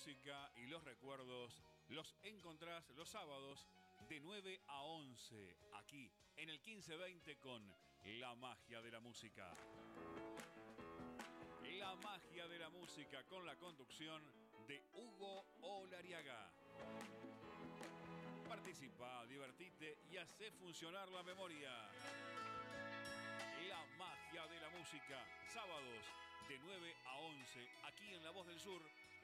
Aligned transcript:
música 0.00 0.50
y 0.56 0.64
los 0.64 0.82
recuerdos 0.82 1.62
los 1.88 2.16
encontrás 2.22 2.88
los 2.96 3.06
sábados 3.06 3.68
de 4.08 4.18
9 4.18 4.62
a 4.68 4.80
11 4.80 5.58
aquí 5.74 6.10
en 6.36 6.48
el 6.48 6.58
1520 6.58 7.36
con 7.36 7.62
La 8.18 8.34
Magia 8.34 8.80
de 8.80 8.92
la 8.92 9.00
Música. 9.00 9.54
La 11.78 11.94
Magia 11.96 12.48
de 12.48 12.58
la 12.58 12.70
Música 12.70 13.22
con 13.28 13.44
la 13.44 13.56
conducción 13.56 14.22
de 14.66 14.82
Hugo 14.94 15.44
Olariaga. 15.60 16.50
Participa, 18.48 19.26
divertite 19.26 19.98
y 20.10 20.16
hace 20.16 20.50
funcionar 20.52 21.10
la 21.10 21.22
memoria. 21.24 21.72
La 23.68 23.84
Magia 23.98 24.46
de 24.46 24.60
la 24.60 24.70
Música, 24.70 25.26
sábados 25.52 26.06
de 26.48 26.58
9 26.58 26.96
a 27.04 27.18
11 27.18 27.68
aquí 27.82 28.14
en 28.14 28.24
La 28.24 28.30
Voz 28.30 28.46
del 28.46 28.58
Sur 28.58 28.80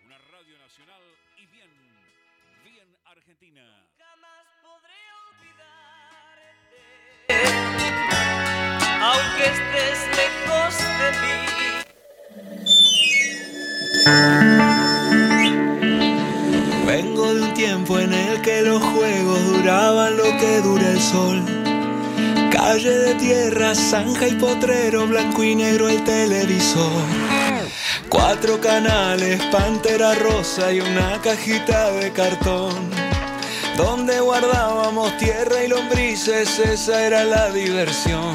una 0.06 0.18
radio 0.18 0.56
nacional 0.58 1.02
y 1.36 1.46
bien, 1.46 1.68
bien 2.62 2.86
argentina. 3.06 3.62
Jamás 3.98 4.46
podré 4.62 5.00
olvidarte, 5.26 6.78
aunque 9.02 9.44
estés 9.54 9.98
lejos 10.20 10.72
de 11.00 11.08
mí. 11.22 11.36
Vengo 16.86 17.24
de 17.34 17.40
un 17.42 17.54
tiempo 17.54 17.98
en 17.98 18.12
el 18.12 18.40
que 18.42 18.62
los 18.62 18.80
juegos 18.80 19.44
duraban 19.46 20.16
lo 20.16 20.36
que 20.38 20.60
dura 20.60 20.88
el 20.88 21.00
sol. 21.00 21.42
Calle 22.52 22.90
de 22.90 23.14
tierra, 23.16 23.74
zanja 23.74 24.28
y 24.28 24.34
potrero, 24.36 25.08
blanco 25.08 25.42
y 25.42 25.56
negro 25.56 25.88
el 25.88 26.04
televisor. 26.04 27.25
Cuatro 28.08 28.60
canales, 28.60 29.42
pantera 29.50 30.14
rosa 30.14 30.72
y 30.72 30.80
una 30.80 31.20
cajita 31.22 31.90
de 31.90 32.12
cartón. 32.12 32.90
Donde 33.76 34.20
guardábamos 34.20 35.16
tierra 35.18 35.64
y 35.64 35.68
lombrices, 35.68 36.58
esa 36.58 37.02
era 37.02 37.24
la 37.24 37.50
diversión. 37.50 38.34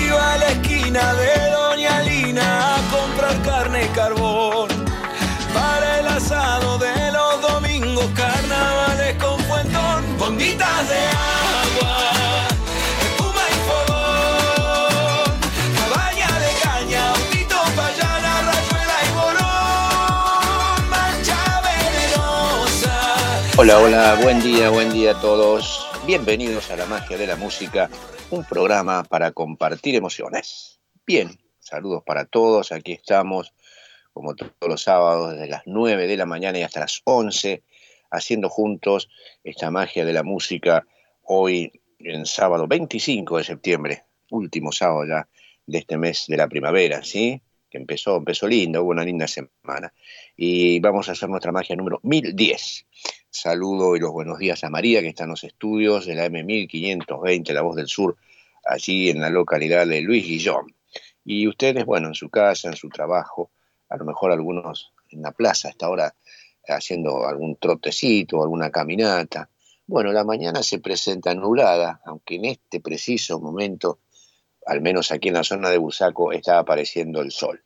Iba 0.00 0.34
a 0.34 0.38
la 0.38 0.48
esquina 0.50 1.14
de 1.14 1.50
Doña 1.50 2.00
Lina 2.02 2.76
a 2.76 2.80
comprar 2.90 3.42
carne 3.42 3.84
y 3.84 3.88
carbón. 3.88 4.68
Para 5.52 6.00
el 6.00 6.06
asado 6.06 6.78
de 6.78 7.12
los 7.12 7.42
domingos, 7.42 8.06
carnavales 8.14 9.16
con 9.22 9.38
fuentón, 9.40 10.18
bombitas 10.18 10.88
de. 10.88 11.33
Hola, 23.56 23.78
hola, 23.78 24.18
buen 24.20 24.42
día, 24.42 24.68
buen 24.68 24.92
día 24.92 25.12
a 25.12 25.20
todos. 25.20 25.86
Bienvenidos 26.04 26.72
a 26.72 26.76
La 26.76 26.86
Magia 26.86 27.16
de 27.16 27.28
la 27.28 27.36
Música, 27.36 27.88
un 28.30 28.42
programa 28.42 29.04
para 29.04 29.30
compartir 29.30 29.94
emociones. 29.94 30.80
Bien, 31.06 31.38
saludos 31.60 32.02
para 32.04 32.24
todos, 32.24 32.72
aquí 32.72 32.90
estamos 32.90 33.54
como 34.12 34.34
todos 34.34 34.52
los 34.66 34.82
sábados 34.82 35.34
desde 35.34 35.46
las 35.46 35.62
9 35.66 36.08
de 36.08 36.16
la 36.16 36.26
mañana 36.26 36.58
y 36.58 36.62
hasta 36.62 36.80
las 36.80 37.00
11, 37.04 37.62
haciendo 38.10 38.48
juntos 38.48 39.08
esta 39.44 39.70
magia 39.70 40.04
de 40.04 40.12
la 40.12 40.24
música 40.24 40.84
hoy 41.22 41.80
en 42.00 42.26
sábado 42.26 42.66
25 42.66 43.38
de 43.38 43.44
septiembre, 43.44 44.04
último 44.30 44.72
sábado 44.72 45.06
ya 45.06 45.28
de 45.64 45.78
este 45.78 45.96
mes 45.96 46.24
de 46.26 46.36
la 46.36 46.48
primavera, 46.48 47.04
¿sí? 47.04 47.40
Que 47.70 47.78
empezó, 47.78 48.16
empezó 48.16 48.48
lindo, 48.48 48.82
hubo 48.82 48.90
una 48.90 49.04
linda 49.04 49.28
semana. 49.28 49.94
Y 50.36 50.80
vamos 50.80 51.08
a 51.08 51.12
hacer 51.12 51.28
nuestra 51.28 51.52
magia 51.52 51.76
número 51.76 52.00
1010. 52.02 52.86
Saludo 53.36 53.96
y 53.96 53.98
los 53.98 54.12
buenos 54.12 54.38
días 54.38 54.62
a 54.62 54.70
María, 54.70 55.02
que 55.02 55.08
está 55.08 55.24
en 55.24 55.30
los 55.30 55.42
estudios 55.42 56.06
de 56.06 56.14
la 56.14 56.26
M1520, 56.26 57.52
La 57.52 57.62
Voz 57.62 57.74
del 57.74 57.88
Sur, 57.88 58.16
allí 58.64 59.10
en 59.10 59.20
la 59.20 59.28
localidad 59.28 59.88
de 59.88 60.02
Luis 60.02 60.24
Guillón. 60.24 60.72
Y 61.24 61.48
ustedes, 61.48 61.84
bueno, 61.84 62.06
en 62.06 62.14
su 62.14 62.30
casa, 62.30 62.68
en 62.68 62.76
su 62.76 62.88
trabajo, 62.90 63.50
a 63.88 63.96
lo 63.96 64.04
mejor 64.04 64.30
algunos 64.30 64.92
en 65.10 65.22
la 65.22 65.32
plaza, 65.32 65.70
hasta 65.70 65.86
ahora 65.86 66.14
haciendo 66.68 67.26
algún 67.26 67.56
trotecito, 67.56 68.40
alguna 68.40 68.70
caminata. 68.70 69.50
Bueno, 69.84 70.12
la 70.12 70.22
mañana 70.22 70.62
se 70.62 70.78
presenta 70.78 71.34
nublada, 71.34 72.00
aunque 72.06 72.36
en 72.36 72.44
este 72.44 72.78
preciso 72.78 73.40
momento, 73.40 73.98
al 74.64 74.80
menos 74.80 75.10
aquí 75.10 75.26
en 75.26 75.34
la 75.34 75.42
zona 75.42 75.70
de 75.70 75.78
Busaco, 75.78 76.30
está 76.30 76.60
apareciendo 76.60 77.20
el 77.20 77.32
sol. 77.32 77.60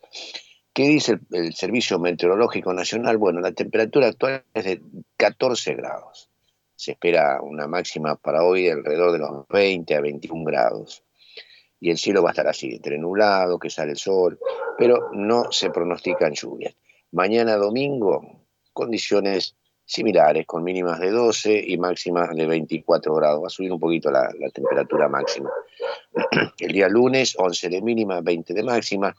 ¿Qué 0.79 0.87
dice 0.87 1.19
el, 1.33 1.55
Servicio 1.55 1.99
Meteorológico 1.99 2.73
Nacional? 2.73 3.19
Bueno, 3.19 3.41
la 3.41 3.51
temperatura 3.51 4.07
actual 4.07 4.45
es 4.55 4.65
de 4.65 4.81
14 5.17 5.75
grados. 5.75 6.31
Se 6.77 6.93
espera 6.93 7.43
una 7.43 7.67
máxima 7.67 8.15
para 8.15 8.45
hoy 8.45 8.69
alrededor 8.69 9.11
de 9.11 9.19
los 9.19 9.49
20 9.49 9.97
a 9.97 10.01
21 10.01 10.45
grados. 10.45 11.03
Y 11.81 11.91
el 11.91 11.99
cielo 11.99 12.23
va 12.23 12.29
a 12.29 12.31
estar 12.31 12.47
así, 12.47 12.77
entre 12.77 12.97
nublado, 12.97 13.59
que 13.59 13.71
sale 13.71 13.91
el 13.91 13.97
sol, 13.97 14.39
pero 14.79 15.11
no 15.15 15.51
se 15.51 15.71
pronostican 15.71 16.35
lluvias. 16.35 16.77
Mañana 17.11 17.57
domingo, 17.57 18.45
condiciones 18.73 19.57
similares, 19.85 20.47
con 20.47 20.63
mínimas 20.63 21.01
de 21.01 21.11
12 21.11 21.61
y 21.67 21.77
máximas 21.77 22.33
de 22.37 22.47
24 22.47 23.17
grados. 23.17 23.43
Va 23.43 23.49
a 23.49 23.51
subir 23.51 23.73
un 23.73 23.81
poquito 23.81 24.13
la, 24.13 24.31
la 24.39 24.49
temperatura 24.51 25.09
máxima. 25.09 25.51
El 26.61 26.71
día 26.71 26.89
lunes, 26.89 27.35
11 27.37 27.69
de 27.69 27.83
mínima, 27.83 28.21
20 28.21 28.55
de 28.55 28.63
máxima 28.63 29.17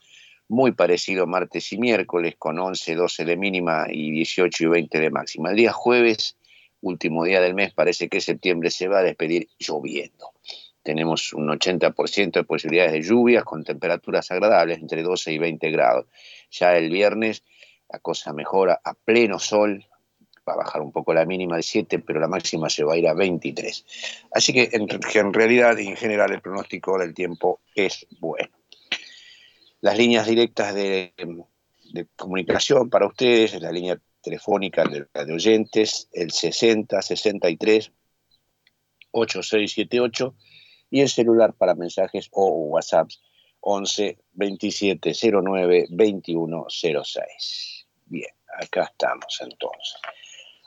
muy 0.50 0.72
parecido 0.72 1.28
martes 1.28 1.72
y 1.72 1.78
miércoles, 1.78 2.36
con 2.38 2.60
11, 2.60 2.96
12 2.96 3.24
de 3.24 3.38
mínima 3.38 3.86
y 3.90 4.12
18 4.12 4.64
y 4.64 4.68
20 4.68 5.00
de 5.00 5.12
máxima. 5.12 5.52
El 5.52 5.56
día 5.56 5.72
jueves, 5.72 6.38
último 6.82 7.24
día 7.24 7.40
del 7.40 7.54
mes, 7.54 7.72
parece 7.72 8.10
que 8.10 8.20
septiembre 8.20 8.72
se 8.72 8.88
va 8.88 9.00
a 9.00 9.04
despedir 9.04 9.48
lloviendo. 9.60 10.34
Tenemos 10.82 11.34
un 11.34 11.50
80% 11.50 12.32
de 12.32 12.44
posibilidades 12.44 12.94
de 12.94 13.04
lluvias 13.04 13.44
con 13.44 13.64
temperaturas 13.64 14.32
agradables 14.32 14.80
entre 14.80 15.04
12 15.04 15.34
y 15.34 15.38
20 15.38 15.70
grados. 15.70 16.08
Ya 16.50 16.76
el 16.76 16.90
viernes 16.90 17.44
la 17.88 18.00
cosa 18.00 18.34
mejora 18.34 18.82
a 18.84 18.96
pleno 18.96 19.38
sol, 19.38 19.86
va 20.48 20.54
a 20.54 20.58
bajar 20.58 20.82
un 20.82 20.92
poco 20.92 21.14
la 21.14 21.26
mínima 21.26 21.58
de 21.58 21.64
7, 21.64 22.00
pero 22.00 22.20
la 22.20 22.28
máxima 22.28 22.70
se 22.70 22.84
va 22.84 22.94
a 22.94 22.98
ir 22.98 23.08
a 23.08 23.14
23. 23.14 23.86
Así 24.32 24.52
que 24.52 24.70
en, 24.72 24.88
en 24.90 25.34
realidad, 25.34 25.78
en 25.78 25.96
general, 25.96 26.32
el 26.32 26.42
pronóstico 26.42 26.98
del 26.98 27.14
tiempo 27.14 27.60
es 27.76 28.08
bueno 28.20 28.59
las 29.82 29.98
líneas 29.98 30.28
directas 30.28 30.74
de, 30.74 31.14
comunicación 32.16 32.90
para 32.90 33.08
ustedes, 33.08 33.60
la 33.60 33.72
línea 33.72 34.00
telefónica 34.22 34.84
de, 34.84 35.08
de 35.26 35.34
oyentes, 35.34 36.08
el 36.14 36.32
60 36.32 37.02
63 37.02 37.92
8678 39.12 40.36
y 40.92 41.02
el 41.02 41.10
celular 41.10 41.54
para 41.54 41.74
mensajes 41.76 42.30
o 42.32 42.50
WhatsApp 42.50 43.10
11 43.62 44.18
27 44.34 45.14
09 45.32 45.88
2106. 45.90 47.88
Bien, 48.06 48.30
acá 48.62 48.84
estamos 48.84 49.40
entonces. 49.42 49.96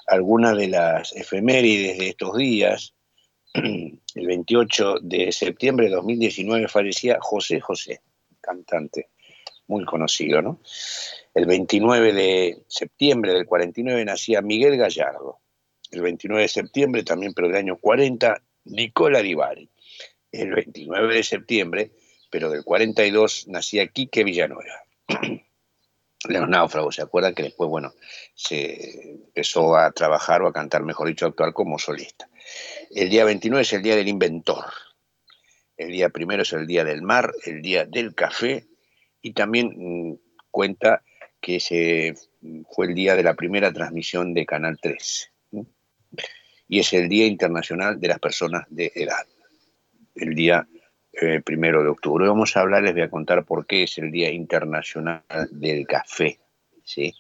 Algunas 0.09 0.57
de 0.57 0.69
las 0.69 1.15
efemérides 1.15 1.99
de 1.99 2.09
estos 2.09 2.37
días, 2.37 2.95
el 3.55 4.01
28 4.15 4.97
de 5.03 5.31
septiembre 5.31 5.87
de 5.87 5.95
2019 5.95 6.67
fallecía 6.69 7.19
José 7.21 7.61
José 7.61 8.01
cantante 8.43 9.09
muy 9.67 9.85
conocido, 9.85 10.43
¿no? 10.43 10.61
El 11.35 11.47
29 11.47 12.13
de 12.13 12.63
septiembre 12.69 13.33
del 13.33 13.47
49 13.47 14.05
nacía 14.05 14.43
Miguel 14.43 14.77
Gallardo. 14.77 15.39
El 15.91 16.03
29 16.03 16.43
de 16.43 16.49
septiembre, 16.49 17.03
también 17.05 17.33
pero 17.35 17.49
del 17.49 17.57
año 17.57 17.79
40, 17.79 18.43
Nicola 18.65 19.23
Divari. 19.23 19.71
El 20.31 20.55
29 20.55 21.15
de 21.15 21.23
septiembre, 21.23 21.93
pero 22.31 22.51
del 22.51 22.65
42, 22.65 23.49
nacía 23.49 23.87
Quique 23.89 24.25
Villanueva. 24.25 24.85
Los 26.29 26.49
náufragos, 26.49 26.97
¿se 26.97 27.03
acuerdan? 27.03 27.35
Que 27.35 27.43
después, 27.43 27.69
bueno, 27.69 27.95
se 28.35 29.11
empezó 29.11 29.77
a 29.77 29.91
trabajar 29.91 30.43
o 30.43 30.49
a 30.49 30.53
cantar, 30.53 30.83
mejor 30.83 31.09
dicho, 31.09 31.27
a 31.27 31.29
actuar 31.31 31.53
como 31.53 31.79
solista. 31.79 32.29
El 32.91 33.11
día 33.11 33.25
29 33.25 33.63
es 33.63 33.73
el 33.73 33.83
día 33.83 33.97
del 33.97 34.09
inventor, 34.09 34.65
el 35.83 35.93
día 35.93 36.09
primero 36.09 36.43
es 36.43 36.53
el 36.53 36.67
día 36.67 36.85
del 36.85 37.03
mar, 37.03 37.33
el 37.45 37.63
día 37.63 37.85
del 37.85 38.15
café, 38.15 38.67
y 39.21 39.33
también 39.33 39.75
mm, 39.77 40.17
cuenta 40.51 41.03
que 41.41 41.57
ese 41.57 42.15
fue 42.71 42.87
el 42.87 42.95
día 42.95 43.17
de 43.17 43.23
la 43.23 43.35
primera 43.35 43.73
transmisión 43.73 44.33
de 44.35 44.47
Canal 44.47 44.79
3. 44.81 45.33
Y 46.69 46.79
es 46.79 46.93
el 46.93 47.09
Día 47.09 47.27
Internacional 47.27 48.01
de 48.01 48.09
las 48.09 48.19
Personas 48.19 48.65
de 48.71 48.93
Edad, 48.95 49.27
el 50.15 50.35
día 50.35 50.67
eh, 51.13 51.41
primero 51.45 51.83
de 51.83 51.91
octubre. 51.91 52.27
Vamos 52.27 52.57
a 52.57 52.61
hablar, 52.61 52.83
les 52.83 52.95
voy 52.95 53.03
a 53.03 53.11
contar 53.11 53.45
por 53.45 53.67
qué 53.67 53.83
es 53.83 53.99
el 53.99 54.11
Día 54.11 54.31
Internacional 54.31 55.23
del 55.51 55.87
Café. 55.87 56.39
¿sí? 56.85 57.13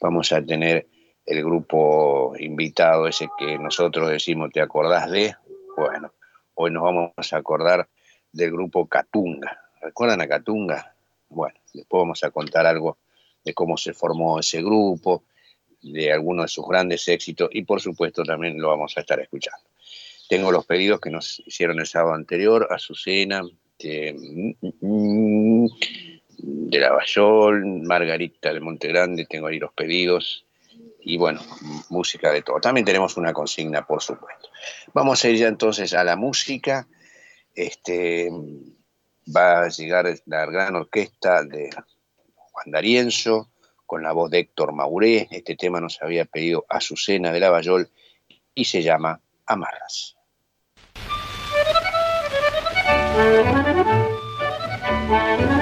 Vamos 0.00 0.32
a 0.32 0.42
tener 0.42 0.86
el 1.26 1.44
grupo 1.44 2.34
invitado, 2.38 3.06
ese 3.06 3.28
que 3.38 3.58
nosotros 3.58 4.08
decimos, 4.08 4.50
¿te 4.50 4.62
acordás 4.62 5.10
de? 5.10 5.34
Bueno, 5.76 6.12
Hoy 6.60 6.72
nos 6.72 6.82
vamos 6.82 7.12
a 7.32 7.36
acordar 7.36 7.88
del 8.32 8.50
grupo 8.50 8.88
Catunga. 8.88 9.60
¿Recuerdan 9.80 10.22
a 10.22 10.26
Catunga? 10.26 10.92
Bueno, 11.28 11.54
después 11.72 12.00
vamos 12.00 12.24
a 12.24 12.32
contar 12.32 12.66
algo 12.66 12.98
de 13.44 13.54
cómo 13.54 13.76
se 13.76 13.94
formó 13.94 14.40
ese 14.40 14.60
grupo, 14.60 15.22
de 15.80 16.12
algunos 16.12 16.46
de 16.46 16.48
sus 16.48 16.66
grandes 16.66 17.06
éxitos 17.06 17.48
y 17.52 17.62
por 17.62 17.80
supueto 17.80 18.24
también 18.24 18.60
lo 18.60 18.70
vamos 18.70 18.92
a 18.96 19.02
estar 19.02 19.20
escuchando. 19.20 19.68
Tengo 20.28 20.50
los 20.50 20.66
pedidos 20.66 21.00
que 21.00 21.10
nos 21.10 21.40
hicieron 21.46 21.78
el 21.78 21.86
sábado 21.86 22.16
anterior, 22.16 22.66
Azucena, 22.72 23.42
de, 23.78 24.56
de 26.38 26.78
Lavallol, 26.80 27.82
Margarita 27.84 28.52
de 28.52 28.58
Montegrande, 28.58 29.26
tengo 29.26 29.46
ahí 29.46 29.60
los 29.60 29.72
pedidos 29.74 30.44
y 31.00 31.16
bueno, 31.16 31.40
música 31.88 32.30
de 32.32 32.42
todo. 32.42 32.60
También 32.60 32.84
tenemos 32.84 33.16
una 33.16 33.32
consigna, 33.32 33.86
por 33.86 34.02
supuesto. 34.02 34.48
Vamos 34.92 35.24
a 35.24 35.28
ir 35.28 35.38
ya 35.38 35.48
entonces 35.48 35.94
a 35.94 36.04
la 36.04 36.16
música. 36.16 36.86
Este, 37.54 38.30
va 39.34 39.62
a 39.64 39.68
llegar 39.68 40.06
la 40.26 40.46
gran 40.46 40.76
orquesta 40.76 41.42
de 41.44 41.70
Juan 42.34 42.70
D'Arienzo 42.70 43.50
con 43.86 44.02
la 44.02 44.12
voz 44.12 44.30
de 44.30 44.40
Héctor 44.40 44.72
Mauré. 44.72 45.28
Este 45.30 45.56
tema 45.56 45.80
nos 45.80 46.02
había 46.02 46.24
pedido 46.24 46.66
Azucena 46.68 47.32
de 47.32 47.40
Lavallol 47.40 47.88
y 48.54 48.64
se 48.64 48.82
llama 48.82 49.20
Amarras. 49.46 50.16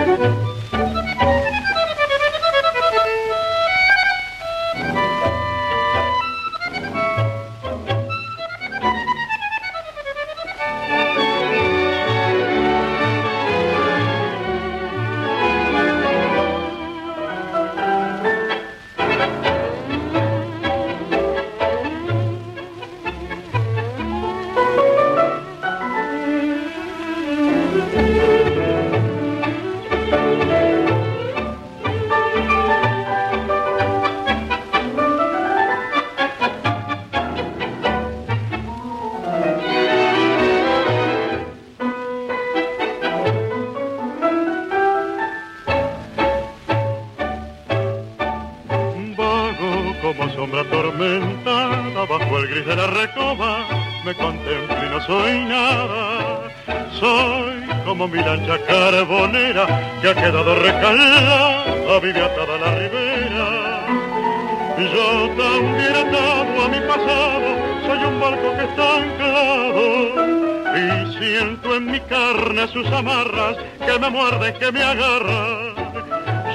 me 74.73 74.83
agarran. 74.83 75.75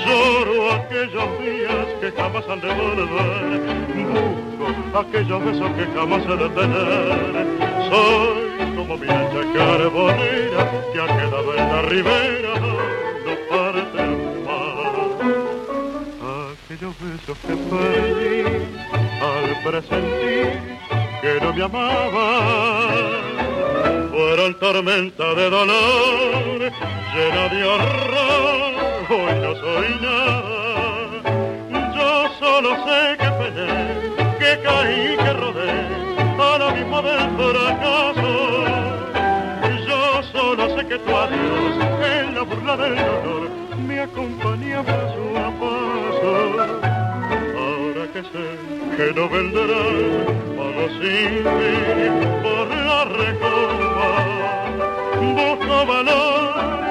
Lloro 0.05 0.71
aquellos 0.73 1.39
días 1.39 1.87
que 1.99 2.11
jamás 2.11 2.45
han 2.49 2.61
de 2.61 2.73
volver, 2.73 3.61
busco 4.59 4.99
aquellos 4.99 5.45
besos 5.45 5.71
que 5.77 5.85
jamás 5.95 6.23
he 6.25 6.35
de 6.35 6.49
tener. 6.49 7.47
Soy 7.89 8.75
como 8.75 8.97
mi 8.97 9.07
ancha 9.07 9.41
carbonera 9.53 10.71
que 10.93 11.01
ha 11.01 11.07
quedado 11.07 11.55
en 11.55 11.69
la 11.69 11.81
ribera 11.83 12.51
besos 17.01 17.37
que 17.47 17.55
perdí 17.55 18.43
al 19.21 19.63
presentir 19.63 20.77
que 21.21 21.39
no 21.41 21.53
me 21.53 21.63
amaba. 21.63 23.40
Fueron 24.11 24.53
tormenta 24.55 25.33
de 25.33 25.49
dolor, 25.49 26.71
llena 27.13 27.47
de 27.49 27.63
horror, 27.63 28.73
hoy 29.09 29.39
no 29.41 29.55
soy 29.55 29.87
nada. 30.01 31.21
Yo 31.95 32.29
solo 32.39 32.69
sé 32.85 33.17
que 33.17 33.29
peleé, 33.39 34.37
que 34.39 34.61
caí, 34.63 35.17
que 35.17 35.33
rodé, 35.33 35.71
a 36.39 36.57
lo 36.57 36.71
mismo 36.71 37.01
del 37.01 37.29
fracaso. 37.37 38.31
Yo 39.87 40.23
solo 40.31 40.77
sé 40.77 40.87
que 40.87 40.99
tu 40.99 41.15
adiós, 41.15 41.73
en 42.03 42.35
la 42.35 42.41
burla 42.41 42.77
del 42.77 42.95
dolor, 42.95 43.49
me 43.87 43.99
acompaña 44.01 44.83
paso 44.83 45.37
a 45.37 45.51
paso 45.59 46.80
que 48.31 48.37
sé 48.37 48.97
que 48.97 49.13
no 49.13 49.29
vendrás, 49.29 49.67
pago 50.57 50.87
sin 50.99 51.43
fin 51.57 52.13
por 52.43 52.67
la 52.69 53.05
recoba. 53.05 54.09
Busco 55.35 55.85
valor 55.85 56.90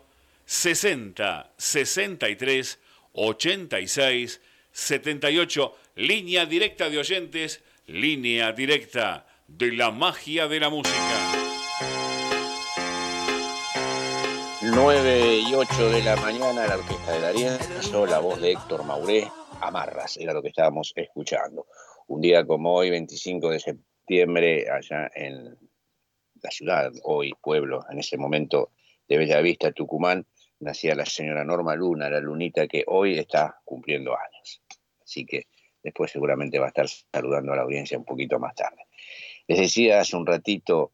60 0.51 1.53
63 1.57 2.79
86 3.13 4.41
78, 4.73 5.75
línea 5.95 6.45
directa 6.45 6.89
de 6.89 6.97
oyentes, 6.97 7.63
línea 7.87 8.51
directa 8.51 9.25
de 9.47 9.71
la 9.71 9.91
magia 9.91 10.49
de 10.49 10.59
la 10.59 10.69
música. 10.69 10.97
9 14.61 15.39
y 15.49 15.53
8 15.53 15.89
de 15.89 16.03
la 16.03 16.17
mañana, 16.17 16.67
la 16.67 16.75
orquesta 16.75 17.13
de 17.13 17.21
Darien, 17.21 17.57
la 18.09 18.19
voz 18.19 18.41
de 18.41 18.51
Héctor 18.51 18.83
Mauré, 18.83 19.31
Amarras, 19.61 20.17
era 20.17 20.33
lo 20.33 20.41
que 20.41 20.49
estábamos 20.49 20.91
escuchando. 20.97 21.65
Un 22.07 22.19
día 22.19 22.45
como 22.45 22.73
hoy, 22.73 22.89
25 22.89 23.51
de 23.51 23.59
septiembre, 23.61 24.69
allá 24.69 25.09
en 25.15 25.57
la 26.43 26.51
ciudad, 26.51 26.91
hoy 27.03 27.31
pueblo, 27.41 27.85
en 27.89 27.99
ese 27.99 28.17
momento 28.17 28.71
de 29.07 29.17
Bellavista, 29.17 29.71
Tucumán, 29.71 30.25
nacía 30.61 30.95
la 30.95 31.05
señora 31.05 31.43
Norma 31.43 31.75
Luna, 31.75 32.09
la 32.09 32.19
lunita 32.19 32.67
que 32.67 32.83
hoy 32.87 33.17
está 33.17 33.59
cumpliendo 33.65 34.11
años. 34.13 34.61
Así 35.03 35.25
que 35.25 35.47
después 35.83 36.11
seguramente 36.11 36.59
va 36.59 36.65
a 36.65 36.69
estar 36.69 36.87
saludando 36.87 37.53
a 37.53 37.55
la 37.55 37.63
audiencia 37.63 37.97
un 37.97 38.05
poquito 38.05 38.39
más 38.39 38.55
tarde. 38.55 38.85
Les 39.47 39.59
decía 39.59 39.99
hace 39.99 40.15
un 40.15 40.25
ratito 40.25 40.93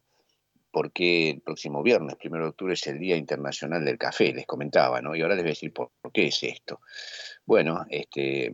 por 0.72 0.92
qué 0.92 1.32
el 1.32 1.42
próximo 1.42 1.84
viernes, 1.84 2.16
primero 2.16 2.46
de 2.46 2.50
octubre, 2.52 2.74
es 2.74 2.88
el 2.88 3.00
Día 3.00 3.16
Internacional 3.18 3.84
del 3.84 3.98
Café, 3.98 4.34
les 4.34 4.46
comentaba, 4.46 5.02
¿no? 5.02 5.16
Y 5.16 5.22
ahora 5.22 5.36
les 5.36 5.44
voy 5.44 5.50
a 5.50 5.54
decir 5.54 5.74
por, 5.74 5.92
qué 6.14 6.28
es 6.28 6.44
esto. 6.44 6.82
Bueno, 7.46 7.86
este, 7.90 8.54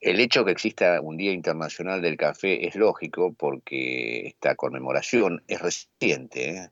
el 0.00 0.20
hecho 0.20 0.44
que 0.44 0.52
exista 0.52 1.00
un 1.00 1.16
Día 1.16 1.32
Internacional 1.32 2.00
del 2.00 2.16
Café 2.16 2.66
es 2.66 2.74
lógico 2.74 3.34
porque 3.34 4.26
esta 4.26 4.54
conmemoración 4.54 5.42
es 5.48 5.60
reciente. 5.60 6.50
¿eh? 6.50 6.70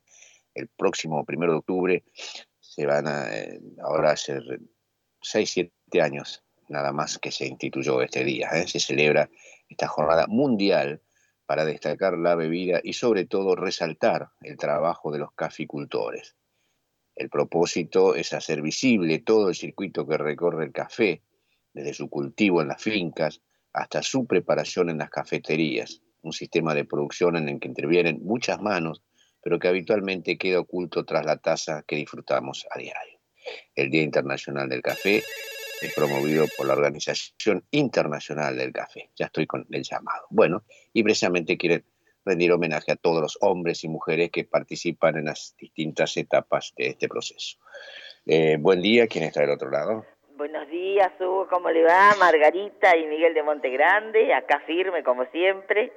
El 0.54 0.68
próximo 0.68 1.24
primero 1.24 1.52
de 1.52 1.58
octubre 1.58 2.04
se 2.70 2.86
van 2.86 3.08
a, 3.08 3.36
eh, 3.36 3.60
ahora 3.82 4.12
hacer 4.12 4.42
6, 5.22 5.50
7 5.50 6.00
años 6.00 6.44
nada 6.68 6.92
más 6.92 7.18
que 7.18 7.32
se 7.32 7.44
instituyó 7.44 8.00
este 8.00 8.22
día. 8.22 8.48
¿eh? 8.50 8.68
Se 8.68 8.78
celebra 8.78 9.28
esta 9.68 9.88
jornada 9.88 10.28
mundial 10.28 11.02
para 11.46 11.64
destacar 11.64 12.16
la 12.16 12.36
bebida 12.36 12.80
y 12.84 12.92
sobre 12.92 13.26
todo 13.26 13.56
resaltar 13.56 14.28
el 14.40 14.56
trabajo 14.56 15.10
de 15.10 15.18
los 15.18 15.32
caficultores. 15.32 16.36
El 17.16 17.28
propósito 17.28 18.14
es 18.14 18.32
hacer 18.32 18.62
visible 18.62 19.18
todo 19.18 19.48
el 19.48 19.56
circuito 19.56 20.06
que 20.06 20.16
recorre 20.16 20.64
el 20.64 20.72
café 20.72 21.24
desde 21.72 21.92
su 21.92 22.08
cultivo 22.08 22.62
en 22.62 22.68
las 22.68 22.80
fincas 22.80 23.42
hasta 23.72 24.00
su 24.00 24.26
preparación 24.26 24.90
en 24.90 24.98
las 24.98 25.10
cafeterías, 25.10 26.02
un 26.22 26.32
sistema 26.32 26.72
de 26.72 26.84
producción 26.84 27.34
en 27.34 27.48
el 27.48 27.58
que 27.58 27.66
intervienen 27.66 28.20
muchas 28.22 28.60
manos, 28.62 29.02
pero 29.42 29.58
que 29.58 29.68
habitualmente 29.68 30.38
queda 30.38 30.60
oculto 30.60 31.04
tras 31.04 31.24
la 31.24 31.36
taza 31.36 31.82
que 31.86 31.96
disfrutamos 31.96 32.66
a 32.70 32.78
diario. 32.78 33.18
El 33.74 33.90
Día 33.90 34.02
Internacional 34.02 34.68
del 34.68 34.82
Café 34.82 35.22
es 35.80 35.94
promovido 35.94 36.46
por 36.56 36.66
la 36.66 36.74
Organización 36.74 37.64
Internacional 37.70 38.56
del 38.56 38.72
Café. 38.72 39.10
Ya 39.16 39.26
estoy 39.26 39.46
con 39.46 39.66
el 39.70 39.82
llamado. 39.82 40.26
Bueno, 40.30 40.64
y 40.92 41.02
precisamente 41.02 41.56
quiere 41.56 41.84
rendir 42.24 42.52
homenaje 42.52 42.92
a 42.92 42.96
todos 42.96 43.22
los 43.22 43.38
hombres 43.40 43.82
y 43.84 43.88
mujeres 43.88 44.30
que 44.30 44.44
participan 44.44 45.16
en 45.16 45.24
las 45.26 45.54
distintas 45.58 46.16
etapas 46.16 46.74
de 46.76 46.88
este 46.88 47.08
proceso. 47.08 47.58
Eh, 48.26 48.56
buen 48.60 48.82
día, 48.82 49.06
¿quién 49.06 49.24
está 49.24 49.40
del 49.40 49.50
otro 49.50 49.70
lado? 49.70 50.04
Buenos 50.36 50.68
días, 50.68 51.10
Hugo, 51.18 51.48
¿cómo 51.48 51.70
le 51.70 51.82
va? 51.82 52.14
Margarita 52.18 52.96
y 52.96 53.06
Miguel 53.06 53.34
de 53.34 53.42
Montegrande, 53.42 54.32
acá 54.34 54.60
firme 54.66 55.02
como 55.02 55.24
siempre. 55.26 55.92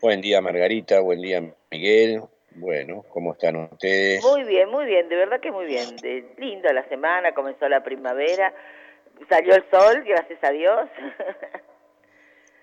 Buen 0.00 0.20
día, 0.20 0.40
Margarita, 0.40 1.00
buen 1.00 1.20
día, 1.20 1.54
Miguel. 1.70 2.22
Bueno, 2.52 3.04
¿cómo 3.10 3.32
están 3.32 3.56
ustedes? 3.56 4.22
Muy 4.24 4.44
bien, 4.44 4.68
muy 4.68 4.84
bien, 4.84 5.08
de 5.08 5.16
verdad 5.16 5.40
que 5.40 5.52
muy 5.52 5.66
bien. 5.66 5.96
De, 5.96 6.34
lindo 6.38 6.72
la 6.72 6.88
semana, 6.88 7.32
comenzó 7.32 7.68
la 7.68 7.82
primavera, 7.82 8.52
salió 9.28 9.54
el 9.54 9.64
sol, 9.70 10.02
gracias 10.04 10.42
a 10.42 10.50
Dios. 10.50 10.88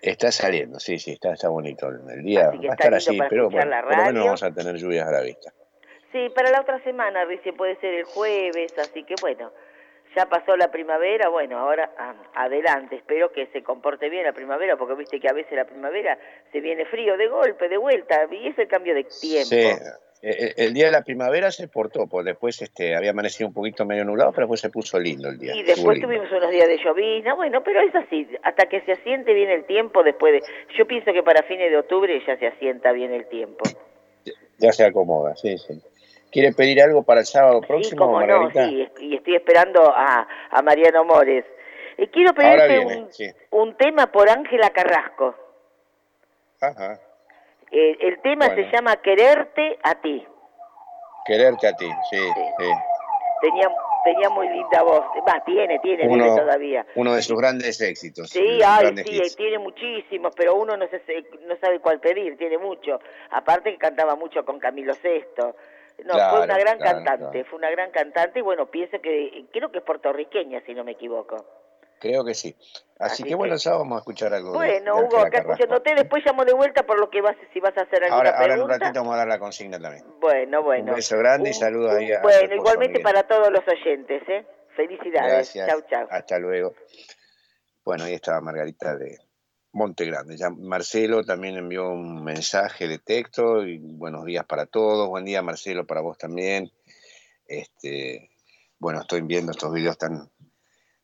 Está 0.02 0.32
saliendo, 0.32 0.80
sí, 0.80 1.00
sí, 1.00 1.14
está, 1.14 1.34
está 1.34 1.50
bonito 1.50 1.88
el 1.90 2.24
día. 2.24 2.50
Así 2.50 2.60
que 2.60 2.68
Va 2.68 2.74
a 2.74 2.76
estar 2.76 2.94
así, 2.94 3.18
pero 3.30 3.48
escuchar 3.48 3.68
bueno, 3.68 3.70
la 3.72 3.82
por 3.82 3.98
lo 3.98 4.06
menos 4.06 4.26
vamos 4.26 4.44
a 4.44 4.54
tener 4.54 4.76
lluvias 4.76 5.08
a 5.08 5.12
la 5.12 5.22
vista. 5.22 5.52
Sí, 6.12 6.30
para 6.36 6.52
la 6.52 6.62
otra 6.62 6.82
semana, 6.84 7.26
recién 7.26 7.58
puede 7.58 7.76
ser 7.78 7.96
el 7.96 8.04
jueves, 8.04 8.78
así 8.78 9.04
que 9.04 9.16
bueno, 9.20 9.52
ya 10.16 10.26
pasó 10.28 10.56
la 10.58 10.72
primavera, 10.72 11.30
bueno, 11.30 11.58
ahora 11.58 11.92
ah, 11.98 12.16
adelante, 12.36 12.96
espero 12.96 13.32
que 13.32 13.48
se 13.48 13.64
comporte 13.64 14.10
bien 14.10 14.24
la 14.24 14.34
primavera, 14.34 14.78
porque 14.78 14.96
viste 14.96 15.20
que 15.20 15.30
a 15.30 15.34
veces 15.34 15.54
la 15.54 15.66
primavera 15.66 16.18
se 16.52 16.62
viene 16.62 16.86
frío 16.86 17.18
de 17.18 17.28
golpe, 17.28 17.70
de 17.70 17.78
vuelta, 17.78 18.28
y 18.32 18.48
es 18.48 18.58
el 18.58 18.68
cambio 18.68 18.96
de 18.96 19.04
tiempo. 19.04 19.50
Sí, 19.50 19.68
eh, 20.22 20.54
el 20.58 20.74
día 20.74 20.88
de 20.88 20.92
la 20.92 21.04
primavera 21.04 21.52
se 21.52 21.68
portó, 21.68 22.08
pues 22.08 22.26
después 22.26 22.60
este, 22.62 22.96
había 22.96 23.12
amanecido 23.12 23.48
un 23.48 23.54
poquito 23.54 23.86
medio 23.86 24.04
nublado, 24.04 24.32
pero 24.32 24.46
después 24.46 24.62
se 24.62 24.70
puso 24.70 25.00
lindo 25.00 25.30
el 25.30 25.38
día. 25.38 25.56
Y 25.56 25.64
después 25.64 26.02
tuvimos 26.02 26.32
unos 26.32 26.50
días 26.50 26.68
de 26.68 26.78
llovizna, 26.84 27.36
bueno, 27.36 27.64
pero 27.64 27.82
es 27.82 27.94
así, 27.94 28.28
hasta 28.42 28.66
que 28.68 28.82
se 28.82 28.94
asiente 28.94 29.34
bien 29.34 29.50
el 29.50 29.66
tiempo 29.66 30.04
después 30.04 30.34
de... 30.34 30.42
Yo 30.78 30.88
pienso 30.88 31.14
que 31.14 31.22
para 31.22 31.44
fines 31.44 31.70
de 31.70 31.78
octubre 31.78 32.20
ya 32.26 32.38
se 32.38 32.48
asienta 32.48 32.92
bien 32.94 33.14
el 33.14 33.28
tiempo. 33.28 33.64
Ya 34.58 34.72
se 34.72 34.86
acomoda, 34.86 35.36
sí, 35.36 35.56
sí. 35.60 35.80
¿Quiere 36.32 36.52
pedir 36.54 36.82
algo 36.82 37.04
para 37.04 37.22
el 37.22 37.26
sábado 37.26 37.62
Sí, 37.62 37.68
próximo, 37.68 38.06
como 38.06 38.22
no, 38.22 38.28
Margarita? 38.42 38.68
sí, 38.68 38.88
y 39.00 39.16
estoy 39.16 39.36
esperando 39.36 39.82
a, 39.96 40.28
a 40.52 40.62
Mariano 40.62 41.04
Mores. 41.06 41.46
Y 41.98 42.08
quiero 42.08 42.34
pedirte 42.34 42.68
viene, 42.68 42.98
un, 43.04 43.12
sí. 43.14 43.26
un 43.52 43.76
tema 43.76 44.08
por 44.12 44.30
Ángela 44.30 44.70
Carrasco. 44.70 45.36
Ajá. 46.62 47.00
Eh, 47.72 47.98
el 48.02 48.22
tema 48.22 48.48
Bueno. 48.48 48.64
se 48.70 48.76
llama 48.76 48.96
Quererte 48.98 49.78
a 49.84 49.96
ti. 49.96 50.26
Quererte 51.26 51.68
a 51.68 51.74
ti, 51.74 51.90
sí, 52.10 52.18
Sí. 52.18 52.42
sí. 52.60 52.66
Tenía, 53.42 53.70
tenía 54.04 54.30
muy 54.30 54.48
linda 54.50 54.82
voz. 54.84 55.04
Va, 55.28 55.44
tiene, 55.46 55.78
tiene, 55.80 56.08
Uno- 56.08 56.24
tiene 56.26 56.40
todavía. 56.42 56.86
Uno 56.96 57.14
de 57.14 57.22
sus 57.22 57.38
grandes 57.38 57.80
éxitos. 57.82 58.30
Sí, 58.30 58.60
ay, 58.66 58.82
grandes 58.86 59.06
sí, 59.08 59.16
hits. 59.18 59.36
tiene 59.36 59.60
muchísimos, 59.60 60.34
pero 60.36 60.56
uno 60.56 60.76
no, 60.78 60.88
se, 60.88 61.00
no 61.46 61.56
sabe 61.58 61.80
cuál 61.80 62.00
pedir, 62.00 62.38
tiene 62.38 62.58
mucho. 62.58 63.00
Aparte 63.32 63.72
que 63.72 63.78
cantaba 63.78 64.16
mucho 64.16 64.44
con 64.46 64.60
Camilo 64.60 64.94
Sesto. 64.94 65.56
No, 66.06 66.14
fue 66.30 66.42
una 66.44 66.58
gran 66.60 66.78
claro, 66.78 66.98
cantante, 67.04 67.32
claro. 67.32 67.50
fue 67.50 67.60
una 67.60 67.72
gran 67.72 67.92
cantante 67.92 68.40
y 68.40 68.42
bueno, 68.42 68.70
pienso 68.70 69.02
que, 69.02 69.46
creo 69.52 69.72
que 69.72 69.80
es 69.80 69.84
puertorriqueña, 69.84 70.62
si 70.66 70.74
no 70.74 70.84
me 70.84 70.92
equivoco. 70.92 71.46
Creo 72.00 72.24
que 72.24 72.36
sí. 72.36 72.56
Así, 72.60 72.74
Así 73.00 73.24
que 73.24 73.30
que- 73.30 73.36
bueno, 73.36 73.58
sábado 73.58 73.82
vamos 73.82 73.96
a 73.98 74.00
escuchar 74.02 74.32
algo. 74.32 74.52
de- 74.52 74.58
Bueno, 74.58 74.96
de 74.98 75.02
Hugo, 75.04 75.18
Ángela 75.18 75.28
acá 75.28 75.38
escuchándote, 75.40 75.96
después 75.96 76.24
llamo 76.24 76.46
de 76.46 76.54
vuelta 76.54 76.84
por 76.86 77.00
lo 77.00 77.10
que 77.10 77.22
vas, 77.22 77.36
si 77.52 77.60
vas 77.60 77.76
a 77.76 77.82
hacer 77.82 78.04
alguna 78.04 78.16
Ahora, 78.18 78.30
ahora 78.38 78.54
en 78.54 78.62
un 78.62 78.68
pregunta. 78.68 78.86
ratito 78.86 79.00
vamos 79.00 79.16
a 79.16 79.18
dar 79.18 79.28
la 79.28 79.40
consigna 79.40 79.80
también. 79.80 80.06
Bueno, 80.20 80.62
bueno. 80.62 80.92
Un 80.92 80.96
beso 80.96 81.18
grande 81.18 81.50
y 81.50 81.54
Un- 81.54 81.60
saludos 81.60 81.92
ahí 81.96 82.12
a- 82.12 82.22
Bueno, 82.22 82.54
igualmente 82.54 83.00
Miguel. 83.00 83.04
para 83.04 83.24
todos 83.24 83.50
los 83.52 83.68
oyentes, 83.68 84.22
¿eh? 84.30 84.46
Felicidades. 84.76 85.32
Gracias. 85.56 85.68
Chau, 85.68 85.82
chau. 85.90 86.08
Hasta 86.12 86.38
luego. 86.38 86.76
Bueno, 87.84 88.04
ahí 88.04 88.14
estaba 88.14 88.42
Margarita 88.42 88.96
de 88.96 89.18
Monte 89.78 90.06
Grande. 90.06 90.36
Ya 90.38 90.50
Marcelo 90.50 91.24
también 91.24 91.56
envió 91.56 91.88
un 91.92 92.24
mensaje 92.24 92.88
de 92.88 92.98
texto 92.98 93.64
y 93.64 93.78
buenos 93.78 94.26
días 94.26 94.44
para 94.44 94.66
todos. 94.66 95.08
Buen 95.08 95.24
día, 95.24 95.44
Marcelo, 95.44 95.86
para 95.86 96.02
vos 96.02 96.18
también. 96.18 96.72
Este, 97.46 98.32
bueno, 98.80 99.02
estoy 99.02 99.22
viendo 99.22 99.52
estos 99.52 99.72
videos 99.72 99.96
tan, 100.00 100.32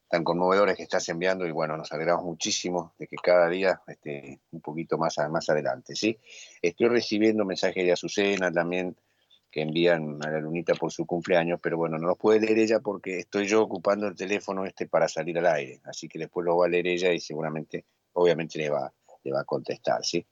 tan 0.09 0.23
conmovedores 0.23 0.75
que 0.75 0.81
estás 0.81 1.07
enviando 1.09 1.45
y 1.45 1.51
bueno, 1.51 1.77
nos 1.77 1.91
alegramos 1.91 2.25
muchísimo 2.25 2.95
de 2.97 3.05
que 3.05 3.15
cada 3.17 3.47
día 3.47 3.79
esté 3.85 4.39
un 4.49 4.61
poquito 4.61 4.97
más, 4.97 5.19
más 5.29 5.47
adelante, 5.51 5.95
¿sí? 5.95 6.17
Estoy 6.59 6.87
recibiendo 6.87 7.45
mensajes 7.45 7.85
de 7.85 7.91
Azucena 7.91 8.51
también 8.51 8.95
que 9.51 9.61
envían 9.61 10.17
a 10.25 10.31
la 10.31 10.39
lunita 10.39 10.73
por 10.73 10.91
su 10.91 11.05
cumpleaños, 11.05 11.59
pero 11.61 11.77
bueno, 11.77 11.99
no 11.99 12.07
los 12.07 12.17
puede 12.17 12.39
leer 12.39 12.57
ella 12.57 12.79
porque 12.79 13.19
estoy 13.19 13.45
yo 13.45 13.61
ocupando 13.61 14.07
el 14.07 14.15
teléfono 14.15 14.65
este 14.65 14.87
para 14.87 15.07
salir 15.07 15.37
al 15.37 15.45
aire, 15.45 15.79
así 15.83 16.09
que 16.09 16.17
después 16.17 16.43
lo 16.43 16.57
va 16.57 16.65
a 16.65 16.69
leer 16.69 16.87
ella 16.87 17.13
y 17.13 17.19
seguramente, 17.19 17.85
obviamente 18.13 18.57
le 18.57 18.69
va, 18.69 18.91
le 19.23 19.31
va 19.31 19.41
a 19.41 19.45
contestar, 19.45 20.03
¿sí? 20.03 20.25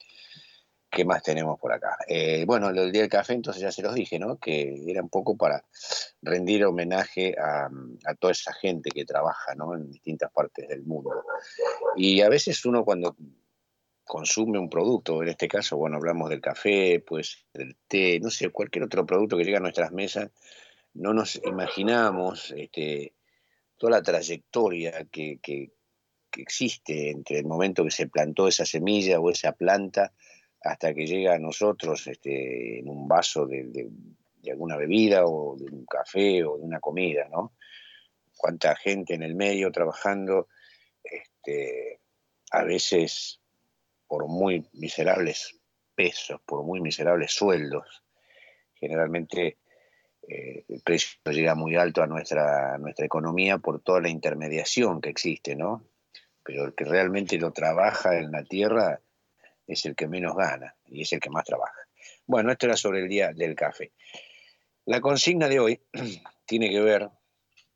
¿Qué 0.90 1.06
más 1.06 1.22
tenemos 1.22 1.58
por 1.58 1.72
acá? 1.72 1.96
Eh, 2.06 2.44
bueno, 2.46 2.70
lo 2.70 2.82
del 2.82 2.92
Día 2.92 3.00
del 3.00 3.10
Café, 3.10 3.32
entonces 3.32 3.62
ya 3.62 3.72
se 3.72 3.80
los 3.80 3.94
dije, 3.94 4.18
¿no? 4.18 4.38
Que 4.38 4.82
era 4.86 5.00
un 5.02 5.08
poco 5.08 5.36
para 5.38 5.64
rendir 6.20 6.66
homenaje 6.66 7.34
a, 7.38 7.70
a 8.04 8.14
toda 8.16 8.32
esa 8.32 8.52
gente 8.52 8.90
que 8.90 9.06
trabaja, 9.06 9.54
¿no? 9.54 9.74
En 9.74 9.90
distintas 9.90 10.30
partes 10.30 10.68
del 10.68 10.82
mundo. 10.82 11.24
Y 11.96 12.20
a 12.20 12.28
veces 12.28 12.62
uno 12.66 12.84
cuando 12.84 13.16
consume 14.04 14.58
un 14.58 14.68
producto, 14.68 15.22
en 15.22 15.30
este 15.30 15.48
caso, 15.48 15.78
bueno, 15.78 15.96
hablamos 15.96 16.28
del 16.28 16.42
café, 16.42 17.02
pues 17.06 17.46
del 17.54 17.74
té, 17.88 18.20
no 18.20 18.28
sé, 18.28 18.50
cualquier 18.50 18.84
otro 18.84 19.06
producto 19.06 19.38
que 19.38 19.44
llega 19.44 19.56
a 19.58 19.62
nuestras 19.62 19.92
mesas, 19.92 20.30
no 20.92 21.14
nos 21.14 21.36
imaginamos 21.46 22.52
este, 22.54 23.14
toda 23.78 23.92
la 23.92 24.02
trayectoria 24.02 25.06
que, 25.10 25.38
que- 25.40 25.72
que 26.32 26.42
existe 26.42 27.10
entre 27.10 27.38
el 27.38 27.46
momento 27.46 27.84
que 27.84 27.90
se 27.90 28.08
plantó 28.08 28.48
esa 28.48 28.66
semilla 28.66 29.20
o 29.20 29.30
esa 29.30 29.52
planta 29.52 30.12
hasta 30.62 30.94
que 30.94 31.06
llega 31.06 31.34
a 31.34 31.38
nosotros 31.38 32.06
este, 32.06 32.80
en 32.80 32.88
un 32.88 33.06
vaso 33.06 33.46
de, 33.46 33.90
alguna 34.50 34.76
bebida 34.76 35.24
o 35.26 35.56
de 35.56 35.66
un 35.66 35.84
café 35.84 36.42
o 36.44 36.56
de 36.56 36.64
una 36.64 36.80
comida, 36.80 37.28
¿no? 37.30 37.52
Cuánta 38.36 38.74
gente 38.74 39.14
en 39.14 39.22
el 39.22 39.36
medio 39.36 39.70
trabajando, 39.70 40.48
este, 41.04 42.00
a 42.50 42.64
veces 42.64 43.40
por 44.08 44.26
muy 44.26 44.66
miserables 44.72 45.60
pesos, 45.94 46.40
por 46.44 46.64
muy 46.64 46.80
miserables 46.80 47.32
sueldos. 47.32 48.02
Generalmente 48.74 49.58
eh, 50.28 50.64
el 50.68 50.80
precio 50.82 51.18
llega 51.26 51.54
muy 51.54 51.76
alto 51.76 52.02
a 52.02 52.06
nuestra, 52.06 52.74
a 52.74 52.78
nuestra 52.78 53.06
economía 53.06 53.58
por 53.58 53.80
toda 53.80 54.00
la 54.00 54.08
intermediación 54.08 55.00
que 55.00 55.10
existe, 55.10 55.54
¿no? 55.54 55.84
Pero 56.44 56.64
el 56.64 56.74
que 56.74 56.84
realmente 56.84 57.38
lo 57.38 57.52
trabaja 57.52 58.18
en 58.18 58.32
la 58.32 58.42
tierra 58.44 59.00
es 59.66 59.84
el 59.86 59.94
que 59.94 60.08
menos 60.08 60.36
gana 60.36 60.74
y 60.86 61.02
es 61.02 61.12
el 61.12 61.20
que 61.20 61.30
más 61.30 61.44
trabaja. 61.44 61.80
Bueno, 62.26 62.50
esto 62.50 62.66
era 62.66 62.76
sobre 62.76 63.00
el 63.00 63.08
día 63.08 63.32
del 63.32 63.54
café. 63.54 63.92
La 64.86 65.00
consigna 65.00 65.48
de 65.48 65.60
hoy 65.60 65.80
tiene 66.46 66.70
que 66.70 66.80
ver, 66.80 67.08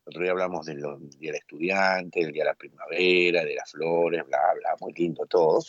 otro 0.04 0.23
día 0.23 0.32
hablamos 0.32 0.66
del 0.66 0.82
día 1.18 1.32
del 1.32 1.40
estudiante, 1.40 2.20
del 2.20 2.32
día 2.32 2.44
de 2.44 2.50
la 2.50 2.54
primavera, 2.54 3.44
de 3.44 3.54
las 3.54 3.70
flores, 3.70 4.25
bla, 4.26 4.40
bla, 4.54 4.76
muy 4.80 4.92
lindo 4.92 5.26
todo. 5.26 5.62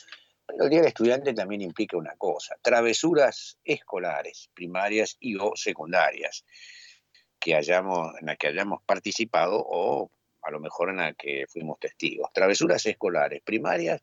Pero 0.47 0.63
el 0.63 0.69
Día 0.69 0.79
del 0.79 0.87
Estudiante 0.87 1.33
también 1.33 1.61
implica 1.61 1.97
una 1.97 2.15
cosa, 2.15 2.55
travesuras 2.61 3.59
escolares, 3.65 4.49
primarias 4.53 5.17
y 5.19 5.35
o 5.35 5.51
secundarias, 5.55 6.45
que 7.37 7.53
hayamos, 7.53 8.17
en 8.19 8.27
las 8.27 8.37
que 8.37 8.47
hayamos 8.47 8.81
participado 8.83 9.61
o 9.67 10.09
a 10.47 10.51
lo 10.51 10.61
mejor 10.61 10.89
en 10.89 10.97
las 10.97 11.15
que 11.17 11.45
fuimos 11.47 11.77
testigos. 11.77 12.31
Travesuras 12.33 12.85
escolares, 12.85 13.41
primarias 13.43 14.01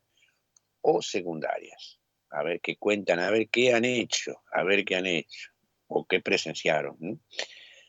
o 0.81 1.01
secundarias. 1.01 1.99
A 2.29 2.43
ver 2.43 2.61
qué 2.61 2.77
cuentan, 2.77 3.19
a 3.19 3.31
ver 3.31 3.49
qué 3.49 3.73
han 3.73 3.83
hecho, 3.83 4.43
a 4.51 4.63
ver 4.63 4.85
qué 4.85 4.95
han 4.95 5.07
hecho 5.07 5.49
o 5.87 6.05
qué 6.05 6.21
presenciaron. 6.21 7.23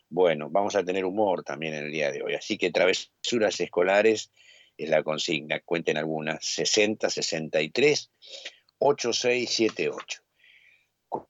Bueno, 0.09 0.49
vamos 0.49 0.75
a 0.75 0.83
tener 0.83 1.05
humor 1.05 1.45
también 1.45 1.75
en 1.75 1.85
el 1.85 1.93
día 1.93 2.11
de 2.11 2.23
hoy. 2.23 2.35
Así 2.35 2.57
que 2.57 2.71
travesuras 2.71 3.61
escolares 3.61 4.33
es 4.79 4.89
la 4.89 5.03
consigna, 5.03 5.61
cuenten 5.61 5.99
algunas, 5.99 6.43
60 6.47 7.11
63 7.11 8.11
8678. 8.79 10.23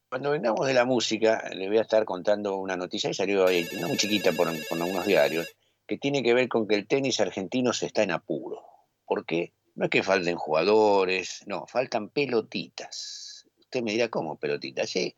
Cuando 0.09 0.31
vengamos 0.31 0.65
de 0.65 0.75
la 0.75 0.85
música, 0.85 1.49
les 1.53 1.69
voy 1.69 1.79
a 1.79 1.83
estar 1.83 2.05
contando 2.05 2.57
una 2.57 2.77
noticia, 2.77 3.11
y 3.11 3.15
salió 3.15 3.47
ahí, 3.47 3.67
no 3.81 3.89
muy 3.89 3.97
chiquita 3.97 4.31
por, 4.33 4.49
por 4.69 4.81
algunos 4.81 5.07
diarios, 5.07 5.57
que 5.87 5.99
tiene 5.99 6.23
que 6.23 6.35
ver 6.35 6.49
con 6.49 6.67
que 6.67 6.75
el 6.75 6.87
tenis 6.87 7.21
argentino 7.21 7.73
se 7.73 7.87
está 7.87 8.03
en 8.03 8.11
apuro. 8.11 8.63
¿Por 9.05 9.25
qué? 9.25 9.55
No 9.75 9.85
es 9.85 9.91
que 9.91 10.03
falten 10.03 10.37
jugadores, 10.37 11.45
no, 11.47 11.67
faltan 11.67 12.09
pelotitas. 12.09 13.49
Usted 13.59 13.83
me 13.83 13.93
dirá, 13.93 14.09
¿cómo 14.09 14.39
pelotitas? 14.39 14.91
Sí, 14.91 15.17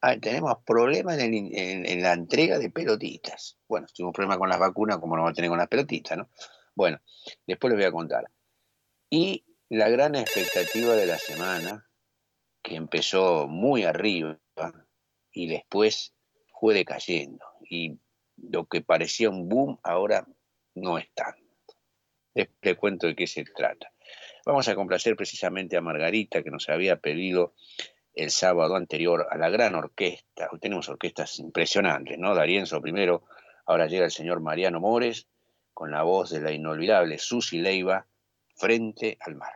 ah, 0.00 0.16
tenemos 0.18 0.58
problemas 0.64 1.18
en, 1.18 2.02
la 2.02 2.12
entrega 2.12 2.58
de 2.58 2.70
pelotitas. 2.70 3.58
Bueno, 3.68 3.86
tuvimos 3.94 4.14
problemas 4.14 4.38
con 4.38 4.48
las 4.48 4.58
vacunas, 4.58 4.98
como 4.98 5.16
no 5.16 5.24
va 5.24 5.30
a 5.30 5.34
tener 5.34 5.50
con 5.50 5.58
las 5.58 5.68
pelotitas, 5.68 6.18
¿no? 6.18 6.30
Bueno, 6.74 7.00
después 7.46 7.70
les 7.70 7.78
voy 7.78 7.86
a 7.86 7.92
contar. 7.92 8.30
Y 9.10 9.44
la 9.68 9.88
gran 9.88 10.14
expectativa 10.14 10.94
de 10.94 11.06
la 11.06 11.18
semana, 11.18 11.88
que 12.62 12.76
empezó 12.76 13.46
muy 13.46 13.84
arriba 13.84 14.38
y 15.32 15.46
después 15.48 16.14
fue 16.58 16.74
decayendo. 16.74 17.44
Y 17.68 17.98
lo 18.50 18.66
que 18.66 18.82
parecía 18.82 19.30
un 19.30 19.48
boom 19.48 19.78
ahora 19.82 20.26
no 20.74 20.98
es 20.98 21.10
tanto. 21.14 21.42
Les, 22.34 22.48
cuento 22.76 23.06
de 23.06 23.16
qué 23.16 23.26
se 23.26 23.44
trata. 23.44 23.92
Vamos 24.44 24.68
a 24.68 24.74
complacer 24.74 25.16
precisamente 25.16 25.76
a 25.76 25.80
Margarita, 25.80 26.42
que 26.42 26.50
nos 26.50 26.68
había 26.68 26.96
pedido 26.96 27.54
el 28.14 28.30
sábado 28.30 28.76
anterior 28.76 29.26
a 29.30 29.36
la 29.36 29.48
gran 29.48 29.74
orquesta. 29.74 30.48
Hoy 30.52 30.58
tenemos 30.58 30.88
orquestas 30.88 31.38
impresionantes, 31.38 32.18
¿no? 32.18 32.34
Darienzo 32.34 32.80
primero, 32.80 33.24
ahora 33.64 33.86
llega 33.86 34.04
el 34.04 34.10
señor 34.10 34.40
Mariano 34.40 34.80
Mores, 34.80 35.28
con 35.72 35.90
la 35.90 36.02
voz 36.02 36.30
de 36.30 36.40
la 36.40 36.52
inolvidable 36.52 37.18
Susi 37.18 37.58
Leiva, 37.58 38.06
frente 38.54 39.18
al 39.20 39.34
mar. 39.34 39.52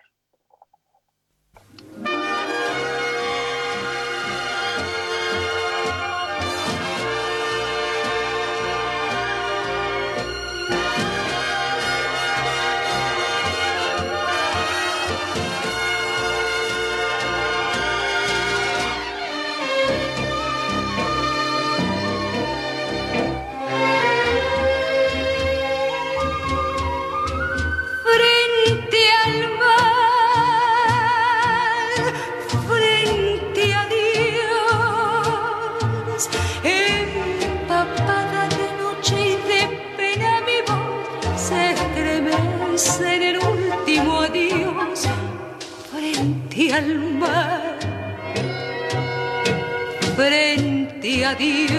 Frente 50.16 51.24
a 51.24 51.34
Dios. 51.34 51.70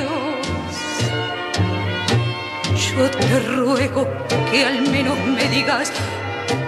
Yo 2.96 3.10
te 3.10 3.40
ruego 3.40 4.08
que 4.52 4.66
al 4.66 4.82
menos 4.90 5.18
me 5.20 5.48
digas 5.50 5.92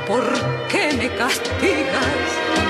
por 0.08 0.24
qué 0.70 0.94
me 0.94 1.10
castigas 1.16 2.63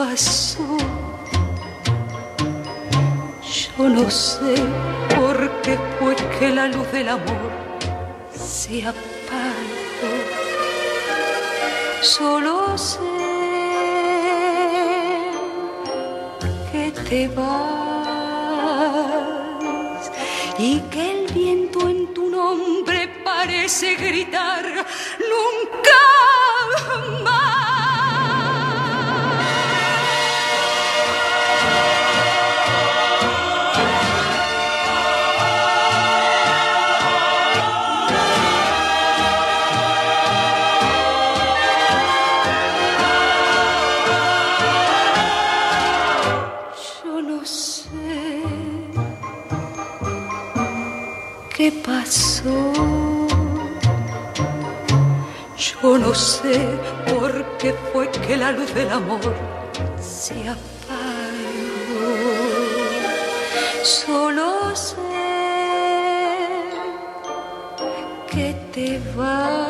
pasó. 0.00 0.78
Yo 3.76 3.88
no 3.88 4.10
sé 4.10 4.54
por 5.14 5.36
qué 5.62 5.78
fue 5.98 6.16
que 6.38 6.48
la 6.50 6.66
luz 6.68 6.90
del 6.92 7.08
amor 7.08 7.50
se 8.34 8.86
apagó. 8.86 10.14
Solo 12.00 12.78
sé 12.78 12.98
que 16.72 16.84
te 17.08 17.28
vas 17.28 17.50
y 20.58 20.80
que 20.92 21.02
el 21.12 21.22
viento 21.32 21.88
en 21.88 22.14
tu 22.14 22.30
nombre 22.30 23.08
parece 23.22 23.96
gritar 23.96 24.64
luz 58.52 58.74
del 58.74 58.90
amor 58.90 59.20
se 60.00 60.34
apagó. 60.48 60.58
Solo 63.82 64.74
sé 64.74 64.96
que 68.30 68.54
te 68.72 69.00
vas 69.16 69.64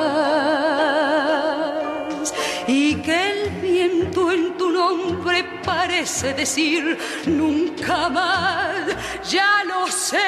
y 2.66 2.94
que 2.96 3.30
el 3.30 3.50
viento 3.60 4.32
en 4.32 4.56
tu 4.56 4.70
nombre 4.70 5.44
parece 5.64 6.34
decir 6.34 6.98
nunca 7.26 8.08
más. 8.08 8.80
Ya 9.28 9.62
lo 9.64 9.86
sé 9.86 10.18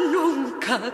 nunca, 0.00 0.92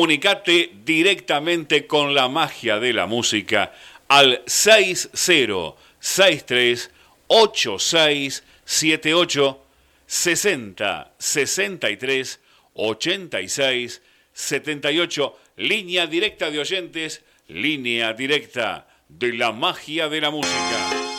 Comunicate 0.00 0.72
directamente 0.82 1.86
con 1.86 2.14
la 2.14 2.26
magia 2.26 2.80
de 2.80 2.94
la 2.94 3.04
música 3.04 3.74
al 4.08 4.42
6063 4.46 6.90
8678 7.26 9.60
60 10.06 11.12
63 11.18 12.40
86 12.72 14.00
78 14.32 15.38
línea 15.56 16.06
directa 16.06 16.50
de 16.50 16.60
oyentes, 16.60 17.22
línea 17.48 18.14
directa 18.14 18.88
de 19.06 19.34
la 19.34 19.52
magia 19.52 20.08
de 20.08 20.22
la 20.22 20.30
música. 20.30 21.10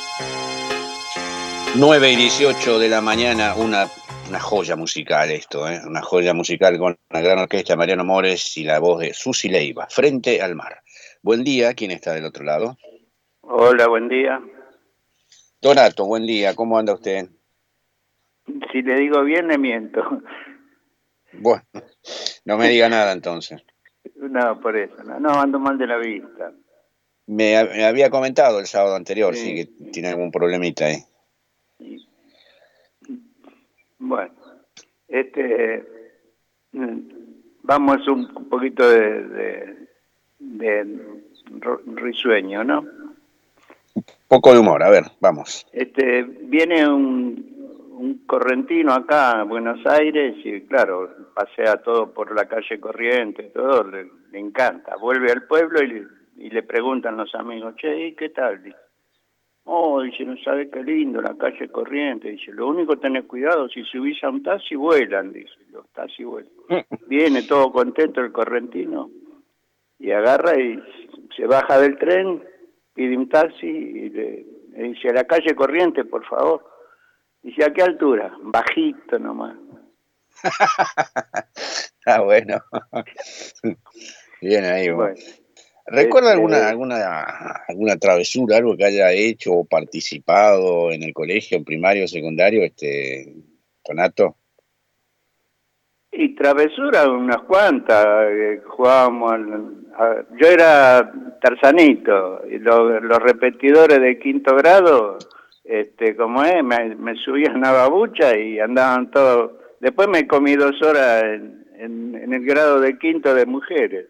9 1.76 2.12
y 2.12 2.16
18 2.16 2.80
de 2.80 2.90
la 2.90 3.02
mañana, 3.02 3.54
una 3.54 3.88
una 4.32 4.40
joya 4.40 4.78
musical 4.78 5.30
esto, 5.30 5.68
¿eh? 5.68 5.82
una 5.86 6.02
joya 6.02 6.34
musical 6.34 6.78
con 6.78 6.98
la 7.10 7.20
gran 7.20 7.40
orquesta 7.40 7.76
Mariano 7.76 8.06
Mores 8.06 8.56
y 8.56 8.64
la 8.64 8.80
voz 8.80 9.02
de 9.02 9.14
Susi 9.14 9.50
Leiva, 9.50 9.88
Frente 9.90 10.42
al 10.42 10.56
Mar. 10.56 10.80
Buen 11.22 11.44
día, 11.44 11.74
¿quién 11.74 11.92
está 11.92 12.14
del 12.14 12.24
otro 12.24 12.46
lado? 12.46 12.78
Hola, 13.42 13.90
buen 13.90 14.08
día. 14.08 14.40
Donato, 15.62 16.06
buen 16.06 16.26
día, 16.26 16.56
¿cómo 16.56 16.80
anda 16.80 16.94
usted? 16.94 17.28
Si 18.72 18.82
le 18.82 18.96
digo 19.02 19.22
bien, 19.26 19.50
le 19.50 19.58
miento. 19.58 20.02
Bueno, 21.34 21.64
no 22.46 22.58
me 22.58 22.70
diga 22.70 22.88
nada 22.88 23.12
entonces. 23.12 23.62
No, 24.16 24.62
por 24.62 24.78
eso. 24.78 24.96
No, 25.04 25.20
no 25.20 25.42
ando 25.42 25.60
mal 25.60 25.78
de 25.78 25.88
la 25.88 25.98
vista. 25.98 26.54
Me, 27.28 27.64
me 27.66 27.84
había 27.86 28.10
comentado 28.10 28.60
el 28.60 28.66
sábado 28.66 28.96
anterior, 28.96 29.36
sí, 29.36 29.42
Sí. 29.46 29.56
que 29.56 29.92
tiene 29.92 30.08
algún 30.08 30.32
problemita 30.32 30.86
ahí. 30.86 30.98
Bueno, 34.04 34.34
este, 35.08 35.86
mm, 36.72 36.98
vamos 37.62 38.08
un 38.08 38.50
poquito 38.50 38.90
de, 38.90 39.24
de, 39.24 39.88
de 40.40 40.88
risueño, 41.86 42.64
¿no? 42.64 42.84
Poco 44.28 44.54
de 44.54 44.60
humor, 44.60 44.82
a 44.84 44.90
ver, 44.90 45.04
vamos. 45.20 45.68
Este, 45.72 46.24
viene 46.24 46.88
un, 46.88 47.90
un 47.92 48.26
correntino 48.26 48.92
acá 48.94 49.42
a 49.42 49.44
Buenos 49.44 49.86
Aires 49.86 50.36
y 50.44 50.62
claro, 50.62 51.10
pasea 51.36 51.78
todo 51.84 52.12
por 52.12 52.34
la 52.36 52.48
calle 52.48 52.80
Corriente, 52.80 53.52
todo, 53.54 53.84
le, 53.84 54.10
le 54.32 54.40
encanta. 54.40 54.96
Vuelve 54.96 55.32
al 55.32 55.44
pueblo 55.46 55.84
y, 55.84 55.88
le- 55.88 56.08
y 56.38 56.50
le 56.50 56.64
preguntan 56.64 57.18
los 57.18 57.36
amigos, 57.36 57.76
che, 57.76 58.08
¿y 58.08 58.16
qué 58.16 58.30
tal? 58.30 58.76
Oh, 59.66 60.02
dice, 60.02 60.24
no 60.26 60.36
sabe 60.44 60.70
qué 60.70 60.84
lindo 60.84 61.22
la 61.22 61.36
calle 61.38 61.70
Corriente. 61.70 62.30
Dice, 62.30 62.52
lo 62.52 62.68
único 62.68 62.98
tener 62.98 63.28
cuidado, 63.28 63.70
si 63.70 63.84
subís 63.84 64.24
a 64.24 64.30
un 64.30 64.42
taxi 64.42 64.76
vuelan, 64.76 65.32
dice, 65.32 65.54
los 65.72 65.88
taxis 65.92 66.26
vuelan. 66.26 66.52
Viene 67.08 67.44
todo 67.44 67.72
contento 67.72 68.22
el 68.22 68.32
correntino 68.32 69.12
y 70.00 70.12
agarra 70.12 70.60
y 70.60 70.82
se 71.36 71.46
baja 71.46 71.80
del 71.80 71.98
tren, 71.98 72.44
pide 72.94 73.16
un 73.16 73.30
taxi 73.30 73.68
y 73.68 74.10
le, 74.10 74.46
le 74.72 74.84
dice, 74.90 75.10
a 75.10 75.14
la 75.14 75.26
calle 75.26 75.56
Corriente, 75.56 76.06
por 76.06 76.26
favor. 76.26 76.66
Dice, 77.44 77.64
¿a 77.64 77.74
qué 77.74 77.84
altura? 77.84 78.36
Bajito 78.42 79.20
nomás. 79.20 79.58
Ah, 82.06 82.22
bueno. 82.22 82.56
Bien 84.42 84.66
ahí, 84.66 84.90
bueno. 84.90 85.14
Bueno, 85.14 85.20
¿Recuerda 85.88 86.30
Este- 86.30 86.38
alguna, 86.40 86.70
alguna, 86.70 87.64
alguna 87.68 87.98
travesura, 87.98 88.58
algo 88.58 88.78
que 88.78 88.86
haya 88.86 89.12
hecho 89.12 89.52
o 89.54 89.66
participado 89.66 90.92
en 90.92 91.04
el 91.04 91.14
colegio, 91.14 91.58
en 91.58 91.66
primario 91.66 92.06
o 92.06 92.08
secundario, 92.08 92.64
este, 92.64 93.34
Donato? 93.86 94.36
y 96.14 96.36
travesura 96.36 97.10
unas 97.10 97.42
cuantas, 97.44 98.06
eh, 98.30 98.62
jugábamos, 98.68 99.32
a- 99.98 100.24
yo 100.38 100.48
era 100.48 101.10
tarzanito, 101.42 102.42
y 102.50 102.60
lo- 102.60 103.00
los 103.00 103.20
repetidores 103.20 104.00
de 104.02 104.20
quinto 104.20 104.56
grado, 104.58 105.18
este, 105.64 106.16
como 106.18 106.44
es, 106.44 106.62
me, 106.64 106.96
me 106.96 107.16
subían 107.16 107.64
a 107.66 107.72
babucha 107.72 108.38
y 108.38 108.60
andaban 108.60 109.10
todos, 109.10 109.54
después 109.80 110.10
me 110.10 110.28
comí 110.28 110.56
dos 110.56 110.82
horas 110.82 111.24
en, 111.24 111.66
en- 111.80 112.16
en 112.16 112.34
el 112.34 112.46
grado 112.46 112.82
de 112.82 112.98
quinto 113.00 113.34
de 113.34 113.46
mujeres. 113.46 114.08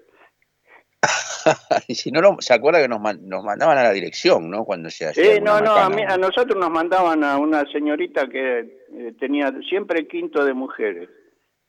y 1.87 1.95
si 1.95 2.11
no, 2.11 2.21
lo- 2.21 2.37
se 2.39 2.53
acuerda 2.53 2.81
que 2.81 2.87
nos, 2.87 3.01
nos 3.21 3.43
mandaban 3.43 3.77
a 3.77 3.83
la 3.83 3.91
dirección, 3.91 4.49
¿no? 4.49 4.63
Cuando 4.65 4.89
se 4.89 5.07
hacía 5.07 5.23
Sí, 5.23 5.29
alguna 5.31 5.59
no, 5.61 5.65
no, 5.65 5.75
a, 5.75 5.89
mí- 5.89 6.03
a 6.07 6.17
nosotros 6.17 6.57
nos 6.59 6.69
mandaban 6.69 7.23
a 7.23 7.37
una 7.37 7.65
señorita 7.71 8.27
que 8.29 8.59
eh, 8.59 9.13
tenía 9.19 9.51
siempre 9.67 10.07
quinto 10.07 10.45
de 10.45 10.53
mujeres. 10.53 11.09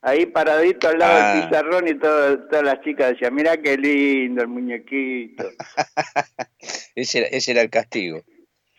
Ahí 0.03 0.27
paradito 0.27 0.89
al 0.89 0.99
lado 0.99 1.19
Ah. 1.23 1.35
del 1.35 1.45
pizarrón 1.49 1.89
y 1.89 1.95
todo- 1.95 2.39
todas 2.49 2.65
las 2.65 2.81
chicas 2.83 3.11
decían, 3.13 3.35
mira 3.35 3.57
qué 3.57 3.77
lindo 3.77 4.43
el 4.43 4.49
muñequito. 4.49 5.45
ese, 6.95 7.19
era, 7.21 7.29
ese 7.29 7.53
era 7.53 7.63
el 7.63 7.71
castigo. 7.71 8.21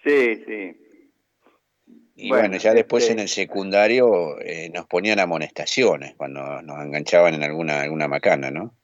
Sí, 0.03 0.43
sí. 0.45 0.79
Y 2.15 2.29
Bueno, 2.29 2.43
bueno, 2.49 2.57
ya 2.57 2.73
después 2.73 3.03
este- 3.03 3.13
en 3.13 3.19
el 3.19 3.27
secundario 3.29 4.39
eh, 4.41 4.69
nos 4.73 4.85
ponían 4.85 5.19
amonestaciones 5.19 6.13
cuando 6.15 6.61
nos 6.61 6.85
enganchaban 6.85 7.33
en 7.33 7.43
alguna, 7.43 7.81
alguna 7.81 8.07
macana, 8.07 8.51
¿no? 8.51 8.75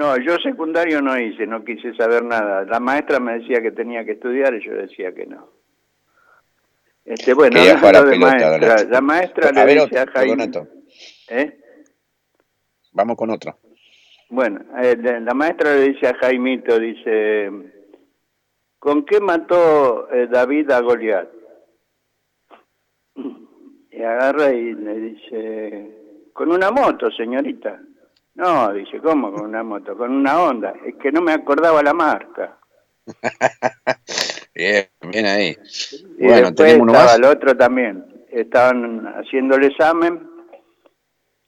No, 0.00 0.16
yo 0.16 0.38
secundario 0.38 1.02
no 1.02 1.20
hice, 1.20 1.46
no 1.46 1.62
quise 1.62 1.94
saber 1.94 2.24
nada. 2.24 2.64
La 2.64 2.80
maestra 2.80 3.20
me 3.20 3.38
decía 3.38 3.60
que 3.60 3.70
tenía 3.70 4.02
que 4.02 4.12
estudiar 4.12 4.54
y 4.54 4.64
yo 4.64 4.72
decía 4.72 5.12
que 5.12 5.26
no. 5.26 5.50
Este, 7.04 7.34
bueno, 7.34 7.62
de 7.62 7.74
pelota, 7.74 8.16
maestra, 8.16 8.84
la 8.88 9.00
maestra 9.02 9.50
A 9.50 9.52
le 9.52 9.64
ver, 9.66 9.82
dice 9.82 10.00
otro, 10.00 10.00
a 10.00 10.06
Jaime... 10.14 10.50
¿eh? 11.28 11.60
vamos 12.92 13.14
con 13.18 13.28
otro. 13.28 13.58
Bueno, 14.30 14.64
eh, 14.82 14.96
la 14.96 15.20
la 15.20 15.34
maestra 15.34 15.74
le 15.74 15.90
dice 15.90 16.08
a 16.08 16.14
Jaimito, 16.14 16.78
dice, 16.78 17.50
¿con 18.78 19.04
qué 19.04 19.20
mató 19.20 20.10
eh, 20.14 20.28
David 20.30 20.70
a 20.70 20.80
Goliat? 20.80 21.28
Y 23.90 24.02
agarra 24.02 24.50
y 24.50 24.72
le 24.72 24.94
dice, 24.94 25.90
con 26.32 26.50
una 26.50 26.70
moto, 26.70 27.10
señorita. 27.10 27.82
No, 28.34 28.72
dice, 28.72 29.00
¿cómo 29.00 29.32
con 29.32 29.44
una 29.46 29.62
moto? 29.62 29.96
Con 29.96 30.12
una 30.12 30.40
Honda. 30.42 30.74
Es 30.84 30.96
que 30.96 31.12
no 31.12 31.20
me 31.20 31.32
acordaba 31.32 31.82
la 31.82 31.92
marca. 31.94 32.58
Bien, 34.54 34.86
bien 35.10 35.26
ahí. 35.26 35.56
Y 36.18 36.26
Bueno, 36.26 36.50
después 36.50 36.54
tenemos 36.54 36.82
uno 36.82 36.92
estaba 36.92 37.04
más. 37.04 37.14
el 37.16 37.24
otro 37.24 37.56
también. 37.56 38.04
Estaban 38.30 39.06
haciendo 39.06 39.56
el 39.56 39.64
examen 39.64 40.28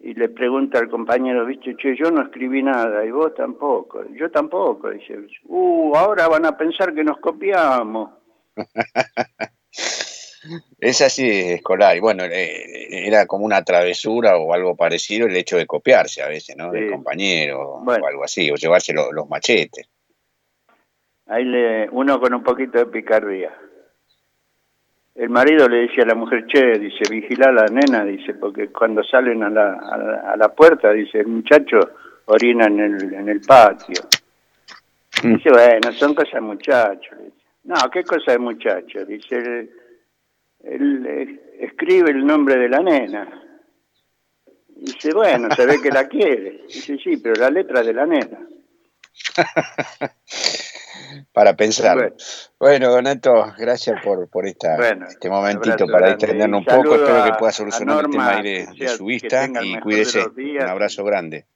y 0.01 0.14
le 0.14 0.29
pregunta 0.31 0.79
al 0.79 0.88
compañero, 0.88 1.45
viste, 1.47 1.77
che, 1.77 1.97
yo 1.97 2.11
no 2.11 2.23
escribí 2.23 2.62
nada 2.62 3.05
y 3.05 3.11
vos 3.11 3.35
tampoco. 3.35 4.05
Yo 4.14 4.31
tampoco. 4.31 4.90
Dice, 4.90 5.18
uh, 5.45 5.95
ahora 5.97 6.29
van 6.29 6.47
a 6.47 6.57
pensar 6.57 6.95
que 6.95 7.05
nos 7.05 7.18
copiamos. 7.18 8.11
Es 10.78 11.00
así 11.00 11.28
escolar. 11.28 11.96
Y 11.96 12.00
bueno, 12.00 12.24
eh, 12.24 13.07
era 13.07 13.26
como 13.26 13.44
una 13.44 13.62
travesura 13.62 14.37
o 14.37 14.52
algo 14.52 14.74
parecido 14.76 15.26
el 15.26 15.37
hecho 15.37 15.57
de 15.57 15.66
copiarse 15.66 16.22
a 16.22 16.28
veces, 16.28 16.57
¿no? 16.57 16.70
Del 16.72 16.87
Sí. 16.87 16.90
compañero 16.92 17.81
Bueno. 17.83 18.05
o 18.05 18.09
algo 18.09 18.24
así, 18.24 18.50
o 18.50 18.55
llevarse 18.57 18.92
lo- 18.92 19.12
los 19.12 19.28
machetes. 19.28 19.88
Ahí 21.26 21.44
le, 21.44 21.88
uno 21.90 22.20
con 22.20 22.35
un 22.35 22.42
poquito 22.42 22.78
de 22.78 22.87
picardía. 22.87 23.57
El 25.14 25.28
marido 25.28 25.68
le 25.68 25.83
decía 25.87 26.05
a 26.05 26.07
la 26.07 26.14
mujer, 26.14 26.46
che, 26.46 26.78
dice, 26.78 27.05
vigila 27.11 27.48
a 27.48 27.52
la 27.52 27.66
nena, 27.66 28.05
dice, 28.05 28.35
porque 28.35 28.68
cuando 28.68 29.05
salen 29.05 29.42
a 29.42 29.50
la, 29.50 29.74
a 29.74 29.96
la, 29.98 30.33
a 30.33 30.37
la 30.37 30.48
puerta, 30.48 30.90
dice, 30.92 31.18
el 31.20 31.26
muchacho 31.28 31.78
orina 32.26 32.66
en 32.66 32.81
el, 32.81 33.14
en 33.14 33.28
el 33.28 33.40
patio. 33.42 34.02
Mm. 35.22 35.35
Dice, 35.37 35.50
bueno, 35.50 35.92
son 35.92 36.14
cosas 36.14 36.33
de 36.35 36.40
muchachos. 36.40 37.18
dice. 37.18 37.37
No, 37.64 37.76
¿qué 37.92 38.02
cosa 38.05 38.33
de 38.33 38.38
muchacho? 38.38 39.05
Dice, 39.05 39.68
él, 40.64 41.07
eh, 41.07 41.59
escribe 41.61 42.11
el 42.11 42.25
nombre 42.25 42.57
de 42.57 42.68
la 42.68 42.81
nena. 42.81 43.42
Dice, 44.68 45.12
bueno, 45.14 45.48
se 45.55 45.66
ve 45.66 45.81
que 45.81 45.90
la 45.90 46.09
quiere. 46.09 46.64
Dice, 46.66 46.96
sí, 46.98 47.16
pero 47.18 47.35
la 47.37 47.51
letra 47.51 47.81
es 47.81 47.87
de 47.87 47.92
la 47.92 48.07
nena. 48.07 48.46
Para 51.33 51.55
pensar. 51.55 51.96
Bueno. 51.96 52.16
Bueno, 52.59 52.90
Donato, 52.90 53.55
gracias 53.59 54.03
por, 54.03 54.29
por 54.29 54.46
esta, 54.46 54.77
Bueno, 54.77 55.07
este 55.07 55.29
momentito 55.29 55.87
para 55.87 56.09
distendernos 56.14 56.61
un 56.61 56.62
Y 56.62 56.66
poco. 56.66 56.94
Espero 56.96 57.25
que 57.25 57.33
pueda 57.38 57.53
solucionar 57.53 58.05
el 58.05 58.11
tema 58.11 58.42
de, 58.42 58.66
de 58.79 58.88
su 58.88 59.05
vista 59.05 59.48
y 59.62 59.79
cuídese. 59.81 60.25
Un 60.27 60.62
abrazo 60.62 61.05
grande. 61.05 61.46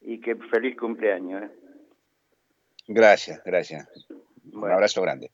Y 0.00 0.20
que 0.20 0.36
feliz 0.36 0.76
cumpleaños. 0.76 1.42
¿eh? 1.44 1.50
Gracias, 2.86 3.42
gracias. 3.44 3.88
Un 4.52 4.70
abrazo 4.70 5.02
grande. 5.02 5.32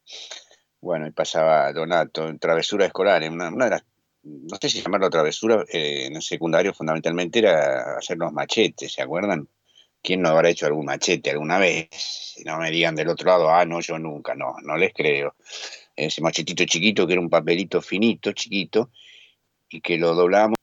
Bueno, 0.83 1.07
y 1.07 1.13
pasaba 1.13 1.73
Donato, 1.73 2.29
en 2.29 2.41
travesura 2.41 2.87
escolar, 2.87 3.23
en 3.23 3.35
una, 3.35 3.51
de 3.51 3.71
las, 3.71 3.85
no 4.25 4.57
sé 4.61 4.69
si 4.69 4.83
llamarlo 4.83 5.09
travesura, 5.11 5.65
eh, 5.73 6.07
en 6.07 6.17
el 6.17 6.23
secundario 6.23 6.75
fundamentalmente 6.75 7.39
era 7.39 7.99
hacer 7.99 8.19
los 8.19 8.33
machetes, 8.33 8.93
¿se 8.93 9.01
acuerdan? 9.01 9.49
¿Quién 10.03 10.23
no 10.23 10.31
habrá 10.31 10.51
hecho 10.51 10.67
algún 10.67 10.87
machete 10.87 11.31
alguna 11.31 11.59
vez? 11.59 11.89
Si 11.93 12.43
no 12.43 12.59
me 12.59 12.73
digan 12.73 12.97
del 12.97 13.11
otro 13.11 13.29
lado, 13.29 13.49
ah, 13.49 13.65
no, 13.65 13.81
yo 13.81 13.97
nunca, 14.01 14.35
no, 14.35 14.57
no 14.65 14.77
les 14.77 14.93
creo. 14.93 15.37
Ese 15.95 16.21
machetito 16.21 16.65
chiquito 16.65 17.07
que 17.07 17.13
era 17.13 17.23
un 17.23 17.31
papelito 17.31 17.81
finito, 17.81 18.33
chiquito, 18.33 18.91
y 19.69 19.81
que 19.81 19.99
lo 19.99 20.15
doblábamos. 20.15 20.57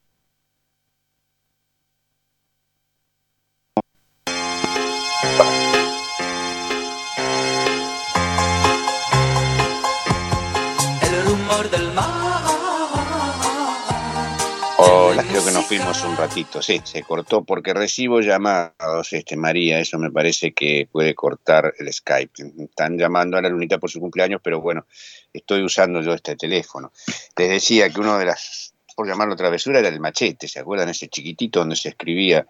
Creo 15.27 15.45
que 15.45 15.51
nos 15.51 15.65
fuimos 15.65 16.01
un 16.05 16.15
ratito. 16.15 16.61
Sí, 16.61 16.81
se 16.83 17.03
cortó 17.03 17.43
porque 17.43 17.73
recibo 17.73 18.21
llamados, 18.21 19.11
este 19.11 19.35
María, 19.35 19.77
eso 19.79 19.99
me 19.99 20.11
parece 20.11 20.53
que 20.53 20.87
puede 20.89 21.13
cortar 21.13 21.73
el 21.77 21.91
Skype. 21.91 22.31
Están 22.63 22.97
llamando 22.97 23.37
a 23.37 23.41
la 23.41 23.49
lunita 23.49 23.77
por 23.79 23.89
su 23.89 23.99
cumpleaños, 23.99 24.39
pero 24.41 24.61
bueno, 24.61 24.85
estoy 25.33 25.61
usando 25.61 26.01
yo 26.01 26.13
este 26.13 26.37
teléfono. 26.37 26.93
Les 27.35 27.49
decía 27.49 27.89
que 27.89 27.99
uno 27.99 28.17
de 28.17 28.25
las, 28.25 28.73
por 28.95 29.07
llamarlo 29.07 29.35
travesura, 29.35 29.79
era 29.79 29.89
el 29.89 29.99
machete, 29.99 30.47
¿se 30.47 30.59
acuerdan? 30.59 30.87
Ese 30.87 31.09
chiquitito 31.09 31.59
donde 31.59 31.75
se 31.75 31.89
escribía 31.89 32.47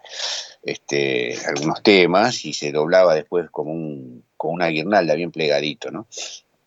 este, 0.62 1.36
algunos 1.46 1.82
temas 1.82 2.44
y 2.44 2.52
se 2.52 2.70
doblaba 2.70 3.16
después 3.16 3.50
como, 3.50 3.72
un, 3.72 4.24
como 4.36 4.54
una 4.54 4.68
guirnalda 4.68 5.14
bien 5.14 5.32
plegadito, 5.32 5.90
¿no? 5.90 6.06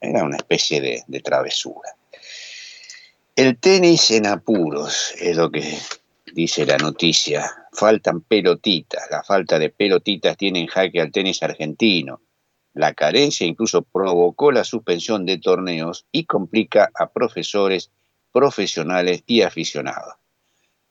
Era 0.01 0.23
una 0.23 0.35
especie 0.35 0.81
de 1.07 1.19
travesura. 1.21 1.95
El 3.35 3.57
tenis 3.57 4.11
en 4.11 4.27
apuros 4.27 5.15
es 5.19 5.37
lo 5.37 5.49
que 5.49 5.75
dice 6.35 6.67
la 6.67 6.77
noticia. 6.77 7.49
Faltan 7.71 8.21
pelotitas. 8.21 9.07
La 9.09 9.23
falta 9.23 9.57
de 9.57 9.71
pelotitas 9.71 10.37
tiene 10.37 10.59
en 10.59 10.67
jaque 10.67 11.01
al 11.01 11.11
tenis 11.11 11.41
argentino. 11.41 12.21
La 12.75 12.93
carencia 12.93 13.47
incluso 13.47 13.81
provocó 13.81 14.51
la 14.51 14.63
suspensión 14.63 15.25
de 15.25 15.39
torneos 15.39 16.05
y 16.11 16.25
complica 16.25 16.91
a 16.93 17.11
profesores, 17.11 17.89
profesionales 18.31 19.23
y 19.25 19.41
aficionados. 19.41 20.13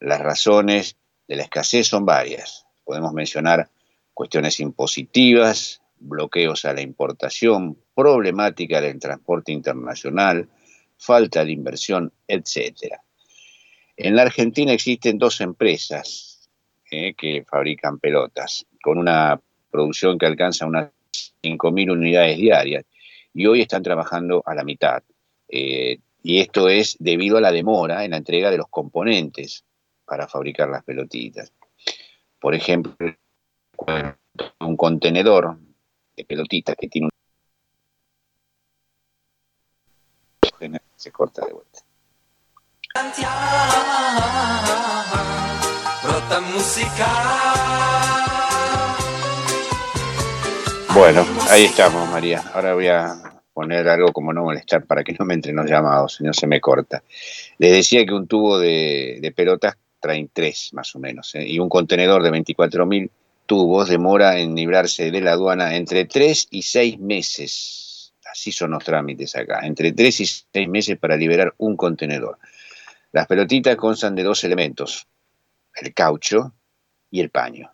Las 0.01 0.21
razones 0.21 0.97
de 1.29 1.37
la 1.37 1.45
escasez 1.45 1.87
son 1.87 2.05
varias. 2.05 2.67
Podemos 2.83 3.13
mencionar 3.13 3.71
cuestiones 4.15 4.59
impositivas, 4.59 5.81
bloqueos 6.01 6.65
a 6.65 6.73
la 6.73 6.81
importación, 6.81 7.79
problemática 7.95 8.81
del 8.81 8.99
transporte 8.99 9.53
internacional, 9.53 10.49
falta 11.03 11.45
de 11.45 11.53
inversión, 11.53 12.13
etc. 12.29 12.95
En 13.97 14.15
la 14.15 14.23
Argentina 14.23 14.73
existen 14.73 15.19
dos 15.19 15.41
empresas 15.41 16.49
eh, 16.91 17.15
que 17.15 17.45
fabrican 17.45 17.99
pelotas, 17.99 18.67
con 18.83 18.99
una 18.99 19.41
producción 19.71 20.19
que 20.19 20.27
alcanza 20.27 20.67
unas 20.67 20.91
5.000 21.43 21.93
unidades 21.93 22.39
diarias, 22.39 22.85
y 23.35 23.47
hoy 23.47 23.63
están 23.63 23.83
trabajando 23.83 24.43
a 24.47 24.55
la 24.55 24.63
mitad. 24.63 25.03
Eh, 25.49 25.99
y 26.23 26.39
esto 26.39 26.69
es 26.69 26.97
debido 27.01 27.39
a 27.39 27.41
la 27.41 27.51
demora 27.51 28.05
en 28.05 28.13
la 28.13 28.19
entrega 28.19 28.51
de 28.51 28.59
los 28.59 28.69
componentes 28.69 29.65
para 30.05 30.29
fabricar 30.29 30.69
las 30.69 30.85
pelotitas. 30.85 31.53
Por 32.39 32.55
ejemplo, 32.55 32.95
un 34.61 34.77
contenedor 34.77 35.59
de 36.17 36.25
pelotitas 36.25 36.77
que 36.77 36.89
tiene 36.89 37.07
un... 40.61 40.92
se 41.03 41.11
corta 41.11 41.45
de 41.45 41.53
vuelta. 41.53 41.81
Bueno, 50.95 51.27
ahí 51.51 51.65
estamos, 51.65 52.09
María. 52.11 52.45
Ahora 52.55 52.75
voy 52.75 52.87
a 52.87 53.15
poner 53.53 53.89
algo 53.89 54.13
como 54.13 54.33
no 54.33 54.45
molestar 54.45 54.85
para 54.85 55.03
que 55.03 55.15
no 55.19 55.25
me 55.25 55.35
entren 55.35 55.57
los 55.57 55.69
llamados, 55.69 56.17
si 56.17 56.25
no 56.25 56.33
se 56.33 56.47
me 56.47 56.61
corta. 56.61 57.03
Les 57.59 57.73
decía 57.73 58.07
que 58.07 58.15
un 58.15 58.29
tubo 58.29 58.59
de, 58.59 59.33
pelotas 59.35 59.75
traen 59.99 60.31
tres, 60.33 60.71
más 60.73 60.95
o 60.95 61.01
menos, 61.01 61.35
¿eh? 61.35 61.45
y 61.49 61.59
un 61.59 61.69
contenedor 61.69 62.23
de 62.23 62.31
24.000 62.31 63.11
tubos 63.47 63.89
demora 63.89 64.39
en 64.39 64.55
librarse 64.55 65.11
de 65.11 65.21
la 65.21 65.33
aduana 65.33 65.75
entre 65.75 66.05
tres 66.05 66.47
y 66.51 66.63
seis 66.63 66.99
meses. 67.01 67.92
Así 68.33 68.51
son 68.51 68.71
los 68.71 68.83
trámites 68.83 69.37
acá, 69.37 69.61
entre 69.63 69.93
tres 69.93 70.21
y 70.21 70.27
seis 70.27 70.67
meses 70.67 70.97
para 70.99 71.17
liberar 71.17 71.53
un 71.59 71.77
contenedor. 71.77 72.39
Las 73.13 73.27
pelotitas 73.27 73.77
constan 73.77 74.15
de 74.15 74.23
dos 74.23 74.43
elementos, 74.45 75.07
el 75.77 75.93
caucho 75.93 76.55
y 77.11 77.21
el 77.21 77.29
paño. 77.29 77.71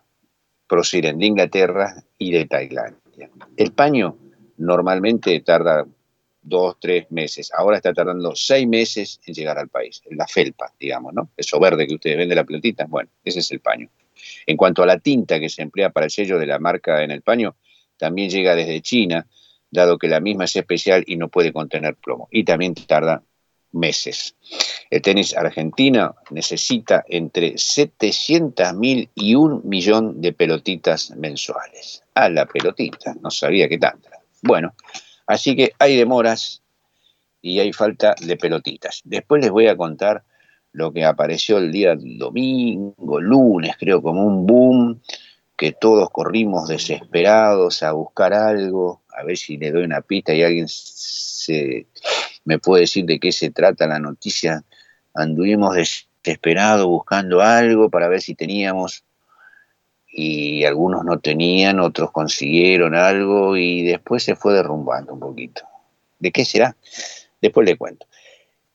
Proceden 0.67 1.17
de 1.17 1.27
Inglaterra 1.27 2.03
y 2.17 2.33
de 2.33 2.45
Tailandia. 2.45 3.29
El 3.55 3.71
paño 3.71 4.17
normalmente 4.57 5.39
tarda 5.39 5.85
dos, 6.41 6.75
tres 6.77 7.09
meses. 7.09 7.53
Ahora 7.55 7.77
está 7.77 7.93
tardando 7.93 8.35
seis 8.35 8.67
meses 8.67 9.21
en 9.25 9.33
llegar 9.33 9.57
al 9.57 9.69
país. 9.69 10.01
La 10.09 10.27
felpa, 10.27 10.73
digamos, 10.77 11.13
¿no? 11.13 11.29
Eso 11.37 11.57
verde 11.57 11.87
que 11.87 11.95
ustedes 11.95 12.17
ven 12.17 12.27
de 12.27 12.35
la 12.35 12.43
pelotita, 12.43 12.85
bueno, 12.85 13.09
ese 13.23 13.39
es 13.39 13.49
el 13.51 13.61
paño. 13.61 13.87
En 14.45 14.57
cuanto 14.57 14.83
a 14.83 14.85
la 14.85 14.99
tinta 14.99 15.39
que 15.39 15.47
se 15.47 15.61
emplea 15.61 15.89
para 15.91 16.07
el 16.07 16.11
sello 16.11 16.37
de 16.37 16.47
la 16.47 16.59
marca 16.59 17.01
en 17.01 17.11
el 17.11 17.21
paño, 17.21 17.55
también 17.95 18.29
llega 18.29 18.55
desde 18.55 18.81
China, 18.81 19.25
dado 19.71 19.97
que 19.97 20.07
la 20.07 20.19
misma 20.19 20.45
es 20.45 20.55
especial 20.55 21.03
y 21.07 21.15
no 21.15 21.27
puede 21.29 21.53
contener 21.53 21.95
plomo. 21.95 22.27
Y 22.31 22.43
también 22.43 22.73
tarda 22.75 23.23
meses. 23.71 24.35
El 24.89 25.01
tenis 25.01 25.35
argentino 25.35 26.15
necesita 26.31 27.03
entre 27.07 27.57
700 27.57 28.73
mil 28.73 29.09
y 29.13 29.35
un 29.35 29.61
millón 29.63 30.21
de 30.21 30.33
pelotitas 30.33 31.11
mensuales. 31.11 32.03
A 32.15 32.29
la 32.29 32.45
pelotita, 32.45 33.15
no 33.21 33.29
sabía 33.29 33.69
qué 33.69 33.77
tanta. 33.77 34.09
Bueno, 34.41 34.73
así 35.27 35.55
que 35.55 35.73
hay 35.77 35.95
demoras 35.97 36.63
y 37.41 37.59
hay 37.59 37.71
falta 37.73 38.15
de 38.19 38.37
pelotitas. 38.37 39.01
Después 39.03 39.41
les 39.41 39.51
voy 39.51 39.67
a 39.67 39.77
contar 39.77 40.23
lo 40.71 40.91
que 40.91 41.05
apareció 41.05 41.57
el 41.57 41.71
día 41.71 41.95
domingo, 41.97 43.19
lunes, 43.19 43.75
creo, 43.79 44.01
como 44.01 44.23
un 44.25 44.45
boom, 44.45 45.01
que 45.59 45.73
todos 45.73 46.09
corrimos 46.09 46.69
desesperados 46.69 47.83
a 47.83 47.91
buscar 47.91 48.33
algo, 48.33 49.01
a 49.09 49.25
ver 49.25 49.35
si 49.35 49.57
le 49.57 49.71
doy 49.71 49.83
una 49.83 49.99
pista 49.99 50.33
y 50.33 50.41
alguien 50.41 50.69
se, 50.69 51.85
me 52.45 52.59
puede 52.59 52.83
decir 52.83 53.03
de 53.03 53.19
qué 53.19 53.33
se 53.33 53.51
trata 53.51 53.85
la 53.85 53.99
noticia. 53.99 54.63
Anduvimos 55.13 55.75
desesperados 55.75 56.87
buscando 56.87 57.41
algo 57.41 57.89
para 57.89 58.07
ver 58.07 58.21
si 58.21 58.35
teníamos 58.35 59.03
y 60.07 60.63
algunos 60.63 61.03
no 61.03 61.19
tenían, 61.19 61.81
otros 61.81 62.11
consiguieron 62.11 62.95
algo 62.95 63.57
y 63.57 63.83
después 63.83 64.23
se 64.23 64.37
fue 64.37 64.53
derrumbando 64.53 65.11
un 65.13 65.19
poquito. 65.19 65.63
¿De 66.19 66.31
qué 66.31 66.45
será? 66.45 66.77
Después 67.41 67.67
le 67.67 67.77
cuento. 67.77 68.05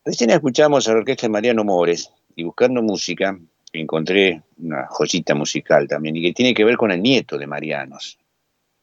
Recién 0.03 0.29
escuchamos 0.29 0.87
a 0.87 0.91
la 0.91 0.99
orquesta 0.99 1.25
de 1.25 1.31
Mariano 1.31 1.63
Mores 1.63 2.11
y 2.35 2.43
buscando 2.43 2.83
música 2.83 3.35
encontré 3.79 4.41
una 4.57 4.87
joyita 4.87 5.35
musical 5.35 5.87
también 5.87 6.15
y 6.15 6.21
que 6.21 6.33
tiene 6.33 6.53
que 6.53 6.63
ver 6.63 6.77
con 6.77 6.91
el 6.91 7.01
nieto 7.01 7.37
de 7.37 7.47
Marianos, 7.47 8.17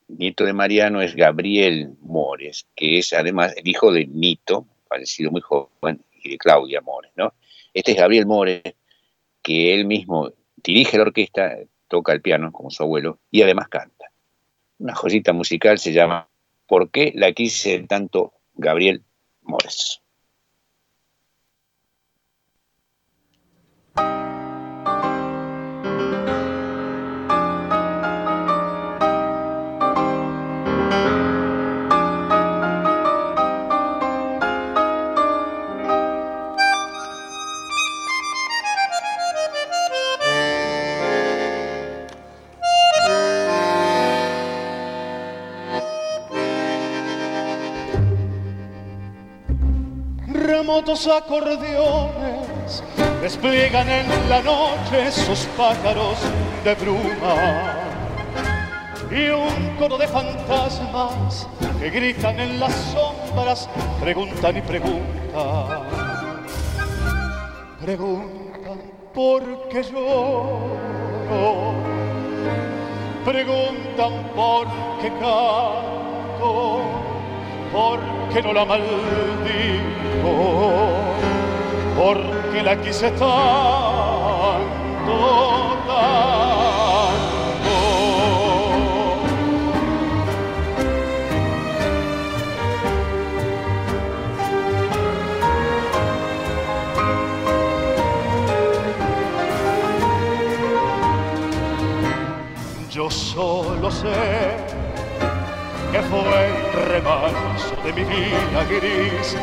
nieto 0.09 0.44
de 0.44 0.52
Mariano 0.52 1.00
es 1.02 1.14
Gabriel 1.14 1.94
Mores, 2.00 2.66
que 2.74 2.98
es 2.98 3.12
además 3.12 3.55
el 3.57 3.66
hijo 3.66 3.92
de 3.92 4.07
Nito, 4.07 4.66
fallecido 4.88 5.31
muy 5.31 5.40
joven, 5.40 6.02
y 6.22 6.31
de 6.31 6.38
Claudia 6.38 6.81
Mores, 6.81 7.12
¿no? 7.16 7.35
Este 7.74 7.92
es 7.92 7.98
Gabriel 7.98 8.26
Mores, 8.26 8.62
que 9.42 9.74
él 9.74 9.87
mismo 9.87 10.33
dirige 10.57 10.96
la 10.96 11.05
orquesta, 11.05 11.57
toca 11.88 12.12
el 12.12 12.20
piano 12.20 12.52
como 12.52 12.70
su 12.70 12.83
abuelo 12.83 13.18
y 13.31 13.42
además 13.42 13.68
canta. 13.68 14.07
Una 14.78 14.94
joyita 14.94 15.33
musical 15.33 15.78
se 15.78 15.92
llama 15.92 16.28
¿Por 16.66 16.90
qué 16.90 17.12
la 17.14 17.33
quise 17.33 17.81
tanto 17.81 18.33
Gabriel 18.55 19.02
Mores? 19.42 20.00
Remotos 50.62 51.09
acordeones 51.09 52.85
despliegan 53.20 53.88
en 53.88 54.07
la 54.29 54.40
noche 54.42 55.11
sus 55.11 55.40
pájaros 55.57 56.18
de 56.62 56.75
bruma. 56.77 57.75
Y 59.11 59.29
un 59.31 59.77
coro 59.77 59.98
de 59.98 60.07
fantasmas 60.07 61.48
que 61.81 61.90
gritan 61.90 62.38
en 62.38 62.61
las 62.61 62.72
sombras 62.94 63.68
preguntan 64.01 64.57
y 64.57 64.61
preguntan. 64.61 65.83
Preguntan 67.81 68.79
por 69.12 69.68
qué 69.68 69.83
lloro 69.83 70.79
preguntan 73.25 74.12
por 74.37 74.66
qué 75.01 75.09
canto 75.09 76.83
por 77.72 77.98
qué 78.33 78.42
no 78.42 78.53
la 78.53 78.64
porque 81.96 82.62
la 82.62 82.77
quise 82.81 83.11
tanto, 83.12 83.29
tanto. 85.87 86.22
Yo 102.90 103.11
solo 103.11 103.90
sé 103.90 104.71
que 105.92 106.00
fue 106.00 106.46
el 106.46 106.72
remanso 106.88 107.76
de 107.85 107.92
mi 107.92 108.05
vida 108.05 108.64
gris. 108.64 109.37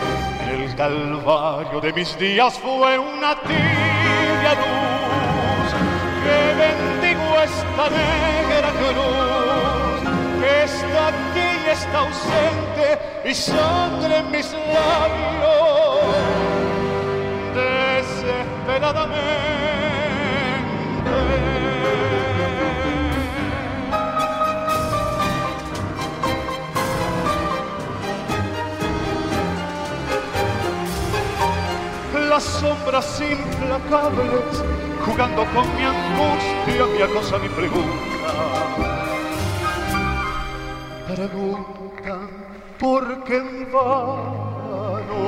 El 0.51 0.75
calvario 0.75 1.79
de 1.79 1.93
mis 1.93 2.17
días 2.17 2.57
fue 2.57 2.97
una 2.97 3.39
tibia 3.41 4.53
luz 4.55 5.69
que 6.23 6.39
bendigo 6.63 7.39
esta 7.43 7.85
negra 8.01 8.69
cruz 8.81 10.01
que 10.41 10.63
está 10.63 11.07
aquí 11.09 11.49
y 11.65 11.69
está 11.69 11.99
ausente 11.99 12.87
y 13.29 13.33
sangre 13.35 14.23
mis 14.31 14.51
labios 14.51 15.29
Las 32.39 32.61
sombras 32.61 33.19
implacables 33.19 34.63
jugando 35.05 35.43
con 35.53 35.65
mi 35.75 35.83
angustia 35.83 36.85
mi 36.95 37.01
acosa 37.01 37.37
mi 37.37 37.49
pregunta. 37.49 38.31
Preguntan 41.05 42.29
por 42.79 43.23
qué 43.25 43.35
en 43.35 43.69
vano 43.73 45.23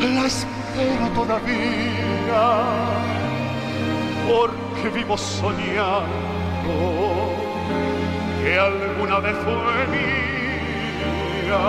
la 0.00 0.26
espero 0.26 1.06
todavía, 1.14 2.42
porque 4.26 4.88
vivo 4.98 5.16
soñando 5.16 6.08
que 8.42 8.58
alguna 8.58 9.20
vez 9.20 9.36
fue 9.44 9.86
mía. 9.92 11.60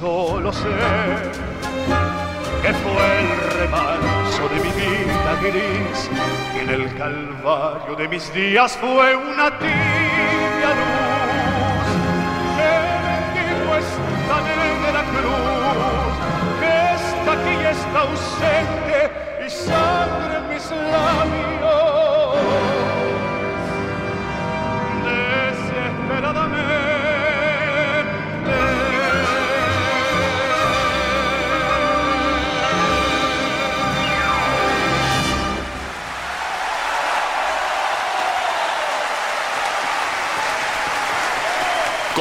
Solo 0.00 0.52
sé 0.52 0.68
que 2.62 2.72
fue 2.72 3.20
el 3.20 3.30
remanso 3.58 4.48
de 4.48 4.56
mi 4.56 4.70
vida 4.80 5.32
gris 5.42 6.10
y 6.54 6.58
en 6.60 6.70
el 6.70 6.96
calvario 6.96 7.96
de 7.96 8.08
mis 8.08 8.32
días 8.32 8.76
fue 8.76 9.16
una 9.16 9.58
tibia 9.58 10.70
luz. 10.78 11.88
Que 12.56 12.72
bendijo 13.06 13.76
esta 13.76 14.36
negra 14.50 15.02
cruz 15.14 16.14
que 16.60 16.72
está 16.94 17.32
aquí 17.32 17.54
y 17.60 17.66
está 17.66 18.00
ausente 18.00 18.98
y 19.46 19.50
sangre 19.50 20.36
en 20.38 20.48
mis 20.48 20.70
labios 20.70 21.87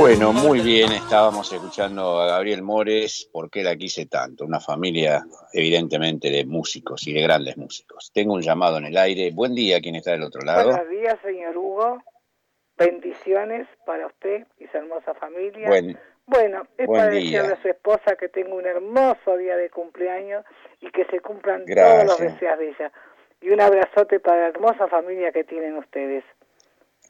Bueno, 0.00 0.32
muy 0.32 0.60
bien, 0.60 0.92
estábamos 0.92 1.52
escuchando 1.52 2.22
a 2.22 2.26
Gabriel 2.26 2.62
Mores, 2.62 3.28
¿por 3.30 3.50
qué 3.50 3.62
la 3.62 3.76
quise 3.76 4.06
tanto? 4.06 4.46
Una 4.46 4.58
familia 4.58 5.22
evidentemente 5.52 6.30
de 6.30 6.46
músicos 6.46 7.06
y 7.06 7.12
de 7.12 7.20
grandes 7.20 7.58
músicos. 7.58 8.10
Tengo 8.10 8.32
un 8.32 8.40
llamado 8.40 8.78
en 8.78 8.86
el 8.86 8.96
aire. 8.96 9.30
Buen 9.30 9.54
día, 9.54 9.78
¿quién 9.78 9.96
está 9.96 10.12
del 10.12 10.22
otro 10.22 10.40
lado? 10.40 10.70
Buenos 10.70 10.88
días, 10.88 11.18
señor 11.22 11.54
Hugo. 11.54 12.02
Bendiciones 12.78 13.68
para 13.84 14.06
usted 14.06 14.46
y 14.58 14.66
su 14.68 14.78
hermosa 14.78 15.12
familia. 15.12 15.68
Buen, 15.68 15.98
bueno, 16.24 16.66
es 16.78 16.86
buen 16.86 16.98
para 16.98 17.12
día. 17.12 17.42
decirle 17.42 17.58
a 17.58 17.62
su 17.62 17.68
esposa 17.68 18.16
que 18.16 18.30
tengo 18.30 18.56
un 18.56 18.64
hermoso 18.64 19.36
día 19.36 19.56
de 19.56 19.68
cumpleaños 19.68 20.46
y 20.80 20.90
que 20.92 21.04
se 21.10 21.20
cumplan 21.20 21.66
todos 21.66 22.04
los 22.06 22.18
deseos 22.18 22.58
de 22.58 22.70
ella. 22.70 22.90
Y 23.42 23.50
un 23.50 23.60
abrazote 23.60 24.18
para 24.18 24.40
la 24.40 24.48
hermosa 24.48 24.88
familia 24.88 25.30
que 25.30 25.44
tienen 25.44 25.76
ustedes. 25.76 26.24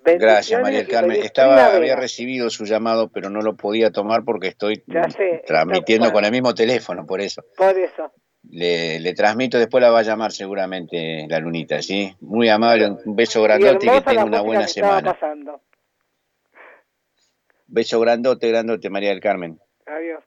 Gracias, 0.05 0.61
María 0.63 0.79
del 0.79 0.89
Carmen. 0.89 1.23
Estaba, 1.23 1.75
había 1.75 1.97
recibido 1.97 2.51
su 2.51 2.65
llamado, 2.65 3.09
pero 3.09 3.31
no 3.31 3.43
lo 3.43 3.57
podía 3.57 3.91
tomar 3.91 4.25
porque 4.25 4.49
estoy 4.49 4.83
sé, 5.17 5.43
transmitiendo 5.47 6.07
está 6.07 6.15
con 6.15 6.25
el 6.25 6.33
mismo 6.33 6.55
teléfono, 6.55 7.07
por 7.07 7.21
eso. 7.21 7.45
Por 7.57 7.79
eso. 7.79 8.13
Le, 8.51 8.99
le 9.01 9.15
transmito, 9.15 9.59
después 9.59 9.83
la 9.83 9.91
va 9.91 9.99
a 10.01 10.03
llamar 10.03 10.33
seguramente 10.33 11.27
la 11.29 11.39
lunita, 11.39 11.83
¿sí? 11.83 12.15
Muy 12.21 12.49
amable, 12.49 12.89
un 13.05 13.15
beso 13.15 13.43
grandote 13.43 13.87
y 13.87 13.91
que 13.91 14.01
tenga 14.01 14.25
una 14.25 14.41
buena 14.41 14.67
semana. 14.67 15.13
pasando. 15.13 15.61
Beso 17.67 18.01
grandote, 18.01 18.49
grandote, 18.49 18.91
María 18.91 19.11
del 19.11 19.21
Carmen. 19.21 19.61
Adiós. 19.87 20.25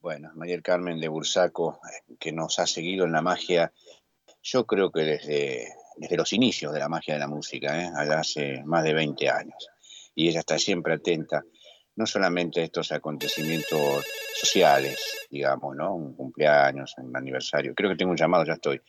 Bueno, 0.00 0.32
María 0.34 0.54
del 0.54 0.62
Carmen 0.62 0.98
de 0.98 1.08
Bursaco, 1.08 1.78
eh, 1.84 2.14
que 2.18 2.32
nos 2.32 2.58
ha 2.58 2.66
seguido 2.66 3.04
en 3.04 3.12
la 3.12 3.22
magia, 3.22 3.72
yo 4.42 4.66
creo 4.66 4.90
que 4.90 5.02
desde, 5.02 5.68
desde 5.96 6.16
los 6.16 6.32
inicios 6.32 6.72
de 6.72 6.78
la 6.80 6.88
magia 6.88 7.14
de 7.14 7.20
la 7.20 7.28
música, 7.28 7.80
¿eh? 7.80 7.90
allá 7.96 8.20
hace 8.20 8.62
más 8.64 8.84
de 8.84 8.94
20 8.94 9.28
años. 9.28 9.68
Y 10.14 10.28
ella 10.28 10.40
está 10.40 10.58
siempre 10.58 10.94
atenta, 10.94 11.42
no 11.96 12.06
solamente 12.06 12.60
a 12.60 12.64
estos 12.64 12.92
acontecimientos 12.92 14.04
sociales, 14.34 15.26
digamos, 15.30 15.76
¿no? 15.76 15.94
Un 15.94 16.14
cumpleaños, 16.14 16.94
un 16.98 17.16
aniversario, 17.16 17.74
creo 17.74 17.90
que 17.90 17.96
tengo 17.96 18.10
un 18.10 18.16
llamado, 18.16 18.44
ya 18.44 18.54
estoy, 18.54 18.80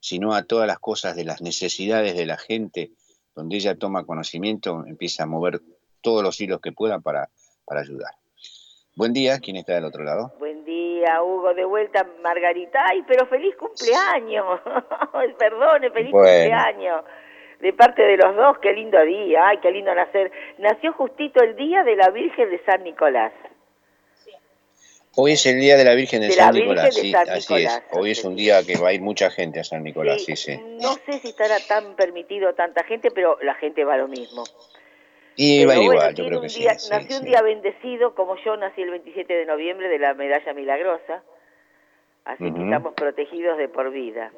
sino 0.00 0.34
a 0.34 0.44
todas 0.44 0.66
las 0.66 0.78
cosas 0.78 1.16
de 1.16 1.24
las 1.24 1.42
necesidades 1.42 2.16
de 2.16 2.26
la 2.26 2.36
gente, 2.36 2.92
donde 3.34 3.56
ella 3.56 3.76
toma 3.76 4.04
conocimiento, 4.04 4.84
empieza 4.86 5.24
a 5.24 5.26
mover 5.26 5.60
todos 6.00 6.22
los 6.22 6.40
hilos 6.40 6.60
que 6.60 6.72
pueda 6.72 7.00
para, 7.00 7.30
para 7.64 7.80
ayudar. 7.80 8.12
Buen 8.94 9.12
día, 9.12 9.38
¿quién 9.38 9.56
está 9.56 9.74
del 9.74 9.84
otro 9.84 10.04
lado? 10.04 10.34
Día, 11.02 11.22
Hugo, 11.22 11.54
de 11.54 11.64
vuelta, 11.64 12.06
Margarita. 12.22 12.84
Ay, 12.88 13.02
pero 13.06 13.26
feliz 13.26 13.54
cumpleaños. 13.56 14.60
Perdone, 15.38 15.90
feliz 15.90 16.12
Bueno. 16.12 16.28
cumpleaños. 16.28 17.04
De 17.60 17.72
parte 17.72 18.02
de 18.02 18.16
los 18.16 18.34
dos, 18.34 18.58
qué 18.58 18.72
lindo 18.72 19.00
día. 19.04 19.46
Ay, 19.48 19.58
qué 19.58 19.70
lindo 19.70 19.94
nacer. 19.94 20.30
Nació 20.58 20.92
justito 20.94 21.42
el 21.42 21.56
día 21.56 21.84
de 21.84 21.96
la 21.96 22.10
Virgen 22.10 22.50
de 22.50 22.60
San 22.64 22.82
Nicolás. 22.82 23.32
Hoy 25.14 25.32
es 25.32 25.44
el 25.44 25.60
día 25.60 25.76
de 25.76 25.84
la 25.84 25.94
Virgen 25.94 26.22
de, 26.22 26.30
San 26.30 26.54
Nicolás, 26.54 26.94
de 26.94 27.02
sí, 27.02 27.12
San 27.12 27.28
así 27.28 27.52
Nicolás, 27.52 27.82
es. 27.90 27.98
Hoy 27.98 28.10
es 28.12 28.24
un 28.24 28.34
día 28.34 28.64
que 28.64 28.78
va 28.78 28.88
a 28.88 28.92
ir 28.94 29.02
mucha 29.02 29.30
gente 29.30 29.60
a 29.60 29.64
San 29.64 29.84
Nicolás, 29.84 30.24
sí, 30.24 30.36
sí. 30.36 30.58
No 30.80 30.94
sé 30.94 31.18
si 31.18 31.28
estará 31.28 31.56
tan 31.68 31.96
permitido 31.96 32.54
tanta 32.54 32.82
gente, 32.84 33.10
pero 33.10 33.36
la 33.42 33.52
gente 33.54 33.84
va 33.84 33.94
a 33.94 33.98
lo 33.98 34.08
mismo. 34.08 34.44
Y 35.36 35.64
va 35.64 35.74
bueno, 35.74 35.92
igual, 35.92 36.14
yo 36.14 36.26
creo 36.26 36.40
que 36.40 36.48
sí. 36.48 36.60
día- 36.60 36.78
sí, 36.78 36.90
nació 36.90 37.18
un 37.18 37.24
día 37.24 37.42
bendecido, 37.42 38.14
como 38.14 38.36
yo 38.44 38.56
nací 38.56 38.82
el 38.82 38.90
27 38.90 39.32
de 39.32 39.46
noviembre 39.46 39.88
de 39.88 39.98
la 39.98 40.14
medalla 40.14 40.52
milagrosa. 40.52 41.22
Así 42.24 42.52
que 42.52 42.62
estamos 42.62 42.94
protegidos 42.94 43.58
de 43.58 43.68
por 43.68 43.90
vida. 43.90 44.30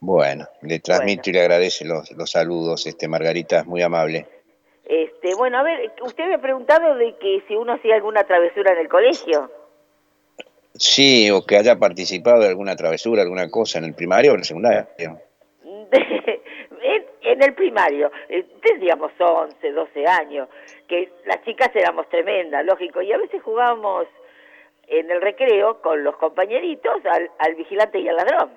Bueno, 0.00 0.48
le 0.62 0.80
transmito 0.80 1.28
y 1.30 1.34
le 1.34 1.40
agradece 1.42 1.84
los, 1.84 2.10
los 2.12 2.30
saludos, 2.30 2.86
este 2.86 3.06
Margarita, 3.06 3.60
es 3.60 3.66
muy 3.66 3.82
amable. 3.82 4.26
Este, 4.86 5.34
bueno, 5.36 5.58
a 5.58 5.62
ver, 5.62 5.92
usted 6.02 6.26
me 6.26 6.34
ha 6.34 6.40
preguntado 6.40 6.96
de 6.96 7.14
que 7.16 7.42
si 7.46 7.54
uno 7.54 7.74
hacía 7.74 7.94
alguna 7.94 8.24
travesura 8.24 8.72
en 8.72 8.78
el 8.78 8.88
colegio. 8.88 9.52
Sí, 10.74 11.30
o 11.30 11.44
que 11.44 11.58
haya 11.58 11.78
participado 11.78 12.40
de 12.40 12.48
alguna 12.48 12.74
travesura, 12.74 13.22
alguna 13.22 13.50
cosa 13.50 13.78
en 13.78 13.84
el 13.84 13.94
primario 13.94 14.32
o 14.32 14.34
en 14.34 14.40
el 14.40 14.44
secundario. 14.46 14.88
en, 17.32 17.42
el 17.42 17.54
primario, 17.54 18.10
eh, 18.28 18.44
tendríamos 18.62 19.12
11, 19.18 19.72
12 19.72 20.06
años, 20.06 20.48
que 20.88 21.12
las 21.24 21.42
chicas 21.44 21.70
éramos 21.74 22.08
tremendas, 22.08 22.64
lógico, 22.64 23.02
y 23.02 23.12
a 23.12 23.18
veces 23.18 23.42
jugábamos 23.42 24.06
en 24.86 25.10
el 25.10 25.20
recreo 25.20 25.80
con 25.80 26.02
los 26.02 26.16
compañeritos 26.16 27.04
al, 27.06 27.30
al 27.38 27.54
vigilante 27.54 27.98
y 28.00 28.08
al 28.08 28.16
ladrón. 28.16 28.50
y 28.50 28.56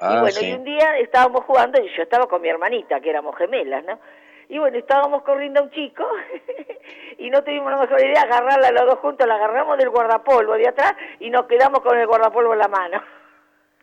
Ah, 0.00 0.20
bueno, 0.20 0.30
sí. 0.30 0.48
y 0.48 0.52
un 0.52 0.64
día 0.64 0.98
estábamos 0.98 1.44
jugando, 1.44 1.82
y 1.82 1.88
yo 1.96 2.02
estaba 2.02 2.26
con 2.26 2.40
mi 2.40 2.48
hermanita, 2.48 3.00
que 3.00 3.10
éramos 3.10 3.36
gemelas, 3.36 3.84
¿no? 3.84 3.98
Y 4.50 4.58
bueno, 4.58 4.78
estábamos 4.78 5.22
corriendo 5.24 5.60
a 5.60 5.64
un 5.64 5.70
chico 5.70 6.04
y 7.18 7.28
no 7.28 7.44
tuvimos 7.44 7.70
la 7.70 7.78
mejor 7.78 8.00
idea 8.00 8.22
agarrarla 8.22 8.70
los 8.70 8.86
dos 8.86 8.98
juntos, 9.00 9.26
la 9.26 9.34
agarramos 9.34 9.76
del 9.76 9.90
guardapolvo 9.90 10.54
de 10.54 10.68
atrás 10.68 10.94
y 11.20 11.28
nos 11.28 11.46
quedamos 11.46 11.80
con 11.80 11.98
el 11.98 12.06
guardapolvo 12.06 12.54
en 12.54 12.58
la 12.58 12.68
mano. 12.68 13.02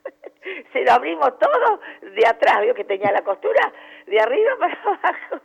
Se 0.74 0.82
lo 0.84 0.91
abrimos 0.91 1.38
todo 1.39 1.80
de 2.01 2.28
atrás, 2.28 2.62
vio 2.62 2.74
que 2.76 2.84
tenía 2.84 3.12
la 3.12 3.24
costura 3.24 3.72
de 4.06 4.20
arriba 4.20 4.51
para 4.60 4.74
abajo. 4.84 5.41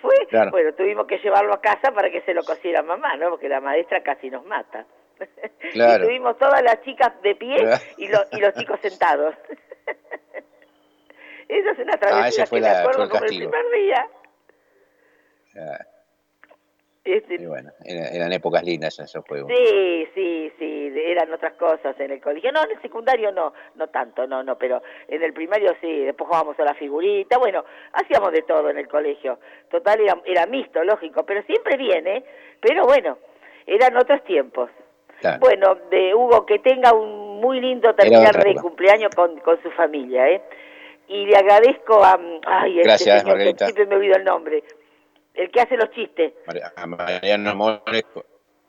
Fue, 0.00 0.26
Claro. 0.28 0.50
bueno, 0.50 0.74
tuvimos 0.74 1.06
que 1.06 1.18
llevarlo 1.18 1.52
a 1.54 1.60
casa 1.60 1.92
para 1.92 2.10
que 2.10 2.20
se 2.22 2.34
lo 2.34 2.42
cosiera 2.44 2.82
mamá, 2.82 3.16
¿no? 3.16 3.30
Porque 3.30 3.48
la 3.48 3.60
maestra 3.60 4.02
casi 4.02 4.30
nos 4.30 4.44
mata. 4.46 4.86
Claro. 5.72 6.04
Y 6.04 6.06
tuvimos 6.08 6.36
todas 6.38 6.62
las 6.62 6.82
chicas 6.82 7.12
de 7.22 7.34
pie 7.36 7.56
Claro. 7.56 7.82
y, 7.96 8.08
lo- 8.08 8.24
y 8.32 8.40
los 8.40 8.54
chicos 8.54 8.78
sentados. 8.80 9.34
Esa 11.48 11.70
es 11.72 11.78
una 11.78 11.92
Ah, 11.94 11.98
travesura 11.98 12.46
fue 12.46 12.58
que 12.60 12.66
me 12.66 12.72
la- 12.72 12.80
acuerdo 12.80 12.96
fue 12.96 13.04
el 13.04 13.10
como 13.10 13.24
el 13.24 13.28
primer 13.50 13.70
día. 13.72 14.08
Ah, 15.56 15.78
Este, 17.04 17.34
y 17.34 17.44
bueno, 17.44 17.70
era- 17.84 18.08
eran 18.08 18.32
épocas 18.32 18.64
lindas 18.64 18.98
esos 18.98 19.22
juegos. 19.26 19.52
Sí, 19.54 20.08
sí, 20.14 20.52
sí, 20.58 20.92
eran 21.04 21.30
otras 21.34 21.52
cosas 21.54 21.94
en 22.00 22.12
el 22.12 22.20
colegio. 22.20 22.50
No, 22.50 22.64
en 22.64 22.70
el 22.70 22.80
secundario 22.80 23.30
no, 23.30 23.52
no 23.74 23.88
tanto, 23.88 24.26
no, 24.26 24.42
no, 24.42 24.56
pero 24.56 24.82
en 25.08 25.22
el 25.22 25.34
primario 25.34 25.74
sí, 25.82 26.04
después 26.04 26.26
jugábamos 26.28 26.58
a 26.58 26.64
la 26.64 26.72
figurita, 26.74 27.36
bueno, 27.36 27.62
hacíamos 27.92 28.32
de 28.32 28.40
todo 28.42 28.70
en 28.70 28.78
el 28.78 28.88
colegio. 28.88 29.38
Total, 29.70 30.00
era, 30.00 30.16
era 30.24 30.46
mixto, 30.46 30.82
lógico, 30.82 31.24
pero 31.26 31.42
siempre 31.42 31.76
viene, 31.76 32.24
pero 32.60 32.84
bueno, 32.86 33.18
eran 33.66 33.94
otros 33.98 34.24
tiempos. 34.24 34.70
Claro. 35.20 35.40
Bueno, 35.40 35.74
de 35.90 36.14
Hugo, 36.14 36.46
que 36.46 36.58
tenga 36.60 36.92
un 36.94 37.40
muy 37.40 37.60
lindo 37.60 37.94
terminar 37.94 38.34
de 38.42 38.54
cumpleaños 38.54 39.14
con, 39.14 39.38
con 39.40 39.62
su 39.62 39.70
familia, 39.72 40.28
¿eh? 40.30 40.42
Y 41.08 41.26
le 41.26 41.36
agradezco 41.36 42.02
a... 42.02 42.18
Ay, 42.46 42.78
este 42.78 42.88
Gracias, 42.88 43.20
señor 43.20 43.24
que 43.36 43.44
Margarita. 43.44 43.64
siempre 43.66 43.86
me 43.86 43.96
olvido 43.96 44.16
el 44.16 44.24
nombre. 44.24 44.64
El 45.34 45.50
que 45.50 45.60
hace 45.60 45.76
los 45.76 45.90
chistes. 45.90 46.32
A 46.76 46.86
Mariano 46.86 47.54
Mores 47.56 48.04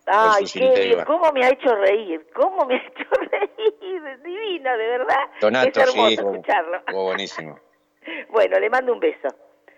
Ay, 0.08 0.46
qué 0.54 1.04
cómo 1.08 1.32
me 1.32 1.44
ha 1.46 1.50
hecho 1.50 1.74
reír, 1.76 2.28
cómo 2.36 2.66
me 2.66 2.76
ha 2.76 2.78
hecho 2.78 3.10
reír, 3.32 4.22
divino, 4.24 4.78
de 4.78 4.88
verdad. 4.88 5.18
Donato, 5.42 5.80
es 5.82 5.88
hermoso 5.90 6.08
sí, 6.10 6.14
escucharlo. 6.14 6.78
estuvo 6.78 7.04
buenísimo. 7.06 7.60
Bueno, 8.30 8.60
le 8.60 8.70
mando 8.70 8.94
un 8.94 9.00
beso 9.00 9.28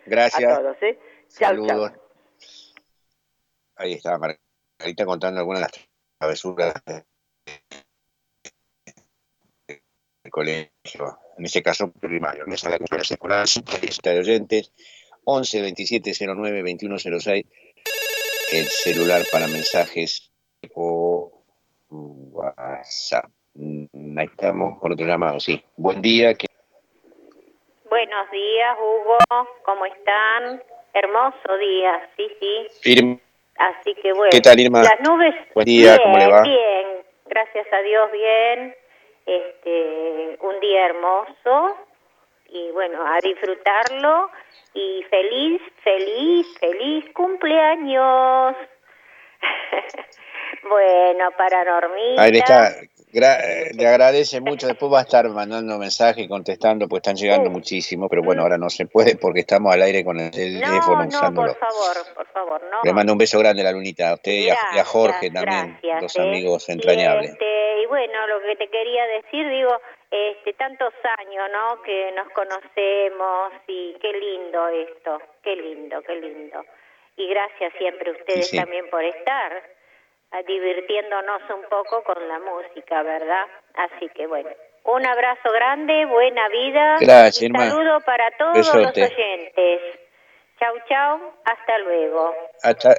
Gracias. 0.06 0.52
a 0.52 0.58
todos, 0.62 0.76
¿eh? 0.82 1.00
Saludos. 1.28 1.94
chau. 1.94 2.02
Ahí 3.78 3.94
estaba 3.94 4.18
Margarita 4.18 5.06
contando 5.06 5.40
algunas 5.40 5.62
de 5.62 5.68
las 5.70 5.88
travesuras 6.20 6.74
de- 6.86 7.06
del 9.66 10.32
colegio, 10.32 11.20
en 11.38 11.46
ese 11.46 11.64
caso 11.64 11.90
primario, 11.90 12.46
mesa 12.48 12.70
de 12.70 12.80
la 12.80 12.98
escolar, 12.98 13.46
lista 13.82 14.10
de 14.10 14.20
oyentes, 14.20 14.74
11 15.30 15.62
27 15.62 16.12
09 16.26 16.62
21 16.64 16.98
06, 17.00 17.46
el 18.54 18.66
celular 18.66 19.24
para 19.30 19.48
mensajes 19.50 20.32
o 20.74 21.44
WhatsApp. 21.90 23.26
Mm, 23.56 24.18
Ahí 24.18 24.26
estamos 24.26 24.80
con 24.80 24.94
otro 24.94 25.06
llamado, 25.06 25.42
sí. 25.42 25.62
Buen 25.76 26.02
día, 26.02 26.34
que 26.34 26.48
Buenos 27.90 28.32
días, 28.32 28.78
Hugo. 28.80 29.18
¿Cómo 29.66 29.86
están? 29.86 30.64
Hermoso 30.94 31.58
día, 31.60 32.10
sí, 32.16 32.28
sí. 32.40 32.92
Irma, 32.92 33.18
Así 33.58 33.96
que 33.96 34.14
bueno. 34.14 34.30
¿Qué 34.32 34.40
tal, 34.40 34.58
Irma? 34.58 34.84
Las 34.84 35.02
nubes. 35.02 35.36
Buen 35.54 35.66
día, 35.66 35.98
bien, 35.98 36.04
¿cómo 36.04 36.18
le 36.20 36.28
va? 36.28 36.42
Bien, 36.44 36.88
gracias 37.26 37.68
a 37.74 37.82
Dios, 37.82 38.12
bien. 38.14 38.76
Este, 39.26 40.38
un 40.40 40.58
día 40.62 40.86
hermoso 40.86 41.76
y 42.50 42.72
bueno, 42.72 43.06
a 43.06 43.20
disfrutarlo 43.22 44.30
y 44.74 45.04
feliz, 45.10 45.62
feliz, 45.84 46.48
feliz 46.60 47.06
cumpleaños. 47.14 48.56
bueno, 50.70 51.30
para 51.38 51.64
Normita. 51.64 52.22
Ahí 52.22 52.32
está. 52.38 52.72
Gra- 53.14 53.40
le 53.74 53.88
agradece 53.88 54.42
mucho. 54.42 54.68
Después 54.68 54.92
va 54.92 55.00
a 55.00 55.04
estar 55.04 55.28
mandando 55.30 55.78
mensajes 55.80 56.26
y 56.26 56.28
contestando, 56.28 56.88
pues 56.90 57.00
están 57.00 57.16
llegando 57.16 57.50
muchísimo, 57.50 58.10
pero 58.10 58.22
bueno, 58.22 58.42
ahora 58.44 58.58
no 58.58 58.70
se 58.70 58.86
puede 58.86 59.16
porque 59.16 59.40
estamos 59.42 59.74
al 59.74 59.82
aire 59.82 60.04
con 60.04 60.20
el 60.20 60.30
teléfono 60.30 60.98
No, 60.98 61.02
no, 61.04 61.08
usándolo. 61.08 61.54
por 61.54 61.58
favor, 61.60 62.14
por 62.16 62.28
favor, 62.28 62.62
no. 62.70 62.82
Le 62.84 62.94
mando 62.94 63.14
un 63.14 63.18
beso 63.18 63.40
grande 63.40 63.62
a 63.62 63.66
la 63.66 63.72
Lunita, 63.72 64.10
a 64.10 64.14
usted 64.16 64.32
y 64.34 64.50
a, 64.50 64.56
y 64.76 64.80
Jorge 64.84 65.32
también, 65.32 65.80
gracias, 65.82 66.02
dos 66.02 66.16
¿eh? 66.18 66.22
amigos 66.22 66.68
Y, 66.68 66.72
entrañables. 66.74 67.32
este, 67.32 67.82
y 67.82 67.86
bueno, 67.88 68.28
lo 68.28 68.42
que 68.42 68.56
te 68.58 68.68
quería 68.70 69.06
decir, 69.08 69.50
digo, 69.50 69.80
este, 70.10 70.54
tantos 70.54 70.94
años, 71.20 71.50
¿no? 71.52 71.82
Que 71.82 72.12
nos 72.14 72.30
conocemos 72.30 73.54
y 73.68 73.96
qué 74.02 74.14
lindo 74.14 74.68
esto, 74.70 75.22
qué 75.44 75.56
lindo, 75.56 76.02
qué 76.02 76.16
lindo. 76.16 76.64
Y 77.18 77.28
gracias 77.28 77.74
siempre 77.78 78.12
a 78.12 78.14
ustedes 78.14 78.50
Sí, 78.50 78.58
también 78.58 78.90
por 78.90 79.04
estar 79.04 79.64
ah, 80.32 80.42
divirtiéndonos 80.44 81.42
un 81.50 81.64
poco 81.70 82.04
con 82.04 82.28
la 82.28 82.40
música, 82.40 83.04
¿verdad? 83.04 83.46
Así 83.74 84.08
que 84.10 84.28
bueno, 84.28 84.50
un 84.84 85.06
abrazo 85.06 85.52
grande, 85.52 86.06
buena 86.06 86.48
vida. 86.50 86.98
Gracias, 87.00 87.42
y 87.42 87.50
saludo 87.50 88.00
para 88.02 88.32
todos 88.38 88.58
Besote. 88.58 89.02
los 89.02 89.12
oyentes. 89.12 89.82
Chau, 90.60 90.76
chau, 90.88 91.34
hasta 91.44 91.78
luego. 91.80 92.34
Hasta, 92.64 92.96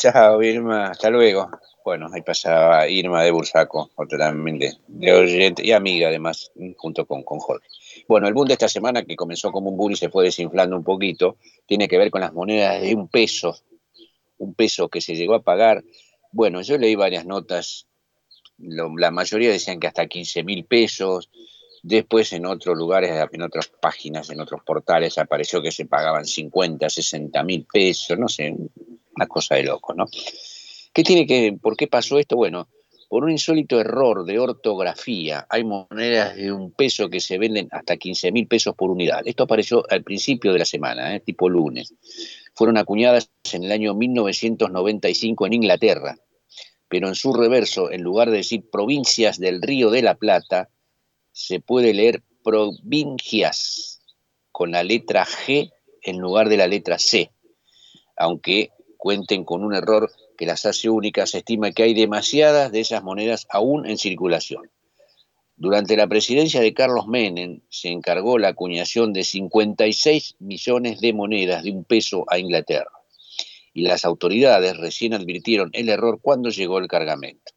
chao, 0.00 0.42
Irma, 0.42 0.88
hasta 0.90 1.10
luego. 1.10 1.48
Bueno, 1.84 2.08
ahí 2.12 2.22
pasaba 2.22 2.86
Irma 2.88 3.22
de 3.22 3.30
Bursaco, 3.30 3.90
otra 3.96 4.18
también 4.18 4.58
de, 4.58 4.72
de 4.86 5.12
oyente 5.12 5.64
y 5.64 5.72
amiga 5.72 6.08
además, 6.08 6.50
junto 6.76 7.06
con, 7.06 7.22
con 7.22 7.38
Jorge. 7.38 7.66
Bueno, 8.08 8.28
el 8.28 8.34
boom 8.34 8.48
de 8.48 8.54
esta 8.54 8.68
semana, 8.68 9.04
que 9.04 9.16
comenzó 9.16 9.50
como 9.52 9.70
un 9.70 9.76
boom 9.76 9.92
y 9.92 9.96
se 9.96 10.08
fue 10.10 10.24
desinflando 10.24 10.76
un 10.76 10.84
poquito, 10.84 11.36
tiene 11.66 11.88
que 11.88 11.98
ver 11.98 12.10
con 12.10 12.20
las 12.20 12.32
monedas 12.32 12.80
de 12.82 12.94
un 12.94 13.08
peso, 13.08 13.56
un 14.38 14.54
peso 14.54 14.88
que 14.88 15.00
se 15.00 15.16
llegó 15.16 15.34
a 15.34 15.42
pagar. 15.42 15.84
Bueno, 16.32 16.62
yo 16.62 16.78
leí 16.78 16.94
varias 16.96 17.26
notas, 17.26 17.86
lo- 18.58 18.96
la 18.96 19.10
mayoría 19.10 19.50
decían 19.50 19.80
que 19.80 19.86
hasta 19.88 20.06
15 20.06 20.42
mil 20.44 20.64
pesos, 20.66 21.30
después 21.82 22.32
en 22.32 22.46
otros 22.46 22.76
lugares, 22.76 23.10
en 23.32 23.42
otras 23.42 23.68
páginas, 23.68 24.30
en 24.30 24.40
otros 24.40 24.62
portales 24.64 25.18
apareció 25.18 25.62
que 25.62 25.72
se 25.72 25.86
pagaban 25.86 26.26
50, 26.26 26.90
60 26.90 27.42
mil 27.44 27.66
pesos, 27.72 28.18
no 28.18 28.28
sé, 28.28 28.54
una 29.20 29.26
cosa 29.26 29.56
de 29.56 29.64
loco, 29.64 29.92
¿no? 29.92 30.06
¿Qué 30.92 31.04
tiene 31.04 31.26
que, 31.26 31.56
por 31.60 31.76
qué 31.76 31.86
pasó 31.86 32.18
esto? 32.18 32.36
Bueno, 32.36 32.68
por 33.08 33.24
un 33.24 33.30
insólito 33.30 33.78
error 33.78 34.24
de 34.24 34.38
ortografía, 34.38 35.46
hay 35.50 35.62
monedas 35.62 36.36
de 36.36 36.50
un 36.50 36.72
peso 36.72 37.10
que 37.10 37.20
se 37.20 37.36
venden 37.36 37.68
hasta 37.70 37.98
15 37.98 38.32
mil 38.32 38.46
pesos 38.46 38.74
por 38.74 38.90
unidad. 38.90 39.20
Esto 39.26 39.42
apareció 39.42 39.84
al 39.90 40.02
principio 40.02 40.52
de 40.52 40.60
la 40.60 40.64
semana, 40.64 41.14
¿eh? 41.14 41.20
tipo 41.20 41.50
lunes. 41.50 41.94
Fueron 42.54 42.78
acuñadas 42.78 43.30
en 43.52 43.64
el 43.64 43.72
año 43.72 43.94
1995 43.94 45.46
en 45.46 45.52
Inglaterra, 45.52 46.16
pero 46.88 47.08
en 47.08 47.14
su 47.14 47.34
reverso, 47.34 47.90
en 47.92 48.02
lugar 48.02 48.30
de 48.30 48.38
decir 48.38 48.70
provincias 48.70 49.38
del 49.38 49.60
Río 49.60 49.90
de 49.90 50.02
la 50.02 50.14
Plata, 50.14 50.70
se 51.30 51.60
puede 51.60 51.92
leer 51.92 52.22
provincias 52.42 54.00
con 54.50 54.70
la 54.70 54.82
letra 54.82 55.26
G 55.26 55.70
en 56.02 56.18
lugar 56.18 56.48
de 56.48 56.56
la 56.56 56.66
letra 56.66 56.98
C, 56.98 57.30
aunque 58.16 58.70
cuenten 59.00 59.44
con 59.44 59.64
un 59.64 59.74
error 59.74 60.12
que 60.36 60.46
las 60.46 60.66
hace 60.66 60.90
únicas, 60.90 61.30
se 61.30 61.38
estima 61.38 61.72
que 61.72 61.82
hay 61.82 61.94
demasiadas 61.94 62.70
de 62.70 62.80
esas 62.80 63.02
monedas 63.02 63.46
aún 63.50 63.86
en 63.86 63.96
circulación. 63.98 64.70
Durante 65.56 65.96
la 65.96 66.06
presidencia 66.06 66.60
de 66.60 66.74
Carlos 66.74 67.06
Menem 67.08 67.62
se 67.70 67.88
encargó 67.88 68.38
la 68.38 68.48
acuñación 68.48 69.12
de 69.12 69.24
56 69.24 70.36
millones 70.38 71.00
de 71.00 71.12
monedas 71.14 71.64
de 71.64 71.72
un 71.72 71.84
peso 71.84 72.24
a 72.28 72.38
Inglaterra 72.38 72.90
y 73.72 73.82
las 73.82 74.04
autoridades 74.04 74.76
recién 74.76 75.14
advirtieron 75.14 75.70
el 75.72 75.88
error 75.88 76.20
cuando 76.20 76.50
llegó 76.50 76.78
el 76.78 76.88
cargamento. 76.88 77.52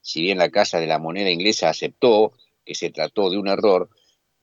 Si 0.00 0.22
bien 0.22 0.38
la 0.38 0.50
Casa 0.50 0.78
de 0.78 0.86
la 0.86 0.98
Moneda 0.98 1.30
Inglesa 1.30 1.68
aceptó 1.68 2.32
que 2.64 2.74
se 2.74 2.90
trató 2.90 3.30
de 3.30 3.38
un 3.38 3.48
error, 3.48 3.90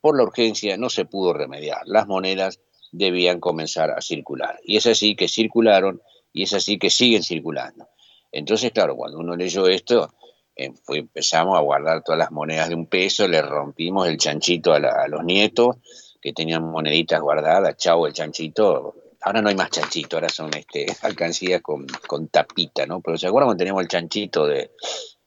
por 0.01 0.17
la 0.17 0.23
urgencia 0.23 0.75
no 0.77 0.89
se 0.89 1.05
pudo 1.05 1.33
remediar. 1.33 1.81
Las 1.85 2.07
monedas 2.07 2.59
debían 2.91 3.39
comenzar 3.39 3.91
a 3.91 4.01
circular. 4.01 4.59
Y 4.63 4.77
es 4.77 4.87
así 4.87 5.15
que 5.15 5.27
circularon 5.27 6.01
y 6.33 6.43
es 6.43 6.53
así 6.53 6.77
que 6.79 6.89
siguen 6.89 7.23
circulando. 7.23 7.87
Entonces, 8.31 8.71
claro, 8.71 8.95
cuando 8.95 9.19
uno 9.19 9.35
leyó 9.35 9.67
esto, 9.67 10.13
eh, 10.55 10.71
empezamos 10.89 11.57
a 11.57 11.61
guardar 11.61 12.03
todas 12.03 12.19
las 12.19 12.31
monedas 12.31 12.69
de 12.69 12.75
un 12.75 12.85
peso, 12.87 13.27
le 13.27 13.41
rompimos 13.41 14.07
el 14.07 14.17
chanchito 14.17 14.73
a, 14.73 14.79
la- 14.79 15.03
a 15.03 15.07
los 15.07 15.23
nietos 15.23 15.77
que 16.21 16.33
tenían 16.33 16.63
moneditas 16.63 17.19
guardadas, 17.21 17.75
chau 17.77 18.05
el 18.05 18.13
chanchito. 18.13 18.95
Ahora 19.23 19.41
no 19.41 19.49
hay 19.49 19.55
más 19.55 19.69
chanchito, 19.69 20.17
ahora 20.17 20.29
son 20.29 20.51
este, 20.55 20.85
alcancías 21.01 21.61
con, 21.61 21.85
con 22.07 22.27
tapita, 22.29 22.85
¿no? 22.85 23.01
Pero 23.01 23.17
¿se 23.17 23.27
acuerdan 23.27 23.47
cuando 23.49 23.59
teníamos 23.61 23.81
el 23.83 23.87
chanchito 23.89 24.47
de- 24.47 24.71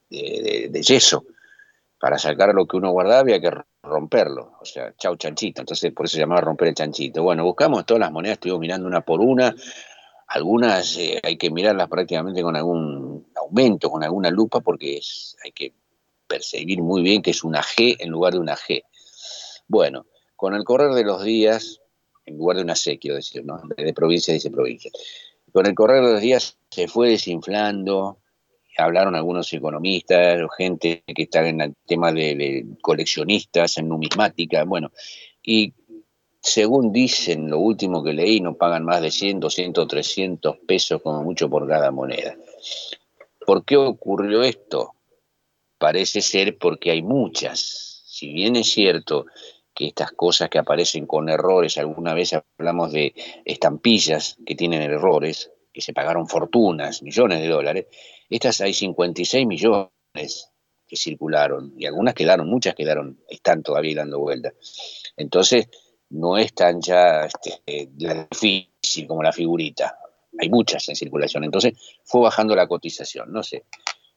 de 0.09 0.81
yeso? 0.81 1.25
Para 1.99 2.17
sacar 2.19 2.53
lo 2.53 2.67
que 2.67 2.77
uno 2.77 2.91
guardaba 2.91 3.21
había 3.21 3.41
que 3.41 3.51
romperlo, 3.83 4.57
o 4.61 4.65
sea, 4.65 4.93
chau 4.97 5.15
chanchito, 5.17 5.61
entonces 5.61 5.93
por 5.93 6.05
eso 6.05 6.13
se 6.15 6.19
llamaba 6.19 6.41
romper 6.41 6.69
el 6.69 6.75
chanchito. 6.75 7.23
Bueno, 7.23 7.43
buscamos 7.43 7.85
todas 7.85 8.01
las 8.01 8.11
monedas, 8.11 8.35
estuvimos 8.35 8.59
mirando 8.61 8.87
una 8.87 9.01
por 9.01 9.21
una, 9.21 9.55
algunas 10.27 10.97
eh, 10.97 11.19
hay 11.23 11.37
que 11.37 11.49
mirarlas 11.51 11.87
prácticamente 11.87 12.41
con 12.41 12.55
algún 12.55 13.27
aumento, 13.35 13.89
con 13.89 14.03
alguna 14.03 14.29
lupa, 14.31 14.59
porque 14.61 14.97
es- 14.97 15.35
hay 15.43 15.51
que 15.51 15.73
percibir 16.27 16.81
muy 16.81 17.03
bien 17.03 17.21
que 17.21 17.31
es 17.31 17.43
una 17.43 17.61
G 17.61 17.95
en 17.99 18.09
lugar 18.09 18.33
de 18.33 18.39
una 18.39 18.55
G. 18.55 18.83
Bueno, 19.67 20.05
con 20.35 20.53
el 20.55 20.63
correr 20.63 20.91
de 20.93 21.03
los 21.03 21.23
días, 21.23 21.81
en 22.25 22.37
lugar 22.37 22.57
de 22.57 22.63
una 22.63 22.75
C, 22.75 22.97
quiero 22.97 23.15
decir, 23.17 23.45
¿no? 23.45 23.61
De 23.77 23.93
provincia 23.93 24.33
dice 24.33 24.49
provincia. 24.49 24.91
Con 25.53 25.65
el 25.67 25.75
correr 25.75 26.03
de 26.03 26.13
los 26.13 26.21
días 26.21 26.57
se 26.69 26.87
fue 26.87 27.09
desinflando, 27.09 28.17
hablaron 28.77 29.15
algunos 29.15 29.53
economistas, 29.53 30.39
gente 30.57 31.03
que 31.05 31.23
está 31.23 31.47
en 31.47 31.61
el 31.61 31.75
tema 31.85 32.11
de, 32.11 32.35
de 32.35 32.65
coleccionistas, 32.81 33.77
en 33.77 33.87
numismática, 33.87 34.63
bueno, 34.65 34.91
y 35.41 35.73
según 36.45 36.91
dicen, 36.91 37.49
lo 37.49 37.59
último 37.59 38.03
que 38.03 38.13
leí, 38.13 38.39
no 38.39 38.55
pagan 38.55 38.85
más 38.85 39.01
de 39.01 39.11
100, 39.11 39.39
200, 39.39 39.87
300 39.87 40.57
pesos 40.67 41.01
como 41.01 41.23
mucho 41.23 41.49
por 41.49 41.67
cada 41.67 41.91
moneda. 41.91 42.35
¿Por 43.45 43.65
qué 43.65 43.77
ocurrió 43.77 44.43
esto? 44.43 44.95
parece 45.77 46.21
ser 46.21 46.57
porque 46.57 46.91
hay 46.91 47.01
muchas. 47.01 48.03
Si 48.05 48.31
bien 48.33 48.55
es 48.55 48.71
cierto 48.71 49.25
que 49.73 49.87
estas 49.87 50.11
cosas 50.11 50.49
que 50.49 50.57
aparecen 50.57 51.05
con 51.05 51.29
errores, 51.29 51.77
alguna 51.77 52.13
vez 52.13 52.33
hablamos 52.33 52.91
de 52.91 53.13
estampillas 53.43 54.37
que 54.45 54.55
tienen 54.55 54.81
errores, 54.81 55.51
que 55.73 55.81
se 55.81 55.93
pagaron 55.93 56.27
fortunas, 56.27 57.03
millones 57.03 57.41
de 57.41 57.49
dólares, 57.49 57.85
estas 58.29 58.61
hay 58.61 58.73
56 58.73 59.45
millones 59.45 60.49
que 60.87 60.95
circularon 60.95 61.73
y 61.77 61.85
algunas 61.85 62.13
quedaron, 62.13 62.49
muchas 62.49 62.75
quedaron, 62.75 63.19
están 63.27 63.61
todavía 63.61 63.97
dando 63.97 64.19
vueltas. 64.19 64.53
Entonces, 65.17 65.67
no 66.09 66.37
es 66.37 66.53
tan 66.53 66.81
ya 66.81 67.25
este, 67.25 67.89
difícil 67.93 69.07
como 69.07 69.23
la 69.23 69.31
figurita. 69.31 69.97
Hay 70.39 70.49
muchas 70.49 70.87
en 70.89 70.95
circulación. 70.95 71.43
Entonces, 71.43 71.73
fue 72.03 72.21
bajando 72.21 72.55
la 72.55 72.67
cotización. 72.67 73.31
No 73.31 73.43
sé. 73.43 73.65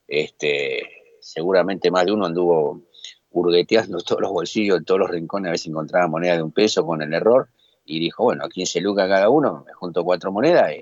Este, 0.06 0.82
seguramente 1.20 1.90
más 1.90 2.06
de 2.06 2.12
uno 2.12 2.26
anduvo 2.26 2.82
hurgueteando 3.30 4.00
todos 4.00 4.22
los 4.22 4.30
bolsillos, 4.30 4.84
todos 4.84 5.00
los 5.00 5.10
rincones, 5.10 5.48
a 5.48 5.50
ver 5.50 5.58
si 5.58 5.68
encontraba 5.68 6.08
moneda 6.08 6.36
de 6.36 6.42
un 6.42 6.52
peso 6.52 6.84
con 6.86 7.02
el 7.02 7.12
error, 7.12 7.48
y 7.84 8.00
dijo, 8.00 8.24
bueno, 8.24 8.44
a 8.44 8.48
15 8.48 8.80
lucas 8.80 9.08
cada 9.08 9.28
uno, 9.30 9.64
me 9.66 9.72
junto 9.72 10.04
cuatro 10.04 10.30
monedas 10.30 10.72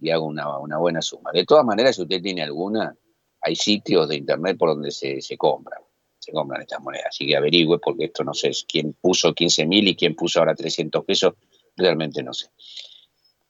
y, 0.00 0.10
hago 0.10 0.26
una, 0.26 0.78
buena 0.78 1.00
suma. 1.00 1.30
De 1.32 1.44
todas 1.44 1.64
maneras, 1.64 1.94
si 1.94 2.02
usted 2.02 2.20
tiene 2.20 2.42
alguna, 2.42 2.96
hay 3.40 3.54
sitios 3.54 4.08
de 4.08 4.16
internet 4.16 4.58
por 4.58 4.70
donde 4.70 4.90
se, 4.90 5.20
se 5.20 5.36
compran, 5.36 5.80
se 6.22 6.32
compran 6.32 6.62
estas 6.62 6.80
monedas, 6.80 7.08
así 7.08 7.26
que 7.26 7.36
averigüe, 7.36 7.78
porque 7.78 8.04
esto 8.04 8.22
no 8.22 8.32
sé 8.32 8.52
quién 8.68 8.94
puso 8.94 9.34
15 9.34 9.66
mil 9.66 9.88
y 9.88 9.96
quién 9.96 10.14
puso 10.14 10.38
ahora 10.38 10.54
300 10.54 11.04
pesos, 11.04 11.34
realmente 11.76 12.22
no 12.22 12.32
sé 12.32 12.48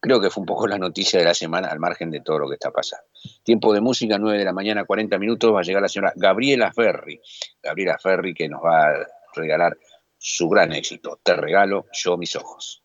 creo 0.03 0.21
que 0.21 0.31
fue 0.31 0.41
un 0.41 0.47
poco 0.47 0.67
la 0.67 0.79
noticia 0.79 1.21
de 1.21 1.25
la 1.25 1.33
semana 1.33 1.69
al 1.69 1.79
margen 1.79 2.11
de 2.11 2.21
todo 2.21 2.41
lo 2.41 2.49
que 2.49 2.55
está 2.55 2.73
pasando. 2.73 3.07
Tiempo 3.45 3.73
de 3.73 3.81
música, 3.81 4.19
9 4.19 4.37
de 4.37 4.45
la 4.45 4.53
mañana, 4.53 4.85
40 4.85 5.17
minutos, 5.17 5.55
va 5.55 5.61
a 5.61 5.63
llegar 5.63 5.81
la 5.81 5.89
señora 5.89 6.13
Gabriela 6.17 6.73
Ferri. 6.73 7.21
Gabriela 7.63 7.97
Ferri 7.99 8.35
que 8.35 8.49
nos 8.49 8.61
va 8.63 8.89
a 8.89 9.07
regalar 9.35 9.79
su 10.19 10.49
gran 10.49 10.73
éxito. 10.73 11.21
Te 11.23 11.35
regalo 11.35 11.87
yo 11.93 12.17
mis 12.17 12.35
ojos. 12.35 12.83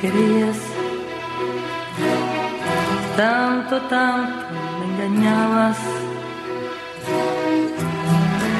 Querías 0.00 0.56
tanto, 3.16 3.80
tanto 3.82 4.46
me 4.78 4.84
engañabas. 5.06 5.78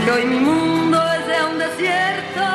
Que 0.04 0.10
hoy 0.10 0.24
mi 0.24 0.40
mundo 0.40 0.98
es 1.16 1.26
de 1.26 1.38
un 1.50 1.58
desierto 1.58 2.46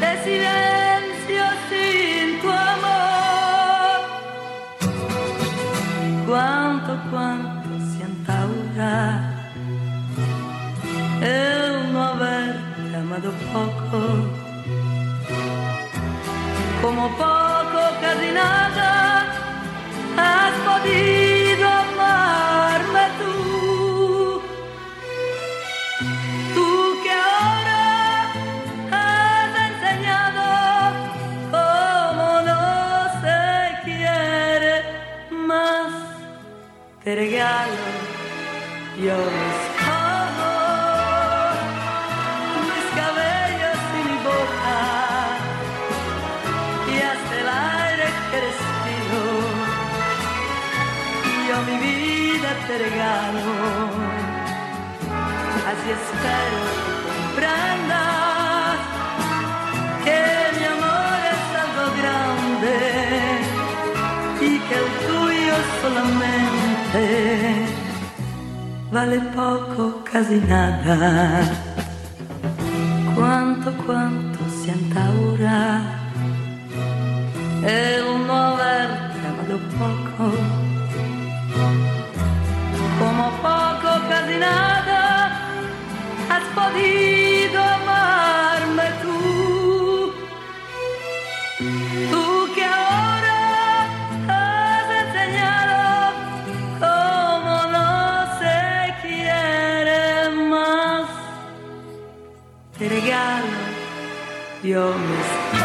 de 0.00 0.10
silencio 0.24 1.44
sin 1.68 2.40
tu 2.40 2.50
amor. 2.50 4.00
Cuánto, 6.26 6.92
cuánto 7.10 7.68
siento 7.94 8.32
ahora 8.32 9.30
el 11.22 11.92
no 11.92 12.02
haberte 12.02 12.96
amado 12.96 13.30
poco. 13.52 14.39
Como 16.82 17.08
poco, 17.10 17.80
casi 18.00 18.30
nada 18.32 19.26
has 20.16 20.54
podido 20.68 21.68
amarme 21.68 23.04
tú. 23.20 24.42
Tú 26.54 26.70
que 27.02 27.12
ahora 27.12 27.82
has 28.92 29.52
enseñado 29.68 30.42
cómo 31.54 32.28
no 32.48 32.62
se 33.22 33.38
quiere 33.84 34.74
más. 35.30 35.92
Te 37.04 37.14
regalo 37.14 37.76
yo 39.04 39.16
te 52.70 52.78
regalo. 52.78 53.46
Así 55.70 55.88
espero 55.98 56.60
que 56.74 57.02
comprendas 57.02 58.78
que 60.04 60.20
mi 60.56 60.64
amor 60.74 61.18
es 61.34 61.44
algo 61.64 61.84
grande 62.00 62.78
y 64.48 64.50
que 64.66 64.76
el 64.82 64.88
tuyo 65.08 65.56
solamente 65.82 67.04
vale 68.92 69.18
poco, 69.40 69.82
casi 70.12 70.38
nada. 70.54 70.98
Cuánto, 73.16 73.68
cuánto 73.84 74.38
siento 74.62 74.96
ahora 75.08 75.58
el 77.64 78.04
no 78.26 78.32
haberte 78.32 79.20
amado 79.30 79.56
poco 79.80 80.24
como 80.28 80.59
poco, 83.42 83.90
casi 84.08 84.36
nada, 84.38 85.00
has 86.30 86.44
podido 86.54 87.58
amarme 87.62 88.86
tú. 89.02 90.12
Tú 92.10 92.24
que 92.54 92.64
ahora 92.64 93.38
has 94.28 94.86
enseñado 95.04 95.78
cómo 96.84 97.56
no 97.76 97.90
se 98.40 98.94
quiere 99.02 100.30
más. 100.48 101.08
Te 102.78 102.88
regalo 102.88 103.58
yo 104.62 104.92
mis 104.94 105.59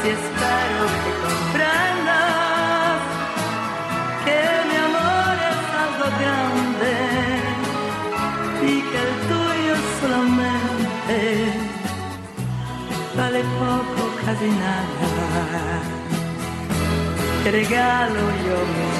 Así 0.00 0.08
espero 0.08 0.82
que 1.04 1.12
comprendas 1.26 3.00
que 4.24 4.40
mi 4.68 4.76
amor 4.88 5.34
es 5.50 5.62
algo 5.84 6.06
grande 6.20 6.96
y 8.62 8.74
que 8.88 8.98
el 9.06 9.12
tuyo 9.28 9.74
solamente 10.00 11.18
vale 13.14 13.40
poco, 13.60 14.02
casi 14.24 14.48
nada. 14.48 15.06
Te 17.44 17.50
regalo 17.50 18.22
yo 18.46 18.56
mis 18.76 18.99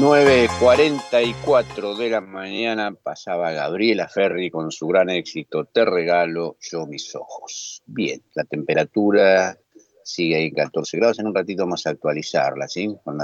9.44 0.00 1.96
de 1.96 2.10
la 2.10 2.20
mañana 2.20 2.92
pasaba 2.94 3.52
Gabriela 3.52 4.06
Ferri 4.08 4.50
con 4.50 4.70
su 4.70 4.88
gran 4.88 5.08
éxito 5.08 5.64
Te 5.64 5.86
regalo 5.86 6.58
yo 6.60 6.86
mis 6.86 7.14
ojos. 7.14 7.82
Bien, 7.86 8.22
la 8.34 8.44
temperatura 8.44 9.58
sigue 10.04 10.36
ahí 10.36 10.52
14 10.52 10.98
grados. 10.98 11.18
En 11.18 11.28
un 11.28 11.34
ratito 11.34 11.66
más 11.66 11.86
actualizarla, 11.86 12.68
¿sí? 12.68 12.94
Con, 13.02 13.16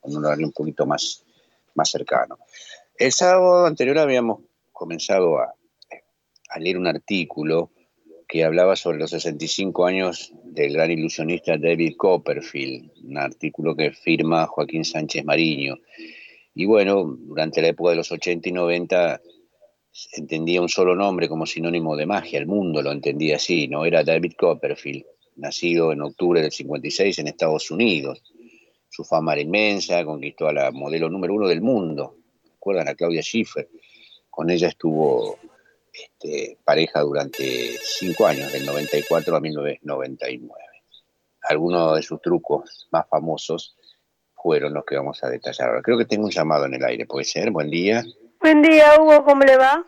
con 0.00 0.16
un 0.16 0.24
horario 0.24 0.46
un 0.46 0.52
poquito 0.52 0.86
más, 0.86 1.22
más 1.74 1.90
cercano. 1.90 2.38
El 2.96 3.12
sábado 3.12 3.66
anterior 3.66 3.98
habíamos 3.98 4.40
comenzado 4.72 5.38
a, 5.40 5.54
a 6.48 6.58
leer 6.58 6.78
un 6.78 6.86
artículo 6.86 7.70
que 8.28 8.44
hablaba 8.44 8.74
sobre 8.74 8.98
los 8.98 9.10
65 9.10 9.86
años 9.86 10.32
del 10.44 10.72
gran 10.72 10.90
ilusionista 10.90 11.56
David 11.56 11.96
Copperfield, 11.96 12.90
un 13.04 13.18
artículo 13.18 13.76
que 13.76 13.92
firma 13.92 14.46
Joaquín 14.46 14.84
Sánchez 14.84 15.24
Mariño. 15.24 15.78
Y 16.54 16.66
bueno, 16.66 17.04
durante 17.04 17.62
la 17.62 17.68
época 17.68 17.90
de 17.90 17.96
los 17.96 18.10
80 18.10 18.48
y 18.48 18.52
90 18.52 19.20
entendía 20.16 20.60
un 20.60 20.68
solo 20.68 20.94
nombre 20.94 21.28
como 21.28 21.46
sinónimo 21.46 21.96
de 21.96 22.06
magia, 22.06 22.38
el 22.38 22.46
mundo 22.46 22.82
lo 22.82 22.92
entendía 22.92 23.36
así, 23.36 23.68
no 23.68 23.84
era 23.84 24.02
David 24.02 24.32
Copperfield, 24.36 25.04
nacido 25.36 25.92
en 25.92 26.02
octubre 26.02 26.42
del 26.42 26.52
56 26.52 27.18
en 27.20 27.28
Estados 27.28 27.70
Unidos. 27.70 28.22
Su 28.88 29.04
fama 29.04 29.34
era 29.34 29.42
inmensa, 29.42 30.04
conquistó 30.04 30.48
a 30.48 30.52
la 30.52 30.70
modelo 30.72 31.08
número 31.08 31.34
uno 31.34 31.46
del 31.46 31.60
mundo, 31.60 32.16
recuerdan 32.50 32.88
a 32.88 32.94
Claudia 32.94 33.22
Schiffer, 33.22 33.68
con 34.30 34.50
ella 34.50 34.68
estuvo 34.68 35.38
este, 35.96 36.58
pareja 36.64 37.00
durante 37.00 37.42
cinco 37.80 38.26
años, 38.26 38.52
del 38.52 38.66
94 38.66 39.36
a 39.36 39.40
1999. 39.40 40.52
Algunos 41.42 41.96
de 41.96 42.02
sus 42.02 42.20
trucos 42.20 42.88
más 42.90 43.06
famosos 43.08 43.76
fueron 44.34 44.74
los 44.74 44.84
que 44.84 44.96
vamos 44.96 45.22
a 45.24 45.28
detallar 45.28 45.68
ahora. 45.68 45.82
Creo 45.82 45.98
que 45.98 46.04
tengo 46.04 46.24
un 46.26 46.30
llamado 46.30 46.66
en 46.66 46.74
el 46.74 46.84
aire, 46.84 47.06
¿puede 47.06 47.24
ser? 47.24 47.50
Buen 47.50 47.70
día. 47.70 48.02
Buen 48.40 48.62
día, 48.62 49.00
Hugo, 49.00 49.24
¿cómo 49.24 49.42
le 49.42 49.56
va? 49.56 49.84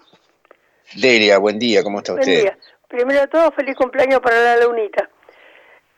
Delia, 0.95 1.39
buen 1.39 1.59
día, 1.59 1.83
¿cómo 1.83 1.99
está 1.99 2.13
Buen 2.13 2.23
usted? 2.23 2.43
día. 2.43 2.59
Primero 2.89 3.21
de 3.21 3.29
todo, 3.29 3.51
feliz 3.53 3.77
cumpleaños 3.77 4.21
para 4.21 4.41
la 4.57 4.65
lunita. 4.65 5.11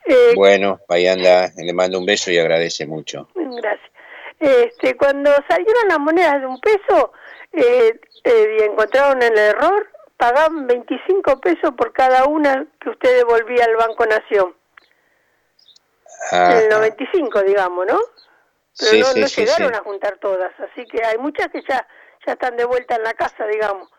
Eh, 0.05 0.33
Bueno, 0.35 0.79
ahí 0.89 1.07
anda, 1.07 1.49
le 1.55 1.73
mando 1.73 1.97
un 1.99 2.05
beso 2.05 2.31
y 2.31 2.37
agradece 2.37 2.85
mucho. 2.85 3.29
Gracias. 3.35 3.91
Este, 4.39 4.97
cuando 4.97 5.31
salieron 5.47 5.87
las 5.87 5.99
monedas 5.99 6.41
de 6.41 6.47
un 6.47 6.59
peso 6.59 7.13
eh, 7.53 7.99
eh, 8.23 8.57
y 8.59 8.63
encontraron 8.63 9.21
el 9.21 9.37
error, 9.37 9.87
pagaban 10.21 10.67
25 10.67 11.41
pesos 11.41 11.71
por 11.75 11.91
cada 11.93 12.25
una 12.25 12.67
que 12.79 12.89
usted 12.91 13.17
devolvía 13.17 13.65
al 13.65 13.75
Banco 13.75 14.05
Nación. 14.05 14.55
Ah, 16.31 16.59
el 16.61 16.69
95, 16.69 17.41
digamos, 17.41 17.87
¿no? 17.87 17.97
Pero 18.77 18.91
Sí, 18.91 18.99
no, 18.99 19.05
sí, 19.07 19.19
no 19.21 19.27
llegaron 19.27 19.73
sí. 19.73 19.79
a 19.79 19.83
juntar 19.83 20.17
todas, 20.19 20.51
así 20.59 20.85
que 20.85 21.03
hay 21.03 21.17
muchas 21.17 21.47
que 21.47 21.61
ya, 21.67 21.85
ya 22.25 22.33
están 22.33 22.55
de 22.55 22.65
vuelta 22.65 22.95
en 22.95 23.03
la 23.03 23.13
casa, 23.13 23.45
digamos, 23.47 23.89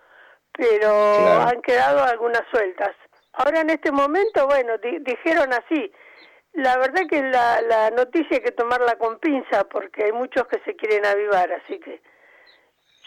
pero 0.53 0.89
Claro. 1.17 1.49
han 1.49 1.61
quedado 1.63 2.05
algunas 2.05 2.43
sueltas. 2.53 2.95
Ahora 3.33 3.61
en 3.61 3.71
este 3.71 3.91
momento, 3.91 4.47
bueno, 4.47 4.79
di- 4.79 4.99
dijeron 5.01 5.53
así, 5.53 5.93
la 6.53 6.77
verdad 6.79 7.03
que 7.11 7.21
la, 7.23 7.61
la 7.63 7.91
noticia 7.91 8.37
hay 8.37 8.43
que 8.43 8.53
tomarla 8.53 8.95
con 8.97 9.19
pinza 9.19 9.65
porque 9.65 10.05
hay 10.05 10.13
muchos 10.13 10.47
que 10.47 10.61
se 10.65 10.77
quieren 10.77 11.05
avivar, 11.05 11.51
así 11.53 11.81
que 11.81 12.01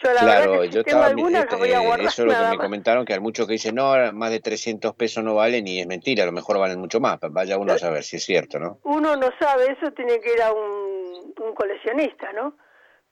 yo 0.02 0.12
la 0.12 0.20
claro, 0.20 0.50
verdad 0.50 0.62
que 0.62 0.68
yo 0.68 0.84
tengo 0.84 0.98
estaba, 0.98 1.06
algunas 1.06 1.42
este, 1.42 1.52
las 1.52 1.60
voy 1.60 1.72
a 1.72 1.80
guardar 1.80 2.06
eso 2.06 2.22
es 2.22 2.28
lo 2.28 2.32
que 2.34 2.38
me 2.38 2.48
más. 2.48 2.58
comentaron, 2.58 3.04
que 3.04 3.14
hay 3.14 3.20
muchos 3.20 3.46
que 3.46 3.52
dicen, 3.54 3.74
no, 3.74 4.12
más 4.12 4.30
de 4.30 4.40
300 4.40 4.94
pesos 4.94 5.24
no 5.24 5.34
valen 5.34 5.66
y 5.66 5.80
es 5.80 5.86
mentira, 5.86 6.24
a 6.24 6.26
lo 6.26 6.32
mejor 6.32 6.58
valen 6.58 6.78
mucho 6.78 7.00
más, 7.00 7.18
vaya 7.30 7.56
uno 7.58 7.72
a 7.72 7.78
saber 7.78 8.02
si 8.02 8.16
es 8.16 8.24
cierto, 8.24 8.58
¿no? 8.58 8.78
Uno 8.84 9.16
no 9.16 9.30
sabe, 9.40 9.72
eso 9.72 9.90
tiene 9.92 10.20
que 10.20 10.34
ir 10.34 10.42
a 10.42 10.52
un, 10.52 11.34
un 11.40 11.54
coleccionista, 11.54 12.32
¿no? 12.32 12.56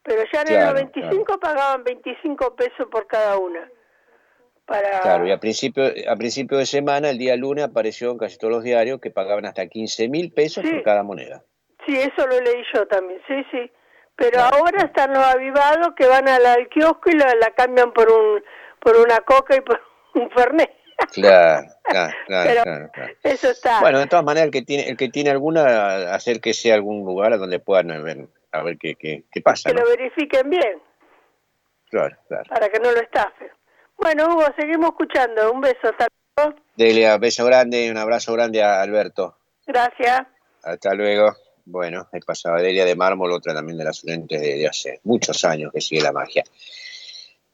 Pero 0.03 0.23
ya 0.31 0.43
en 0.43 0.47
Claro, 0.49 0.79
el 0.79 0.85
95 0.85 1.39
pagaban 1.41 1.83
25 1.83 2.55
pesos 2.55 2.87
por 2.91 3.07
cada 3.07 3.39
una. 3.39 3.71
Para... 4.67 5.01
Claro, 5.01 5.27
y 5.27 5.33
a 5.33 5.39
principio, 5.39 5.85
a 6.09 6.17
principio 6.17 6.59
de 6.59 6.67
semana, 6.67 7.11
el 7.11 7.19
día 7.19 7.37
lunes, 7.37 7.65
apareció 7.65 8.11
en 8.11 8.19
casi 8.19 8.37
todos 8.39 8.53
los 8.53 8.63
diarios 8.65 9.01
que 9.01 9.11
pagaban 9.11 9.47
hasta 9.47 9.67
15 9.67 10.09
mil 10.09 10.33
pesos 10.33 10.65
por 10.65 10.83
cada 10.83 11.03
moneda. 11.03 11.43
Sí, 11.87 11.97
eso 11.97 12.27
lo 12.27 12.41
leí 12.41 12.63
yo 12.75 12.87
también, 12.87 13.21
sí, 13.27 13.35
sí. 13.51 13.71
Pero 14.17 14.41
ahora 14.41 14.85
están 14.85 15.13
los 15.13 15.25
avivados 15.25 15.89
que 15.97 16.07
van 16.07 16.29
al, 16.29 16.45
al 16.47 16.69
kiosco 16.69 17.11
y 17.11 17.17
la, 17.17 17.35
la 17.41 17.51
cambian 17.51 17.93
por 17.93 18.11
un 18.11 18.43
por 18.81 18.97
una 18.99 19.19
coca 19.21 19.57
y 19.57 19.61
por 19.61 19.81
un 20.15 20.31
fernet. 20.31 20.71
Claro, 21.13 21.67
claro, 21.83 22.13
claro, 22.27 22.49
Pero- 22.49 22.63
claro, 22.63 22.91
claro. 22.93 23.13
Eso 23.25 23.51
está. 23.51 23.81
Bueno, 23.81 23.99
de 23.99 24.07
todas 24.07 24.25
maneras, 24.25 24.47
el 24.47 24.53
que 24.53 24.63
tiene, 24.63 24.89
el 24.89 24.97
que 24.97 25.09
tiene 25.09 25.31
alguna, 25.31 26.15
acérquese 26.15 26.71
a 26.71 26.77
algún 26.77 27.05
lugar 27.05 27.33
a 27.33 27.37
donde 27.39 27.59
puedan 27.59 27.91
a 27.91 27.99
ver, 27.99 28.29
a 28.53 28.63
ver 28.63 28.79
qué, 28.79 28.95
qué, 28.95 29.25
qué 29.33 29.41
pasa, 29.41 29.71
que 29.71 29.75
¿no? 29.75 29.83
lo 29.83 29.89
verifiquen 29.91 30.49
bien 30.51 30.81
Claro, 31.91 32.17
claro. 32.29 32.45
para 32.49 32.69
que 32.69 32.79
no 32.81 32.93
lo 32.93 33.01
estafen. 33.01 33.49
Bueno, 33.97 34.27
Hugo, 34.29 34.47
seguimos 34.57 34.91
escuchando. 34.91 35.53
Un 35.53 35.61
beso, 35.61 35.79
hasta 35.83 36.07
luego. 36.37 36.55
Delia, 36.77 37.17
beso 37.19 37.45
grande, 37.45 37.91
un 37.91 37.97
abrazo 37.97 38.33
grande 38.33 38.63
a 38.63 38.81
Alberto. 38.83 39.37
Gracias. 39.67 40.23
Hasta 40.63 40.95
luego. 40.95 41.35
Bueno, 41.67 42.09
ahí 42.13 42.21
pasaba 42.21 42.61
Delia 42.61 42.85
de 42.85 42.95
Mármol, 42.95 43.33
otra 43.33 43.55
también 43.55 43.79
de 43.79 43.85
las 43.85 44.05
oyentes 44.05 44.41
de, 44.41 44.67
hace 44.67 45.01
muchos 45.05 45.45
años 45.45 45.73
que 45.73 45.81
sigue 45.81 46.03
la 46.03 46.13
magia. 46.13 46.45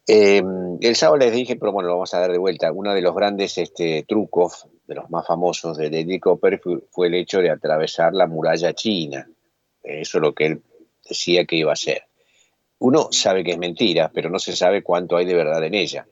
Eh, 0.06 0.42
el 0.80 0.96
sábado 0.96 1.18
les 1.18 1.32
dije, 1.32 1.54
pero 1.54 1.70
bueno, 1.70 1.88
lo 1.88 1.94
vamos 1.94 2.12
a 2.14 2.20
dar 2.20 2.32
de 2.32 2.38
vuelta. 2.38 2.72
Uno 2.72 2.92
de 2.92 3.02
los 3.02 3.14
grandes 3.14 3.56
este, 3.58 4.04
trucos, 4.08 4.66
de 4.86 4.96
los 4.96 5.08
más 5.10 5.24
famosos 5.24 5.76
de 5.76 5.90
David 5.90 6.20
Copperfield, 6.20 6.82
fue 6.90 7.06
el 7.06 7.14
hecho 7.14 7.38
de 7.38 7.50
atravesar 7.50 8.12
la 8.12 8.26
muralla 8.26 8.72
china. 8.72 9.30
Eso 9.82 10.18
es 10.18 10.22
lo 10.22 10.34
que 10.34 10.46
él 10.46 10.62
decía 11.08 11.44
que 11.44 11.56
iba 11.56 11.70
a 11.70 11.74
hacer. 11.74 12.02
Uno 12.80 13.08
sabe 13.12 13.44
que 13.44 13.52
es 13.52 13.58
mentira, 13.58 14.10
pero 14.12 14.28
no 14.28 14.40
se 14.40 14.56
sabe 14.56 14.82
cuánto 14.82 15.16
hay 15.16 15.26
de 15.26 15.34
verdad 15.34 15.62
en 15.62 15.74
ella. 15.74 16.08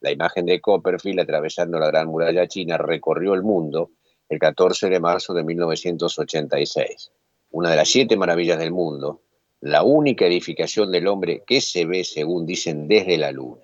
La 0.00 0.10
imagen 0.10 0.46
de 0.46 0.60
Copperfield 0.60 1.20
atravesando 1.20 1.78
la 1.78 1.88
Gran 1.88 2.08
Muralla 2.08 2.46
China 2.46 2.78
recorrió 2.78 3.34
el 3.34 3.42
mundo 3.42 3.90
el 4.28 4.38
14 4.38 4.88
de 4.88 5.00
marzo 5.00 5.34
de 5.34 5.44
1986. 5.44 7.10
Una 7.56 7.70
de 7.70 7.76
las 7.76 7.88
siete 7.88 8.16
maravillas 8.16 8.58
del 8.58 8.72
mundo, 8.72 9.22
la 9.60 9.84
única 9.84 10.26
edificación 10.26 10.90
del 10.90 11.06
hombre 11.06 11.44
que 11.46 11.60
se 11.60 11.86
ve, 11.86 12.02
según 12.02 12.46
dicen, 12.46 12.88
desde 12.88 13.16
la 13.16 13.30
luna. 13.30 13.62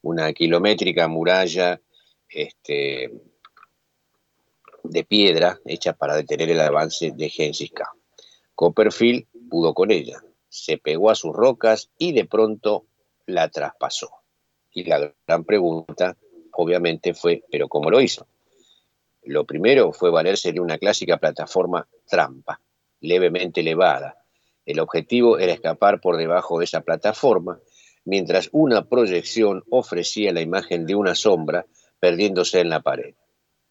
Una 0.00 0.32
kilométrica 0.32 1.06
muralla 1.06 1.82
este, 2.30 3.12
de 4.84 5.04
piedra 5.04 5.60
hecha 5.66 5.92
para 5.92 6.16
detener 6.16 6.48
el 6.48 6.60
avance 6.60 7.10
de 7.10 7.28
Genghis 7.28 7.72
Khan. 7.72 7.88
Copperfield 8.54 9.26
pudo 9.50 9.74
con 9.74 9.90
ella, 9.90 10.24
se 10.48 10.78
pegó 10.78 11.10
a 11.10 11.14
sus 11.14 11.36
rocas 11.36 11.90
y 11.98 12.12
de 12.12 12.24
pronto 12.24 12.86
la 13.26 13.50
traspasó. 13.50 14.12
Y 14.72 14.84
la 14.84 15.12
gran 15.26 15.44
pregunta, 15.44 16.16
obviamente, 16.52 17.12
fue, 17.12 17.44
¿pero 17.52 17.68
cómo 17.68 17.90
lo 17.90 18.00
hizo? 18.00 18.26
Lo 19.24 19.44
primero 19.44 19.92
fue 19.92 20.10
valerse 20.10 20.52
de 20.52 20.60
una 20.60 20.78
clásica 20.78 21.18
plataforma 21.18 21.86
trampa, 22.08 22.62
levemente 23.04 23.60
elevada. 23.60 24.18
El 24.64 24.80
objetivo 24.80 25.38
era 25.38 25.52
escapar 25.52 26.00
por 26.00 26.16
debajo 26.16 26.58
de 26.58 26.64
esa 26.64 26.80
plataforma, 26.80 27.60
mientras 28.04 28.48
una 28.52 28.88
proyección 28.88 29.62
ofrecía 29.70 30.32
la 30.32 30.40
imagen 30.40 30.86
de 30.86 30.94
una 30.94 31.14
sombra 31.14 31.66
perdiéndose 32.00 32.60
en 32.60 32.70
la 32.70 32.80
pared. 32.80 33.14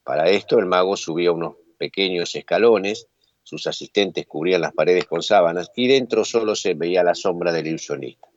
Para 0.03 0.29
esto 0.29 0.59
el 0.59 0.65
mago 0.65 0.95
subía 0.97 1.31
unos 1.31 1.55
pequeños 1.77 2.35
escalones, 2.35 3.07
sus 3.41 3.67
asistentes 3.67 4.25
cubrían 4.25 4.61
las 4.61 4.73
paredes 4.73 5.05
con 5.05 5.21
sábanas 5.23 5.71
y 5.75 5.87
dentro 5.87 6.23
solo 6.23 6.55
se 6.55 6.75
veía 6.75 7.03
la 7.03 7.15
sombra 7.15 7.51
del 7.51 7.67
ilusionista. 7.67 8.29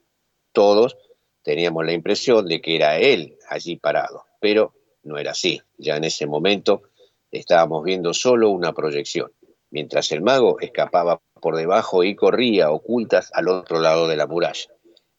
Todos 0.52 0.96
teníamos 1.42 1.84
la 1.84 1.92
impresión 1.92 2.46
de 2.46 2.60
que 2.60 2.76
era 2.76 2.98
él 2.98 3.36
allí 3.48 3.76
parado, 3.76 4.24
pero 4.40 4.74
no 5.02 5.18
era 5.18 5.32
así. 5.32 5.60
Ya 5.76 5.96
en 5.96 6.04
ese 6.04 6.26
momento 6.26 6.82
estábamos 7.30 7.84
viendo 7.84 8.14
solo 8.14 8.50
una 8.50 8.72
proyección, 8.72 9.30
mientras 9.76 10.10
el 10.10 10.22
mago 10.22 10.58
escapaba 10.58 11.20
por 11.38 11.54
debajo 11.54 12.02
y 12.02 12.14
corría 12.14 12.70
ocultas 12.70 13.30
al 13.34 13.48
otro 13.48 13.78
lado 13.78 14.08
de 14.08 14.16
la 14.16 14.26
muralla. 14.26 14.70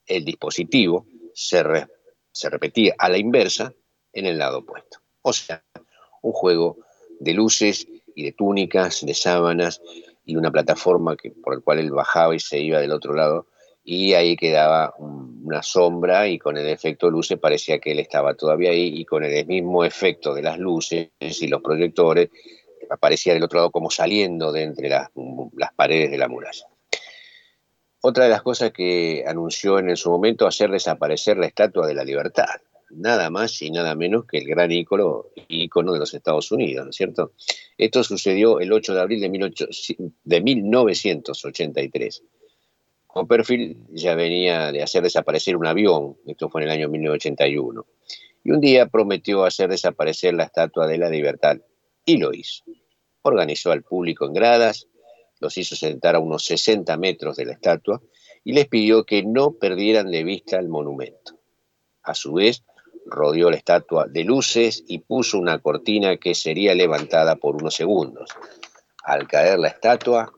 El 0.07 0.25
dispositivo 0.25 1.05
se, 1.35 1.61
re- 1.61 1.85
se 2.31 2.49
repetía 2.49 2.95
a 2.97 3.07
la 3.07 3.19
inversa 3.19 3.71
en 4.13 4.25
el 4.25 4.39
lado 4.39 4.57
opuesto. 4.59 4.97
O 5.21 5.31
sea, 5.31 5.63
un 6.23 6.31
juego 6.31 6.77
de 7.19 7.35
luces 7.35 7.87
y 8.15 8.23
de 8.23 8.31
túnicas, 8.31 9.05
de 9.05 9.13
sábanas 9.13 9.79
y 10.25 10.35
una 10.37 10.49
plataforma 10.49 11.15
que, 11.15 11.29
por 11.29 11.53
el 11.53 11.61
cual 11.61 11.77
él 11.77 11.91
bajaba 11.91 12.33
y 12.33 12.39
se 12.39 12.59
iba 12.59 12.79
del 12.79 12.93
otro 12.93 13.13
lado 13.13 13.45
y 13.83 14.15
ahí 14.15 14.35
quedaba 14.35 14.95
un- 14.97 15.43
una 15.45 15.61
sombra 15.61 16.27
y 16.27 16.39
con 16.39 16.57
el 16.57 16.67
efecto 16.67 17.11
luces 17.11 17.37
parecía 17.37 17.77
que 17.77 17.91
él 17.91 17.99
estaba 17.99 18.33
todavía 18.33 18.71
ahí 18.71 18.87
y 19.01 19.05
con 19.05 19.23
el 19.23 19.45
mismo 19.45 19.85
efecto 19.85 20.33
de 20.33 20.41
las 20.41 20.57
luces 20.57 21.11
y 21.19 21.47
los 21.47 21.61
proyectores 21.61 22.29
aparecía 22.89 23.33
del 23.33 23.43
otro 23.43 23.59
lado 23.59 23.71
como 23.71 23.89
saliendo 23.89 24.51
de 24.51 24.63
entre 24.63 24.89
las, 24.89 25.09
paredes 25.75 26.11
de 26.11 26.17
la 26.17 26.27
muralla. 26.27 26.65
Otra 28.01 28.25
de 28.25 28.29
las 28.29 28.41
cosas 28.41 28.71
que 28.71 29.23
anunció 29.27 29.79
en 29.79 29.95
su 29.97 30.09
momento 30.09 30.47
hacer 30.47 30.69
desaparecer 30.71 31.37
la 31.37 31.47
Estatua 31.47 31.87
de 31.87 31.95
la 31.95 32.03
Libertad, 32.03 32.61
nada 32.89 33.29
más 33.29 33.61
y 33.61 33.71
nada 33.71 33.95
menos 33.95 34.25
que 34.25 34.37
el 34.37 34.47
gran 34.47 34.71
ícono, 34.71 35.25
ícono 35.47 35.93
de 35.93 35.99
los 35.99 36.13
Estados 36.13 36.51
Unidos, 36.51 36.85
¿no 36.85 36.89
es 36.91 36.95
cierto? 36.95 37.33
Esto 37.77 38.03
sucedió 38.03 38.59
el 38.59 38.71
8 38.71 38.93
de 38.93 39.01
abril 39.01 39.21
de, 39.21 39.29
18 39.29 39.67
de 40.23 40.41
1983. 40.41 42.23
Copperfield 43.07 43.87
ya 43.89 44.13
venía 44.13 44.71
de 44.71 44.83
hacer 44.83 45.01
desaparecer 45.01 45.55
un 45.55 45.65
avión, 45.65 46.17
esto 46.27 46.49
fue 46.49 46.61
en 46.61 46.67
el 46.67 46.75
año 46.75 46.89
1981, 46.89 47.85
y 48.43 48.51
un 48.51 48.61
día 48.61 48.85
prometió 48.87 49.43
hacer 49.43 49.69
desaparecer 49.69 50.35
la 50.35 50.43
Estatua 50.43 50.87
de 50.87 50.97
la 50.99 51.09
Libertad, 51.09 51.57
y 52.07 52.17
lo 52.17 52.33
hizo. 52.33 52.63
organizó 53.21 53.73
al 53.73 53.83
público 53.83 54.25
en 54.25 54.33
gradas, 54.33 54.87
los 55.41 55.57
hizo 55.57 55.75
sentar 55.75 56.15
a 56.15 56.19
unos 56.19 56.45
60 56.45 56.95
metros 56.95 57.35
de 57.35 57.45
la 57.45 57.51
estatua 57.51 58.01
y 58.45 58.53
les 58.53 58.67
pidió 58.67 59.03
que 59.03 59.23
no 59.23 59.51
perdieran 59.51 60.09
de 60.09 60.23
vista 60.23 60.57
el 60.57 60.69
monumento. 60.69 61.37
A 62.03 62.15
su 62.15 62.33
vez, 62.33 62.63
rodeó 63.05 63.51
la 63.51 63.57
estatua 63.57 64.07
de 64.07 64.23
luces 64.23 64.85
y 64.87 64.99
puso 64.99 65.37
una 65.37 65.59
cortina 65.59 66.15
que 66.15 66.33
sería 66.33 66.73
levantada 66.73 67.35
por 67.35 67.57
unos 67.57 67.75
segundos. 67.75 68.29
Al 69.03 69.27
caer 69.27 69.59
la 69.59 69.67
estatua, 69.67 70.31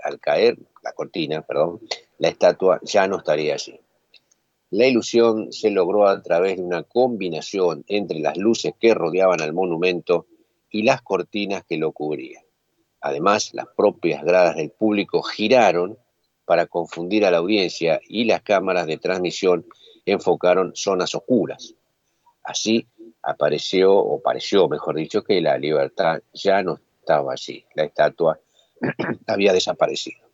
al 0.00 0.20
caer 0.20 0.58
la 0.82 0.92
cortina, 0.92 1.40
perdón, 1.40 1.80
la 2.18 2.28
estatua 2.28 2.80
ya 2.82 3.08
no 3.08 3.16
estaría 3.16 3.54
allí. 3.54 3.80
La 4.70 4.86
ilusión 4.86 5.50
se 5.52 5.70
logró 5.70 6.06
a 6.06 6.22
través 6.22 6.58
de 6.58 6.62
una 6.62 6.82
combinación 6.82 7.84
entre 7.88 8.18
las 8.18 8.36
luces 8.36 8.74
que 8.78 8.92
rodeaban 8.92 9.40
al 9.40 9.54
monumento 9.54 10.26
y 10.70 10.82
las 10.82 11.02
cortinas 11.02 11.64
que 11.64 11.76
lo 11.76 11.92
cubrían. 11.92 12.42
Además, 13.00 13.50
las 13.52 13.66
propias 13.76 14.24
gradas 14.24 14.56
del 14.56 14.70
público 14.70 15.22
giraron 15.22 15.98
para 16.44 16.66
confundir 16.66 17.24
a 17.24 17.30
la 17.30 17.38
audiencia 17.38 18.00
y 18.08 18.24
las 18.24 18.42
cámaras 18.42 18.86
de 18.86 18.96
transmisión 18.96 19.66
enfocaron 20.06 20.72
zonas 20.74 21.14
oscuras. 21.14 21.74
Así 22.42 22.86
apareció, 23.22 23.94
o 23.94 24.20
pareció, 24.20 24.68
mejor 24.68 24.96
dicho, 24.96 25.22
que 25.22 25.40
la 25.40 25.58
libertad 25.58 26.22
ya 26.32 26.62
no 26.62 26.80
estaba 27.00 27.32
allí. 27.32 27.64
La 27.74 27.84
estatua 27.84 28.40
había 29.26 29.52
desaparecido. 29.52 30.26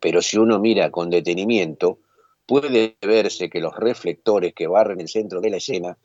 Pero 0.00 0.22
si 0.22 0.38
uno 0.38 0.58
mira 0.58 0.90
con 0.90 1.10
detenimiento, 1.10 1.98
puede 2.46 2.96
verse 3.00 3.48
que 3.48 3.60
los 3.60 3.76
reflectores 3.76 4.54
que 4.54 4.66
barren 4.66 5.00
el 5.00 5.08
centro 5.08 5.40
de 5.40 5.50
la 5.50 5.58
escena 5.58 5.96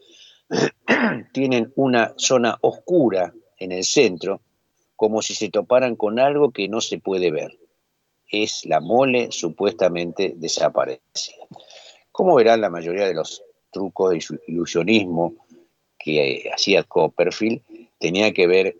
tienen 1.34 1.72
una 1.76 2.14
zona 2.18 2.58
oscura 2.62 3.34
en 3.58 3.72
el 3.72 3.84
centro, 3.84 4.42
como 4.96 5.22
si 5.22 5.36
se 5.36 5.50
toparan 5.50 5.96
con 5.96 6.20
algo 6.20 6.52
que 6.52 6.68
no 6.68 6.82
se 6.82 7.00
puede 7.00 7.32
ver. 7.32 7.58
Es 8.30 8.66
la 8.66 8.80
mole 8.80 9.32
supuestamente 9.32 10.34
desaparecida. 10.36 11.46
Como 12.12 12.36
verán, 12.36 12.62
la 12.62 12.70
mayoría 12.70 13.08
de 13.08 13.14
los 13.14 13.44
trucos 13.72 14.12
de 14.12 14.40
ilusionismo 14.48 15.36
que 15.98 16.50
hacía 16.54 16.84
Copperfield 16.84 17.62
tenía 18.00 18.34
que 18.34 18.48
ver 18.48 18.78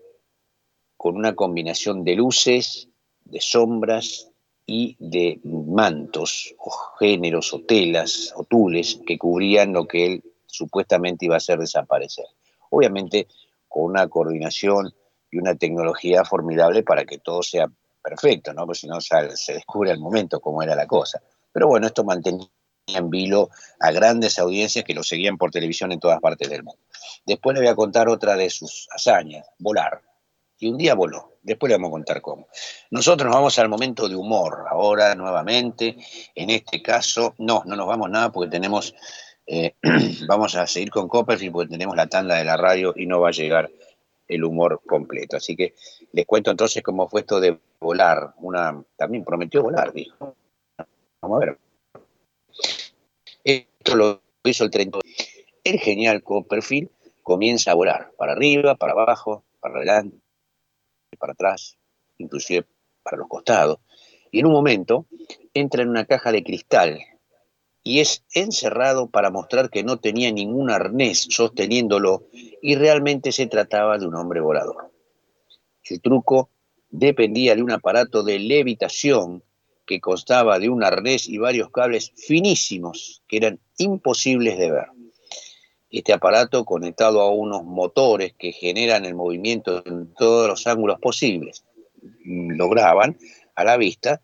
con 0.96 1.16
una 1.16 1.34
combinación 1.34 2.04
de 2.04 2.16
luces, 2.16 2.88
de 3.24 3.40
sombras 3.40 4.30
y 4.66 4.96
de 4.98 5.40
mantos 5.44 6.54
o 6.58 6.70
géneros 6.98 7.54
o 7.54 7.60
telas 7.60 8.32
o 8.36 8.44
tules 8.44 9.00
que 9.06 9.16
cubrían 9.16 9.72
lo 9.72 9.86
que 9.86 10.06
él 10.06 10.22
supuestamente 10.48 11.26
iba 11.26 11.34
a 11.34 11.38
hacer 11.38 11.58
desaparecer. 11.58 12.26
Obviamente 12.70 13.28
con 13.68 13.84
una 13.84 14.08
coordinación 14.08 14.92
y 15.30 15.38
una 15.38 15.54
tecnología 15.54 16.24
formidable 16.24 16.82
para 16.82 17.04
que 17.04 17.18
todo 17.18 17.42
sea 17.42 17.68
perfecto, 18.02 18.52
¿no? 18.52 18.64
Porque 18.64 18.80
si 18.80 18.88
no 18.88 19.00
se 19.00 19.52
descubre 19.52 19.90
al 19.90 19.98
momento 19.98 20.40
cómo 20.40 20.62
era 20.62 20.74
la 20.74 20.86
cosa. 20.86 21.22
Pero 21.52 21.68
bueno, 21.68 21.86
esto 21.86 22.04
mantenía 22.04 22.48
en 22.86 23.10
vilo 23.10 23.50
a 23.80 23.90
grandes 23.90 24.38
audiencias 24.38 24.84
que 24.84 24.94
lo 24.94 25.02
seguían 25.02 25.36
por 25.36 25.50
televisión 25.50 25.92
en 25.92 26.00
todas 26.00 26.20
partes 26.20 26.48
del 26.48 26.62
mundo. 26.62 26.80
Después 27.26 27.54
le 27.54 27.60
voy 27.60 27.68
a 27.68 27.74
contar 27.74 28.08
otra 28.08 28.36
de 28.36 28.48
sus 28.50 28.88
hazañas, 28.90 29.46
volar. 29.58 30.00
Y 30.58 30.68
un 30.68 30.76
día 30.76 30.94
voló. 30.94 31.38
Después 31.42 31.70
le 31.70 31.76
vamos 31.76 31.88
a 31.88 31.92
contar 31.92 32.20
cómo. 32.20 32.48
Nosotros 32.90 33.26
nos 33.26 33.36
vamos 33.36 33.58
al 33.58 33.68
momento 33.68 34.08
de 34.08 34.16
humor, 34.16 34.64
ahora 34.68 35.14
nuevamente. 35.14 35.96
En 36.34 36.50
este 36.50 36.82
caso, 36.82 37.34
no, 37.38 37.62
no 37.64 37.76
nos 37.76 37.86
vamos 37.86 38.10
nada 38.10 38.32
porque 38.32 38.50
tenemos, 38.50 38.94
eh, 39.50 39.74
vamos 40.28 40.54
a 40.56 40.66
seguir 40.66 40.90
con 40.90 41.08
Copperfield 41.08 41.52
porque 41.52 41.70
tenemos 41.70 41.96
la 41.96 42.06
tanda 42.06 42.36
de 42.36 42.44
la 42.44 42.58
radio 42.58 42.92
y 42.94 43.06
no 43.06 43.18
va 43.20 43.28
a 43.28 43.32
llegar 43.32 43.70
el 44.28 44.44
humor 44.44 44.82
completo. 44.86 45.38
Así 45.38 45.56
que 45.56 45.74
les 46.12 46.26
cuento 46.26 46.50
entonces 46.50 46.82
cómo 46.82 47.08
fue 47.08 47.22
esto 47.22 47.40
de 47.40 47.58
volar. 47.80 48.34
Una, 48.36 48.84
también 48.96 49.24
prometió 49.24 49.62
volar, 49.62 49.92
dijo. 49.92 50.36
Vamos 51.22 51.42
a 51.42 51.46
ver. 51.46 51.58
Esto 53.42 53.96
lo 53.96 54.20
hizo 54.44 54.64
el 54.64 54.70
30. 54.70 54.98
El 55.64 55.80
genial 55.80 56.22
Copperfield 56.22 56.90
comienza 57.22 57.70
a 57.70 57.74
volar 57.74 58.12
para 58.18 58.32
arriba, 58.32 58.74
para 58.74 58.92
abajo, 58.92 59.44
para 59.60 59.76
adelante, 59.76 60.18
para 61.18 61.32
atrás, 61.32 61.78
inclusive 62.18 62.66
para 63.02 63.16
los 63.16 63.28
costados. 63.28 63.78
Y 64.30 64.40
en 64.40 64.46
un 64.46 64.52
momento 64.52 65.06
entra 65.54 65.82
en 65.82 65.88
una 65.88 66.04
caja 66.04 66.32
de 66.32 66.44
cristal 66.44 67.00
y 67.88 68.00
es 68.00 68.22
encerrado 68.34 69.08
para 69.08 69.30
mostrar 69.30 69.70
que 69.70 69.82
no 69.82 69.98
tenía 69.98 70.30
ningún 70.30 70.68
arnés 70.68 71.26
sosteniéndolo 71.30 72.26
y 72.60 72.74
realmente 72.74 73.32
se 73.32 73.46
trataba 73.46 73.96
de 73.96 74.06
un 74.06 74.14
hombre 74.14 74.42
volador. 74.42 74.92
El 75.84 76.02
truco 76.02 76.50
dependía 76.90 77.56
de 77.56 77.62
un 77.62 77.70
aparato 77.70 78.22
de 78.22 78.40
levitación 78.40 79.42
que 79.86 80.02
constaba 80.02 80.58
de 80.58 80.68
un 80.68 80.84
arnés 80.84 81.30
y 81.30 81.38
varios 81.38 81.70
cables 81.70 82.12
finísimos 82.14 83.22
que 83.26 83.38
eran 83.38 83.58
imposibles 83.78 84.58
de 84.58 84.70
ver. 84.70 84.88
Este 85.88 86.12
aparato 86.12 86.66
conectado 86.66 87.22
a 87.22 87.30
unos 87.30 87.64
motores 87.64 88.34
que 88.38 88.52
generan 88.52 89.06
el 89.06 89.14
movimiento 89.14 89.82
en 89.86 90.12
todos 90.12 90.46
los 90.46 90.66
ángulos 90.66 91.00
posibles 91.00 91.64
lograban 92.22 93.16
a 93.54 93.64
la 93.64 93.78
vista 93.78 94.20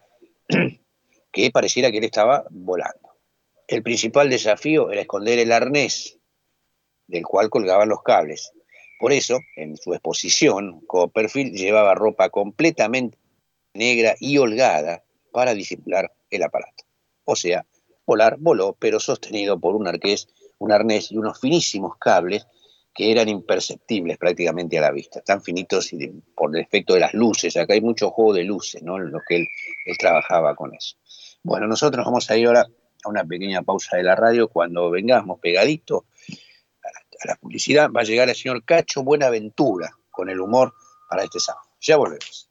que 1.33 1.51
pareciera 1.51 1.91
que 1.91 1.97
él 1.97 2.05
estaba 2.05 2.45
volando. 2.51 3.04
El 3.75 3.83
principal 3.83 4.31
desafío 4.31 4.93
era 4.93 5.01
esconder 5.01 5.41
el 5.41 5.51
arnés 5.51 6.21
del 7.09 7.25
cual 7.25 7.51
colgaban 7.51 7.89
los 7.89 8.05
cables. 8.05 8.53
Por 9.01 9.13
eso, 9.13 9.41
en 9.57 9.77
su 9.77 9.93
exposición, 9.93 10.83
Copperfield 10.87 11.57
llevaba 11.57 11.97
ropa 11.97 12.31
completamente 12.31 13.19
negra 13.73 14.15
y 14.21 14.39
holgada 14.39 15.03
para 15.33 15.55
disimular 15.55 16.13
el 16.31 16.45
aparato. 16.45 16.85
O 17.25 17.35
sea, 17.35 17.67
volar 18.07 18.37
voló, 18.39 18.77
pero 18.79 19.01
sostenido 19.01 19.59
por 19.59 19.75
un 19.75 19.89
arqués, 19.89 20.29
un 20.59 20.71
arnés 20.71 21.11
y 21.11 21.17
unos 21.17 21.41
finísimos 21.41 21.97
cables 21.99 22.47
que 22.95 23.11
eran 23.11 23.29
imperceptibles 23.29 24.19
prácticamente 24.19 24.79
a 24.79 24.83
la 24.83 24.93
vista, 24.93 25.21
tan 25.21 25.43
finitos 25.43 25.93
y 25.93 26.23
por 26.37 26.57
el 26.57 26.63
efecto 26.63 26.95
de 26.95 27.01
las 27.01 27.13
luces. 27.13 27.57
Acá 27.57 27.75
hay 27.75 27.81
mucho 27.81 28.13
juego 28.13 28.35
de 28.35 28.45
luces, 28.45 28.85
¿no? 28.85 28.99
En 28.99 29.11
lo 29.11 29.19
que 29.29 29.35
él, 29.35 29.49
él 29.85 29.99
trabajaba 29.99 30.55
con 30.55 30.73
eso. 30.77 30.97
Bueno, 31.43 31.67
nosotros 31.67 32.05
vamos 32.07 32.31
a 32.31 32.37
ir 32.37 32.47
ahora 32.47 32.69
a 33.05 33.09
una 33.09 33.25
pequeña 33.25 33.63
pausa 33.63 33.97
de 33.97 34.03
la 34.03 34.15
radio. 34.15 34.49
Cuando 34.49 34.91
vengamos 34.91 35.39
pegadito 35.41 36.07
a 36.83 37.29
la 37.29 37.37
publicidad, 37.37 37.91
va 37.91 38.01
a 38.01 38.05
llegar 38.05 38.29
el 38.29 38.35
señor 38.35 38.65
Cacho 38.65 39.03
Buenaventura 39.03 39.91
con 40.11 40.29
el 40.31 40.41
humor 40.41 40.75
para 41.09 41.25
este 41.25 41.41
sábado. 41.41 41.67
Ya 41.81 41.97
volvemos. 41.97 42.49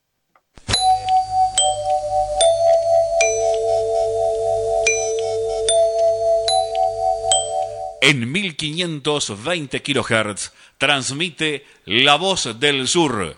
En 8.05 8.29
1520 8.29 9.81
kHz 9.81 10.51
transmite 10.77 11.65
La 11.85 12.15
Voz 12.15 12.59
del 12.59 12.85
Sur 12.89 13.37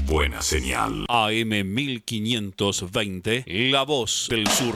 Buena 0.05 0.43
señal. 0.43 1.07
AM 1.09 1.73
1520, 1.73 3.45
La 3.71 3.81
Voz 3.81 4.27
del 4.29 4.47
Sur. 4.47 4.75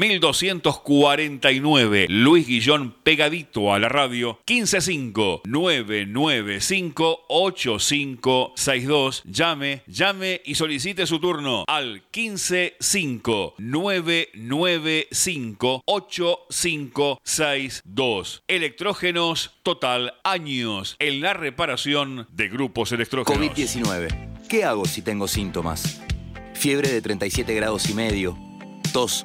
1249. 0.00 2.06
Luis 2.08 2.46
Guillón 2.46 2.94
pegadito 3.02 3.74
a 3.74 3.78
la 3.78 3.90
radio. 3.90 4.38
155 4.46 5.42
995 5.44 7.26
8562. 7.28 9.22
Llame, 9.26 9.82
llame 9.86 10.40
y 10.46 10.54
solicite 10.54 11.06
su 11.06 11.20
turno 11.20 11.66
al 11.68 12.02
155 12.12 13.56
995 13.58 15.82
8562. 15.84 18.42
Electrógenos 18.48 19.50
Total 19.62 20.14
años 20.24 20.96
en 20.98 21.20
la 21.20 21.34
reparación 21.34 22.26
de 22.32 22.48
grupos 22.48 22.92
electrógenos. 22.92 23.38
COVID-19. 23.38 24.46
¿Qué 24.48 24.64
hago 24.64 24.86
si 24.86 25.02
tengo 25.02 25.28
síntomas? 25.28 26.00
Fiebre 26.54 26.90
de 26.90 27.02
37 27.02 27.54
grados 27.54 27.90
y 27.90 27.94
medio, 27.94 28.38
tos, 28.92 29.24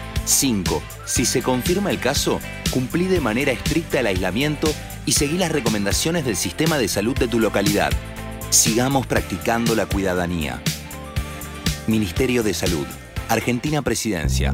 5. 0.25 0.81
Si 1.05 1.25
se 1.25 1.41
confirma 1.41 1.91
el 1.91 1.99
caso, 1.99 2.39
cumplí 2.71 3.05
de 3.05 3.21
manera 3.21 3.51
estricta 3.51 3.99
el 3.99 4.07
aislamiento 4.07 4.73
y 5.05 5.13
seguí 5.13 5.37
las 5.37 5.51
recomendaciones 5.51 6.25
del 6.25 6.35
sistema 6.35 6.77
de 6.77 6.87
salud 6.87 7.17
de 7.17 7.27
tu 7.27 7.39
localidad. 7.39 7.91
Sigamos 8.49 9.07
practicando 9.07 9.75
la 9.75 9.85
cuidadanía. 9.85 10.61
Ministerio 11.87 12.43
de 12.43 12.53
Salud. 12.53 12.85
Argentina 13.29 13.81
Presidencia. 13.81 14.53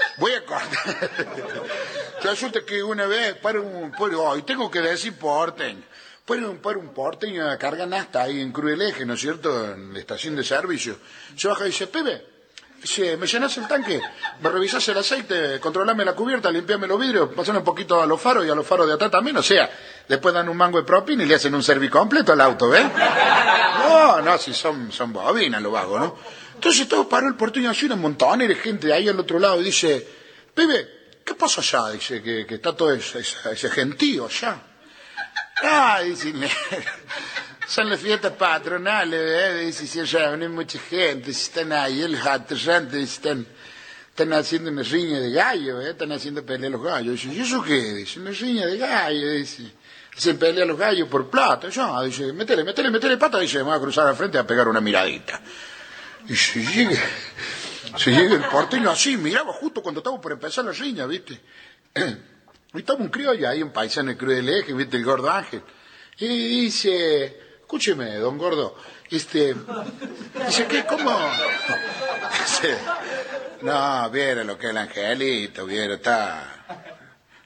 Voy 0.21 0.33
a 0.33 0.45
cortar. 0.45 1.09
Resulta 2.21 2.61
que 2.63 2.83
una 2.83 3.07
vez 3.07 3.37
para 3.37 3.59
un 3.59 3.91
hoy 3.97 4.43
tengo 4.43 4.69
que 4.69 4.79
decir 4.79 5.17
porteño. 5.17 5.81
Para 6.23 6.47
un, 6.47 6.57
para 6.59 6.77
un 6.77 6.89
porteño 6.89 7.49
a 7.49 7.57
carga 7.57 7.87
nasta 7.87 8.21
ahí 8.21 8.39
en 8.39 8.51
Cruz 8.51 8.69
del 8.69 8.83
Eje, 8.83 9.03
¿no 9.03 9.15
es 9.15 9.19
cierto? 9.19 9.73
En 9.73 9.91
la 9.91 9.99
estación 9.99 10.35
de 10.35 10.43
servicio. 10.43 10.97
Se 11.35 11.47
baja 11.47 11.63
y 11.63 11.69
dice, 11.69 11.87
Pepe, 11.87 12.23
dice, 12.79 13.17
¿me 13.17 13.25
llenas 13.25 13.57
el 13.57 13.67
tanque? 13.67 13.99
¿Me 14.41 14.49
revisas 14.51 14.87
el 14.89 14.99
aceite? 14.99 15.59
Controlame 15.59 16.05
la 16.05 16.13
cubierta, 16.13 16.51
limpiame 16.51 16.85
los 16.85 16.99
vidrios, 16.99 17.29
pasame 17.35 17.57
un 17.57 17.65
poquito 17.65 17.99
a 17.99 18.05
los 18.05 18.21
faros 18.21 18.45
y 18.45 18.49
a 18.51 18.53
los 18.53 18.67
faros 18.67 18.85
de 18.85 18.93
atrás 18.93 19.09
también. 19.09 19.37
O 19.37 19.43
sea, 19.43 19.71
después 20.07 20.35
dan 20.35 20.47
un 20.47 20.55
mango 20.55 20.77
de 20.77 20.83
propina 20.83 21.23
y 21.23 21.25
le 21.25 21.33
hacen 21.33 21.55
un 21.55 21.63
servicompleto 21.63 22.31
al 22.31 22.41
auto, 22.41 22.69
¿ves? 22.69 22.85
No, 23.81 24.21
no, 24.21 24.37
si 24.37 24.53
son, 24.53 24.91
son 24.91 25.11
bobinas 25.11 25.61
los 25.61 25.71
vagos, 25.71 25.99
¿no? 25.99 26.15
Entonces 26.61 26.87
todo 26.87 27.09
paró 27.09 27.27
el 27.27 27.33
porteño 27.33 27.71
así, 27.71 27.87
un 27.87 27.99
montón 27.99 28.37
de 28.37 28.53
gente 28.53 28.93
ahí 28.93 29.09
al 29.09 29.19
otro 29.19 29.39
lado 29.39 29.59
y 29.59 29.63
dice, 29.63 30.07
Pepe, 30.53 31.17
¿qué 31.25 31.33
pasa 31.33 31.59
allá? 31.59 31.89
Dice 31.89 32.21
que, 32.21 32.45
está 32.47 32.75
todo 32.75 32.93
ese, 32.93 33.23
gentío 33.71 34.27
allá. 34.27 34.61
Ah, 35.63 36.01
dice, 36.03 36.31
son 37.67 37.89
las 37.89 37.99
fiestas 37.99 38.33
patronales, 38.33 39.19
¿eh? 39.19 39.65
Dice, 39.65 39.87
si 39.87 40.01
allá 40.01 40.31
hay 40.31 40.47
mucha 40.49 40.77
gente, 40.77 41.33
si 41.33 41.45
están 41.45 41.73
ahí, 41.73 42.03
el 42.03 42.15
aterrantes, 42.15 43.13
están, 43.13 43.43
están 44.09 44.31
haciendo 44.33 44.69
una 44.69 44.83
riña 44.83 45.19
de 45.19 45.31
gallo, 45.31 45.81
¿eh? 45.81 45.89
Están 45.89 46.11
haciendo 46.11 46.45
pelea 46.45 46.67
a 46.67 46.71
los 46.73 46.83
gallos. 46.83 47.13
Dice, 47.13 47.33
¿y 47.33 47.39
eso 47.39 47.63
qué? 47.63 47.91
Dice, 47.95 48.19
una 48.19 48.29
riña 48.29 48.67
de 48.67 48.77
gallo, 48.77 49.31
dice. 49.31 49.63
Se 50.15 50.35
pelea 50.35 50.65
a 50.65 50.67
los 50.67 50.77
gallos 50.77 51.07
por 51.07 51.27
plata, 51.27 51.69
ya, 51.69 52.03
dice, 52.03 52.31
métele, 52.33 52.63
métele, 52.63 52.91
métele 52.91 53.17
pata, 53.17 53.39
dice, 53.39 53.57
me 53.57 53.63
voy 53.63 53.77
a 53.77 53.79
cruzar 53.79 54.05
al 54.05 54.15
frente 54.15 54.37
a 54.37 54.45
pegar 54.45 54.67
una 54.67 54.79
miradita. 54.79 55.41
Y 56.27 56.35
se 56.35 56.63
llega, 56.63 57.01
se 57.97 58.11
llega 58.11 58.35
el 58.35 58.43
porteño 58.45 58.89
así, 58.89 59.17
miraba 59.17 59.53
justo 59.53 59.81
cuando 59.81 59.99
estaba 59.99 60.19
por 60.19 60.31
empezar 60.31 60.65
la 60.65 60.71
riña, 60.71 61.05
¿viste? 61.05 61.39
Y 62.73 62.77
estaba 62.77 63.01
un 63.01 63.09
criollo 63.09 63.49
ahí, 63.49 63.61
un 63.61 63.71
paisano 63.71 64.15
Cruz 64.15 64.35
del 64.35 64.47
Eje, 64.47 64.71
¿viste? 64.71 64.95
El 64.95 65.03
gordo 65.03 65.29
Ángel. 65.29 65.61
Y 66.19 66.61
dice, 66.61 67.57
escúcheme, 67.59 68.15
don 68.15 68.37
gordo, 68.37 68.77
este, 69.09 69.53
dice, 70.45 70.67
¿qué, 70.67 70.85
cómo? 70.85 71.11
Dice, 72.41 72.77
no, 73.61 74.09
viera 74.09 74.45
lo 74.45 74.57
que 74.57 74.67
es 74.67 74.71
el 74.71 74.77
angelito, 74.77 75.65
viera, 75.65 75.95
está, 75.95 76.65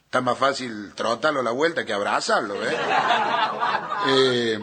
está 0.04 0.22
más 0.22 0.38
fácil 0.38 0.94
trotarlo 0.94 1.42
la 1.42 1.52
vuelta 1.52 1.84
que 1.84 1.92
abrazarlo, 1.92 2.64
¿eh? 2.64 2.78
eh 4.08 4.60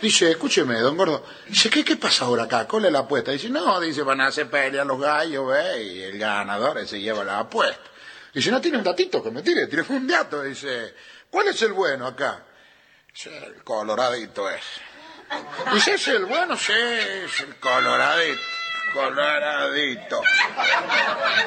Dice, 0.00 0.30
escúcheme, 0.30 0.78
don 0.80 0.96
Gordo. 0.96 1.26
Dice, 1.46 1.68
¿qué, 1.68 1.84
qué 1.84 1.96
pasa 1.96 2.24
ahora 2.24 2.44
acá? 2.44 2.66
¿Cuál 2.66 2.86
es 2.86 2.92
la 2.92 3.00
apuesta? 3.00 3.32
Dice, 3.32 3.50
no, 3.50 3.78
dice, 3.80 4.02
van 4.02 4.22
a 4.22 4.28
hacer 4.28 4.48
pelea 4.48 4.84
los 4.84 4.98
gallos, 4.98 5.46
¿ve? 5.46 5.82
Y 5.82 6.02
el 6.02 6.18
ganador 6.18 6.86
se 6.86 7.00
lleva 7.00 7.22
la 7.22 7.40
apuesta. 7.40 7.90
Dice, 8.32 8.50
no 8.50 8.60
tiene 8.60 8.78
un 8.78 8.84
datito 8.84 9.22
que 9.22 9.30
me 9.30 9.42
tire, 9.42 9.66
tiene 9.66 9.84
un 9.88 10.06
dato. 10.06 10.42
Dice, 10.42 10.94
¿cuál 11.30 11.48
es 11.48 11.60
el 11.62 11.72
bueno 11.72 12.06
acá? 12.06 12.44
Dice, 13.12 13.36
el 13.36 13.62
coloradito 13.62 14.48
es. 14.48 14.62
Dice, 15.74 15.94
¿es 15.94 16.08
el 16.08 16.24
bueno? 16.24 16.56
Sí, 16.56 16.72
es 16.72 17.40
el 17.40 17.56
coloradito. 17.56 18.40
Coloradito. 18.94 20.22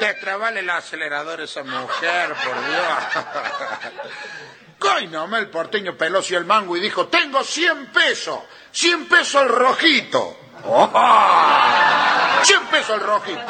Destrabale 0.00 0.60
el 0.60 0.70
acelerador 0.70 1.40
esa 1.40 1.62
mujer, 1.62 2.34
por 2.42 2.54
Dios. 2.66 3.24
No, 5.10 5.36
el 5.36 5.48
porteño 5.48 5.96
peló 5.96 6.20
y 6.28 6.34
el 6.34 6.44
mango 6.44 6.76
y 6.76 6.80
dijo, 6.80 7.06
tengo 7.08 7.44
100 7.44 7.86
pesos, 7.92 8.38
100 8.72 9.06
pesos 9.06 9.42
el 9.42 9.48
rojito. 9.48 10.36
¡Oh! 10.64 10.90
100 12.42 12.66
pesos 12.66 12.90
el 12.96 13.00
rojito. 13.00 13.40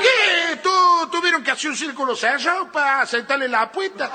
¿Qué? 0.00 0.56
¿Tú 0.62 1.08
tuvieron 1.10 1.42
que 1.42 1.50
hacer 1.50 1.70
un 1.70 1.76
círculo 1.76 2.14
cerrado 2.14 2.70
para 2.70 3.04
sentarle 3.06 3.48
la 3.48 3.62
apuesta? 3.62 4.10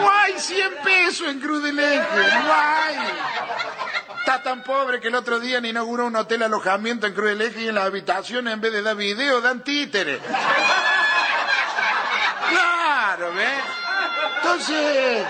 No 0.00 0.10
hay 0.10 0.38
100 0.38 0.74
pesos 0.82 1.28
en 1.28 1.40
Cruz 1.40 1.62
del 1.62 1.78
Eje, 1.78 2.02
no 2.02 2.52
hay. 2.54 2.96
Está 4.18 4.42
tan 4.42 4.62
pobre 4.62 5.00
que 5.00 5.08
el 5.08 5.14
otro 5.14 5.38
día 5.38 5.60
le 5.60 5.68
inauguró 5.68 6.06
un 6.06 6.16
hotel 6.16 6.42
alojamiento 6.42 7.06
en 7.06 7.14
Cruz 7.14 7.28
del 7.28 7.42
Eje 7.42 7.62
y 7.62 7.68
en 7.68 7.74
la 7.74 7.84
habitación 7.84 8.48
en 8.48 8.60
vez 8.60 8.72
de 8.72 8.82
dar 8.82 8.96
video 8.96 9.40
dan 9.40 9.62
títeres. 9.62 10.20
Claro, 12.46 13.32
¿ves? 13.32 13.83
Entonces, 14.58 15.26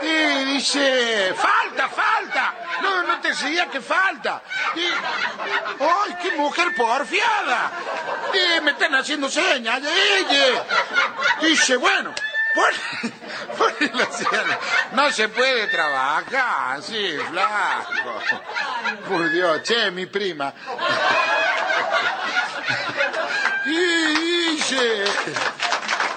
Y 0.00 0.44
dice, 0.54 1.34
falta, 1.34 1.88
falta. 1.88 2.54
No, 2.80 3.02
no 3.02 3.20
te 3.20 3.28
decía 3.28 3.66
que 3.66 3.80
falta. 3.80 4.40
Y, 4.76 4.84
¡Ay, 4.86 6.16
qué 6.22 6.30
mujer 6.36 6.72
porfiada! 6.76 7.72
Y 8.32 8.60
me 8.60 8.70
están 8.70 8.94
haciendo 8.94 9.28
señas. 9.28 9.80
Ella. 9.82 10.64
Dice, 11.40 11.74
bueno, 11.76 12.14
pon- 12.54 13.10
ponle 13.58 13.92
la. 13.94 14.58
No 14.92 15.10
se 15.10 15.28
puede 15.28 15.66
trabajar 15.66 16.76
así, 16.78 17.18
flaco. 17.30 18.22
Por 19.08 19.28
Dios, 19.32 19.60
che, 19.64 19.90
mi 19.90 20.06
prima. 20.06 20.54
Y 23.66 24.54
dice, 24.54 25.04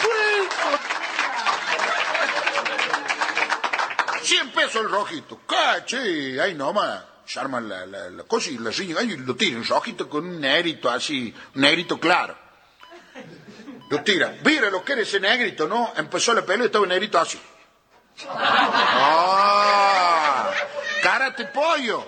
bueno, 0.03 0.49
100 4.23 4.40
pesos 4.51 4.81
el 4.81 4.89
rojito. 4.89 5.39
Cache, 5.47 6.41
ahí 6.41 6.53
nomás. 6.53 7.03
Se 7.25 7.39
arman 7.39 7.69
la, 7.69 7.85
la, 7.85 8.09
la 8.09 8.23
cosa 8.23 8.49
y 8.49 8.57
la 8.57 8.71
señora 8.71 9.03
y 9.03 9.15
lo 9.17 9.35
tiran 9.35 9.65
rojito 9.65 10.09
con 10.09 10.25
un 10.25 10.41
negrito 10.41 10.89
así, 10.89 11.33
un 11.55 11.61
negrito 11.61 11.99
claro. 11.99 12.35
Lo 13.89 14.03
tira. 14.03 14.35
Mira 14.43 14.69
lo 14.69 14.83
que 14.83 14.93
era 14.93 15.01
ese 15.01 15.19
negrito, 15.19 15.67
¿no? 15.67 15.93
Empezó 15.95 16.33
la 16.33 16.43
pelea 16.43 16.63
y 16.63 16.65
estaba 16.67 16.85
el 16.85 16.89
negrito 16.89 17.19
así. 17.19 17.39
¡Ah! 18.29 20.49
¡Cárate, 21.01 21.45
pollo! 21.45 22.05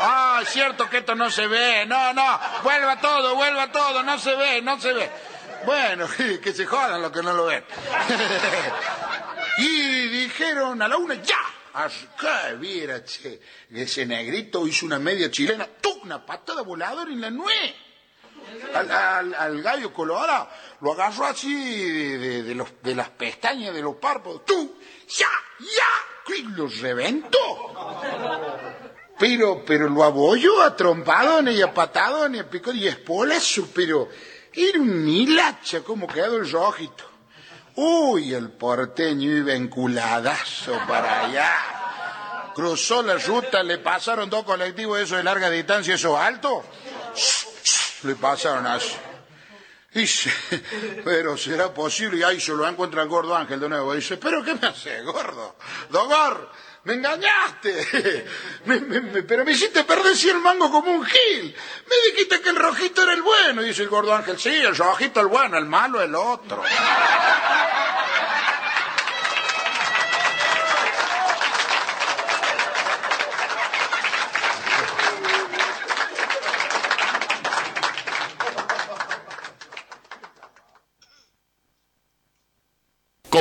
¡Ah, 0.00 0.40
es 0.42 0.48
cierto 0.48 0.88
que 0.88 0.98
esto 0.98 1.14
no 1.14 1.30
se 1.30 1.46
ve! 1.46 1.84
¡No, 1.86 2.12
no! 2.12 2.40
¡Vuelva 2.62 3.00
todo, 3.00 3.34
vuelva 3.34 3.72
todo! 3.72 4.02
¡No 4.02 4.18
se 4.18 4.34
ve, 4.34 4.62
no 4.62 4.80
se 4.80 4.92
ve! 4.92 5.10
Bueno, 5.64 6.06
que 6.42 6.52
se 6.52 6.66
jodan 6.66 7.02
los 7.02 7.10
que 7.10 7.22
no 7.22 7.32
lo 7.32 7.46
ven. 7.46 7.64
Y 9.58 10.08
dijeron 10.08 10.80
a 10.82 10.88
la 10.88 10.96
una, 10.96 11.14
¡ya! 11.22 11.38
Que, 12.20 12.54
viera, 12.56 13.04
che, 13.04 13.40
ese 13.72 14.06
negrito 14.06 14.66
hizo 14.66 14.86
una 14.86 14.98
media 14.98 15.30
chilena, 15.30 15.66
¡tú! 15.80 15.90
Una 16.04 16.24
patada 16.24 16.62
voladora 16.62 17.10
en 17.10 17.20
la 17.20 17.30
nuez. 17.30 17.74
Al, 18.74 18.90
al- 18.90 19.34
al 19.34 19.62
gallo 19.62 19.92
colorado 19.92 20.48
lo 20.82 20.92
agarró 20.92 21.24
así 21.26 21.52
de, 21.54 22.18
de- 22.18 22.42
de 22.42 22.54
los, 22.54 22.68
de 22.82 22.94
las 22.94 23.08
pestañas 23.10 23.74
de 23.74 23.80
los 23.82 23.96
párpados, 23.96 24.44
¡tú! 24.44 24.76
¡Ya! 25.08 25.28
¡Ya! 25.60 26.34
Y 26.36 26.42
lo 26.42 26.68
reventó. 26.68 27.38
Pero, 29.18 29.64
pero 29.64 29.88
lo 29.88 30.02
abolló 30.04 30.62
a 30.62 30.74
trompadones 30.76 31.56
y 31.56 31.62
a 31.62 31.72
patadones, 31.72 32.42
a 32.42 32.50
picón 32.50 32.76
y 32.76 32.86
a 32.86 32.90
espolazo, 32.90 33.68
pero 33.74 34.08
era 34.52 34.80
un 34.80 35.08
hilacha 35.08 35.82
como 35.82 36.06
quedó 36.06 36.36
el 36.36 36.50
rojito. 36.50 37.04
Uy, 37.76 38.32
el 38.34 38.50
porteño 38.50 39.30
iba 39.30 39.52
enculadazo 39.52 40.78
para 40.86 41.20
allá. 41.26 41.50
Cruzó 42.54 43.02
la 43.02 43.18
ruta, 43.18 43.62
le 43.64 43.78
pasaron 43.78 44.30
dos 44.30 44.44
colectivos 44.44 45.00
esos 45.00 45.16
de 45.18 45.24
larga 45.24 45.50
distancia, 45.50 45.94
esos 45.96 46.16
altos. 46.16 46.64
Le 48.04 48.14
pasaron 48.14 48.66
así. 48.66 48.94
Se- 50.06 50.30
pero 51.04 51.36
será 51.36 51.72
posible, 51.74 52.18
y 52.18 52.22
ahí 52.22 52.40
se 52.40 52.52
lo 52.52 52.66
encuentra 52.68 53.02
el 53.02 53.08
gordo 53.08 53.34
Ángel 53.36 53.58
de 53.60 53.68
nuevo. 53.68 53.94
Dice, 53.94 54.16
pero 54.18 54.44
¿qué 54.44 54.54
me 54.54 54.68
hace, 54.68 55.02
gordo? 55.02 55.56
Dogor, 55.90 56.50
me 56.84 56.94
engañaste. 56.94 58.26
Me- 58.66 58.80
me- 58.80 59.00
me- 59.00 59.22
pero 59.22 59.44
me 59.44 59.52
hiciste 59.52 59.84
perder 59.84 60.16
100 60.16 60.40
mangos 60.42 60.70
como 60.70 60.90
un 60.90 61.04
gil. 61.04 61.54
Me 61.88 62.10
dijiste 62.12 62.40
que 62.40 62.48
el 62.50 62.56
rojito 62.56 63.02
era 63.02 63.12
el 63.12 63.22
bueno. 63.22 63.62
Dice 63.62 63.82
el 63.82 63.88
gordo 63.88 64.14
Ángel, 64.14 64.38
sí, 64.38 64.48
el 64.50 64.74
rojito 64.76 65.20
el 65.20 65.26
bueno, 65.26 65.58
el 65.58 65.66
malo 65.66 66.00
el 66.00 66.14
otro. 66.14 66.62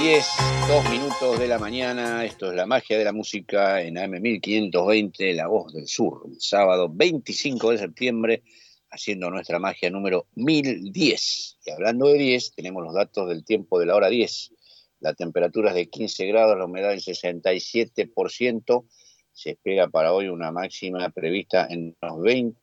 10, 0.00 0.26
2 0.66 0.90
minutos 0.90 1.38
de 1.38 1.46
la 1.46 1.58
mañana, 1.58 2.24
esto 2.24 2.48
es 2.48 2.56
la 2.56 2.64
magia 2.64 2.96
de 2.96 3.04
la 3.04 3.12
música 3.12 3.82
en 3.82 3.98
AM 3.98 4.12
1520, 4.12 5.34
La 5.34 5.46
Voz 5.46 5.74
del 5.74 5.86
Sur, 5.86 6.26
sábado 6.38 6.88
25 6.90 7.72
de 7.72 7.78
septiembre, 7.78 8.42
haciendo 8.90 9.28
nuestra 9.28 9.58
magia 9.58 9.90
número 9.90 10.26
1010. 10.36 11.58
Y 11.66 11.70
hablando 11.70 12.06
de 12.08 12.14
10, 12.14 12.54
tenemos 12.54 12.82
los 12.82 12.94
datos 12.94 13.28
del 13.28 13.44
tiempo 13.44 13.78
de 13.78 13.84
la 13.84 13.94
hora 13.94 14.08
10. 14.08 14.52
La 15.00 15.12
temperatura 15.12 15.68
es 15.68 15.74
de 15.74 15.90
15 15.90 16.26
grados, 16.28 16.56
la 16.56 16.64
humedad 16.64 16.88
del 16.88 17.02
67%, 17.02 18.86
se 19.32 19.50
espera 19.50 19.88
para 19.88 20.14
hoy 20.14 20.28
una 20.28 20.50
máxima 20.50 21.10
prevista 21.10 21.66
en 21.68 21.94
unos 22.00 22.22
20 22.22 22.56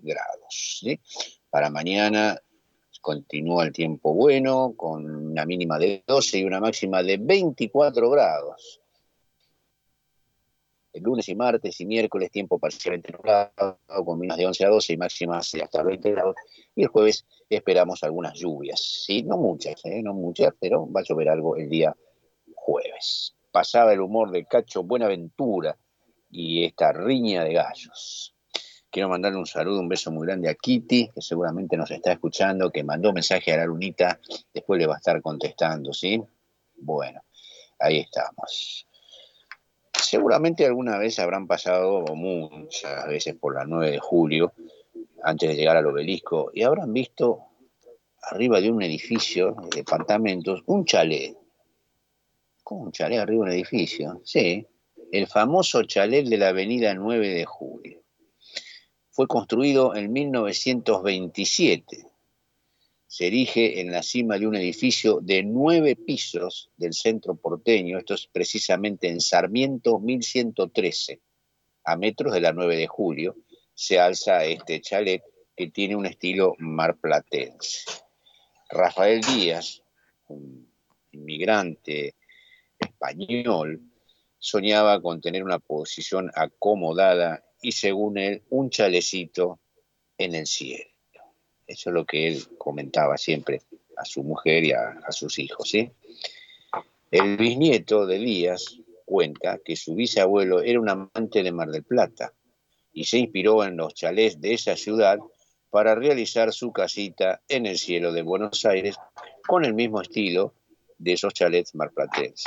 grados. 0.00 0.78
¿sí? 0.80 1.00
Para 1.50 1.70
mañana 1.70 2.40
continúa 3.00 3.64
el 3.64 3.72
tiempo 3.72 4.14
bueno, 4.14 4.74
con 4.76 5.04
una 5.04 5.44
mínima 5.46 5.78
de 5.78 6.02
12 6.06 6.38
y 6.38 6.44
una 6.44 6.60
máxima 6.60 7.02
de 7.02 7.16
24 7.16 8.10
grados. 8.10 8.80
El 10.92 11.02
lunes 11.02 11.28
y 11.28 11.34
martes 11.34 11.80
y 11.80 11.86
miércoles 11.86 12.30
tiempo 12.30 12.58
parcialmente 12.58 13.12
nublado, 13.12 13.78
con 14.04 14.18
mínimas 14.18 14.38
de 14.38 14.46
11 14.46 14.64
a 14.64 14.68
12 14.68 14.92
y 14.92 14.96
máximas 14.96 15.52
de 15.52 15.62
hasta 15.62 15.82
20 15.82 16.10
grados. 16.10 16.36
Y 16.74 16.82
el 16.82 16.88
jueves 16.88 17.24
esperamos 17.48 18.02
algunas 18.02 18.34
lluvias, 18.34 18.80
¿sí? 19.06 19.22
No 19.22 19.36
muchas, 19.36 19.84
¿eh? 19.84 20.02
no 20.02 20.14
muchas, 20.14 20.54
pero 20.58 20.90
va 20.90 21.00
a 21.00 21.04
llover 21.04 21.28
algo 21.28 21.56
el 21.56 21.68
día 21.68 21.94
jueves. 22.54 23.34
Pasaba 23.52 23.92
el 23.92 24.00
humor 24.00 24.30
de 24.30 24.44
Cacho 24.44 24.82
Buenaventura 24.82 25.76
y 26.30 26.64
esta 26.64 26.92
riña 26.92 27.44
de 27.44 27.54
gallos. 27.54 28.34
Quiero 28.98 29.10
mandarle 29.10 29.38
un 29.38 29.46
saludo, 29.46 29.78
un 29.78 29.88
beso 29.88 30.10
muy 30.10 30.26
grande 30.26 30.48
a 30.48 30.56
Kitty, 30.56 31.10
que 31.14 31.22
seguramente 31.22 31.76
nos 31.76 31.88
está 31.88 32.10
escuchando, 32.10 32.68
que 32.68 32.82
mandó 32.82 33.12
mensaje 33.12 33.52
a 33.52 33.58
la 33.58 33.64
lunita, 33.64 34.18
después 34.52 34.76
le 34.76 34.88
va 34.88 34.94
a 34.94 34.96
estar 34.96 35.22
contestando, 35.22 35.92
¿sí? 35.92 36.20
Bueno, 36.74 37.22
ahí 37.78 38.00
estamos. 38.00 38.88
Seguramente 39.92 40.66
alguna 40.66 40.98
vez 40.98 41.16
habrán 41.20 41.46
pasado, 41.46 42.06
muchas 42.16 43.06
veces 43.06 43.36
por 43.36 43.54
la 43.54 43.64
9 43.64 43.92
de 43.92 43.98
julio, 44.00 44.52
antes 45.22 45.48
de 45.48 45.54
llegar 45.54 45.76
al 45.76 45.86
obelisco, 45.86 46.50
y 46.52 46.64
habrán 46.64 46.92
visto 46.92 47.44
arriba 48.20 48.60
de 48.60 48.72
un 48.72 48.82
edificio 48.82 49.54
de 49.70 49.76
departamentos 49.76 50.64
un 50.66 50.84
chalet. 50.84 51.36
¿Cómo 52.64 52.82
un 52.82 52.90
chalet 52.90 53.20
arriba 53.20 53.44
de 53.44 53.50
un 53.50 53.54
edificio? 53.54 54.20
Sí, 54.24 54.66
el 55.12 55.28
famoso 55.28 55.84
chalet 55.84 56.26
de 56.26 56.36
la 56.36 56.48
avenida 56.48 56.92
9 56.94 57.28
de 57.28 57.44
julio 57.44 58.07
fue 59.18 59.26
construido 59.26 59.96
en 59.96 60.12
1927. 60.12 62.06
Se 63.08 63.26
erige 63.26 63.80
en 63.80 63.90
la 63.90 64.04
cima 64.04 64.38
de 64.38 64.46
un 64.46 64.54
edificio 64.54 65.18
de 65.20 65.42
nueve 65.42 65.96
pisos 65.96 66.70
del 66.76 66.94
centro 66.94 67.34
porteño, 67.34 67.98
esto 67.98 68.14
es 68.14 68.28
precisamente 68.28 69.08
en 69.08 69.20
Sarmiento 69.20 69.98
1113, 69.98 71.20
a 71.82 71.96
metros 71.96 72.32
de 72.32 72.40
la 72.42 72.52
9 72.52 72.76
de 72.76 72.86
julio, 72.86 73.34
se 73.74 73.98
alza 73.98 74.44
este 74.44 74.80
chalet 74.80 75.24
que 75.56 75.68
tiene 75.68 75.96
un 75.96 76.06
estilo 76.06 76.54
marplatense. 76.60 77.90
Rafael 78.70 79.20
Díaz, 79.22 79.82
un 80.28 80.70
inmigrante 81.10 82.14
español, 82.78 83.82
soñaba 84.38 85.02
con 85.02 85.20
tener 85.20 85.42
una 85.42 85.58
posición 85.58 86.30
acomodada 86.36 87.42
y 87.60 87.72
según 87.72 88.18
él, 88.18 88.42
un 88.50 88.70
chalecito 88.70 89.58
en 90.16 90.34
el 90.34 90.46
cielo. 90.46 90.84
Eso 91.66 91.90
es 91.90 91.94
lo 91.94 92.04
que 92.04 92.28
él 92.28 92.42
comentaba 92.56 93.16
siempre 93.18 93.62
a 93.96 94.04
su 94.04 94.22
mujer 94.22 94.64
y 94.64 94.72
a, 94.72 95.00
sus 95.10 95.38
hijos. 95.38 95.68
¿sí? 95.68 95.90
El 97.10 97.36
bisnieto 97.36 98.06
de 98.06 98.18
Díaz 98.18 98.78
cuenta 99.04 99.58
que 99.64 99.76
su 99.76 99.94
bisabuelo 99.94 100.60
era 100.60 100.80
un 100.80 100.88
amante 100.88 101.42
de 101.42 101.52
Mar 101.52 101.70
del 101.70 101.84
Plata 101.84 102.32
y 102.92 103.04
se 103.04 103.18
inspiró 103.18 103.64
en 103.64 103.76
los 103.76 103.94
chalés 103.94 104.40
de 104.40 104.54
esa 104.54 104.76
ciudad 104.76 105.18
para 105.70 105.94
realizar 105.94 106.52
su 106.52 106.72
casita 106.72 107.42
en 107.48 107.66
el 107.66 107.78
cielo 107.78 108.12
de 108.12 108.22
Buenos 108.22 108.64
Aires 108.64 108.96
con 109.46 109.64
el 109.64 109.74
mismo 109.74 110.00
estilo 110.00 110.54
de 110.96 111.12
esos 111.12 111.34
chalets 111.34 111.74
marplatenses. 111.74 112.46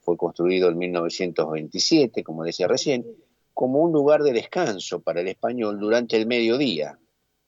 Fue 0.00 0.16
construido 0.16 0.68
en 0.68 0.78
1927, 0.78 2.22
como 2.22 2.44
decía 2.44 2.68
recién, 2.68 3.06
como 3.54 3.78
un 3.78 3.92
lugar 3.92 4.22
de 4.22 4.32
descanso 4.32 5.00
para 5.00 5.20
el 5.20 5.28
español 5.28 5.78
durante 5.78 6.16
el 6.16 6.26
mediodía, 6.26 6.98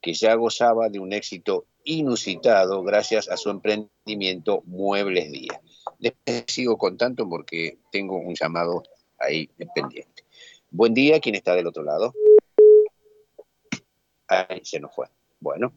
que 0.00 0.14
ya 0.14 0.34
gozaba 0.34 0.88
de 0.88 1.00
un 1.00 1.12
éxito 1.12 1.66
inusitado 1.82 2.82
gracias 2.84 3.28
a 3.28 3.36
su 3.36 3.50
emprendimiento 3.50 4.62
Muebles 4.66 5.32
Díaz. 5.32 5.60
Después 5.98 6.44
sigo 6.46 6.78
contando 6.78 7.28
porque 7.28 7.78
tengo 7.90 8.16
un 8.16 8.34
llamado 8.34 8.84
ahí 9.18 9.48
pendiente. 9.74 10.24
Buen 10.70 10.94
día, 10.94 11.20
¿quién 11.20 11.34
está 11.34 11.54
del 11.54 11.66
otro 11.66 11.82
lado? 11.82 12.14
Ahí 14.28 14.60
se 14.62 14.78
nos 14.78 14.94
fue. 14.94 15.06
Bueno, 15.40 15.72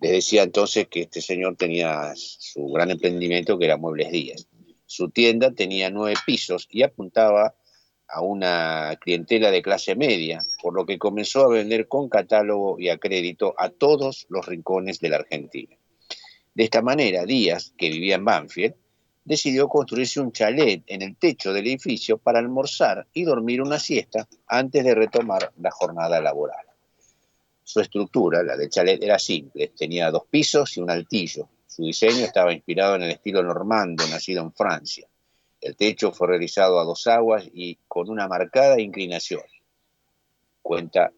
les 0.00 0.12
decía 0.12 0.44
entonces 0.44 0.86
que 0.88 1.02
este 1.02 1.20
señor 1.20 1.56
tenía 1.56 2.12
su 2.14 2.68
gran 2.68 2.90
emprendimiento 2.90 3.58
que 3.58 3.64
era 3.64 3.76
Muebles 3.76 4.12
Díaz. 4.12 4.46
Su 4.86 5.10
tienda 5.10 5.52
tenía 5.52 5.90
nueve 5.90 6.16
pisos 6.24 6.68
y 6.70 6.82
apuntaba 6.82 7.54
a 8.08 8.22
una 8.22 8.96
clientela 9.00 9.50
de 9.50 9.62
clase 9.62 9.94
media, 9.94 10.42
por 10.62 10.74
lo 10.74 10.86
que 10.86 10.98
comenzó 10.98 11.44
a 11.44 11.48
vender 11.48 11.88
con 11.88 12.08
catálogo 12.08 12.78
y 12.78 12.88
a 12.88 12.98
crédito 12.98 13.54
a 13.58 13.68
todos 13.68 14.26
los 14.30 14.46
rincones 14.46 15.00
de 15.00 15.08
la 15.10 15.16
Argentina. 15.16 15.76
De 16.54 16.64
esta 16.64 16.82
manera, 16.82 17.24
Díaz, 17.24 17.72
que 17.76 17.90
vivía 17.90 18.16
en 18.16 18.24
Banfield, 18.24 18.74
decidió 19.24 19.68
construirse 19.68 20.20
un 20.20 20.32
chalet 20.32 20.82
en 20.86 21.02
el 21.02 21.16
techo 21.16 21.52
del 21.52 21.66
edificio 21.66 22.16
para 22.16 22.38
almorzar 22.38 23.06
y 23.12 23.24
dormir 23.24 23.60
una 23.60 23.78
siesta 23.78 24.26
antes 24.46 24.82
de 24.82 24.94
retomar 24.94 25.52
la 25.60 25.70
jornada 25.70 26.20
laboral. 26.20 26.64
Su 27.62 27.80
estructura, 27.80 28.42
la 28.42 28.56
del 28.56 28.70
chalet, 28.70 29.02
era 29.02 29.18
simple, 29.18 29.72
tenía 29.76 30.10
dos 30.10 30.22
pisos 30.30 30.74
y 30.78 30.80
un 30.80 30.90
altillo. 30.90 31.46
Su 31.66 31.82
diseño 31.82 32.24
estaba 32.24 32.54
inspirado 32.54 32.96
en 32.96 33.02
el 33.02 33.10
estilo 33.10 33.42
normando, 33.42 34.08
nacido 34.08 34.42
en 34.42 34.52
Francia. 34.52 35.06
El 35.60 35.76
techo 35.76 36.12
fue 36.12 36.28
realizado 36.28 36.78
a 36.78 36.84
dos 36.84 37.06
aguas 37.06 37.48
y 37.52 37.78
con 37.88 38.10
una 38.10 38.28
marcada 38.28 38.80
inclinación. 38.80 39.42
Cuenta 40.62 41.12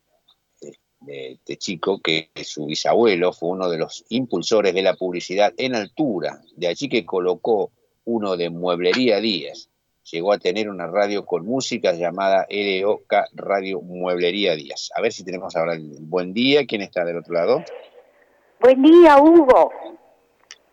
de 1.01 1.33
este 1.33 1.57
chico 1.57 2.01
que 2.01 2.31
su 2.45 2.67
bisabuelo 2.67 3.33
fue 3.33 3.51
uno 3.51 3.69
de 3.69 3.79
los 3.79 4.05
impulsores 4.11 4.75
de 4.75 4.83
la 4.83 4.95
publicidad 4.95 5.53
en 5.57 5.75
altura, 5.75 6.41
de 6.57 6.69
allí 6.69 6.89
que 6.89 7.07
colocó 7.07 7.73
uno 8.05 8.37
de 8.37 8.51
Mueblería 8.51 9.21
Díaz. 9.21 9.69
Llegó 10.11 10.33
a 10.33 10.39
tener 10.39 10.69
una 10.69 10.87
radio 10.87 11.25
con 11.25 11.47
música 11.47 11.93
llamada 11.93 12.47
LOK 12.51 13.13
Radio 13.33 13.81
Mueblería 13.81 14.55
Díaz. 14.57 14.91
A 14.95 15.01
ver 15.01 15.13
si 15.13 15.25
tenemos 15.25 15.55
ahora 15.57 15.75
el 15.75 15.99
buen 16.01 16.33
día. 16.33 16.67
¿Quién 16.67 16.83
está 16.83 17.05
del 17.05 17.19
otro 17.19 17.35
lado? 17.35 17.65
Buen 18.61 18.83
día, 18.83 19.19
Hugo. 19.19 19.71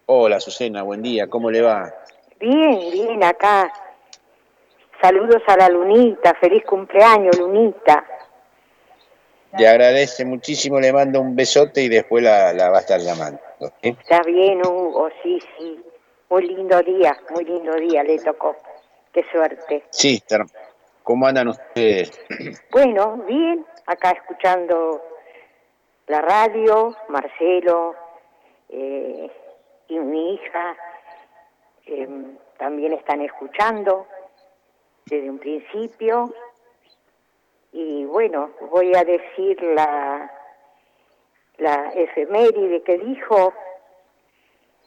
Hola, 0.07 0.39
Susana, 0.39 0.81
buen 0.83 1.01
día. 1.01 1.29
¿Cómo 1.29 1.51
le 1.51 1.61
va? 1.61 1.93
Bien, 2.39 2.91
bien, 2.91 3.23
acá. 3.23 3.71
Saludos 5.01 5.41
a 5.47 5.57
la 5.57 5.69
Lunita. 5.69 6.33
Feliz 6.35 6.63
cumpleaños, 6.65 7.37
Lunita. 7.37 8.05
Le 9.57 9.67
agradece 9.67 10.25
muchísimo, 10.25 10.79
le 10.79 10.93
mando 10.93 11.21
un 11.21 11.35
besote 11.35 11.81
y 11.81 11.89
después 11.89 12.23
la, 12.23 12.53
la 12.53 12.69
va 12.69 12.77
a 12.77 12.81
estar 12.81 12.99
llamando. 12.99 13.39
¿sí? 13.81 13.97
Está 13.99 14.21
bien, 14.21 14.61
Hugo, 14.65 15.09
sí, 15.23 15.39
sí. 15.57 15.83
Muy 16.29 16.47
lindo 16.47 16.81
día, 16.83 17.17
muy 17.29 17.45
lindo 17.45 17.73
día 17.75 18.03
le 18.03 18.19
tocó. 18.19 18.55
Qué 19.13 19.25
suerte. 19.31 19.83
Sí, 19.89 20.21
¿cómo 21.03 21.25
andan 21.25 21.47
ustedes? 21.47 22.11
Bueno, 22.71 23.23
bien, 23.27 23.65
acá 23.85 24.11
escuchando 24.11 25.01
la 26.07 26.21
radio, 26.21 26.95
Marcelo 27.07 27.95
eh, 28.69 29.31
y 29.87 29.99
mi 29.99 30.35
hija 30.35 30.77
eh, 31.87 32.07
también 32.57 32.93
están 32.93 33.21
escuchando 33.21 34.07
desde 35.05 35.29
un 35.29 35.39
principio. 35.39 36.33
Y 37.71 38.05
bueno, 38.05 38.51
voy 38.71 38.95
a 38.95 39.03
decir 39.03 39.61
la, 39.61 40.31
la 41.57 41.91
efeméride 41.95 42.81
que 42.83 42.97
dijo. 42.97 43.53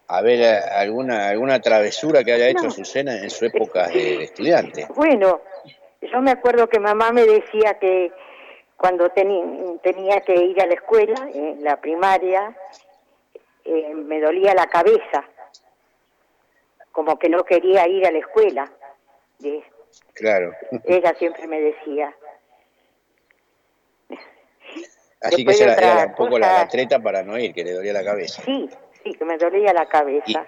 A 0.09 0.23
ver, 0.23 0.41
eh, 0.41 0.59
alguna, 0.77 1.29
alguna 1.29 1.61
travesura 1.61 2.25
que 2.25 2.33
haya 2.33 2.49
hecho 2.49 2.65
No. 2.65 2.71
Susana 2.71 3.17
en 3.17 3.31
su 3.31 3.45
época 3.45 3.89
de, 3.89 4.25
estudiante. 4.25 4.87
Bueno, 4.95 5.41
yo 6.01 6.21
me 6.21 6.33
acuerdo 6.33 6.69
que 6.69 6.81
mamá 6.81 7.13
me 7.13 7.25
decía 7.25 7.75
que 7.75 8.13
cuando 8.77 9.11
tenía 9.11 10.21
que 10.23 10.35
ir 10.35 10.61
a 10.63 10.67
la 10.67 10.73
escuela, 10.73 11.29
en 11.35 11.63
la 11.63 11.77
primaria, 11.77 12.57
eh, 13.65 13.95
me 13.95 14.21
dolía 14.21 14.55
la 14.55 14.67
cabeza, 14.69 15.23
como 16.93 17.19
que 17.19 17.29
no 17.29 17.45
quería 17.45 17.87
ir 17.89 18.07
a 18.07 18.11
la 18.11 18.19
escuela. 18.19 18.71
Claro. 20.15 20.53
ella 20.85 21.15
siempre 21.19 21.47
me 21.47 21.61
decía. 21.61 22.15
Así 25.23 25.45
que 25.45 25.51
esa 25.53 25.65
era, 25.65 25.75
era 25.75 26.07
un 26.07 26.15
poco 26.15 26.39
la, 26.39 26.49
cosa- 26.49 26.59
la 26.63 26.69
treta 26.69 26.99
para 27.01 27.23
no 27.23 27.39
ir, 27.39 27.53
que 27.53 27.63
le 27.65 27.73
dolía 27.73 27.93
la 27.93 28.05
cabeza. 28.05 28.43
Sí, 28.43 28.71
sí, 29.05 29.13
que 29.15 29.25
me 29.25 29.37
dolía 29.37 29.73
la 29.75 29.87
cabeza. 29.87 30.47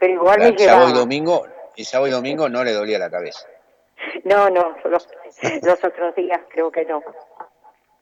Pero 0.00 0.12
igual 0.12 0.40
me 0.40 0.54
Claro, 0.54 0.58
sábado 0.70 0.84
y 0.84 0.88
llevaba. 0.88 0.98
domingo, 1.00 1.46
y 1.76 1.84
sábado 1.84 2.08
y 2.08 2.10
domingo 2.10 2.48
no 2.48 2.64
le 2.64 2.72
dolía 2.72 2.98
la 2.98 3.10
cabeza. 3.10 3.46
No, 4.24 4.50
no, 4.50 4.76
los, 4.84 5.08
los 5.62 5.84
otros 5.84 6.14
días 6.16 6.40
creo 6.50 6.70
que 6.70 6.84
no. 6.84 7.02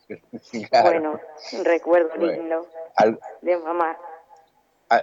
Claro. 0.70 0.90
Bueno, 0.90 1.20
un 1.52 1.64
recuerdo 1.64 2.10
Bueno. 2.16 2.32
lindo 2.32 2.66
Al- 2.96 3.18
de 3.42 3.56
mamá. 3.58 3.98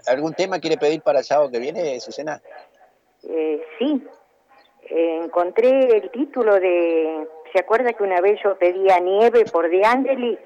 ¿Algún 0.07 0.33
tema 0.33 0.59
quiere 0.59 0.77
pedir 0.77 1.01
para 1.01 1.19
el 1.19 1.25
sábado 1.25 1.49
que 1.51 1.59
viene, 1.59 1.99
Susana? 1.99 2.41
Eh, 3.23 3.63
sí, 3.79 4.07
eh, 4.83 5.21
encontré 5.23 5.69
el 5.97 6.11
título 6.11 6.55
de... 6.55 7.27
¿Se 7.53 7.59
acuerda 7.59 7.93
que 7.93 8.03
una 8.03 8.21
vez 8.21 8.39
yo 8.43 8.57
pedía 8.57 8.99
nieve 8.99 9.45
por 9.51 9.69
De 9.69 9.83
Angelis? 9.85 10.39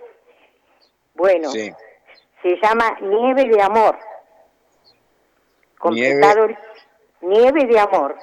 Bueno, 1.13 1.49
Sí. 1.49 1.71
se 2.41 2.55
llama 2.61 2.97
Nieve 3.01 3.45
de 3.45 3.61
Amor. 3.61 3.97
Nieve 5.91 6.19
Completado 6.21 6.45
el- 6.45 6.57
Nieve 7.21 7.65
de 7.65 7.79
Amor. 7.79 8.15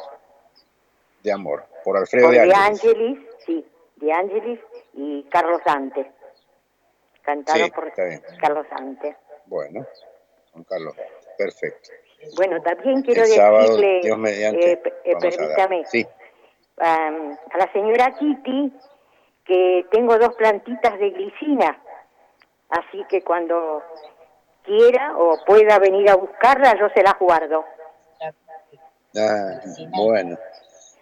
de 1.22 1.32
amor, 1.32 1.64
por 1.84 1.96
Alfredo 1.96 2.26
Por 2.26 2.34
de 2.34 2.46
De. 2.46 2.52
Angelis, 2.54 3.18
sí, 3.46 3.64
De 3.96 4.12
Angelis 4.12 4.58
y 4.94 5.22
Carlos 5.30 5.60
Dante. 5.64 6.10
Cantado 7.22 7.64
Sí, 7.64 7.70
por. 7.70 7.92
Carlos 8.40 8.66
Dante. 8.68 9.16
Bueno, 9.46 9.86
Juan 10.52 10.64
Carlos, 10.64 10.94
perfecto. 11.38 11.90
Bueno, 12.36 12.62
también 12.62 13.02
quiero 13.02 13.26
sábado, 13.26 13.76
decirle, 13.76 14.16
mediante, 14.16 14.72
eh, 14.72 14.82
eh, 15.04 15.14
vamos 15.14 15.24
a 15.24 15.36
permítame, 15.38 15.84
Sí, 15.86 16.06
a 16.78 17.58
la 17.58 17.72
señora 17.72 18.14
Kitty 18.18 18.72
que 19.44 19.86
tengo 19.90 20.18
dos 20.18 20.34
plantitas 20.36 20.98
de 20.98 21.10
glicina, 21.10 21.82
así 22.68 23.04
que 23.08 23.22
cuando 23.22 23.82
quiera 24.64 25.16
o 25.18 25.44
pueda 25.44 25.78
venir 25.78 26.08
a 26.10 26.16
buscarla, 26.16 26.78
yo 26.78 26.88
se 26.94 27.02
las 27.02 27.18
guardo. 27.18 27.64
Ah, 29.16 29.60
bueno. 29.96 30.38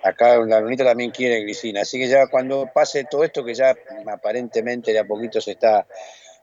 Acá 0.03 0.39
la 0.39 0.61
lunita 0.61 0.83
también 0.83 1.11
quiere 1.11 1.43
glicina, 1.43 1.83
así 1.83 1.99
que 1.99 2.09
ya 2.09 2.27
cuando 2.29 2.71
pase 2.73 3.05
todo 3.05 3.23
esto, 3.23 3.45
que 3.45 3.53
ya 3.53 3.77
aparentemente 4.11 4.93
de 4.93 4.99
a 4.99 5.05
poquito 5.05 5.43
se 5.43 5.53
está 5.53 5.87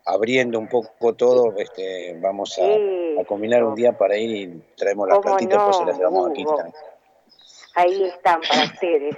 abriendo 0.08 0.58
un 0.58 0.68
poco 0.68 1.14
todo, 1.14 1.54
este, 1.58 2.18
vamos 2.20 2.58
a, 2.60 3.22
a 3.22 3.26
combinar 3.26 3.64
un 3.64 3.76
día 3.76 3.92
para 3.92 4.18
ir 4.18 4.32
y 4.32 4.64
traemos 4.76 5.08
las 5.08 5.18
¿Cómo 5.18 5.36
plantitas, 5.36 5.64
pues 5.64 5.76
se 5.76 5.82
no, 5.84 5.90
las 5.90 5.98
llevamos 5.98 6.32
aquí 6.32 6.46
también. 6.46 6.76
Ahí 7.76 8.04
están 8.04 8.42
para 8.42 8.64
ustedes, 8.64 9.18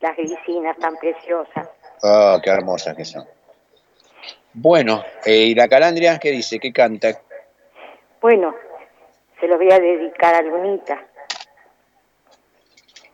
las 0.00 0.16
glicinas 0.16 0.76
tan 0.78 0.96
preciosas. 0.96 1.68
Ah, 2.02 2.40
qué 2.42 2.50
hermosas 2.50 2.96
que 2.96 3.04
son. 3.04 3.24
Bueno, 4.54 5.04
eh, 5.24 5.36
y 5.36 5.54
la 5.54 5.68
calandria, 5.68 6.18
¿qué 6.18 6.30
dice? 6.30 6.58
¿Qué 6.58 6.72
canta? 6.72 7.20
Bueno, 8.22 8.54
se 9.38 9.46
los 9.46 9.58
voy 9.58 9.70
a 9.70 9.78
dedicar 9.78 10.34
a 10.34 10.40
Lunita. 10.42 11.06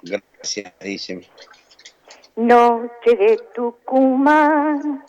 Gracias, 0.03 0.73
dice. 0.79 1.20
Noche 2.37 3.16
de 3.16 3.39
Tucumán, 3.55 5.05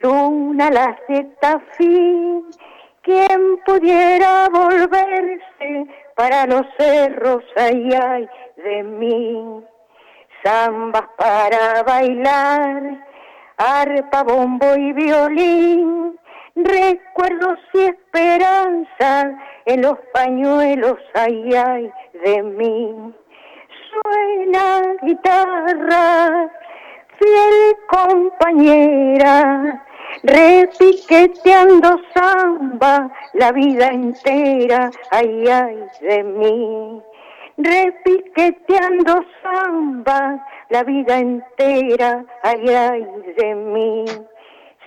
luna 0.00 0.70
la 0.70 0.96
fin, 1.76 2.44
quien 3.02 3.58
pudiera 3.66 4.48
volverse 4.48 5.86
para 6.16 6.46
los 6.46 6.66
cerros, 6.78 7.44
ay, 7.56 7.90
ay, 7.92 8.28
de 8.56 8.82
mí. 8.82 9.64
Zambas 10.42 11.08
para 11.16 11.82
bailar, 11.82 13.06
arpa, 13.56 14.22
bombo 14.22 14.76
y 14.76 14.92
violín, 14.92 16.18
recuerdos 16.54 17.58
y 17.72 17.80
esperanzas 17.80 19.26
en 19.66 19.82
los 19.82 19.98
pañuelos, 20.12 20.98
ay, 21.14 21.54
ay, 21.54 21.92
de 22.24 22.42
mí. 22.42 23.14
Suena 23.90 24.96
guitarra, 25.02 26.50
fiel 27.18 27.76
compañera, 27.88 29.82
repiqueteando 30.22 32.00
samba 32.14 33.10
la 33.34 33.52
vida 33.52 33.88
entera, 33.88 34.90
ay, 35.10 35.48
ay, 35.48 35.84
de 36.00 36.24
mí. 36.24 37.02
repiqueteando 37.56 39.24
samba 39.42 40.44
la 40.70 40.82
vida 40.82 41.18
entera, 41.18 42.24
ay, 42.42 42.68
ay 42.68 43.06
de 43.36 43.54
mí. 43.54 44.04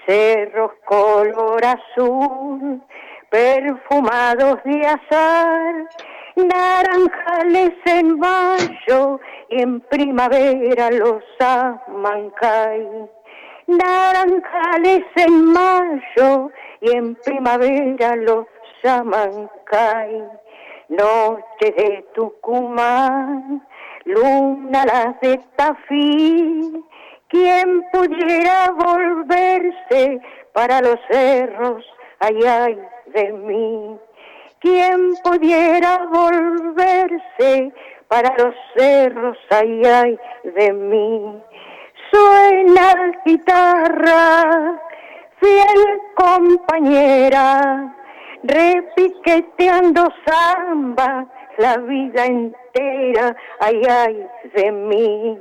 Cerros 0.06 0.72
color 0.86 1.64
azul, 1.66 2.82
perfumados 3.30 4.64
de 4.64 4.86
azar, 4.86 5.76
naranjales 6.38 7.74
en 7.86 8.20
mayo 8.20 9.20
y 9.50 9.62
en 9.62 9.82
primavera 9.82 10.92
los 10.92 11.24
amancay. 11.40 12.88
Naranjales 13.66 15.04
en 15.16 15.46
mayo 15.46 16.52
y 16.82 16.92
en 16.92 17.16
primavera 17.16 18.16
los 18.16 18.46
amancay. 18.84 20.24
Noche 20.90 21.74
de 21.76 22.06
Tucumán, 22.14 23.68
luna 24.06 24.86
las 24.86 25.20
de 25.20 25.38
Tafí, 25.58 26.86
quien 27.28 27.84
pudiera 27.92 28.72
volverse 28.72 30.22
para 30.54 30.80
los 30.82 30.98
cerros, 31.10 31.84
ay 32.20 32.80
de 33.08 33.34
mí. 33.34 34.00
Quien 34.60 35.14
pudiera 35.24 36.08
volverse 36.12 37.72
para 38.08 38.34
los 38.38 38.56
cerros, 38.76 39.38
ay, 39.52 39.84
ay 39.86 40.20
de 40.44 40.74
mí. 40.74 41.44
Suena 42.12 43.12
guitarra, 43.24 44.82
fiel 45.40 46.02
compañera, 46.16 47.94
repiqueteando 48.44 50.10
samba 50.26 51.28
la 51.58 51.78
vida 51.78 52.26
entera, 52.26 53.36
ay, 53.60 53.82
ay 53.88 54.28
de 54.56 54.72
mí. 54.72 55.40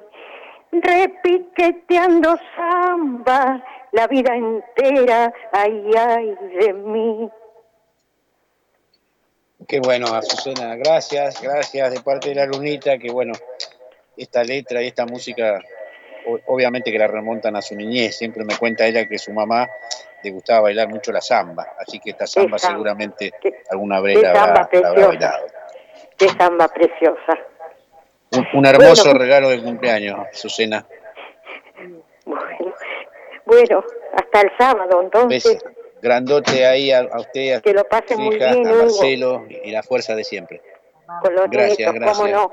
Repiqueteando 0.72 2.36
samba 2.54 3.62
la 3.92 4.06
vida 4.08 4.34
entera, 4.34 5.32
ay, 5.52 5.90
ay 5.96 6.36
de 6.60 6.72
mí. 6.74 7.30
Qué 9.66 9.80
bueno, 9.80 10.06
Azucena, 10.14 10.76
gracias, 10.76 11.42
gracias 11.42 11.92
de 11.92 12.00
parte 12.00 12.28
de 12.28 12.36
la 12.36 12.46
lunita, 12.46 12.98
que 12.98 13.10
bueno, 13.10 13.32
esta 14.16 14.44
letra 14.44 14.80
y 14.80 14.86
esta 14.86 15.06
música, 15.06 15.60
obviamente 16.46 16.92
que 16.92 16.98
la 16.98 17.08
remontan 17.08 17.56
a 17.56 17.62
su 17.62 17.74
niñez, 17.74 18.16
siempre 18.16 18.44
me 18.44 18.56
cuenta 18.56 18.86
ella 18.86 19.08
que 19.08 19.18
su 19.18 19.32
mamá 19.32 19.68
le 20.22 20.30
gustaba 20.30 20.62
bailar 20.62 20.88
mucho 20.88 21.10
la 21.10 21.20
samba, 21.20 21.74
así 21.80 21.98
que 21.98 22.10
esta 22.10 22.26
samba 22.26 22.58
seguramente 22.58 23.32
alguna 23.70 24.00
vez 24.00 24.22
la 24.22 24.30
habrá, 24.30 24.68
bailado. 25.06 25.46
Qué 26.16 26.28
samba 26.28 26.68
preciosa. 26.68 27.38
Un, 28.52 28.66
hermoso 28.66 29.14
regalo 29.14 29.48
de 29.48 29.62
cumpleaños, 29.62 30.18
Azucena. 30.32 30.86
Bueno, 32.26 32.74
bueno, 33.44 33.84
hasta 34.16 34.40
el 34.40 34.50
sábado 34.58 35.00
entonces 35.00 35.64
grandote 36.06 36.64
ahí 36.64 36.92
a, 36.92 37.02
usted, 37.18 37.54
a 37.54 37.60
que 37.60 37.72
lo 37.72 37.82
pase 37.88 38.16
muy 38.16 38.36
bien, 38.36 38.64
a 38.64 38.74
Marcelo 38.74 39.44
y 39.48 39.72
la 39.72 39.82
fuerza 39.82 40.14
de 40.14 40.22
siempre. 40.22 40.62
gracias, 41.50 41.92
gracias. 41.92 42.16
¿Cómo 42.16 42.28
no? 42.28 42.52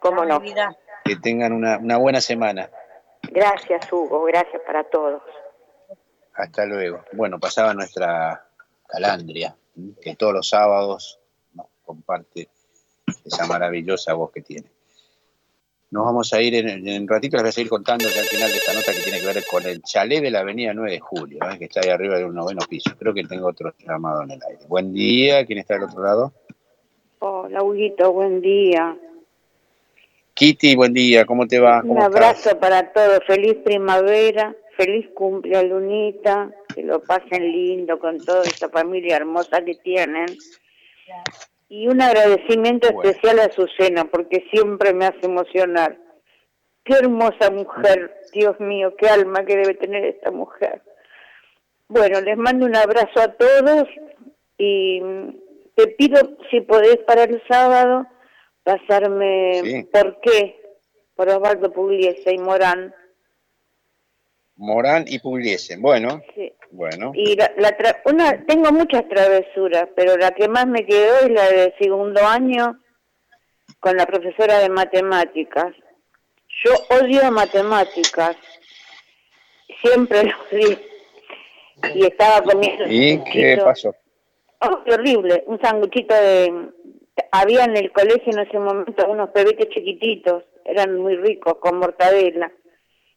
¿Cómo 0.00 0.24
no? 0.24 0.42
Que 1.04 1.16
tengan 1.16 1.52
una, 1.52 1.76
una 1.76 1.98
buena 1.98 2.22
semana. 2.22 2.70
Gracias, 3.30 3.92
Hugo. 3.92 4.24
Gracias 4.24 4.62
para 4.66 4.82
todos. 4.84 5.22
Hasta 6.32 6.64
luego. 6.64 7.04
Bueno, 7.12 7.38
pasaba 7.38 7.74
nuestra 7.74 8.46
Calandria, 8.86 9.54
que 10.00 10.16
todos 10.16 10.32
los 10.32 10.48
sábados 10.48 11.20
nos 11.52 11.66
comparte 11.84 12.48
esa 13.26 13.46
maravillosa 13.46 14.14
voz 14.14 14.32
que 14.32 14.40
tiene. 14.40 14.70
Nos 15.94 16.06
vamos 16.06 16.32
a 16.32 16.42
ir 16.42 16.56
en, 16.56 17.02
un 17.02 17.06
ratito, 17.06 17.36
les 17.36 17.44
voy 17.44 17.48
a 17.50 17.52
seguir 17.52 17.70
contando 17.70 18.08
que 18.12 18.18
al 18.18 18.24
final 18.24 18.50
de 18.50 18.56
esta 18.56 18.72
nota 18.72 18.92
que 18.92 18.98
tiene 18.98 19.20
que 19.20 19.26
ver 19.26 19.44
con 19.48 19.64
el 19.64 19.80
chalet 19.80 20.20
de 20.20 20.30
la 20.32 20.40
avenida 20.40 20.74
9 20.74 20.90
de 20.90 20.98
julio, 20.98 21.38
¿eh? 21.48 21.56
que 21.56 21.66
está 21.66 21.82
ahí 21.84 21.90
arriba 21.90 22.18
de 22.18 22.24
un 22.24 22.34
noveno 22.34 22.62
piso. 22.68 22.90
Creo 22.98 23.14
que 23.14 23.22
tengo 23.22 23.46
otro 23.46 23.72
llamado 23.78 24.24
en 24.24 24.32
el 24.32 24.40
aire. 24.42 24.64
Buen 24.66 24.92
día, 24.92 25.46
¿quién 25.46 25.60
está 25.60 25.74
del 25.74 25.84
otro 25.84 26.02
lado? 26.02 26.32
Hola, 27.20 27.62
Huguito, 27.62 28.12
buen 28.12 28.40
día. 28.40 28.96
Kitty, 30.34 30.74
buen 30.74 30.92
día, 30.94 31.24
¿cómo 31.26 31.46
te 31.46 31.60
va? 31.60 31.80
un 31.84 32.02
abrazo 32.02 32.58
para 32.58 32.92
todos, 32.92 33.20
feliz 33.24 33.54
primavera, 33.64 34.52
feliz 34.76 35.06
cumpleaños 35.14 35.70
Lunita, 35.70 36.50
que 36.74 36.82
lo 36.82 37.04
pasen 37.04 37.52
lindo 37.52 38.00
con 38.00 38.18
toda 38.18 38.42
esta 38.42 38.68
familia 38.68 39.14
hermosa 39.14 39.64
que 39.64 39.76
tienen. 39.76 40.26
Y 41.76 41.88
un 41.88 42.00
agradecimiento 42.00 42.86
especial 42.88 43.40
a 43.40 43.50
Susana, 43.50 44.04
porque 44.04 44.46
siempre 44.52 44.94
me 44.94 45.06
hace 45.06 45.26
emocionar. 45.26 45.98
Qué 46.84 46.94
hermosa 46.94 47.50
mujer, 47.50 48.14
Dios 48.32 48.60
mío, 48.60 48.94
qué 48.96 49.08
alma 49.08 49.44
que 49.44 49.56
debe 49.56 49.74
tener 49.74 50.04
esta 50.04 50.30
mujer. 50.30 50.82
Bueno, 51.88 52.20
les 52.20 52.36
mando 52.36 52.66
un 52.66 52.76
abrazo 52.76 53.20
a 53.20 53.32
todos 53.32 53.88
y 54.56 55.02
te 55.74 55.88
pido, 55.88 56.36
si 56.48 56.60
podés, 56.60 56.98
para 56.98 57.24
el 57.24 57.42
sábado, 57.48 58.06
pasarme 58.62 59.88
por 59.90 60.20
qué, 60.20 60.54
por 61.16 61.28
Osvaldo 61.28 61.72
Pugliese 61.72 62.34
y 62.34 62.38
Morán. 62.38 62.94
Morán 64.54 65.06
y 65.08 65.18
Pugliese, 65.18 65.76
bueno. 65.76 66.22
Sí. 66.36 66.52
Bueno. 66.74 67.12
Y 67.14 67.36
la, 67.36 67.54
una, 68.04 68.44
tengo 68.46 68.72
muchas 68.72 69.08
travesuras, 69.08 69.88
pero 69.94 70.16
la 70.16 70.32
que 70.32 70.48
más 70.48 70.66
me 70.66 70.84
quedó 70.84 71.20
es 71.20 71.30
la 71.30 71.48
de 71.48 71.72
segundo 71.78 72.20
año 72.26 72.80
con 73.78 73.96
la 73.96 74.04
profesora 74.06 74.58
de 74.58 74.68
matemáticas. 74.70 75.72
Yo 76.64 76.72
odio 77.00 77.30
matemáticas, 77.30 78.36
siempre 79.82 80.24
lo 80.24 80.32
odié. 80.50 80.78
Y 81.94 82.06
estaba 82.06 82.42
comiendo. 82.42 82.86
¿Y 82.88 83.22
qué 83.32 83.56
pasó? 83.64 83.94
Oh, 84.60 84.82
qué 84.84 84.94
horrible, 84.94 85.44
un 85.46 85.60
sanguchito 85.60 86.12
de. 86.12 86.70
Había 87.30 87.66
en 87.66 87.76
el 87.76 87.92
colegio 87.92 88.32
en 88.32 88.40
ese 88.40 88.58
momento 88.58 89.08
unos 89.08 89.30
pebetes 89.30 89.68
chiquititos, 89.68 90.42
eran 90.64 90.98
muy 90.98 91.14
ricos, 91.18 91.54
con 91.60 91.78
mortadela. 91.78 92.50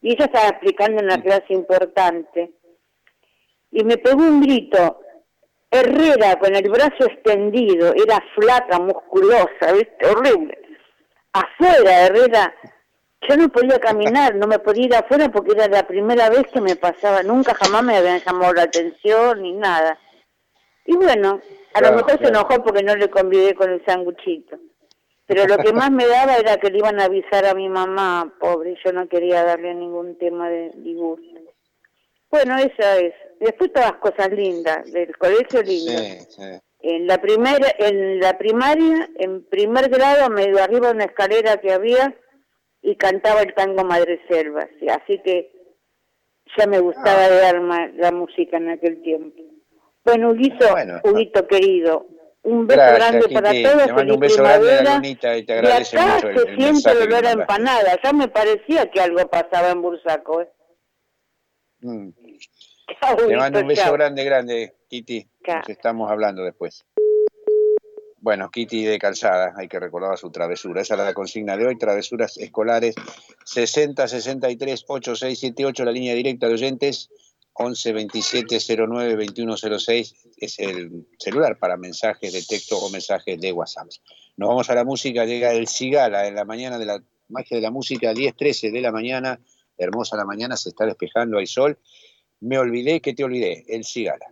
Y 0.02 0.12
ella 0.12 0.26
estaba 0.26 0.50
explicando 0.50 1.02
una 1.02 1.20
clase 1.20 1.54
importante 1.54 2.52
y 3.78 3.84
me 3.84 3.98
pegó 3.98 4.24
un 4.24 4.42
grito. 4.42 5.02
Herrera 5.70 6.40
con 6.40 6.56
el 6.56 6.68
brazo 6.70 7.06
extendido, 7.06 7.94
era 7.94 8.24
flaca, 8.34 8.80
musculosa, 8.80 9.74
¿viste? 9.74 10.08
horrible. 10.08 10.58
Afuera, 11.34 12.06
Herrera, 12.06 12.56
yo 13.28 13.38
no 13.38 13.50
podía 13.50 13.78
caminar, 13.80 14.34
no 14.36 14.48
me 14.48 14.58
podía 14.58 14.86
ir 14.86 14.96
afuera 14.96 15.30
porque 15.30 15.52
era 15.52 15.68
la 15.68 15.86
primera 15.86 16.30
vez 16.30 16.48
que 16.52 16.62
me 16.62 16.76
pasaba, 16.76 17.22
nunca 17.22 17.54
jamás 17.54 17.84
me 17.84 17.98
habían 17.98 18.20
llamado 18.22 18.54
la 18.54 18.64
atención 18.64 19.44
ni 19.44 19.54
nada. 19.54 20.00
Y 20.86 20.96
bueno, 20.96 21.40
a 21.74 21.82
lo 21.82 21.98
mejor 21.98 22.18
se 22.20 22.30
enojó 22.30 22.64
porque 22.64 22.82
no 22.82 22.96
le 22.96 23.10
convidé 23.10 23.54
con 23.54 23.70
el 23.70 23.86
sanguchito. 23.86 24.58
Pero 25.28 25.46
lo 25.46 25.58
que 25.58 25.74
más 25.74 25.92
me 25.92 26.08
daba 26.08 26.38
era 26.38 26.58
que 26.58 26.72
le 26.72 26.80
iban 26.80 27.00
a 27.00 27.06
avisar 27.06 27.46
a 27.46 27.54
mi 27.54 27.70
mamá, 27.70 28.34
pobre, 28.40 28.76
yo 28.84 28.94
no 28.94 29.08
quería 29.08 29.44
darle 29.44 29.76
ningún 29.76 30.18
tema 30.18 30.50
de 30.50 30.72
disgusto. 30.78 31.42
Bueno, 32.32 32.58
esa 32.58 32.98
es. 32.98 33.14
Después 33.40 33.72
todas 33.74 33.94
cosas 33.94 34.30
lindas, 34.32 34.92
del 34.92 35.16
colegio 35.18 35.62
lindo. 35.62 35.92
En 36.80 37.08
la 37.08 37.20
primera, 37.20 37.68
en 37.80 38.20
la 38.20 38.38
primaria, 38.38 39.10
en 39.18 39.44
primer 39.46 39.90
grado, 39.90 40.30
medio 40.30 40.62
arriba 40.62 40.88
de 40.88 40.94
una 40.94 41.06
escalera 41.06 41.58
que 41.58 41.74
había 41.74 42.16
y 42.82 42.96
cantaba 42.96 43.42
el 43.42 43.54
tango 43.54 43.84
Madre 43.84 44.22
Selva. 44.30 44.68
Así 44.90 45.20
que 45.24 45.52
ya 46.58 46.68
me 46.68 46.80
gustaba 46.80 47.26
ah. 47.26 47.30
de 47.30 47.46
arma 47.46 47.88
la 47.96 48.12
música 48.12 48.58
en 48.58 48.70
aquel 48.70 49.02
tiempo. 49.02 49.42
Bueno, 50.04 50.30
Huguito, 50.30 51.48
querido, 51.48 52.08
un 52.44 52.66
beso 52.66 52.80
grande 52.80 53.28
para 53.34 53.52
todos. 53.52 54.06
Te 54.06 54.14
un 54.14 54.20
beso 54.20 54.44
grande 54.44 55.10
y 55.10 55.16
te 55.16 55.28
agradece 55.28 56.00
acá 56.00 56.28
mucho 56.28 56.40
se 56.46 56.56
siente 56.56 57.04
olor 57.04 57.26
a 57.26 57.32
empanada. 57.32 58.00
Ya 58.02 58.14
me 58.14 58.30
parecía 58.30 58.90
que 58.90 59.02
algo 59.02 59.28
pasaba 59.30 59.72
en 59.72 59.82
Bursaco. 59.82 60.42
¿eh? 60.42 60.50
Mm. 61.82 62.10
Te 63.28 63.36
mando 63.36 63.60
un 63.60 63.68
beso 63.68 63.92
grande, 63.94 64.24
grande, 64.24 64.76
Kitty. 64.90 65.28
Nos 65.48 65.70
estamos 65.70 66.10
hablando 66.10 66.44
después. 66.44 66.86
Bueno, 68.20 68.50
Kitty 68.50 68.84
de 68.84 69.00
Calzada, 69.00 69.54
hay 69.56 69.68
que 69.68 69.80
recordar 69.80 70.18
su 70.18 70.32
travesura. 70.32 70.82
Esa 70.82 70.96
es 70.96 71.00
la 71.00 71.14
consigna 71.14 71.56
de 71.56 71.68
hoy, 71.68 71.78
travesuras 71.78 72.38
escolares 72.38 72.96
60 73.46 74.08
63 74.08 74.86
8678, 74.88 75.86
la 75.86 75.92
línea 75.92 76.14
directa 76.14 76.48
de 76.48 76.54
oyentes 76.54 77.10
11 77.54 77.94
27 77.94 78.58
09 78.88 79.16
21 79.16 79.58
06 79.58 80.16
es 80.38 80.60
el 80.60 81.08
celular 81.18 81.58
para 81.58 81.78
mensajes 81.78 82.34
de 82.34 82.44
texto 82.44 82.78
o 82.78 82.90
mensajes 82.90 83.40
de 83.40 83.52
WhatsApp. 83.52 83.88
Nos 84.36 84.50
vamos 84.50 84.70
a 84.70 84.76
la 84.76 84.84
música, 84.84 85.26
llega 85.26 85.54
el 85.54 85.68
Cigala 85.68 86.28
en 86.28 86.36
la 86.36 86.46
mañana 86.46 86.78
de 86.78 86.86
la 86.86 87.02
magia 87.30 87.58
de 87.58 87.62
la 87.62 87.72
música, 87.72 88.14
10 88.14 88.36
13 88.36 88.72
de 88.72 88.82
la 88.82 88.92
mañana 88.92 89.40
hermosa 89.78 90.18
la 90.18 90.26
mañana, 90.26 90.58
se 90.58 90.70
está 90.70 90.86
despejando, 90.86 91.38
hay 91.38 91.48
sol. 91.48 91.78
Me 92.40 92.60
olvidé 92.60 93.02
que 93.02 93.14
te 93.14 93.24
olvidé, 93.24 93.64
el 93.68 93.84
Cigala. 93.84 94.28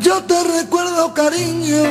Yo 0.00 0.22
te 0.24 0.44
recuerdo 0.60 1.14
cariño, 1.14 1.82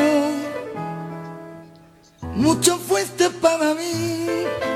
mucho 2.35 2.77
fuiste 2.77 3.31
para 3.31 3.73
mí. 3.73 4.72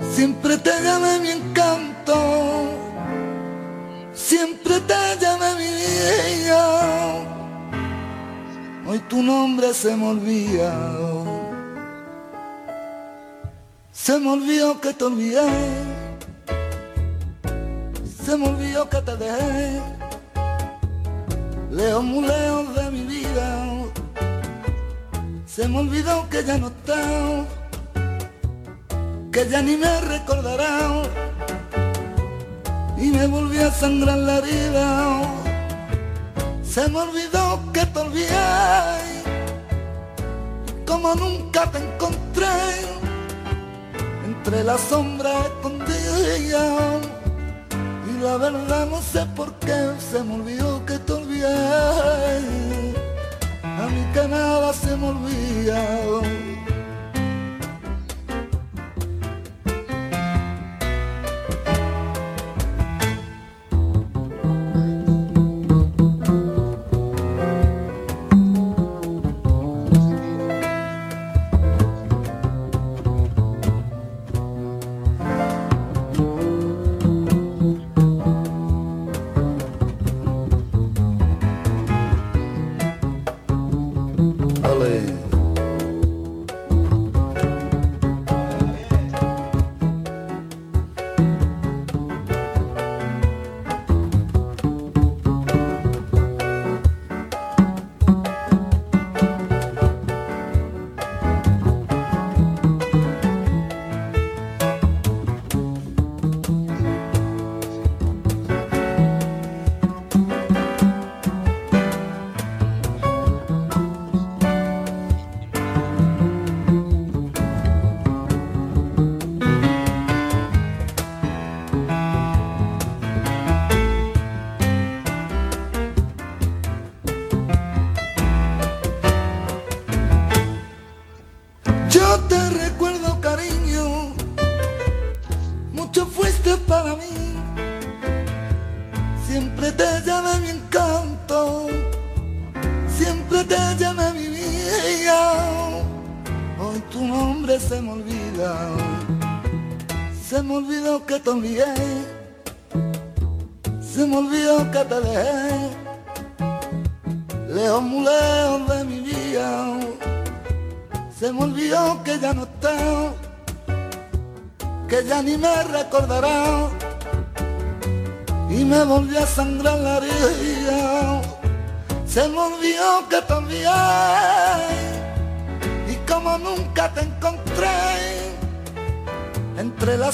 Siempre 0.00 0.58
te 0.58 0.70
llamé 0.82 1.20
mi 1.20 1.30
encanto, 1.30 2.14
siempre 4.12 4.80
te 4.80 4.94
llamé 5.20 5.54
mi 5.56 5.64
vida. 5.64 6.64
Hoy 8.86 8.98
tu 9.08 9.22
nombre 9.22 9.72
se 9.72 9.96
me 9.96 10.08
olvida. 10.08 10.72
Se 13.92 14.18
me 14.18 14.30
olvidó 14.32 14.80
que 14.80 14.92
te 14.92 15.04
olvidé. 15.04 15.48
Se 18.24 18.36
me 18.36 18.48
olvidó 18.48 18.88
que 18.88 19.00
te 19.02 19.16
dejé 19.16 19.80
lejos 21.70 22.04
muy 22.04 22.26
de 22.26 22.90
mi 22.90 23.02
vida. 23.02 23.66
Se 25.46 25.68
me 25.68 25.78
olvidó 25.80 26.28
que 26.28 26.44
ya 26.44 26.58
no 26.58 26.68
está, 26.68 27.44
que 29.34 29.48
ya 29.48 29.60
ni 29.62 29.76
me 29.76 30.00
recordará. 30.02 31.02
Y 32.96 33.06
me 33.08 33.26
volví 33.26 33.58
a 33.58 33.70
sangrar 33.72 34.18
la 34.18 34.38
herida. 34.38 35.22
Se 36.62 36.88
me 36.88 36.98
olvidó 37.00 37.60
que 37.72 37.84
te 37.86 37.98
olvidé, 37.98 38.94
como 40.86 41.14
nunca 41.16 41.68
te 41.72 41.78
encontré, 41.78 42.56
entre 44.24 44.62
las 44.62 44.80
sombras 44.82 45.46
escondidas. 45.46 47.02
Y 48.10 48.22
la 48.22 48.36
verdad 48.36 48.86
no 48.86 49.02
sé 49.02 49.26
por 49.34 49.52
qué 49.54 49.78
se 50.10 50.22
me 50.22 50.34
olvidó 50.34 50.86
que 50.86 50.96
te 50.98 51.12
olvidé. 51.12 51.56
A 53.82 53.86
mí 53.92 54.02
que 54.14 54.28
nada 54.28 54.72
se 54.72 54.96
me 54.96 55.08
olvida. 55.08 56.53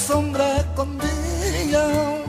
Sombras 0.01 0.60
escondidas. 0.60 2.20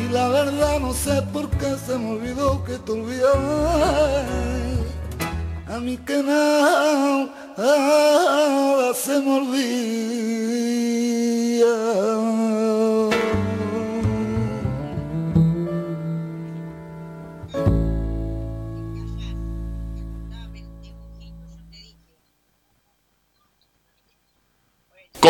Y 0.00 0.08
la 0.12 0.28
verdad 0.28 0.80
no 0.80 0.92
sé 0.92 1.22
por 1.32 1.48
qué 1.50 1.76
se 1.84 1.98
me 1.98 2.12
olvidó 2.12 2.64
que 2.64 2.78
te 2.78 2.92
olvidé 2.92 3.24
a 5.68 5.80
mí 5.80 5.96
que 5.98 6.22
se 6.22 7.28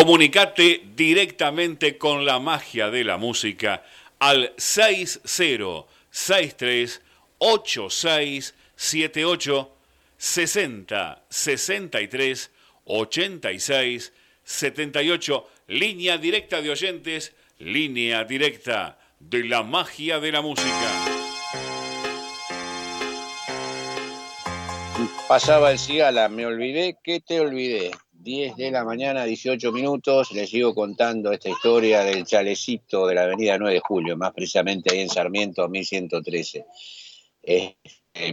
Comunicate 0.07 0.87
directamente 0.95 1.97
con 1.97 2.25
la 2.25 2.39
magia 2.39 2.89
de 2.89 3.03
la 3.03 3.17
música 3.17 3.83
al 4.19 4.53
6063 4.55 7.01
8678 7.39 9.69
60 10.17 11.23
63 11.27 12.51
86 12.85 14.13
78 14.45 15.49
línea 15.67 16.17
directa 16.17 16.61
de 16.61 16.69
oyentes, 16.69 17.35
línea 17.59 18.23
directa 18.23 18.97
de 19.19 19.43
la 19.43 19.63
magia 19.63 20.21
de 20.21 20.31
la 20.31 20.41
música. 20.41 20.89
Pasaba 25.27 25.73
el 25.73 25.79
cigala, 25.79 26.29
me 26.29 26.45
olvidé 26.45 26.97
que 27.03 27.19
te 27.19 27.41
olvidé. 27.41 27.91
10 28.27 28.57
de 28.57 28.71
la 28.71 28.83
mañana, 28.83 29.23
18 29.23 29.71
minutos, 29.71 30.33
les 30.33 30.49
sigo 30.49 30.75
contando 30.75 31.31
esta 31.31 31.47
historia 31.47 32.03
del 32.03 32.25
chalecito 32.25 33.07
de 33.07 33.15
la 33.15 33.23
avenida 33.23 33.57
9 33.57 33.75
de 33.75 33.79
Julio, 33.79 34.17
más 34.17 34.33
precisamente 34.33 34.91
ahí 34.91 34.99
en 34.99 35.07
Sarmiento, 35.07 35.69
1113. 35.69 36.65
Eh, 37.41 37.77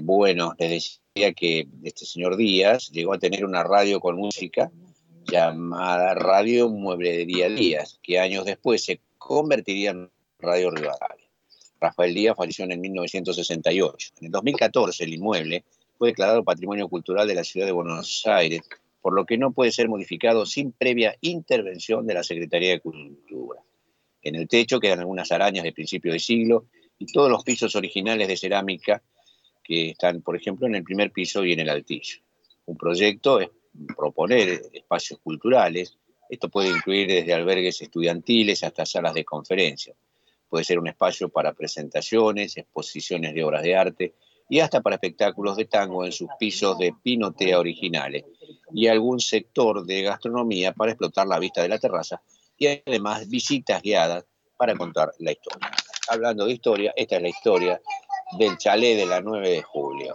bueno, 0.02 0.52
les 0.58 1.00
decía 1.14 1.32
que 1.32 1.68
este 1.84 2.06
señor 2.06 2.36
Díaz 2.36 2.90
llegó 2.90 3.12
a 3.12 3.20
tener 3.20 3.44
una 3.44 3.62
radio 3.62 4.00
con 4.00 4.16
música 4.16 4.72
llamada 5.30 6.14
Radio 6.14 6.68
Mueblería 6.68 7.48
Díaz, 7.48 8.00
que 8.02 8.18
años 8.18 8.44
después 8.44 8.84
se 8.84 8.98
convertiría 9.16 9.90
en 9.90 10.10
Radio 10.40 10.72
Rivadavia. 10.72 11.28
Rafael 11.80 12.12
Díaz 12.12 12.36
falleció 12.36 12.64
en 12.64 12.80
1968. 12.80 14.08
En 14.18 14.26
el 14.26 14.32
2014 14.32 15.04
el 15.04 15.14
inmueble 15.14 15.62
fue 15.96 16.08
declarado 16.08 16.42
Patrimonio 16.42 16.88
Cultural 16.88 17.28
de 17.28 17.36
la 17.36 17.44
Ciudad 17.44 17.66
de 17.66 17.72
Buenos 17.72 18.26
Aires, 18.26 18.62
por 19.04 19.12
lo 19.12 19.26
que 19.26 19.36
no 19.36 19.52
puede 19.52 19.70
ser 19.70 19.90
modificado 19.90 20.46
sin 20.46 20.72
previa 20.72 21.14
intervención 21.20 22.06
de 22.06 22.14
la 22.14 22.22
Secretaría 22.22 22.70
de 22.70 22.80
Cultura. 22.80 23.60
En 24.22 24.34
el 24.34 24.48
techo 24.48 24.80
quedan 24.80 25.00
algunas 25.00 25.30
arañas 25.30 25.62
de 25.62 25.74
principio 25.74 26.10
de 26.10 26.18
siglo 26.18 26.68
y 26.98 27.04
todos 27.12 27.30
los 27.30 27.44
pisos 27.44 27.76
originales 27.76 28.28
de 28.28 28.38
cerámica 28.38 29.02
que 29.62 29.90
están, 29.90 30.22
por 30.22 30.36
ejemplo, 30.36 30.66
en 30.66 30.76
el 30.76 30.84
primer 30.84 31.12
piso 31.12 31.44
y 31.44 31.52
en 31.52 31.60
el 31.60 31.68
altillo. 31.68 32.20
Un 32.64 32.78
proyecto 32.78 33.40
es 33.40 33.50
proponer 33.94 34.62
espacios 34.72 35.20
culturales. 35.20 35.98
Esto 36.30 36.48
puede 36.48 36.70
incluir 36.70 37.06
desde 37.06 37.34
albergues 37.34 37.82
estudiantiles 37.82 38.64
hasta 38.64 38.86
salas 38.86 39.12
de 39.12 39.26
conferencia. 39.26 39.94
Puede 40.48 40.64
ser 40.64 40.78
un 40.78 40.88
espacio 40.88 41.28
para 41.28 41.52
presentaciones, 41.52 42.56
exposiciones 42.56 43.34
de 43.34 43.44
obras 43.44 43.64
de 43.64 43.76
arte 43.76 44.14
y 44.48 44.60
hasta 44.60 44.80
para 44.80 44.96
espectáculos 44.96 45.58
de 45.58 45.66
tango 45.66 46.06
en 46.06 46.12
sus 46.12 46.30
pisos 46.40 46.78
de 46.78 46.94
pinotea 47.02 47.58
originales 47.58 48.24
y 48.72 48.86
algún 48.88 49.20
sector 49.20 49.84
de 49.84 50.02
gastronomía 50.02 50.72
para 50.72 50.92
explotar 50.92 51.26
la 51.26 51.38
vista 51.38 51.62
de 51.62 51.68
la 51.68 51.78
terraza 51.78 52.22
y 52.56 52.66
además 52.66 53.28
visitas 53.28 53.82
guiadas 53.82 54.24
para 54.56 54.74
contar 54.76 55.12
la 55.18 55.32
historia. 55.32 55.70
Hablando 56.08 56.46
de 56.46 56.52
historia, 56.52 56.92
esta 56.96 57.16
es 57.16 57.22
la 57.22 57.28
historia 57.28 57.80
del 58.38 58.56
chalet 58.58 58.96
de 58.96 59.06
la 59.06 59.20
9 59.20 59.48
de 59.50 59.62
julio, 59.62 60.14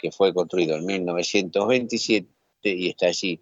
que 0.00 0.10
fue 0.10 0.32
construido 0.32 0.76
en 0.76 0.86
1927 0.86 2.28
y 2.62 2.88
está 2.88 3.06
allí 3.06 3.40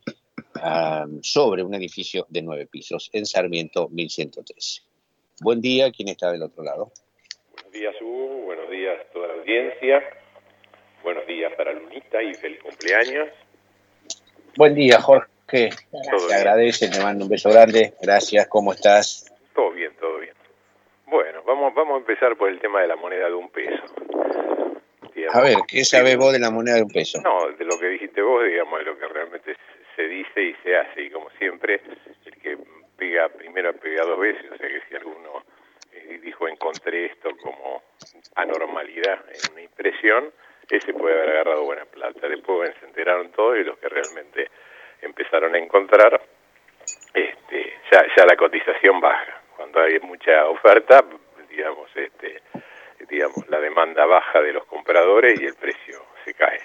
sobre 1.22 1.62
un 1.62 1.74
edificio 1.74 2.26
de 2.28 2.42
nueve 2.42 2.66
pisos 2.66 3.10
en 3.12 3.26
Sarmiento 3.26 3.88
1113. 3.88 4.82
Buen 5.40 5.60
día, 5.60 5.90
¿quién 5.92 6.08
está 6.08 6.32
del 6.32 6.42
otro 6.42 6.64
lado? 6.64 6.92
Buenos 7.52 7.72
días, 7.72 7.94
Hugo. 8.00 8.46
Buenos 8.46 8.70
días 8.70 8.98
a 9.00 9.12
toda 9.12 9.28
la 9.28 9.34
audiencia. 9.34 10.02
Buenos 11.02 11.26
días 11.26 11.52
para 11.56 11.72
Lunita 11.72 12.22
y 12.22 12.34
feliz 12.34 12.62
cumpleaños. 12.62 13.28
Buen 14.56 14.74
día, 14.74 14.98
Jorge. 15.02 15.28
Te 15.50 16.34
agradece, 16.34 16.88
te 16.88 16.98
mando 17.02 17.26
un 17.26 17.30
beso 17.30 17.50
grande. 17.50 17.92
Gracias, 18.00 18.48
¿cómo 18.48 18.72
estás? 18.72 19.30
Todo 19.54 19.70
bien, 19.72 19.92
todo 20.00 20.18
bien. 20.18 20.32
Bueno, 21.04 21.42
vamos, 21.46 21.74
vamos 21.74 21.96
a 21.96 21.98
empezar 21.98 22.36
por 22.36 22.48
el 22.48 22.58
tema 22.58 22.80
de 22.80 22.88
la 22.88 22.96
moneda 22.96 23.26
de 23.26 23.34
un 23.34 23.50
peso. 23.50 23.82
Digamos, 25.14 25.36
A 25.36 25.42
ver, 25.42 25.56
¿qué 25.68 25.84
sabes 25.84 26.16
vos 26.16 26.32
de 26.32 26.38
la 26.38 26.50
moneda 26.50 26.76
de 26.76 26.84
un 26.84 26.90
peso? 26.90 27.20
No, 27.20 27.48
de 27.52 27.64
lo 27.66 27.78
que 27.78 27.86
dijiste 27.86 28.22
vos, 28.22 28.44
digamos, 28.46 28.78
de 28.78 28.84
lo 28.86 28.98
que 28.98 29.06
realmente 29.06 29.56
se 29.94 30.08
dice 30.08 30.42
y 30.42 30.54
se 30.64 30.74
hace. 30.74 31.02
Y 31.02 31.10
como 31.10 31.28
siempre, 31.38 31.82
el 32.24 32.36
que 32.36 32.56
pega 32.96 33.28
primero 33.28 33.74
pega 33.74 34.04
dos 34.04 34.18
veces. 34.18 34.50
O 34.50 34.56
sea 34.56 34.68
que 34.68 34.80
si 34.88 34.94
alguno 34.96 35.44
eh, 35.92 36.18
dijo 36.22 36.48
encontré 36.48 37.06
esto 37.06 37.28
como 37.42 37.82
anormalidad 38.36 39.22
en 39.28 39.52
una 39.52 39.62
impresión, 39.62 40.32
ese 40.70 40.92
puede 40.94 41.14
haber 41.16 41.30
agarrado 41.30 41.64
buena 41.64 41.84
plata. 41.84 42.28
Después 42.28 42.74
se 42.80 42.86
enteraron 42.86 43.30
todos 43.32 43.58
y 43.58 43.64
los 43.64 43.78
que 43.78 43.88
realmente 43.88 44.50
empezaron 45.02 45.54
a 45.54 45.58
encontrar, 45.58 46.20
este, 47.14 47.74
ya, 47.90 48.04
ya 48.16 48.24
la 48.26 48.36
cotización 48.36 49.00
baja. 49.00 49.40
Cuando 49.56 49.80
hay 49.80 49.98
mucha 50.00 50.46
oferta, 50.46 51.04
digamos, 51.48 51.88
este, 51.96 52.42
digamos, 53.08 53.48
la 53.48 53.60
demanda 53.60 54.04
baja 54.06 54.40
de 54.40 54.52
los 54.52 54.64
compradores 54.66 55.40
y 55.40 55.46
el 55.46 55.54
precio 55.54 56.04
se 56.24 56.34
cae. 56.34 56.60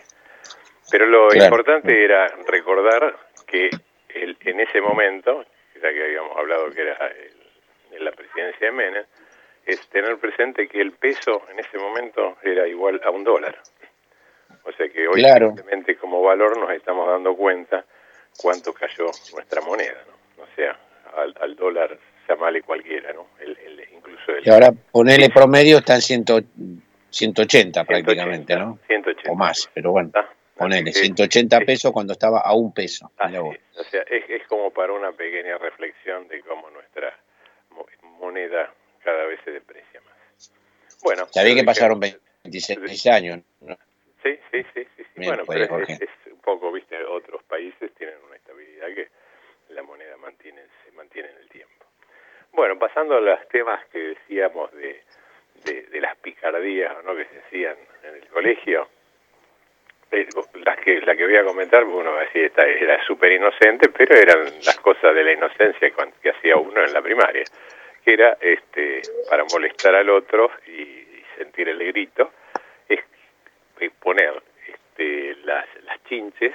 Pero 0.89 1.05
lo 1.05 1.29
Claro. 1.29 1.45
importante 1.45 2.03
era 2.03 2.27
recordar 2.47 3.15
que 3.47 3.69
el, 4.09 4.35
en 4.41 4.59
ese 4.59 4.81
momento, 4.81 5.45
ya 5.75 5.91
que 5.93 6.03
habíamos 6.03 6.35
hablado 6.37 6.69
que 6.71 6.81
era 6.81 7.07
el- 7.07 7.95
en 7.97 8.05
la 8.05 8.11
presidencia 8.11 8.67
de 8.67 8.71
Menem, 8.71 9.05
es 9.65 9.87
tener 9.89 10.17
presente 10.17 10.67
que 10.67 10.81
el 10.81 10.91
peso 10.93 11.45
en 11.51 11.59
ese 11.59 11.77
momento 11.77 12.37
era 12.43 12.67
igual 12.67 12.99
a 13.03 13.09
un 13.11 13.23
dólar. 13.23 13.57
O 14.63 14.71
sea 14.73 14.87
que 14.89 15.07
hoy 15.07 15.21
Claro. 15.21 15.47
simplemente 15.55 15.95
como 15.97 16.21
valor 16.21 16.57
nos 16.57 16.71
estamos 16.71 17.07
dando 17.07 17.35
cuenta 17.35 17.85
cuánto 18.37 18.73
cayó 18.73 19.05
nuestra 19.33 19.61
moneda, 19.61 20.03
¿no? 20.07 20.43
O 20.43 20.47
sea, 20.55 20.77
al, 21.17 21.35
al 21.41 21.55
dólar 21.55 21.97
llamale 22.29 22.61
cualquiera, 22.61 23.11
¿no? 23.13 23.27
El, 23.39 23.57
el- 23.57 23.87
incluso 23.93 24.31
el 24.33 24.47
Y 24.47 24.49
ahora 24.49 24.71
ponele 24.91 25.29
promedio, 25.29 25.79
está 25.79 25.95
en 25.95 26.01
100 26.01 26.25
180 27.09 27.83
prácticamente, 27.83 28.55
¿no? 28.55 28.79
180. 28.87 29.31
O 29.31 29.35
más, 29.35 29.69
pero 29.73 29.91
bueno, 29.91 30.11
ponele 30.55 30.85
que- 30.85 30.93
180 30.93 31.59
pesos 31.61 31.91
cuando 31.91 32.13
estaba 32.13 32.39
a 32.39 32.53
un 32.53 32.73
peso. 32.73 33.11
Mirá 33.25 33.41
vos. 33.41 33.55
O 33.77 33.83
sea, 33.83 34.01
es, 34.03 34.29
es 34.29 34.47
como 34.47 34.71
para 34.71 34.93
una 34.93 35.11
pequeña 35.11 35.57
reflexión 35.57 36.27
de 36.29 36.41
cómo 36.41 36.69
nuestra 36.69 37.13
mo- 37.71 37.85
moneda 38.19 38.73
cada 39.03 39.25
vez 39.25 39.39
se 39.43 39.51
deprecia 39.51 39.99
más. 40.01 40.51
Bueno, 41.03 41.27
Sabía 41.31 41.55
que 41.55 41.63
pasaron 41.63 41.99
26 41.99 43.07
años. 43.07 43.39
¿no? 43.61 43.75
Sí, 44.23 44.39
sí, 44.51 44.63
sí, 44.73 44.87
sí. 44.95 45.03
sí. 45.03 45.25
Bueno, 45.25 45.43
pues, 45.45 45.67
pero 45.67 45.83
es, 45.83 46.01
es 46.01 46.09
un 46.31 46.39
poco, 46.41 46.71
viste, 46.71 47.03
otros 47.03 47.43
países 47.43 47.91
tienen 47.95 48.17
una 48.25 48.35
estabilidad 48.35 48.87
que 48.93 49.07
la 49.69 49.83
moneda 49.83 50.17
mantiene, 50.17 50.61
se 50.85 50.91
mantiene 50.91 51.29
en 51.29 51.37
el 51.37 51.49
tiempo. 51.49 51.85
Bueno, 52.51 52.77
pasando 52.77 53.17
a 53.17 53.21
los 53.21 53.47
temas 53.47 53.85
que 53.87 53.99
decíamos 53.99 54.71
de, 54.73 55.01
de, 55.63 55.83
de 55.83 56.01
las 56.01 56.15
picardías 56.17 57.03
¿no? 57.03 57.15
que 57.15 57.25
se 57.25 57.39
hacían 57.39 57.77
en 58.03 58.15
el 58.15 58.27
colegio, 58.27 58.89
eh, 60.11 60.27
las 60.65 60.77
que, 60.79 60.99
la 61.01 61.15
que 61.15 61.25
voy 61.25 61.37
a 61.37 61.45
comentar, 61.45 61.83
porque 61.83 61.97
uno 61.97 62.11
va 62.11 62.21
a 62.21 62.25
decir, 62.25 62.45
esta 62.45 62.67
era 62.67 63.03
súper 63.05 63.31
inocente, 63.31 63.89
pero 63.89 64.15
eran 64.15 64.43
las 64.65 64.77
cosas 64.79 65.15
de 65.15 65.23
la 65.23 65.31
inocencia 65.31 65.89
que, 65.89 66.11
que 66.21 66.29
hacía 66.29 66.57
uno 66.57 66.83
en 66.83 66.93
la 66.93 67.01
primaria, 67.01 67.45
que 68.03 68.13
era 68.13 68.37
este 68.41 69.01
para 69.29 69.45
molestar 69.45 69.95
al 69.95 70.09
otro 70.09 70.51
y, 70.67 70.81
y 70.81 71.23
sentir 71.37 71.69
el 71.69 71.79
grito, 71.79 72.31
poner 73.89 74.41
este, 74.67 75.35
las, 75.43 75.65
las 75.83 76.03
chinches 76.05 76.53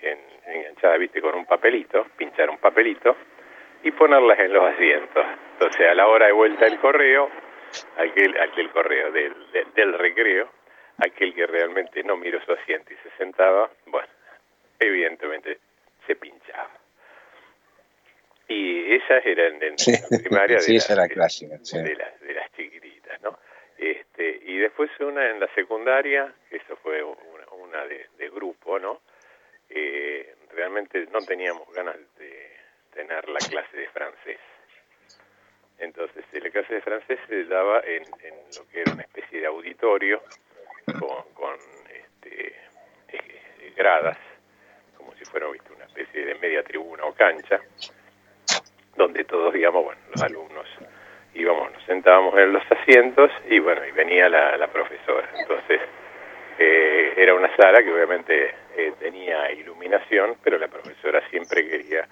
en, 0.00 0.18
enganchadas, 0.46 0.98
viste, 0.98 1.20
con 1.20 1.34
un 1.34 1.46
papelito, 1.46 2.06
pinchar 2.16 2.50
un 2.50 2.58
papelito 2.58 3.16
y 3.82 3.90
ponerlas 3.92 4.38
en 4.40 4.52
los 4.52 4.64
asientos. 4.72 5.24
Entonces, 5.54 5.88
a 5.88 5.94
la 5.94 6.06
hora 6.08 6.26
de 6.26 6.32
vuelta 6.32 6.64
del 6.64 6.78
correo, 6.78 7.30
aquel, 7.96 8.40
aquel 8.40 8.70
correo 8.70 9.10
del, 9.12 9.50
de- 9.52 9.66
del 9.74 9.98
recreo, 9.98 10.50
aquel 10.98 11.34
que 11.34 11.46
realmente 11.46 12.02
no 12.04 12.16
miró 12.16 12.40
su 12.44 12.52
asiento 12.52 12.92
y 12.92 12.96
se 12.96 13.10
sentaba, 13.16 13.70
bueno, 13.86 14.08
evidentemente 14.78 15.58
se 16.06 16.16
pinchaba. 16.16 16.70
Y 18.48 18.94
esas 18.96 19.24
eran 19.24 19.62
en 19.62 19.78
Sí, 19.78 19.92
la 20.10 20.18
primaria 20.18 20.56
de, 20.58 20.62
sí, 20.62 20.76
esa 20.76 20.92
era 20.94 21.08
clásica. 21.08 21.56
sí. 21.62 21.78
de 21.82 21.94
las, 21.94 22.20
de 22.20 22.34
las 22.34 22.52
chiquititas. 22.52 22.91
Este, 23.82 24.38
y 24.44 24.58
después 24.58 24.92
una 25.00 25.28
en 25.28 25.40
la 25.40 25.52
secundaria, 25.56 26.32
eso 26.52 26.76
fue 26.76 27.02
una, 27.02 27.84
de 27.84 28.30
grupo, 28.30 28.78
¿no? 28.78 29.00
Eh, 29.68 30.36
realmente 30.52 31.08
no 31.12 31.18
teníamos 31.22 31.68
ganas 31.74 31.96
de 32.16 32.52
tener 32.94 33.28
la 33.28 33.40
clase 33.40 33.76
de 33.76 33.88
francés. 33.88 34.38
Entonces, 35.78 36.24
eh, 36.32 36.40
la 36.40 36.50
clase 36.50 36.74
de 36.74 36.80
francés 36.80 37.18
se 37.26 37.44
daba 37.46 37.80
en, 37.80 38.04
en 38.22 38.34
lo 38.56 38.68
que 38.68 38.82
era 38.82 38.92
una 38.92 39.02
especie 39.02 39.40
de 39.40 39.46
auditorio 39.46 40.22
con, 41.00 41.32
con 41.34 41.56
este, 41.90 42.54
eh, 43.08 43.72
gradas, 43.74 44.18
como 44.96 45.12
si 45.16 45.24
fuera 45.24 45.48
¿viste? 45.48 45.72
una 45.72 45.86
especie 45.86 46.24
de 46.24 46.36
media 46.36 46.62
tribuna 46.62 47.04
o 47.04 47.12
cancha, 47.14 47.58
donde 48.94 49.24
todos, 49.24 49.52
digamos, 49.52 49.82
bueno, 49.82 50.00
los 50.12 50.22
alumnos 50.22 50.68
íbamos, 51.34 51.72
nos 51.72 51.82
sentábamos 51.84 52.36
en 52.38 52.52
los 52.52 52.62
asientos 52.70 53.30
y 53.48 53.58
bueno, 53.58 53.84
y 53.86 53.92
venía 53.92 54.28
la, 54.28 54.56
la 54.56 54.68
profesora. 54.68 55.28
Entonces, 55.38 55.80
eh, 56.58 57.14
era 57.16 57.34
una 57.34 57.54
sala 57.56 57.82
que 57.82 57.92
obviamente 57.92 58.54
eh, 58.76 58.92
tenía 58.98 59.50
iluminación, 59.52 60.36
pero 60.42 60.58
la 60.58 60.68
profesora 60.68 61.22
siempre 61.30 61.66
quería 61.66 62.06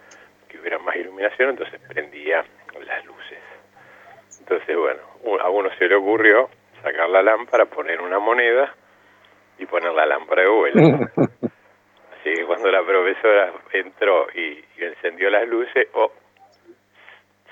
que 0.49 0.59
hubiera 0.59 0.79
más 0.79 0.97
iluminación, 0.97 1.51
entonces 1.51 1.81
prendía 1.89 2.45
las 2.85 3.05
luces. 3.05 3.39
Entonces, 4.41 4.77
bueno, 4.77 5.01
a 5.41 5.49
uno 5.51 5.71
se 5.79 5.87
le 5.87 5.95
ocurrió 5.95 6.49
sacar 6.83 7.09
la 7.09 7.23
lámpara, 7.23 7.67
poner 7.67 8.01
una 8.01 8.19
moneda 8.19 8.75
y 9.59 9.67
poner 9.67 9.93
la 9.93 10.07
lámpara 10.07 10.43
de 10.43 10.49
vuelta. 10.49 10.81
Así 12.21 12.35
que 12.35 12.45
cuando 12.47 12.71
la 12.71 12.83
profesora 12.83 13.53
entró 13.73 14.27
y, 14.35 14.65
y 14.77 14.85
encendió 14.85 15.31
las 15.31 15.47
luces, 15.47 15.89
oh, 15.95 16.11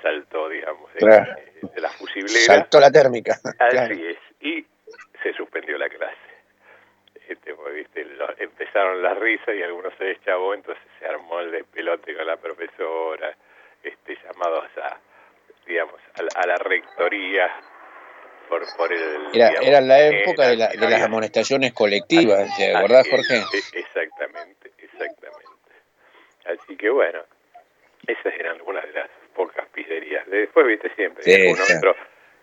saltó, 0.03 0.49
digamos, 0.49 0.93
de, 0.95 1.01
Claro. 1.01 1.35
de 1.75 1.81
la 1.81 1.91
fusiblera. 1.91 2.41
Saltó 2.41 2.81
la 2.81 2.91
térmica. 2.91 3.35
Así 3.59 3.71
claro. 3.71 3.95
es. 3.95 4.19
Y 4.41 4.67
se 5.23 5.33
suspendió 5.35 5.77
la 5.79 5.89
clase. 5.89 6.17
Este, 7.29 7.55
pues, 7.55 7.75
¿viste? 7.75 8.05
Lo- 8.05 8.39
empezaron 8.39 9.03
las 9.03 9.19
risas 9.19 9.55
y 9.55 9.63
algunos 9.63 9.93
se 9.99 10.05
deschavó, 10.05 10.55
entonces 10.55 10.83
se 10.99 11.07
armó 11.07 11.41
el 11.41 11.51
despelote 11.51 12.17
con 12.17 12.27
la 12.27 12.37
profesora, 12.39 13.37
este, 13.83 14.17
llamados 14.25 14.65
a, 14.83 14.99
digamos, 15.67 16.01
a, 16.15 16.23
la- 16.23 16.43
a 16.43 16.47
la 16.47 16.57
rectoría 16.57 17.51
por, 18.49 18.63
por 18.79 18.91
el... 18.93 19.27
Era, 19.35 19.49
digamos, 19.51 19.69
era 19.69 19.81
la 19.83 20.01
eh, 20.01 20.23
época 20.23 20.49
de, 20.49 20.57
la- 20.57 20.69
de 20.69 20.89
las 20.89 21.03
amonestaciones 21.03 21.75
colectivas, 21.75 22.49
¿te 22.57 22.75
acordás, 22.75 23.07
Jorge? 23.11 23.37
e- 23.37 23.79
Exactamente, 23.79 24.73
exactamente. 24.79 25.45
Así 26.47 26.77
que 26.79 26.89
bueno, 26.89 27.21
esas 28.07 28.33
eran 28.39 28.57
algunas 28.57 28.85
de 28.87 28.93
las 28.95 29.11
pocas 29.39 29.69
pizzerías. 29.69 30.27
Después, 30.27 30.67
viste, 30.67 30.93
siempre, 30.97 31.23
Sí, 31.23 31.55
sí. 31.55 31.73
otro 31.79 31.95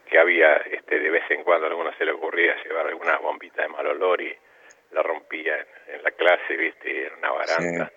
que 0.10 0.18
había, 0.18 0.56
este, 0.72 0.98
de 1.00 1.10
vez 1.10 1.24
en 1.30 1.44
cuando 1.44 1.66
a 1.66 1.70
alguno 1.70 1.92
se 1.98 2.06
le 2.06 2.12
ocurría 2.14 2.56
llevar 2.64 2.88
alguna 2.88 3.18
bombita 3.18 3.64
de 3.64 3.68
mal 3.68 3.86
olor 3.88 4.22
y 4.22 4.34
la 4.92 5.04
rompía 5.04 5.58
en, 5.58 5.96
en 5.96 6.04
la 6.04 6.12
clase, 6.12 6.56
viste, 6.56 7.06
era 7.08 7.18
una 7.18 7.32
baranda 7.32 7.92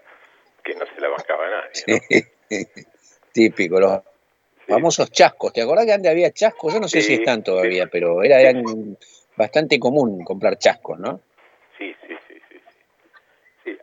que 0.64 0.74
no 0.74 0.84
se 0.86 1.00
la 1.00 1.08
bancaba 1.08 1.48
nadie. 1.48 1.82
¿no? 1.86 1.98
Típico, 3.32 3.78
los 3.78 4.00
famosos 4.66 5.12
chascos. 5.12 5.52
¿Te 5.52 5.62
acordás 5.62 5.86
que 5.86 5.92
antes 5.92 6.10
había 6.10 6.32
chascos? 6.32 6.74
Yo 6.74 6.80
no 6.80 6.88
sé 6.88 7.00
si 7.02 7.08
Sí, 7.08 7.14
están 7.20 7.44
todavía, 7.44 7.86
pero 7.86 8.22
era, 8.24 8.40
eran 8.40 8.96
bastante 9.36 9.78
común 9.78 10.24
comprar 10.24 10.58
chascos, 10.58 10.98
¿no? 10.98 11.20
Sí, 11.78 11.94
sí, 12.06 12.16
sí, 12.26 12.34
sí, 12.50 12.58
sí. 12.58 12.78
Sí, 13.64 13.78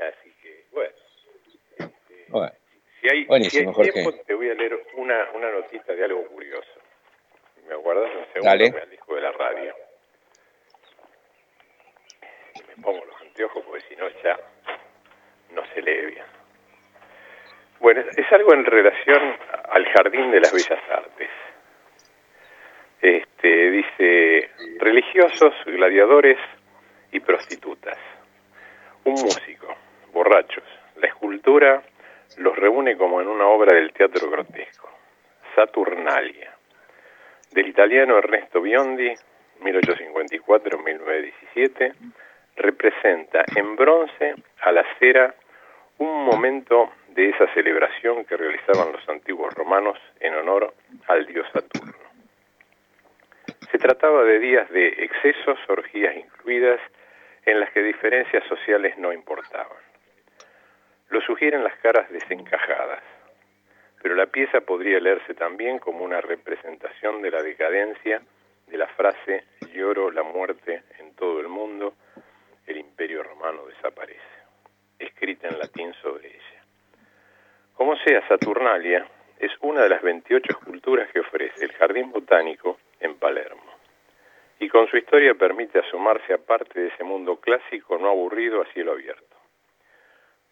así 0.00 0.30
que, 0.42 0.64
bueno, 0.72 0.94
Bueno, 2.28 2.52
si 3.00 3.08
hay, 3.08 3.24
Buenísimo, 3.24 3.72
si 3.74 3.80
hay 3.80 3.88
Jorge. 3.88 3.92
tiempo, 3.92 4.24
te 4.26 4.34
voy 4.34 4.50
a 4.50 4.54
leer 4.54 4.78
una, 4.94 5.30
una 5.34 5.50
notita 5.50 5.94
de 5.94 6.04
algo 6.04 6.24
curioso. 6.26 6.80
¿Me 7.68 7.74
acuerdas? 7.74 8.10
Un 8.14 8.24
segundo, 8.32 8.44
Dale. 8.50 8.72
me 8.72 8.86
dijo 8.86 9.14
de 9.14 9.20
la 9.20 9.32
radio. 9.32 9.74
pongo 12.82 13.04
los 13.04 13.20
anteojos 13.20 13.62
porque 13.66 13.84
si 13.88 13.96
no 13.96 14.08
ya 14.24 14.38
no 15.50 15.62
se 15.74 15.82
lee 15.82 16.06
bien. 16.06 16.24
Bueno, 17.78 18.00
es, 18.00 18.18
es 18.18 18.32
algo 18.32 18.54
en 18.54 18.64
relación 18.64 19.36
al 19.70 19.84
Jardín 19.92 20.30
de 20.30 20.40
las 20.40 20.52
Bellas 20.52 20.82
Artes. 20.90 21.30
Este, 23.02 23.70
dice, 23.70 24.50
religiosos, 24.78 25.54
gladiadores 25.66 26.38
y 27.12 27.20
prostitutas. 27.20 27.98
Un 29.04 29.12
músico, 29.12 29.74
borrachos. 30.12 30.64
La 30.96 31.08
escultura 31.08 31.82
los 32.38 32.56
reúne 32.56 32.96
como 32.96 33.20
en 33.20 33.28
una 33.28 33.46
obra 33.46 33.74
del 33.74 33.92
teatro 33.92 34.30
grotesco. 34.30 34.88
Saturnalia. 35.54 36.56
Del 37.52 37.68
italiano 37.68 38.18
Ernesto 38.18 38.60
Biondi, 38.60 39.14
1854-1917, 39.60 41.94
representa 42.56 43.44
en 43.56 43.76
bronce 43.76 44.34
a 44.62 44.72
la 44.72 44.84
cera 44.98 45.32
un 45.98 46.24
momento 46.24 46.90
de 47.08 47.28
esa 47.30 47.46
celebración 47.52 48.24
que 48.24 48.36
realizaban 48.36 48.92
los 48.92 49.08
antiguos 49.08 49.52
romanos 49.54 49.98
en 50.20 50.34
honor 50.34 50.72
al 51.08 51.26
dios 51.26 51.46
Saturno. 51.52 51.94
Se 53.70 53.78
trataba 53.78 54.24
de 54.24 54.38
días 54.38 54.70
de 54.70 54.88
excesos, 54.88 55.58
orgías 55.68 56.16
incluidas, 56.16 56.80
en 57.44 57.60
las 57.60 57.70
que 57.72 57.82
diferencias 57.82 58.44
sociales 58.48 58.96
no 58.98 59.12
importaban. 59.12 59.89
Lo 61.10 61.20
sugieren 61.20 61.64
las 61.64 61.76
caras 61.78 62.10
desencajadas, 62.10 63.02
pero 64.02 64.14
la 64.14 64.26
pieza 64.26 64.60
podría 64.60 65.00
leerse 65.00 65.34
también 65.34 65.78
como 65.78 66.04
una 66.04 66.20
representación 66.20 67.20
de 67.20 67.30
la 67.30 67.42
decadencia 67.42 68.22
de 68.68 68.78
la 68.78 68.86
frase 68.88 69.44
lloro 69.74 70.10
la 70.10 70.22
muerte 70.22 70.84
en 70.98 71.14
todo 71.16 71.40
el 71.40 71.48
mundo, 71.48 71.94
el 72.66 72.76
imperio 72.76 73.22
romano 73.24 73.66
desaparece, 73.66 74.20
escrita 74.98 75.48
en 75.48 75.58
latín 75.58 75.92
sobre 76.00 76.28
ella. 76.28 76.64
Como 77.74 77.96
sea, 77.96 78.26
Saturnalia 78.28 79.06
es 79.38 79.50
una 79.62 79.82
de 79.82 79.88
las 79.88 80.02
28 80.02 80.46
esculturas 80.48 81.10
que 81.10 81.20
ofrece 81.20 81.64
el 81.64 81.72
Jardín 81.72 82.12
Botánico 82.12 82.78
en 83.00 83.16
Palermo, 83.16 83.74
y 84.60 84.68
con 84.68 84.86
su 84.88 84.96
historia 84.96 85.34
permite 85.34 85.80
asomarse 85.80 86.34
a 86.34 86.38
parte 86.38 86.78
de 86.78 86.88
ese 86.88 87.02
mundo 87.02 87.40
clásico 87.40 87.98
no 87.98 88.10
aburrido 88.10 88.62
a 88.62 88.66
cielo 88.66 88.92
abierto. 88.92 89.29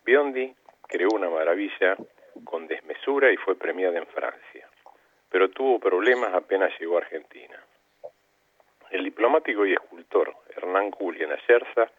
Biondi 0.08 0.50
creó 0.88 1.10
una 1.12 1.28
maravilla 1.28 1.94
con 2.42 2.66
desmesura 2.66 3.30
y 3.30 3.36
fue 3.36 3.58
premiada 3.58 3.98
en 3.98 4.06
Francia, 4.06 4.66
pero 5.28 5.50
tuvo 5.50 5.78
problemas 5.78 6.32
apenas 6.32 6.72
llegó 6.80 6.96
a 6.96 7.02
Argentina. 7.02 7.62
El 8.90 9.04
diplomático 9.04 9.66
y 9.66 9.74
escultor 9.74 10.34
Hernán 10.56 10.92
Julián 10.92 11.32
Ayerza, 11.32 11.92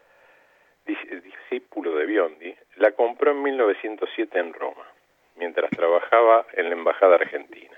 discípulo 0.87 1.95
de 1.97 2.07
Biondi, 2.07 2.55
la 2.77 2.93
compró 2.93 3.29
en 3.29 3.43
1907 3.43 4.39
en 4.39 4.53
Roma, 4.53 4.87
mientras 5.35 5.69
trabajaba 5.69 6.47
en 6.53 6.65
la 6.69 6.73
Embajada 6.73 7.13
Argentina. 7.13 7.77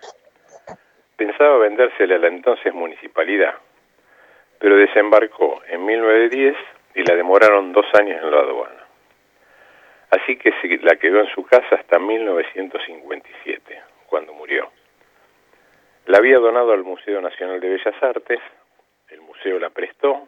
Pensaba 1.17 1.57
vendérsela 1.57 2.15
a 2.15 2.19
la 2.19 2.27
entonces 2.27 2.73
municipalidad, 2.73 3.55
pero 4.59 4.77
desembarcó 4.77 5.61
en 5.67 5.83
1910 5.83 6.55
y 6.95 7.03
la 7.03 7.17
demoraron 7.17 7.73
dos 7.73 7.85
años 7.99 8.23
en 8.23 8.31
la 8.31 8.39
aduana. 8.39 8.80
Así 10.11 10.35
que 10.35 10.51
se 10.61 10.77
la 10.83 10.97
quedó 10.97 11.21
en 11.21 11.27
su 11.33 11.45
casa 11.45 11.75
hasta 11.75 11.97
1957, 11.97 13.81
cuando 14.07 14.33
murió. 14.33 14.69
La 16.05 16.17
había 16.17 16.37
donado 16.37 16.73
al 16.73 16.83
Museo 16.83 17.21
Nacional 17.21 17.61
de 17.61 17.69
Bellas 17.69 18.03
Artes, 18.03 18.39
el 19.09 19.21
museo 19.21 19.57
la 19.57 19.69
prestó, 19.69 20.27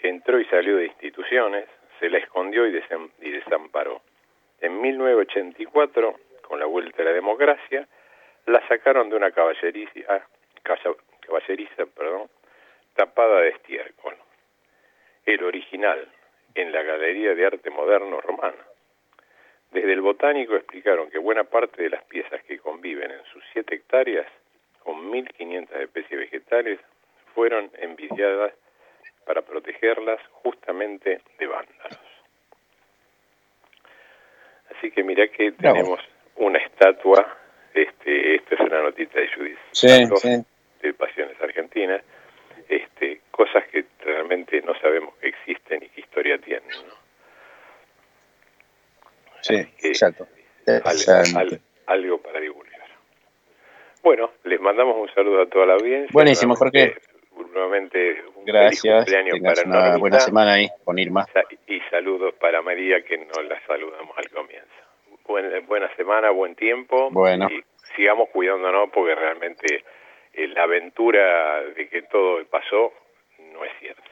entró 0.00 0.40
y 0.40 0.44
salió 0.46 0.76
de 0.76 0.86
instituciones, 0.86 1.66
se 2.00 2.10
la 2.10 2.18
escondió 2.18 2.66
y, 2.66 2.82
y 3.20 3.30
desamparó. 3.30 4.02
En 4.60 4.80
1984, 4.80 6.14
con 6.42 6.58
la 6.58 6.66
vuelta 6.66 7.02
a 7.02 7.04
la 7.04 7.12
democracia, 7.12 7.86
la 8.46 8.66
sacaron 8.66 9.10
de 9.10 9.16
una 9.16 9.30
caballeriza, 9.30 10.26
caballeriza 11.20 11.86
perdón, 11.86 12.28
tapada 12.94 13.42
de 13.42 13.50
estiércol. 13.50 14.16
El 15.24 15.44
original, 15.44 16.08
en 16.56 16.72
la 16.72 16.82
Galería 16.82 17.34
de 17.34 17.46
Arte 17.46 17.70
Moderno 17.70 18.20
Romana. 18.20 18.58
Desde 19.70 19.92
el 19.92 20.00
botánico 20.00 20.56
explicaron 20.56 21.10
que 21.10 21.18
buena 21.18 21.44
parte 21.44 21.82
de 21.82 21.90
las 21.90 22.02
piezas 22.04 22.42
que 22.44 22.58
conviven 22.58 23.10
en 23.10 23.24
sus 23.32 23.42
7 23.52 23.74
hectáreas, 23.74 24.26
con 24.82 25.10
1.500 25.12 25.70
especies 25.82 26.20
vegetales, 26.20 26.80
fueron 27.34 27.70
envidiadas 27.78 28.52
para 29.24 29.42
protegerlas 29.42 30.20
justamente 30.42 31.20
de 31.38 31.46
vándalos. 31.46 32.00
Así 34.76 34.90
que 34.90 35.04
mira 35.04 35.28
que 35.28 35.52
tenemos 35.52 36.00
una 36.36 36.58
estatua, 36.58 37.36
este, 37.74 38.36
esta 38.36 38.54
es 38.54 38.60
una 38.60 38.82
notita 38.82 39.20
de 39.20 39.28
Judith 39.28 39.58
Sí, 39.72 39.88
Santos, 39.88 40.20
sí. 40.20 40.42
de 40.82 40.94
Pasiones 40.94 41.40
Argentinas, 41.40 42.02
este, 42.68 43.20
cosas 43.30 43.64
que 43.68 43.84
realmente 44.00 44.60
no 44.62 44.74
sabemos 44.80 45.14
que 45.16 45.28
existen 45.28 45.82
y 45.84 45.88
qué 45.90 46.00
historia 46.00 46.38
tienen. 46.38 46.68
¿no? 46.70 46.99
Sí, 49.42 49.56
exacto. 49.82 50.26
Al- 50.66 51.60
algo 51.86 52.18
para 52.18 52.40
divulgar. 52.40 52.80
Bueno, 54.02 54.30
les 54.44 54.60
mandamos 54.60 54.96
un 54.96 55.12
saludo 55.14 55.42
a 55.42 55.46
toda 55.46 55.66
la 55.66 55.74
audiencia. 55.74 56.08
Buenísimo, 56.12 56.54
Jorge. 56.56 56.94
Nuevamente- 57.52 58.22
un 58.36 58.44
Gracias. 58.44 58.82
feliz 58.82 58.96
cumpleaños 59.04 59.32
Tengas 59.34 59.54
para 59.60 59.68
una 59.68 59.78
Normita. 59.80 59.98
buena 59.98 60.20
semana 60.20 60.52
ahí 60.54 60.68
con 60.84 60.98
Irma. 60.98 61.26
Y 61.66 61.80
saludos 61.90 62.34
para 62.34 62.62
María, 62.62 63.02
que 63.02 63.18
no 63.18 63.42
la 63.42 63.60
saludamos 63.66 64.16
al 64.16 64.28
comienzo. 64.30 64.68
Buen- 65.26 65.66
buena 65.66 65.94
semana, 65.96 66.30
buen 66.30 66.54
tiempo. 66.54 67.08
Bueno. 67.10 67.48
Y 67.50 67.62
sigamos 67.96 68.28
cuidándonos 68.30 68.90
porque 68.90 69.14
realmente 69.14 69.84
eh, 70.32 70.46
la 70.48 70.62
aventura 70.62 71.62
de 71.74 71.88
que 71.88 72.02
todo 72.02 72.44
pasó 72.46 72.92
no 73.52 73.64
es 73.64 73.72
cierto. 73.80 74.02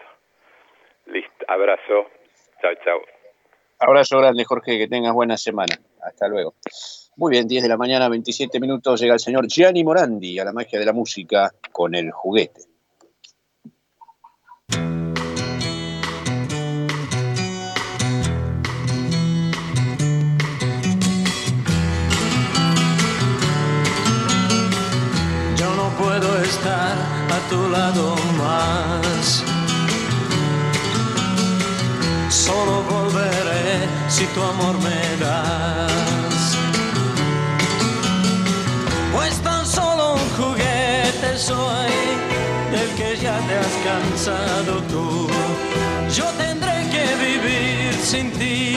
Listo, 1.07 1.45
abrazo. 1.49 2.11
Chao, 2.61 2.75
chao. 2.85 3.03
Abrazo 3.81 4.19
grande, 4.19 4.45
Jorge, 4.45 4.77
que 4.77 4.89
tengas 4.89 5.13
buena 5.13 5.37
semana. 5.37 5.79
Hasta 6.03 6.27
luego. 6.27 6.55
Muy 7.17 7.31
bien, 7.31 7.47
10 7.47 7.63
de 7.63 7.69
la 7.69 7.77
mañana, 7.77 8.09
27 8.09 8.61
minutos, 8.61 9.01
llega 9.01 9.15
el 9.15 9.21
señor 9.21 9.47
Gianni 9.49 9.85
Morandi 9.85 10.39
a 10.39 10.45
la 10.45 10.53
magia 10.53 10.79
de 10.79 10.85
la 10.85 10.93
música 10.93 11.53
con 11.73 11.95
el 11.95 12.11
juguete. 12.11 12.63
Yo 25.57 25.75
no 25.75 25.91
puedo 25.99 26.43
estar 26.43 26.97
a 27.31 27.49
tu 27.49 27.69
lado 27.69 28.17
más. 28.39 29.45
Solo 32.29 32.83
volveré 32.83 32.98
si 34.09 34.25
tu 34.35 34.43
amor 34.43 34.75
me 34.79 35.01
das. 35.25 36.57
Pues 39.13 39.35
tan 39.41 39.67
solo 39.67 40.15
un 40.15 40.29
juguete 40.39 41.37
soy 41.37 41.93
del 42.73 42.91
que 42.99 43.17
ya 43.17 43.37
te 43.47 43.55
has 43.63 43.75
cansado 43.91 44.73
tú. 44.93 45.29
Yo 46.17 46.25
tendré 46.45 46.77
que 46.95 47.05
vivir 47.27 47.95
sin 48.03 48.31
ti 48.33 48.77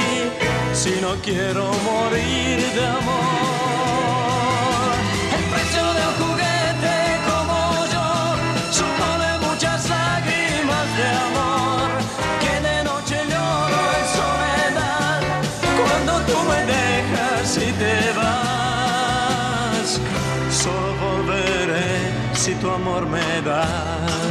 si 0.74 0.94
no 1.02 1.16
quiero 1.22 1.72
morir 1.90 2.60
de 2.76 2.86
amor. 2.88 3.61
Tu 22.62 22.70
amor 22.70 23.06
me 23.08 23.42
das. 23.44 24.31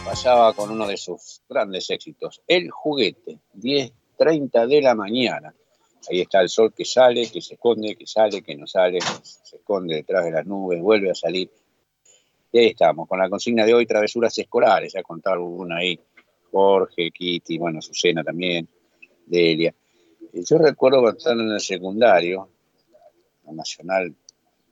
pasaba 0.11 0.51
con 0.51 0.69
uno 0.69 0.85
de 0.85 0.97
sus 0.97 1.41
grandes 1.47 1.89
éxitos, 1.89 2.41
El 2.45 2.69
Juguete, 2.69 3.39
10.30 3.55 4.67
de 4.67 4.81
la 4.81 4.93
mañana. 4.93 5.55
Ahí 6.09 6.19
está 6.19 6.41
el 6.41 6.49
sol 6.49 6.73
que 6.73 6.83
sale, 6.83 7.31
que 7.31 7.39
se 7.41 7.53
esconde, 7.53 7.95
que 7.95 8.05
sale, 8.05 8.41
que 8.41 8.57
no 8.57 8.67
sale, 8.67 8.99
se 8.99 9.55
esconde 9.55 9.95
detrás 9.95 10.25
de 10.25 10.31
las 10.31 10.45
nubes, 10.45 10.81
vuelve 10.81 11.11
a 11.11 11.15
salir. 11.15 11.49
Y 12.51 12.59
ahí 12.59 12.65
estamos, 12.65 13.07
con 13.07 13.19
la 13.19 13.29
consigna 13.29 13.65
de 13.65 13.73
hoy, 13.73 13.85
travesuras 13.85 14.37
escolares. 14.37 14.91
Ya 14.91 15.01
contado 15.01 15.37
alguna 15.37 15.77
ahí, 15.77 15.97
Jorge, 16.51 17.09
Kitty, 17.11 17.57
bueno, 17.57 17.81
Susana 17.81 18.21
también, 18.21 18.67
Delia. 19.25 19.73
Y 20.33 20.43
Yo 20.43 20.57
recuerdo 20.57 20.99
cuando 20.99 21.31
en 21.31 21.51
el 21.51 21.61
secundario, 21.61 22.49
la 23.45 23.53
Nacional 23.53 24.13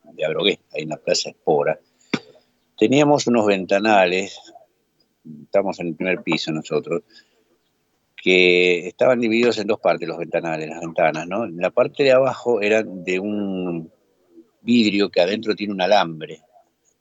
de 0.04 0.22
Abrogué, 0.22 0.60
ahí 0.74 0.82
en 0.82 0.90
la 0.90 0.98
Plaza 0.98 1.30
Espora, 1.30 1.80
teníamos 2.76 3.26
unos 3.26 3.46
ventanales, 3.46 4.38
estamos 5.44 5.78
en 5.80 5.88
el 5.88 5.94
primer 5.96 6.22
piso 6.22 6.52
nosotros, 6.52 7.02
que 8.16 8.86
estaban 8.88 9.20
divididos 9.20 9.58
en 9.58 9.66
dos 9.66 9.80
partes 9.80 10.06
los 10.06 10.18
ventanales, 10.18 10.68
las 10.68 10.80
ventanas, 10.80 11.26
¿no? 11.26 11.46
La 11.46 11.70
parte 11.70 12.02
de 12.02 12.12
abajo 12.12 12.60
eran 12.60 13.02
de 13.04 13.18
un 13.18 13.90
vidrio 14.60 15.08
que 15.10 15.20
adentro 15.22 15.54
tiene 15.54 15.72
un 15.72 15.80
alambre. 15.80 16.42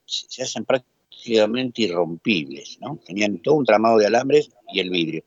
Se 0.06 0.44
hacen 0.44 0.64
prácticamente 0.64 1.82
irrompibles, 1.82 2.78
¿no? 2.80 3.00
Tenían 3.06 3.40
todo 3.40 3.56
un 3.56 3.66
tramado 3.66 3.98
de 3.98 4.06
alambres 4.08 4.50
y 4.72 4.80
el 4.80 4.90
vidrio. 4.90 5.24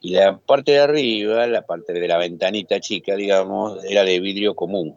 Y 0.00 0.10
la 0.10 0.38
parte 0.38 0.72
de 0.72 0.78
arriba, 0.78 1.46
la 1.48 1.62
parte 1.66 1.92
de 1.92 2.06
la 2.06 2.16
ventanita 2.18 2.78
chica, 2.78 3.16
digamos, 3.16 3.84
era 3.84 4.04
de 4.04 4.20
vidrio 4.20 4.54
común. 4.54 4.96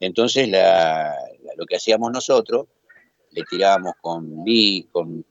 Entonces, 0.00 0.48
la- 0.48 1.14
la- 1.44 1.54
lo 1.56 1.64
que 1.64 1.76
hacíamos 1.76 2.12
nosotros, 2.12 2.66
le 3.30 3.42
tirábamos 3.48 3.94
con, 4.02 4.44
li- 4.44 4.86
con, 4.92 5.24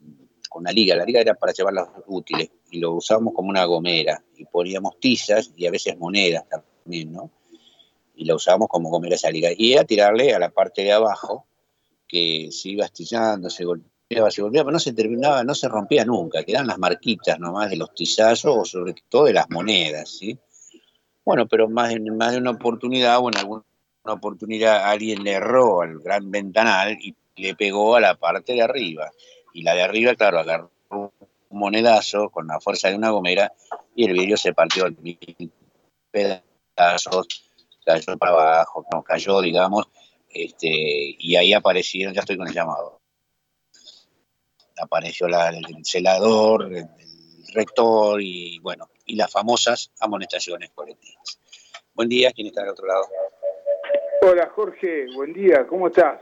con 0.52 0.64
una 0.64 0.74
liga. 0.74 0.96
La 0.98 1.06
liga 1.06 1.22
era 1.22 1.34
para 1.34 1.54
llevar 1.54 1.74
los 1.74 1.88
útiles 2.08 2.52
y 2.72 2.80
lo 2.80 2.92
usábamos 2.94 3.34
como 3.34 3.50
una 3.50 3.64
gomera. 3.64 4.22
Y 4.36 4.44
poníamos 4.44 5.00
tizas 5.00 5.50
y 5.56 5.66
a 5.66 5.72
veces 5.72 5.98
monedas 5.98 6.44
también, 6.50 7.14
¿no? 7.14 7.32
Y 8.16 8.26
la 8.26 8.36
usábamos 8.36 8.68
como 8.68 8.90
gomera 8.90 9.16
esa 9.16 9.32
liga. 9.32 9.50
Y 9.56 9.72
era 9.72 9.86
tirarle 9.86 10.34
a 10.34 10.40
la 10.40 10.50
parte 10.50 10.84
de 10.84 10.92
abajo, 10.92 11.46
que 12.06 12.50
se 12.52 12.70
iba 12.70 12.84
astillando, 12.84 13.50
se 13.50 13.64
golpeaba, 13.64 14.30
se 14.30 14.42
golpeaba, 14.42 14.66
pero 14.66 14.74
no 14.74 14.80
se 14.80 14.92
terminaba, 14.92 15.44
no 15.46 15.56
se 15.56 15.70
rompía 15.70 16.04
nunca. 16.04 16.44
Quedaban 16.44 16.68
las 16.68 16.78
marquitas 16.78 17.40
nomás 17.40 17.70
de 17.70 17.78
los 17.78 17.94
tizazos 17.94 18.58
o 18.58 18.66
sobre 18.66 18.94
todo 19.08 19.24
de 19.24 19.34
las 19.34 19.50
monedas, 19.50 20.10
¿sí? 20.10 20.38
Bueno, 21.24 21.48
pero 21.48 21.70
más 21.70 21.92
de 21.94 22.38
una 22.38 22.52
oportunidad 22.52 23.20
o 23.20 23.30
alguna 23.30 23.64
oportunidad 24.04 24.84
alguien 24.84 25.24
le 25.24 25.32
erró 25.32 25.82
al 25.82 26.00
gran 26.00 26.30
ventanal 26.30 26.98
y 27.02 27.16
le 27.38 27.56
pegó 27.56 27.96
a 27.96 28.02
la 28.02 28.16
parte 28.16 28.52
de 28.52 28.62
arriba. 28.62 29.10
Y 29.54 29.64
la 29.64 29.74
de 29.76 29.84
arriba, 29.84 30.16
claro, 30.16 30.40
agarró 30.40 30.72
un 30.90 31.12
monedazo 31.50 32.30
con 32.30 32.48
la 32.48 32.60
fuerza 32.60 32.90
de 32.90 32.96
una 32.96 33.10
gomera 33.12 33.52
y 33.96 34.06
el 34.06 34.14
vidrio 34.14 34.38
se 34.38 34.54
partió 34.54 34.88
en 34.88 34.98
mil 35.02 35.52
pedazos, 36.12 37.28
cayó 37.86 38.18
para 38.18 38.32
abajo, 38.32 38.86
no, 38.92 39.04
cayó, 39.04 39.42
digamos, 39.42 39.90
este, 40.30 40.70
y 40.70 41.36
ahí 41.36 41.54
aparecieron, 41.54 42.14
ya 42.14 42.22
estoy 42.22 42.38
con 42.38 42.48
el 42.48 42.54
llamado. 42.54 43.02
Apareció 44.78 45.28
la- 45.28 45.50
el 45.50 45.86
celador, 45.86 46.74
el, 46.74 46.88
rector 47.54 48.22
y 48.22 48.60
bueno, 48.60 48.90
y 49.06 49.16
las 49.18 49.30
famosas 49.30 49.92
amonestaciones 50.00 50.70
colectivas. 50.74 51.38
Buen 51.94 52.08
día, 52.08 52.32
¿quién 52.32 52.48
está 52.48 52.62
al 52.62 52.70
otro 52.70 52.88
lado? 52.88 53.04
Hola 54.22 54.50
Jorge, 54.56 55.08
buen 55.14 55.34
día, 55.34 55.68
¿cómo 55.68 55.88
estás? 55.88 56.22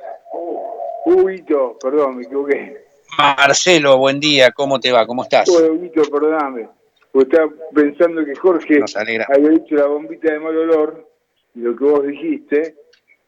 Huguito, 1.06 1.78
perdón, 1.80 2.18
me 2.18 2.24
equivoqué. 2.24 2.89
Marcelo, 3.18 3.98
buen 3.98 4.20
día, 4.20 4.52
¿cómo 4.52 4.80
te 4.80 4.92
va? 4.92 5.06
¿Cómo 5.06 5.24
estás? 5.24 5.50
Hola 5.50 5.72
Huguito, 5.72 6.02
perdóname. 6.10 6.70
Porque 7.12 7.30
estaba 7.30 7.52
pensando 7.74 8.24
que 8.24 8.36
Jorge 8.36 8.80
había 9.28 9.50
dicho 9.50 9.76
la 9.76 9.88
bombita 9.88 10.32
de 10.32 10.40
mal 10.40 10.56
olor, 10.56 11.08
y 11.56 11.60
lo 11.60 11.76
que 11.76 11.84
vos 11.84 12.06
dijiste, 12.06 12.76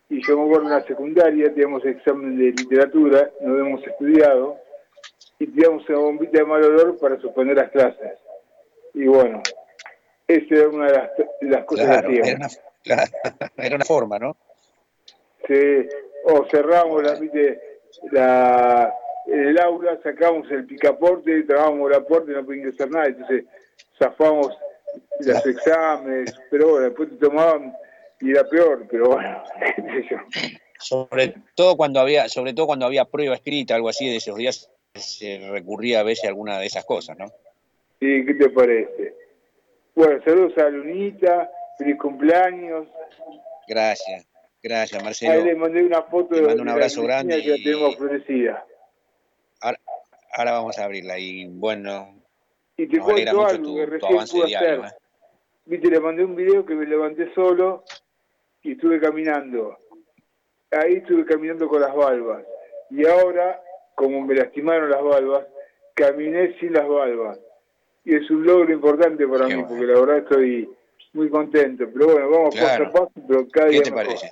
y 0.10 0.26
yo 0.26 0.38
me 0.38 0.46
acuerdo 0.46 0.68
en 0.68 0.74
la 0.74 0.84
secundaria, 0.86 1.50
teníamos 1.54 1.84
examen 1.86 2.38
de 2.38 2.52
literatura, 2.52 3.32
no 3.42 3.54
habíamos 3.54 3.86
estudiado, 3.86 4.58
y 5.40 5.48
teníamos 5.48 5.88
una 5.90 5.98
bombita 5.98 6.40
de 6.40 6.46
mal 6.46 6.64
olor 6.64 6.98
para 7.00 7.20
suspender 7.20 7.58
las 7.58 7.72
clases. 7.72 8.20
Y 8.94 9.06
bueno, 9.06 9.42
esa 10.28 10.56
era 10.56 10.70
una 10.70 10.86
de 10.86 11.50
las, 11.50 11.66
cosas 11.66 11.86
Claro, 11.88 12.10
que 12.10 12.22
hacíamos. 12.22 12.60
claro, 12.84 13.12
era 13.58 13.76
una 13.76 13.86
forma, 13.86 14.20
¿no? 14.20 14.38
Sí, 15.48 15.88
o 16.26 16.46
cerramos 16.52 17.04
la, 18.12 18.94
la, 19.32 19.50
el 19.50 19.60
aula, 19.60 20.00
sacamos 20.04 20.50
el 20.52 20.66
picaporte, 20.66 21.44
trabamos 21.44 21.92
puerta 22.08 22.32
y 22.32 22.36
no 22.36 22.46
podía 22.46 22.62
ingresar 22.62 22.90
nada, 22.90 23.08
entonces 23.08 23.46
zafamos 23.98 24.58
los 25.20 25.46
exámenes, 25.46 26.36
pero 26.50 26.70
bueno, 26.70 26.86
después 26.88 27.10
te 27.10 27.16
tomaban 27.16 27.76
y 28.20 28.32
era 28.32 28.44
peor, 28.48 28.86
pero 28.90 29.10
bueno, 29.10 29.44
qué 29.76 29.82
sé 29.82 30.08
yo. 30.10 30.18
Sobre 30.80 31.36
todo 31.56 31.78
cuando 31.78 32.00
había, 32.00 32.28
sobre 32.28 32.54
todo 32.54 32.68
cuando 32.68 32.86
había 32.86 33.06
prueba 33.06 33.36
escrita, 33.36 33.76
algo 33.76 33.90
así 33.90 34.10
de 34.10 34.18
esos 34.18 34.36
días, 34.36 34.72
se 34.96 35.40
recurría 35.52 36.00
a 36.00 36.04
veces 36.04 36.26
a 36.26 36.30
alguna 36.30 36.60
de 36.60 36.66
esas 36.66 36.86
cosas, 36.86 37.18
¿no? 37.18 37.26
¿Y 38.00 38.26
qué 38.26 38.34
te 38.34 38.50
parece? 38.50 39.16
Bueno, 39.94 40.20
saludos 40.26 40.58
a 40.58 40.70
Lunita, 40.70 41.52
feliz 41.78 41.98
cumpleaños. 42.00 42.88
Gracias, 43.68 44.28
gracias, 44.62 45.00
Ahí 45.00 45.06
Marcelo. 45.06 45.46
le 45.46 45.56
mandé 45.56 45.84
una 45.84 46.02
foto 46.04 46.30
Te 46.30 46.42
de 46.42 46.48
mando 46.48 46.64
un 46.64 46.70
abrazo 46.70 47.04
grande 47.04 47.42
que 47.42 47.50
la 47.50 47.58
tenemos 47.58 47.96
florecida. 47.96 48.66
Ahora, 50.34 50.52
vamos 50.54 50.78
a 50.80 50.86
abrirla 50.86 51.18
y 51.20 51.46
bueno, 51.48 52.16
Y 52.78 52.88
te 52.88 53.00
cuento 53.00 53.46
algo 53.46 53.64
tu, 53.64 53.76
que 53.76 53.86
recién 53.86 54.18
pude 54.32 54.48
diario. 54.48 54.84
hacer. 54.84 54.94
¿eh? 54.94 54.98
Viste, 55.66 55.90
le 55.90 56.00
mandé 56.00 56.24
un 56.26 56.36
video 56.36 56.66
que 56.66 56.74
me 56.76 56.86
levanté 56.86 57.34
solo 57.34 57.84
y 58.64 58.74
estuve 58.74 59.00
caminando. 59.00 59.78
Ahí 60.72 60.96
estuve 60.96 61.26
caminando 61.26 61.68
con 61.68 61.82
las 61.82 61.94
valvas. 61.94 62.44
Y 62.90 63.06
ahora, 63.06 63.62
como 63.96 64.22
me 64.22 64.36
lastimaron 64.36 64.90
las 64.90 65.02
valvas, 65.04 65.46
caminé 65.94 66.58
sin 66.60 66.74
las 66.74 66.88
valvas. 66.88 67.40
Y 68.06 68.16
es 68.16 68.30
un 68.32 68.46
logro 68.46 68.72
importante 68.74 69.28
para 69.28 69.48
mí, 69.48 69.64
porque 69.64 69.86
la 69.86 70.00
verdad 70.00 70.18
estoy 70.20 70.70
muy 71.14 71.30
contento. 71.30 71.86
Pero 71.94 72.06
bueno, 72.14 72.30
vamos 72.30 72.56
Claro. 72.56 72.86
paso 72.92 73.04
a 73.04 73.08
paso, 73.08 73.28
pero 73.28 73.48
cada 73.50 73.68
¿Qué 73.68 73.74
día 73.74 73.84
te 73.84 73.92
mejor. 73.92 74.06
parece? 74.08 74.32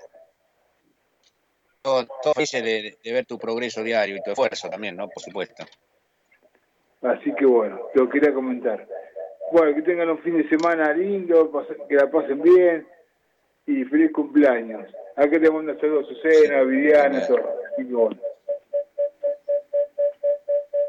Todo, 1.82 2.06
todo 2.24 2.34
de, 2.38 2.98
de 3.04 3.14
ver 3.14 3.26
tu 3.26 3.38
progreso 3.38 3.84
diario 3.84 4.18
y 4.18 4.22
tu 4.22 4.32
esfuerzo 4.32 4.70
también, 4.70 4.96
¿no? 4.96 5.08
Por 5.10 5.22
supuesto. 5.24 5.64
Así 7.02 7.34
que 7.36 7.46
bueno, 7.46 7.80
te 7.94 8.00
lo 8.00 8.10
quería 8.10 8.34
comentar. 8.34 8.86
Bueno, 9.52 9.74
que 9.76 9.82
tengan 9.82 10.10
un 10.10 10.20
fin 10.20 10.38
de 10.38 10.48
semana 10.50 10.94
lindo, 10.94 11.52
que 11.88 11.96
la 11.96 12.10
pasen 12.10 12.42
bien 12.42 12.88
y 13.66 13.84
feliz 13.86 14.12
cumpleaños. 14.12 14.86
Acá 15.16 15.40
te 15.40 15.50
mando 15.50 15.78
saludos 15.80 16.06
a 16.06 16.14
Susana, 16.14 16.64
Viviana, 16.64 17.28
todo. 17.28 17.40
Así 17.74 17.88
que 17.88 17.94
bueno. 17.94 18.18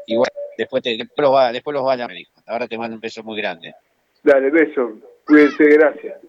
Igual, 0.07 0.29
después, 0.57 0.83
te, 0.83 0.97
después, 0.97 1.23
los 1.23 1.33
va, 1.33 1.51
después 1.51 1.73
los 1.73 1.83
vaya, 1.83 2.07
me 2.07 2.15
dijo. 2.15 2.31
Ahora 2.45 2.67
te 2.67 2.77
mando 2.77 2.95
un 2.95 3.01
beso 3.01 3.23
muy 3.23 3.37
grande. 3.37 3.73
Dale, 4.23 4.49
beso. 4.49 4.93
Cuídense, 5.25 5.63
gracias. 5.63 6.19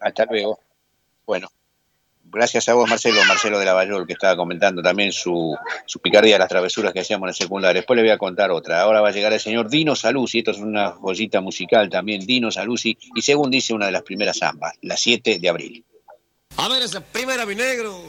Hasta 0.00 0.24
luego. 0.26 0.58
Bueno, 1.26 1.48
gracias 2.30 2.68
a 2.68 2.74
vos, 2.74 2.88
Marcelo, 2.88 3.24
Marcelo 3.24 3.58
de 3.58 3.64
Lavallol, 3.64 4.06
que 4.06 4.12
estaba 4.12 4.36
comentando 4.36 4.82
también 4.82 5.12
su, 5.12 5.56
su 5.86 6.00
picardía 6.00 6.34
de 6.34 6.38
las 6.40 6.48
travesuras 6.48 6.92
que 6.92 7.00
hacíamos 7.00 7.26
en 7.26 7.28
el 7.30 7.34
secundario. 7.34 7.80
Después 7.80 7.96
le 7.96 8.02
voy 8.02 8.10
a 8.10 8.18
contar 8.18 8.50
otra. 8.50 8.80
Ahora 8.80 9.00
va 9.00 9.08
a 9.08 9.12
llegar 9.12 9.32
el 9.32 9.40
señor 9.40 9.68
Dino 9.68 9.94
Saluzzi, 9.96 10.38
esto 10.38 10.50
es 10.52 10.58
una 10.58 10.90
joyita 10.90 11.40
musical 11.40 11.88
también, 11.88 12.24
Dino 12.26 12.50
Saluzzi, 12.50 12.96
y 13.14 13.22
según 13.22 13.50
dice 13.50 13.74
una 13.74 13.86
de 13.86 13.92
las 13.92 14.02
primeras 14.02 14.38
zambas, 14.38 14.74
la 14.82 14.96
7 14.96 15.38
de 15.38 15.48
abril. 15.48 15.84
A 16.56 16.68
ver, 16.68 16.82
esa 16.82 17.00
primera, 17.00 17.46
mi 17.46 17.54
negro. 17.54 18.02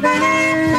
Feliz. 0.00 0.69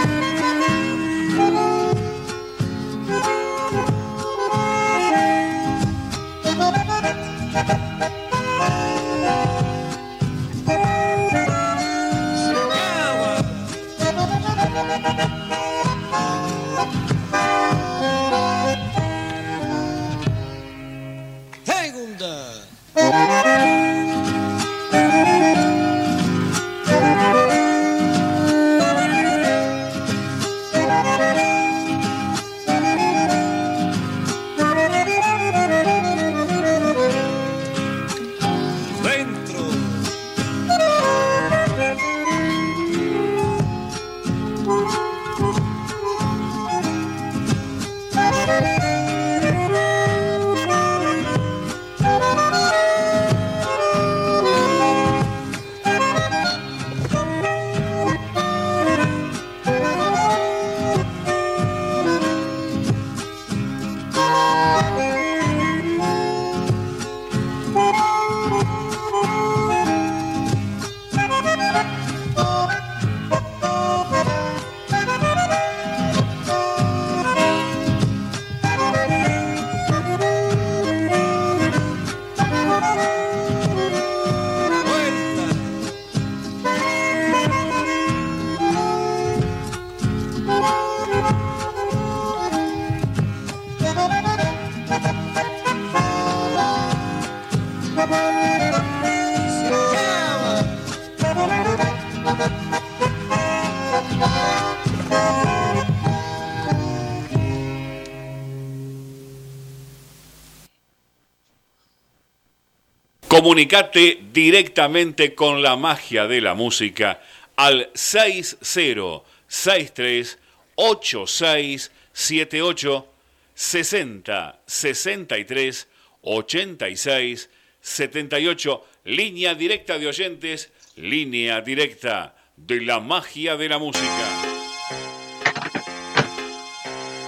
Comunicate 113.42 114.22
directamente 114.32 115.34
con 115.34 115.64
la 115.64 115.76
magia 115.76 116.28
de 116.28 116.42
la 116.42 116.54
música 116.54 117.20
al 117.56 117.90
6063 117.96 120.38
8678 120.76 123.08
60 123.56 124.60
63 124.64 125.88
86 126.22 127.50
78 127.82 128.86
línea 129.06 129.56
directa 129.56 129.98
de 129.98 130.06
oyentes, 130.06 130.72
línea 130.96 131.62
directa 131.62 132.36
de 132.56 132.82
la 132.82 133.00
magia 133.00 133.58
de 133.58 133.70
la 133.70 133.80
música. 133.80 134.06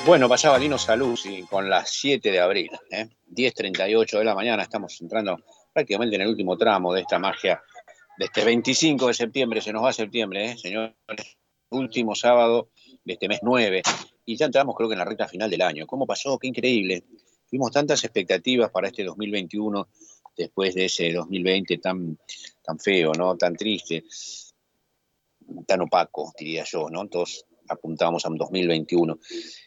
Bueno, 0.06 0.30
pasaba 0.30 0.60
Lino 0.60 0.78
Salud 0.78 1.20
y 1.26 1.42
con 1.42 1.72
las 1.72 1.90
7 1.90 2.30
de 2.30 2.40
abril, 2.40 2.70
¿eh? 2.92 3.08
10.38 3.32 4.20
de 4.20 4.26
la 4.26 4.36
mañana, 4.36 4.62
estamos 4.62 5.02
entrando 5.02 5.40
prácticamente 5.74 6.16
en 6.16 6.22
el 6.22 6.28
último 6.30 6.56
tramo 6.56 6.94
de 6.94 7.02
esta 7.02 7.20
magia 7.20 7.62
de 8.18 8.26
este 8.26 8.46
25 8.46 9.08
de 9.08 9.14
septiembre, 9.14 9.62
se 9.62 9.74
nos 9.74 9.84
va 9.84 9.90
a 9.90 9.94
septiembre, 9.94 10.52
¿eh, 10.52 10.58
señores, 10.58 10.94
último 11.70 12.14
sábado 12.14 12.70
de 13.04 13.14
este 13.14 13.28
mes 13.28 13.40
9, 13.42 13.82
y 14.26 14.38
ya 14.38 14.46
entramos 14.46 14.76
creo 14.76 14.88
que 14.88 14.94
en 14.94 15.00
la 15.00 15.06
recta 15.06 15.28
final 15.28 15.50
del 15.50 15.62
año. 15.62 15.88
¿Cómo 15.88 16.06
pasó? 16.06 16.38
Qué 16.38 16.48
increíble. 16.48 17.04
Tuvimos 17.50 17.72
tantas 17.72 18.04
expectativas 18.04 18.70
para 18.70 18.88
este 18.88 19.04
2021 19.04 19.88
después 20.38 20.76
de 20.76 20.86
ese 20.86 21.12
2020 21.12 21.78
tan, 21.80 22.18
tan 22.62 22.80
feo, 22.80 23.12
¿no? 23.14 23.36
Tan 23.36 23.56
triste, 23.56 24.06
tan 25.68 25.82
opaco, 25.82 26.32
diría 26.38 26.64
yo, 26.64 26.90
¿no? 26.90 27.08
Todos 27.08 27.46
apuntábamos 27.68 28.26
a 28.26 28.30
un 28.30 28.38
2021. 28.38 29.20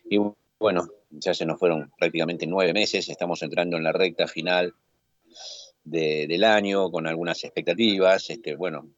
Y 0.08 0.18
bueno, 0.58 0.88
ya 1.10 1.34
se 1.34 1.44
nos 1.44 1.58
fueron 1.58 1.92
prácticamente 1.98 2.46
nueve 2.46 2.72
meses, 2.72 3.08
estamos 3.08 3.42
entrando 3.42 3.76
en 3.76 3.84
la 3.84 3.92
recta 3.92 4.26
final 4.26 4.74
del 5.86 6.42
año, 6.42 6.90
con 6.90 7.06
algunas 7.06 7.42
expectativas, 7.44 8.28
este, 8.30 8.56
bueno, 8.56 8.88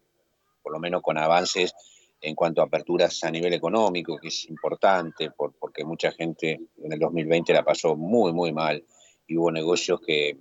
por 0.63 0.73
lo 0.73 0.79
menos 0.79 1.03
con 1.03 1.19
avances 1.19 1.75
en 2.21 2.35
cuanto 2.35 2.63
a 2.63 2.65
aperturas 2.65 3.23
a 3.25 3.31
nivel 3.31 3.53
económico, 3.53 4.17
que 4.17 4.29
es 4.29 4.49
importante, 4.49 5.31
porque 5.31 5.85
mucha 5.85 6.11
gente 6.13 6.61
en 6.83 6.93
el 6.93 6.99
2020 6.99 7.53
la 7.53 7.63
pasó 7.63 7.95
muy, 7.95 8.33
muy 8.33 8.53
mal 8.53 8.83
y 9.27 9.37
hubo 9.37 9.53
negocios 9.53 10.01
que 10.01 10.37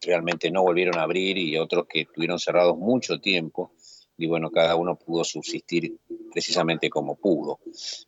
realmente 0.00 0.50
no 0.50 0.62
volvieron 0.62 0.98
a 0.98 1.02
abrir 1.02 1.36
y 1.36 1.58
otros 1.58 1.86
que 1.88 2.02
estuvieron 2.02 2.38
cerrados 2.38 2.76
mucho 2.78 3.18
tiempo 3.18 3.72
y 4.16 4.26
bueno, 4.26 4.50
cada 4.50 4.76
uno 4.76 4.96
pudo 4.96 5.24
subsistir 5.24 5.98
precisamente 6.32 6.88
como 6.88 7.16
pudo. 7.16 7.58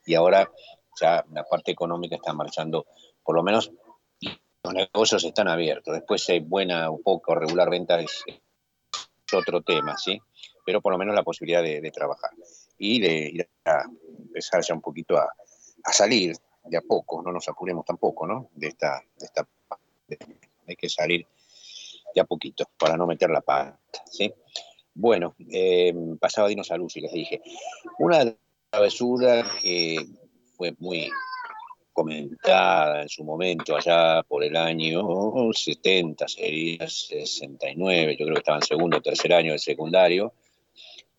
Y 0.06 0.14
ahora 0.14 0.50
ya 1.00 1.24
la 1.32 1.44
parte 1.44 1.72
económica 1.72 2.16
está 2.16 2.32
marchando, 2.32 2.86
por 3.22 3.34
lo 3.34 3.42
menos 3.42 3.72
los 4.64 4.74
negocios 4.74 5.24
están 5.24 5.48
abiertos. 5.48 5.94
Después 5.94 6.22
si 6.22 6.32
hay 6.32 6.40
buena 6.40 6.90
o 6.90 7.00
poco 7.00 7.34
regular 7.34 7.68
renta 7.68 8.00
es, 8.00 8.24
otro 9.32 9.60
tema, 9.62 9.96
¿sí? 9.98 10.18
Pero 10.64 10.80
por 10.80 10.92
lo 10.92 10.98
menos 10.98 11.14
la 11.14 11.22
posibilidad 11.22 11.62
de, 11.62 11.90
trabajar 11.90 12.30
y 12.78 13.00
de 13.00 13.28
ir 13.28 13.48
a 13.66 13.84
empezar 14.18 14.62
ya 14.62 14.74
un 14.74 14.80
poquito 14.80 15.18
a, 15.18 15.28
salir 15.92 16.34
de 16.64 16.76
a 16.76 16.82
poco, 16.82 17.22
no 17.22 17.32
nos 17.32 17.48
apuremos 17.48 17.84
tampoco, 17.84 18.26
¿no? 18.26 18.48
De 18.54 18.68
esta, 18.68 19.02
de 19.18 19.26
esta 19.26 19.46
hay 20.66 20.76
que 20.76 20.88
salir 20.88 21.26
de 22.14 22.20
a 22.20 22.24
poquito 22.24 22.64
para 22.78 22.96
no 22.96 23.06
meter 23.06 23.30
la 23.30 23.40
pata, 23.40 23.78
¿sí? 24.10 24.32
Bueno, 24.94 25.34
eh, 25.50 25.94
pasaba 26.18 26.48
Dino 26.48 26.64
Salud 26.64 26.90
y 26.94 27.00
les 27.00 27.12
dije, 27.12 27.40
una 27.98 28.34
travesura 28.70 29.44
que 29.62 30.06
fue 30.56 30.74
muy 30.78 31.10
comentada 31.98 33.02
en 33.02 33.08
su 33.08 33.24
momento, 33.24 33.74
allá 33.74 34.22
por 34.22 34.44
el 34.44 34.54
año 34.56 35.52
70, 35.52 36.28
sería 36.28 36.88
69, 36.88 38.16
yo 38.16 38.24
creo 38.24 38.34
que 38.34 38.38
estaba 38.38 38.58
en 38.58 38.62
segundo 38.62 38.98
o 38.98 39.00
tercer 39.00 39.32
año 39.32 39.50
del 39.50 39.58
secundario, 39.58 40.32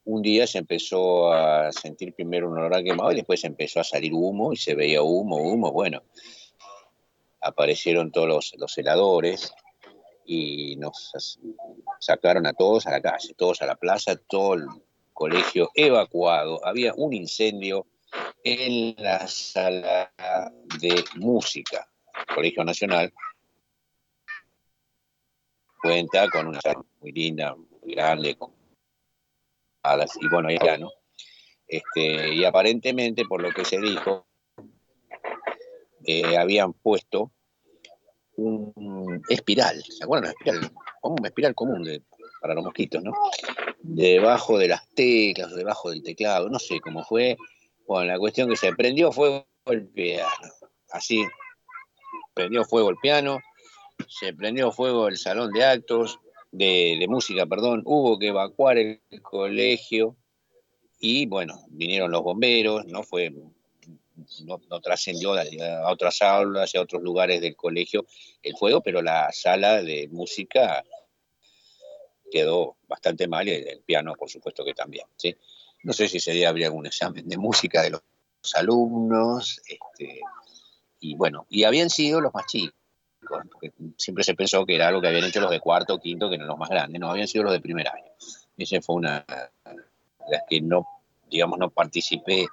un 0.05 0.21
día 0.21 0.47
se 0.47 0.57
empezó 0.57 1.33
a 1.33 1.69
sentir 1.73 2.13
primero 2.13 2.49
un 2.49 2.57
olor 2.57 2.75
a 2.75 2.81
quemado 2.81 3.11
y 3.11 3.15
después 3.15 3.43
empezó 3.43 3.81
a 3.81 3.83
salir 3.83 4.13
humo 4.13 4.53
y 4.53 4.55
se 4.55 4.73
veía 4.73 5.01
humo, 5.01 5.35
humo, 5.35 5.73
bueno, 5.73 6.01
aparecieron 7.41 8.13
todos 8.13 8.29
los, 8.29 8.53
los 8.57 8.77
heladores 8.77 9.53
y 10.25 10.77
nos 10.77 11.11
sacaron 11.99 12.47
a 12.47 12.53
todos 12.53 12.87
a 12.87 12.91
la 12.91 13.01
calle, 13.01 13.33
todos 13.35 13.61
a 13.61 13.65
la 13.65 13.75
plaza, 13.75 14.15
todo 14.15 14.53
el 14.53 14.65
colegio 15.11 15.71
evacuado, 15.75 16.65
había 16.65 16.93
un 16.95 17.11
incendio 17.11 17.85
en 18.43 18.95
la 18.97 19.27
sala 19.27 20.11
de 20.79 21.03
música, 21.15 21.87
Colegio 22.33 22.63
Nacional, 22.63 23.13
cuenta 25.81 26.27
con 26.29 26.47
una 26.47 26.61
sala 26.61 26.83
muy 26.99 27.11
linda, 27.11 27.55
muy 27.55 27.93
grande, 27.93 28.35
con 28.35 28.53
alas, 29.83 30.17
y 30.19 30.27
bueno, 30.27 30.49
ya 30.49 30.77
no. 30.77 30.91
Este, 31.67 32.33
y 32.33 32.43
aparentemente, 32.45 33.25
por 33.25 33.41
lo 33.41 33.51
que 33.51 33.63
se 33.63 33.79
dijo, 33.79 34.27
eh, 36.05 36.37
habían 36.37 36.73
puesto 36.73 37.31
un 38.35 39.21
espiral, 39.29 39.83
¿se 39.83 40.03
acuerdan? 40.03 40.33
Una 41.03 41.27
espiral, 41.27 41.55
común 41.55 41.85
para 42.41 42.53
los 42.53 42.63
mosquitos, 42.63 43.03
¿no? 43.03 43.11
Debajo 43.81 44.57
de 44.57 44.69
las 44.69 44.87
teclas, 44.89 45.53
debajo 45.53 45.89
del 45.89 46.01
teclado, 46.03 46.49
no 46.49 46.57
sé 46.57 46.79
cómo 46.79 47.03
fue. 47.03 47.37
Bueno, 47.89 48.05
la 48.05 48.19
cuestión 48.19 48.47
que 48.47 48.55
se 48.55 48.71
prendió 48.73 49.11
fuego 49.11 49.47
el 49.65 49.87
piano, 49.87 50.29
así, 50.91 51.25
prendió 52.35 52.63
fuego 52.63 52.91
el 52.91 52.97
piano, 52.97 53.39
se 54.07 54.31
prendió 54.31 54.71
fuego 54.71 55.07
el 55.07 55.17
salón 55.17 55.51
de 55.51 55.65
actos, 55.65 56.19
de, 56.51 57.03
música, 57.09 57.47
perdón, 57.47 57.81
hubo 57.85 58.19
que 58.19 58.27
evacuar 58.27 58.77
el 58.77 59.01
colegio 59.23 60.15
y 60.99 61.25
bueno, 61.25 61.63
vinieron 61.69 62.11
los 62.11 62.21
bomberos, 62.21 62.85
no 62.85 63.01
fue 63.01 63.31
no, 63.31 64.61
no 64.69 64.81
trascendió 64.81 65.33
a 65.33 65.91
otras 65.91 66.21
aulas 66.21 66.75
y 66.75 66.77
a 66.77 66.81
otros 66.81 67.01
lugares 67.01 67.41
del 67.41 67.55
colegio 67.55 68.05
el 68.43 68.55
fuego, 68.55 68.81
pero 68.81 69.01
la 69.01 69.31
sala 69.31 69.81
de 69.81 70.07
música 70.11 70.83
quedó 72.29 72.75
bastante 72.87 73.27
mal 73.27 73.47
y 73.47 73.53
el 73.53 73.81
piano, 73.81 74.13
por 74.13 74.29
supuesto 74.29 74.63
que 74.63 74.75
también. 74.75 75.07
¿sí? 75.17 75.35
No 75.83 75.93
sé 75.93 76.07
si 76.07 76.17
ese 76.17 76.31
día 76.31 76.49
habría 76.49 76.67
algún 76.67 76.85
examen 76.85 77.27
de 77.27 77.37
música 77.37 77.81
de 77.81 77.91
los 77.91 78.01
alumnos, 78.55 79.61
este, 79.67 80.21
y 80.99 81.15
bueno, 81.15 81.45
y 81.49 81.63
habían 81.63 81.89
sido 81.89 82.19
los 82.19 82.33
más 82.33 82.45
chicos, 82.47 82.73
porque 83.51 83.71
siempre 83.97 84.23
se 84.23 84.33
pensó 84.33 84.65
que 84.65 84.75
era 84.75 84.87
algo 84.87 85.01
que 85.01 85.07
habían 85.07 85.25
hecho 85.25 85.41
los 85.41 85.51
de 85.51 85.59
cuarto 85.59 85.95
o 85.95 85.99
quinto, 85.99 86.29
que 86.29 86.35
eran 86.35 86.47
los 86.47 86.57
más 86.57 86.69
grandes, 86.69 86.99
no, 86.99 87.09
habían 87.09 87.27
sido 87.27 87.45
los 87.45 87.53
de 87.53 87.61
primer 87.61 87.87
año. 87.87 88.11
Esa 88.57 88.81
fue 88.81 88.95
una 88.95 89.25
de 89.65 89.75
las 90.29 90.43
que 90.49 90.61
no, 90.61 90.85
digamos, 91.29 91.57
no 91.57 91.69
participé 91.69 92.47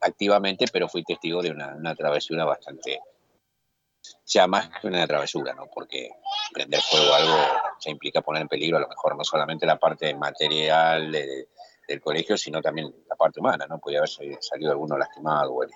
activamente, 0.00 0.66
pero 0.70 0.88
fui 0.88 1.02
testigo 1.04 1.42
de 1.42 1.50
una, 1.50 1.74
una 1.74 1.94
travesura 1.94 2.44
bastante, 2.44 3.00
sea 4.24 4.46
más 4.46 4.68
que 4.68 4.86
una 4.86 5.06
travesura, 5.06 5.54
¿no? 5.54 5.66
Porque 5.72 6.10
prender 6.52 6.80
fuego 6.80 7.14
algo 7.14 7.36
se 7.78 7.90
implica 7.90 8.20
poner 8.20 8.42
en 8.42 8.48
peligro 8.48 8.76
a 8.76 8.80
lo 8.80 8.88
mejor 8.88 9.16
no 9.16 9.24
solamente 9.24 9.66
la 9.66 9.78
parte 9.78 10.14
material 10.14 11.10
de, 11.10 11.48
del 11.88 12.02
colegio, 12.02 12.36
sino 12.36 12.60
también 12.60 12.94
la 13.08 13.16
parte 13.16 13.40
humana, 13.40 13.66
¿no? 13.66 13.78
Podría 13.78 14.00
haber 14.00 14.10
salido 14.40 14.70
alguno 14.70 14.98
lastimado 14.98 15.54
o. 15.54 15.66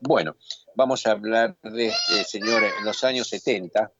Bueno, 0.00 0.36
vamos 0.74 1.06
a 1.06 1.12
hablar 1.12 1.56
de 1.62 1.88
este 1.88 2.24
señor 2.24 2.62
en 2.64 2.84
los 2.84 3.04
años 3.04 3.28
70. 3.28 3.92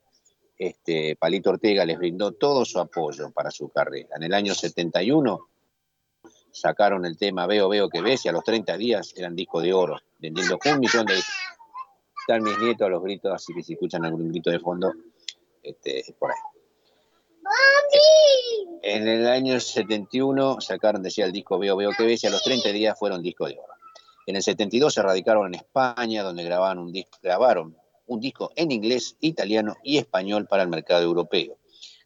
Este, 0.57 1.17
Palito 1.17 1.51
Ortega 1.51 1.85
les 1.85 1.99
brindó 1.99 2.33
todo 2.33 2.65
su 2.65 2.81
apoyo 2.81 3.31
para 3.31 3.51
su 3.51 3.69
carrera. 3.69 4.17
En 4.17 4.23
el 4.23 4.33
año 4.33 4.55
71 4.55 5.49
sacaron 6.51 7.05
el 7.05 7.19
tema 7.19 7.47
Veo, 7.47 7.69
veo 7.69 7.89
que 7.89 8.01
ves 8.01 8.25
y 8.25 8.29
a 8.29 8.33
los 8.33 8.45
30 8.45 8.77
días 8.79 9.13
eran 9.17 9.37
disco 9.37 9.61
de 9.61 9.75
oro, 9.75 9.99
vendiendo 10.19 10.59
un 10.65 10.81
millón 10.81 11.07
de 11.07 11.15
Están 11.15 12.43
mis 12.43 12.59
nietos 12.59 12.87
a 12.87 12.91
los 12.91 13.03
gritos, 13.03 13.33
así 13.33 13.53
que 13.53 13.63
si 13.63 13.75
escuchan 13.75 14.05
algún 14.05 14.31
grito 14.31 14.51
de 14.51 14.61
fondo, 14.61 14.93
este, 15.63 16.05
por 16.19 16.31
ahí. 16.31 16.54
En 18.83 19.09
el 19.09 19.27
año 19.27 19.59
71 19.59 20.61
sacaron, 20.61 21.03
decía 21.03 21.25
el 21.25 21.33
disco 21.33 21.59
Veo, 21.59 21.77
veo 21.77 21.91
que 21.97 22.05
ves 22.05 22.23
y 22.23 22.27
a 22.27 22.31
los 22.31 22.43
30 22.43 22.71
días 22.71 22.99
fueron 22.99 23.23
disco 23.23 23.47
de 23.47 23.59
oro. 23.59 23.73
En 24.27 24.37
el 24.37 24.43
72 24.43 24.93
se 24.93 25.03
radicaron 25.03 25.47
en 25.49 25.55
España, 25.55 26.23
donde 26.23 26.45
grabaron 26.45 26.85
un, 26.85 26.93
disco, 26.93 27.19
grabaron 27.23 27.77
un 28.07 28.21
disco 28.21 28.53
en 28.57 28.71
inglés, 28.71 29.17
italiano 29.21 29.77
y 29.83 29.99
español 29.99 30.47
para 30.47 30.63
el 30.63 30.69
mercado 30.69 31.03
europeo. 31.03 31.59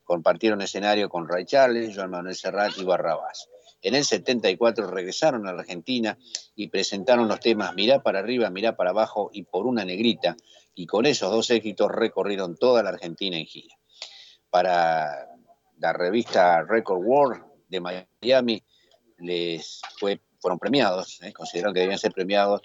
Compartieron 0.04 0.62
escenario 0.62 1.08
con 1.08 1.28
Ray 1.28 1.44
Charles, 1.44 1.94
Joan 1.94 2.10
Manuel 2.10 2.34
Serrat 2.34 2.78
y 2.78 2.84
Barrabás. 2.84 3.48
En 3.82 3.94
el 3.94 4.04
74 4.04 4.90
regresaron 4.90 5.46
a 5.46 5.52
la 5.52 5.60
Argentina 5.60 6.18
y 6.56 6.68
presentaron 6.68 7.28
los 7.28 7.40
temas 7.40 7.74
Mirá 7.74 8.02
para 8.02 8.18
arriba, 8.18 8.50
Mirá 8.50 8.76
para 8.76 8.90
abajo 8.90 9.30
y 9.32 9.42
Por 9.42 9.66
una 9.66 9.84
negrita, 9.84 10.36
y 10.74 10.86
con 10.86 11.06
esos 11.06 11.30
dos 11.30 11.50
éxitos 11.50 11.90
recorrieron 11.90 12.56
toda 12.56 12.82
la 12.82 12.90
Argentina 12.90 13.36
en 13.36 13.46
gira. 13.46 13.77
Para 14.50 15.28
la 15.78 15.92
revista 15.92 16.62
Record 16.62 17.04
World 17.04 17.44
de 17.68 17.80
Miami 17.80 18.62
les 19.18 19.80
fue, 19.98 20.20
fueron 20.40 20.58
premiados, 20.58 21.20
¿eh? 21.22 21.32
consideraron 21.32 21.74
que 21.74 21.80
debían 21.80 21.98
ser 21.98 22.12
premiados 22.12 22.62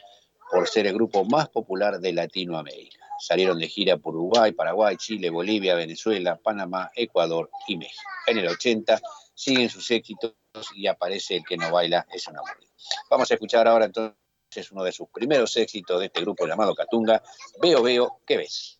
por 0.51 0.67
ser 0.67 0.87
el 0.87 0.93
grupo 0.93 1.25
más 1.25 1.49
popular 1.49 1.99
de 1.99 2.13
Latinoamérica. 2.13 2.99
Salieron 3.19 3.57
de 3.57 3.67
gira 3.67 3.97
por 3.97 4.15
Uruguay, 4.15 4.51
Paraguay, 4.51 4.97
Chile, 4.97 5.29
Bolivia, 5.29 5.75
Venezuela, 5.75 6.35
Panamá, 6.35 6.91
Ecuador 6.95 7.49
y 7.67 7.77
México. 7.77 8.01
En 8.27 8.37
el 8.37 8.47
80 8.47 9.01
siguen 9.33 9.69
sus 9.69 9.89
éxitos 9.91 10.35
y 10.75 10.87
aparece 10.87 11.37
el 11.37 11.43
que 11.43 11.57
no 11.57 11.71
baila 11.71 12.05
es 12.11 12.27
un 12.27 12.37
aburrido. 12.37 12.71
Vamos 13.09 13.31
a 13.31 13.33
escuchar 13.33 13.67
ahora 13.67 13.85
entonces 13.85 14.15
uno 14.71 14.83
de 14.83 14.91
sus 14.91 15.09
primeros 15.09 15.55
éxitos 15.57 15.99
de 15.99 16.07
este 16.07 16.21
grupo 16.21 16.45
llamado 16.45 16.75
Catunga, 16.75 17.23
Veo, 17.61 17.81
veo, 17.81 18.19
¿qué 18.25 18.37
ves? 18.37 18.79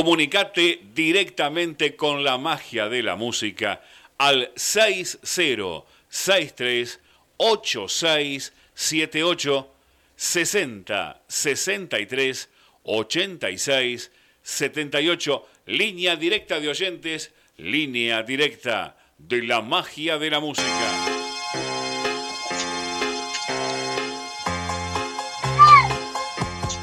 Comunicate 0.00 0.80
directamente 0.94 1.94
con 1.94 2.24
la 2.24 2.38
magia 2.38 2.88
de 2.88 3.02
la 3.02 3.16
música 3.16 3.82
al 4.16 4.50
6063 4.56 7.00
8678 7.36 9.74
60 10.16 11.22
63 11.28 12.48
86 12.82 14.10
78 14.42 15.46
línea 15.66 16.16
directa 16.16 16.60
de 16.60 16.70
oyentes, 16.70 17.34
línea 17.58 18.22
directa 18.22 18.96
de 19.18 19.42
la 19.42 19.60
magia 19.60 20.16
de 20.16 20.30
la 20.30 20.40
música. 20.40 20.64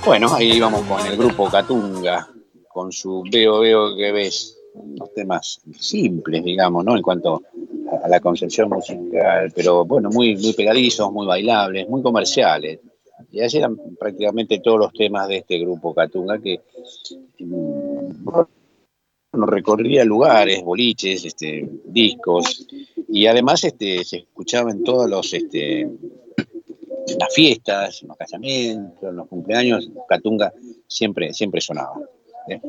Bueno, 0.05 0.35
ahí 0.35 0.59
vamos 0.59 0.85
con 0.85 1.03
el 1.03 1.17
grupo 1.17 1.49
Catunga, 1.49 2.29
con 2.77 2.91
su 2.91 3.23
Veo, 3.31 3.61
Veo 3.61 3.95
que 3.95 4.11
ves, 4.11 4.55
unos 4.75 5.11
temas 5.11 5.59
simples, 5.79 6.43
digamos, 6.43 6.85
¿no? 6.85 6.95
En 6.95 7.01
cuanto 7.01 7.41
a 8.03 8.07
la 8.07 8.19
concepción 8.19 8.69
musical, 8.69 9.51
pero 9.55 9.83
bueno, 9.83 10.11
muy, 10.11 10.35
muy 10.35 10.53
pegadizos, 10.53 11.11
muy 11.11 11.25
bailables, 11.25 11.89
muy 11.89 12.03
comerciales. 12.03 12.79
Y 13.31 13.41
así 13.41 13.57
eran 13.57 13.77
prácticamente 13.99 14.59
todos 14.59 14.77
los 14.77 14.93
temas 14.93 15.27
de 15.27 15.37
este 15.37 15.57
grupo 15.57 15.95
Catunga 15.95 16.37
que 16.37 16.61
mm, 17.39 18.29
nos 19.33 19.49
recorría 19.49 20.05
lugares, 20.05 20.63
boliches, 20.63 21.25
este, 21.25 21.67
discos, 21.83 22.67
y 23.07 23.25
además 23.25 23.63
este, 23.63 24.03
se 24.03 24.17
escuchaba 24.17 24.69
en 24.69 24.83
todos 24.83 25.09
los 25.09 25.33
este, 25.33 25.89
las 27.19 27.33
fiestas, 27.33 28.03
en 28.03 28.09
los 28.09 28.17
casamientos, 28.17 29.09
en 29.09 29.15
los 29.15 29.27
cumpleaños, 29.27 29.89
Catunga 30.07 30.53
siempre, 30.87 31.33
siempre 31.33 31.59
sonaba. 31.59 31.99
¿Eh? 32.49 32.61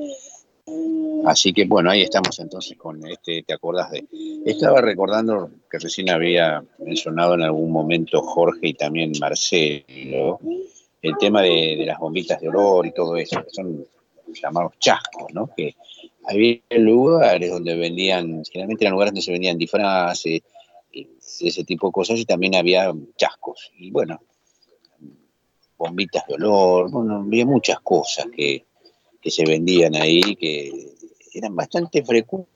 Así 1.25 1.53
que 1.53 1.65
bueno, 1.65 1.91
ahí 1.91 2.03
estamos 2.03 2.39
entonces 2.39 2.77
con 2.77 3.05
este, 3.07 3.43
¿te 3.43 3.55
acordás 3.55 3.91
de? 3.91 4.07
Estaba 4.45 4.81
recordando 4.81 5.51
que 5.71 5.79
recién 5.79 6.11
había 6.11 6.63
mencionado 6.79 7.35
en 7.35 7.43
algún 7.43 7.71
momento 7.71 8.23
Jorge 8.23 8.69
y 8.69 8.75
también 8.75 9.13
Marcelo, 9.21 10.41
el 11.03 11.17
tema 11.19 11.43
de, 11.43 11.85
las 11.87 11.99
bombitas 11.99 12.41
de 12.41 12.49
olor 12.49 12.87
y 12.87 12.93
todo 12.93 13.17
eso, 13.17 13.43
que 13.43 13.51
son 13.51 13.87
llamados 14.43 14.73
chascos, 14.79 15.33
¿no? 15.33 15.51
Que 15.57 15.75
había 16.25 16.61
lugares 16.71 17.51
donde 17.51 17.77
vendían, 17.77 18.43
generalmente 18.45 18.85
eran 18.85 18.93
lugares 18.93 19.13
donde 19.13 19.23
se 19.23 19.33
vendían 19.33 19.59
disfraces, 19.59 20.43
ese 20.93 21.65
tipo 21.65 21.89
de 21.89 21.93
cosas, 21.93 22.19
y 22.19 22.25
también 22.25 22.55
había 22.55 22.93
chascos. 23.17 23.71
Y 23.79 23.91
bueno, 23.91 24.21
bombitas 25.77 26.27
de 26.27 26.35
olor, 26.35 26.91
bueno, 26.91 27.23
había 27.25 27.47
muchas 27.47 27.81
cosas 27.81 28.27
que, 28.35 28.68
que 29.21 29.31
se 29.31 29.45
vendían 29.45 29.95
ahí 29.97 30.37
que 30.37 30.95
eran 31.33 31.55
bastante 31.55 32.05
frecuentes 32.05 32.49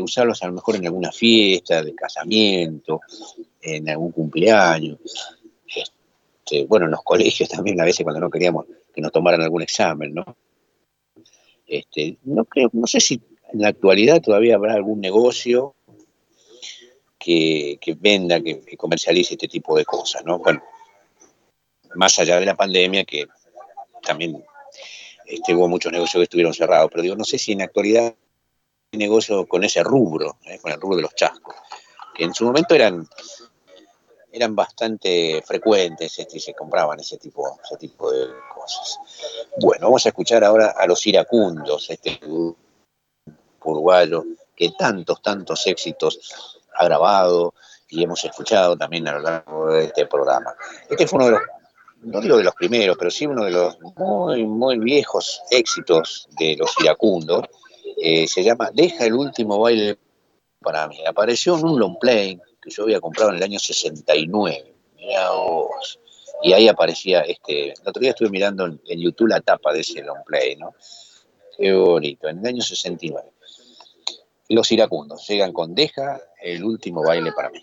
usarlos 0.00 0.42
a 0.42 0.46
lo 0.46 0.54
mejor 0.54 0.76
en 0.76 0.86
alguna 0.86 1.12
fiesta 1.12 1.82
de 1.82 1.94
casamiento, 1.94 3.00
en 3.60 3.88
algún 3.88 4.12
cumpleaños. 4.12 4.98
Este, 5.74 6.64
bueno, 6.66 6.86
en 6.86 6.92
los 6.92 7.02
colegios 7.02 7.48
también 7.48 7.80
a 7.80 7.84
veces 7.84 8.04
cuando 8.04 8.20
no 8.20 8.30
queríamos 8.30 8.66
que 8.94 9.00
nos 9.00 9.12
tomaran 9.12 9.42
algún 9.42 9.62
examen, 9.62 10.14
¿no? 10.14 10.24
Este, 11.66 12.18
no 12.24 12.44
creo, 12.44 12.70
no 12.72 12.86
sé 12.86 13.00
si 13.00 13.20
en 13.52 13.60
la 13.60 13.68
actualidad 13.68 14.20
todavía 14.20 14.54
habrá 14.54 14.74
algún 14.74 15.00
negocio 15.00 15.74
que, 17.18 17.78
venda, 17.98 18.40
que, 18.40 18.60
que, 18.60 18.76
comercialice 18.76 19.34
este 19.34 19.48
tipo 19.48 19.76
de 19.76 19.84
cosas, 19.84 20.24
¿no? 20.24 20.38
Bueno, 20.38 20.62
más 21.96 22.16
allá 22.20 22.38
de 22.38 22.46
la 22.46 22.54
pandemia, 22.54 23.04
que 23.04 23.26
también 24.02 24.44
este, 25.26 25.54
hubo 25.54 25.68
muchos 25.68 25.92
negocios 25.92 26.20
que 26.20 26.24
estuvieron 26.24 26.54
cerrados, 26.54 26.90
pero 26.90 27.02
digo, 27.02 27.16
no 27.16 27.24
sé 27.24 27.38
si 27.38 27.52
en 27.52 27.58
la 27.58 27.64
actualidad 27.64 28.14
hay 28.92 28.98
negocio 28.98 29.46
con 29.46 29.64
ese 29.64 29.82
rubro, 29.82 30.38
¿eh? 30.44 30.58
con 30.60 30.72
el 30.72 30.80
rubro 30.80 30.96
de 30.96 31.02
los 31.02 31.14
chascos, 31.14 31.54
que 32.14 32.24
en 32.24 32.34
su 32.34 32.44
momento 32.44 32.74
eran 32.74 33.08
eran 34.36 34.54
bastante 34.54 35.42
frecuentes 35.46 36.18
este, 36.18 36.36
y 36.36 36.40
se 36.40 36.52
compraban 36.52 37.00
ese 37.00 37.16
tipo, 37.16 37.58
ese 37.64 37.76
tipo 37.78 38.12
de 38.12 38.26
cosas. 38.54 38.98
Bueno, 39.56 39.86
vamos 39.86 40.04
a 40.04 40.10
escuchar 40.10 40.44
ahora 40.44 40.74
a 40.76 40.86
los 40.86 41.06
iracundos, 41.06 41.88
este 41.88 42.20
uruguayo 43.64 44.24
que 44.54 44.72
tantos, 44.78 45.22
tantos 45.22 45.66
éxitos 45.66 46.60
ha 46.74 46.84
grabado 46.84 47.54
y 47.88 48.02
hemos 48.04 48.24
escuchado 48.24 48.76
también 48.76 49.08
a 49.08 49.12
lo 49.12 49.20
largo 49.20 49.72
de 49.72 49.84
este 49.84 50.06
programa. 50.06 50.54
Este 50.88 51.06
fue 51.06 51.16
uno 51.16 51.26
de 51.26 51.32
los 51.32 51.42
no 52.02 52.20
digo 52.20 52.36
de 52.36 52.44
los 52.44 52.54
primeros, 52.54 52.96
pero 52.98 53.10
sí 53.10 53.26
uno 53.26 53.44
de 53.44 53.50
los 53.50 53.78
muy, 53.96 54.44
muy 54.44 54.78
viejos 54.78 55.40
éxitos 55.50 56.28
de 56.38 56.56
los 56.56 56.70
iracundos, 56.80 57.44
eh, 58.00 58.26
se 58.26 58.42
llama 58.42 58.70
Deja 58.72 59.06
el 59.06 59.14
último 59.14 59.58
baile 59.58 59.98
para 60.60 60.86
mí. 60.88 60.98
Apareció 61.06 61.56
en 61.58 61.64
un 61.64 61.78
long 61.78 61.98
play 61.98 62.40
que 62.60 62.70
yo 62.70 62.84
había 62.84 63.00
comprado 63.00 63.30
en 63.30 63.36
el 63.36 63.42
año 63.42 63.58
69. 63.58 64.74
Mirá 64.96 65.30
vos. 65.30 65.98
Y 66.42 66.52
ahí 66.52 66.68
aparecía, 66.68 67.22
este, 67.22 67.70
el 67.70 67.88
otro 67.88 68.00
día 68.00 68.10
estuve 68.10 68.28
mirando 68.28 68.66
en, 68.66 68.80
en, 68.86 69.00
YouTube 69.00 69.28
la 69.28 69.40
tapa 69.40 69.72
de 69.72 69.80
ese 69.80 70.02
long 70.02 70.22
play, 70.26 70.56
¿no? 70.56 70.74
Qué 71.56 71.72
bonito, 71.72 72.28
en 72.28 72.40
el 72.40 72.46
año 72.46 72.62
69. 72.62 73.32
Los 74.50 74.70
iracundos 74.70 75.26
llegan 75.26 75.52
con 75.52 75.74
Deja 75.74 76.20
el 76.42 76.62
último 76.62 77.02
baile 77.02 77.32
para 77.32 77.50
mí. 77.50 77.60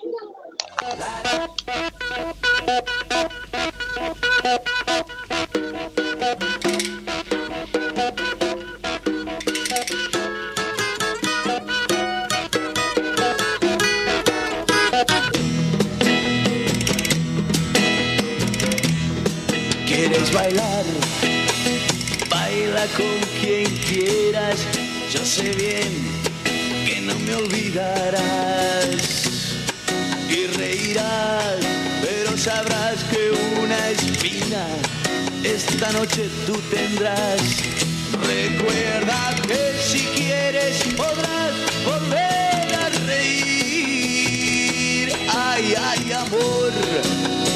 ¿Quieres 19.87 20.33
bailar? 20.33 20.85
Baila 22.29 22.85
con 22.97 23.19
quien 23.39 23.65
quieras. 23.87 24.59
Yo 25.11 25.25
sé 25.25 25.49
bien 25.53 25.91
que 26.85 27.01
no 27.01 27.17
me 27.19 27.35
olvidarás 27.35 28.93
y 30.29 30.45
reirás, 30.57 31.59
sabrás 32.43 32.99
que 33.05 33.31
una 33.61 33.89
espina 33.91 34.65
esta 35.45 35.91
noche 35.93 36.29
tú 36.45 36.53
tendrás. 36.69 37.41
Recuerda 38.27 39.33
que 39.47 39.73
si 39.81 39.99
quieres 40.07 40.83
podrás 40.97 41.53
volver 41.85 42.75
a 42.75 42.89
reír. 43.07 44.33
Ay, 45.29 45.73
ay, 45.89 46.11
amor, 46.11 46.71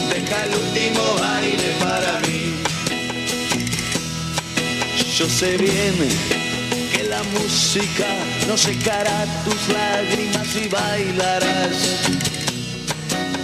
deja 0.10 0.46
el 0.46 0.56
último 0.56 1.04
baile 1.20 1.70
para 1.82 2.22
mí. 2.22 2.44
Yo 5.18 5.28
sé 5.28 5.58
bien 5.58 5.96
que 6.94 7.04
la 7.04 7.24
música 7.24 8.08
no 8.48 8.56
secará 8.56 9.26
tus 9.44 9.68
lágrimas 9.68 10.56
y 10.56 10.70
bailarás 10.70 11.78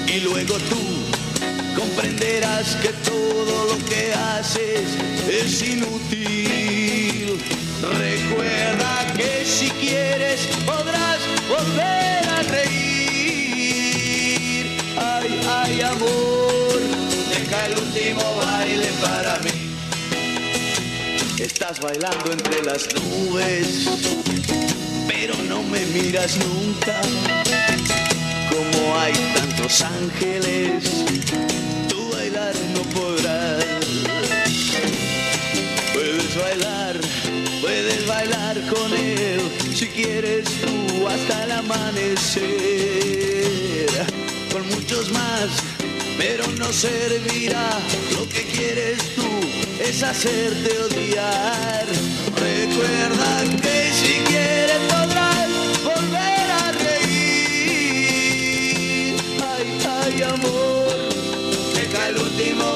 y 0.07 0.19
luego 0.21 0.55
tú 0.69 0.92
comprenderás 2.03 2.75
que 2.81 2.89
todo 3.09 3.65
lo 3.67 3.77
que 3.85 4.13
haces 4.13 4.97
es 5.29 5.61
inútil. 5.61 7.39
Recuerda 7.81 9.13
que 9.15 9.45
si 9.45 9.69
quieres 9.69 10.41
podrás 10.65 11.19
volver 11.47 12.27
a 12.27 12.43
reír. 12.43 13.85
Ay, 14.97 15.39
ay, 15.47 15.81
amor, 15.81 16.79
deja 17.29 17.67
el 17.67 17.77
último 17.79 18.35
baile 18.35 18.89
para 19.01 19.39
mí. 19.39 19.51
Estás 21.39 21.79
bailando 21.79 22.33
entre 22.33 22.63
las 22.63 22.87
nubes, 22.95 23.87
pero 25.07 25.35
no 25.47 25.63
me 25.63 25.85
miras 25.87 26.37
nunca 26.37 27.01
como 28.53 28.97
hay 28.99 29.13
tantos 29.35 29.81
ángeles, 29.81 31.05
podrás. 32.85 33.63
Puedes 35.93 36.35
bailar, 36.35 36.99
puedes 37.61 38.07
bailar 38.07 38.59
con 38.73 38.93
él, 38.93 39.41
si 39.73 39.87
quieres 39.87 40.45
tú 40.61 41.07
hasta 41.07 41.43
el 41.43 41.51
amanecer. 41.51 42.43
Con 44.51 44.67
muchos 44.69 45.11
más, 45.11 45.49
pero 46.17 46.45
no 46.57 46.71
servirá. 46.71 47.79
Lo 48.13 48.27
que 48.29 48.43
quieres 48.43 48.99
tú 49.15 49.29
es 49.79 50.03
hacerte 50.03 50.77
odiar. 50.79 51.85
Recuerda 52.35 53.43
que 53.61 53.91
si 53.93 54.13
quieres 54.29 54.79
podrás 54.89 55.49
volver 55.83 56.51
a 56.51 56.73
ay 60.05 60.21
amor, 60.23 60.95
deja 61.73 62.09
el 62.09 62.17
último 62.17 62.72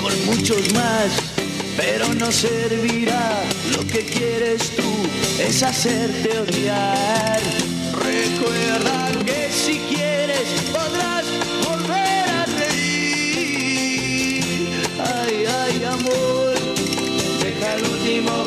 Con 0.00 0.26
muchos 0.26 0.72
más, 0.74 1.10
pero 1.76 2.14
no 2.14 2.30
servirá. 2.32 3.42
Lo 3.72 3.86
que 3.86 4.04
quieres 4.04 4.70
tú 4.76 4.90
es 5.38 5.62
hacerte 5.62 6.38
odiar. 6.38 7.40
Recuerda 7.92 9.10
que 9.24 9.50
si 9.52 9.78
quieres 9.90 10.48
podrás 10.72 11.24
volver 11.68 12.28
a 12.28 12.46
reír. 12.58 14.42
Ay, 14.98 15.44
ay, 15.62 15.84
amor, 15.84 16.54
deja 17.42 17.74
el 17.74 17.82
último 17.84 18.44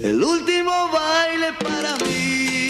El 0.00 0.22
último 0.22 0.88
baile 0.92 1.52
para 1.54 1.96
mí. 1.96 2.68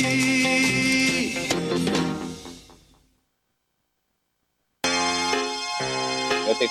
No 6.47 6.55
te. 6.55 6.65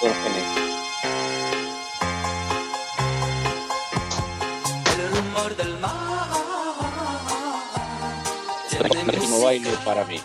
El 4.95 5.09
rumor 5.11 5.55
del 5.55 5.77
mar. 5.77 6.27
El 8.79 9.09
último 9.15 9.41
baile 9.41 9.71
para 9.85 10.05
mí. 10.05 10.19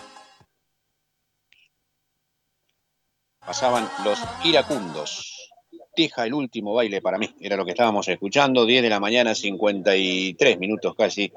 Pasaban 3.45 3.87
los 4.03 4.19
iracundos. 4.43 5.32
Deja 5.95 6.25
el 6.25 6.33
último 6.33 6.73
baile 6.73 7.01
para 7.01 7.19
mí. 7.19 7.29
Era 7.39 7.55
lo 7.55 7.65
que 7.65 7.71
estábamos 7.71 8.07
escuchando. 8.07 8.65
10 8.65 8.81
de 8.81 8.89
la 8.89 8.99
mañana, 8.99 9.35
53 9.35 10.57
minutos 10.57 10.95
casi. 10.95 11.31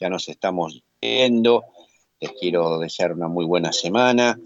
Ya 0.00 0.08
nos 0.08 0.28
estamos 0.30 0.82
viendo. 1.00 1.64
Les 2.18 2.32
quiero 2.32 2.78
desear 2.78 3.12
una 3.12 3.28
muy 3.28 3.44
buena 3.44 3.70
semana. 3.70 4.38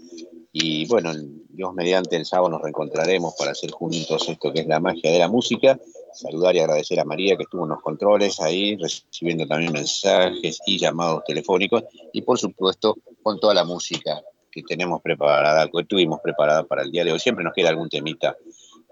Y 0.51 0.85
bueno, 0.87 1.13
Dios 1.49 1.73
mediante 1.73 2.17
el 2.17 2.25
sábado 2.25 2.49
nos 2.49 2.61
reencontraremos 2.61 3.35
para 3.39 3.51
hacer 3.51 3.71
juntos 3.71 4.27
esto 4.27 4.51
que 4.51 4.61
es 4.61 4.67
la 4.67 4.81
magia 4.81 5.11
de 5.11 5.19
la 5.19 5.29
música. 5.29 5.79
Saludar 6.13 6.55
y 6.55 6.59
agradecer 6.59 6.99
a 6.99 7.05
María 7.05 7.37
que 7.37 7.43
estuvo 7.43 7.63
en 7.63 7.69
los 7.69 7.81
controles 7.81 8.41
ahí, 8.41 8.75
recibiendo 8.75 9.47
también 9.47 9.71
mensajes 9.71 10.59
y 10.65 10.77
llamados 10.77 11.23
telefónicos. 11.23 11.85
Y 12.11 12.21
por 12.21 12.37
supuesto, 12.37 12.97
con 13.23 13.39
toda 13.39 13.53
la 13.53 13.63
música 13.63 14.21
que 14.51 14.61
tenemos 14.61 15.01
preparada, 15.01 15.69
que 15.69 15.85
tuvimos 15.85 16.19
preparada 16.21 16.63
para 16.63 16.83
el 16.83 16.91
día 16.91 17.05
de 17.05 17.13
hoy. 17.13 17.19
Siempre 17.19 17.45
nos 17.45 17.53
queda 17.53 17.69
algún 17.69 17.89
temita 17.89 18.35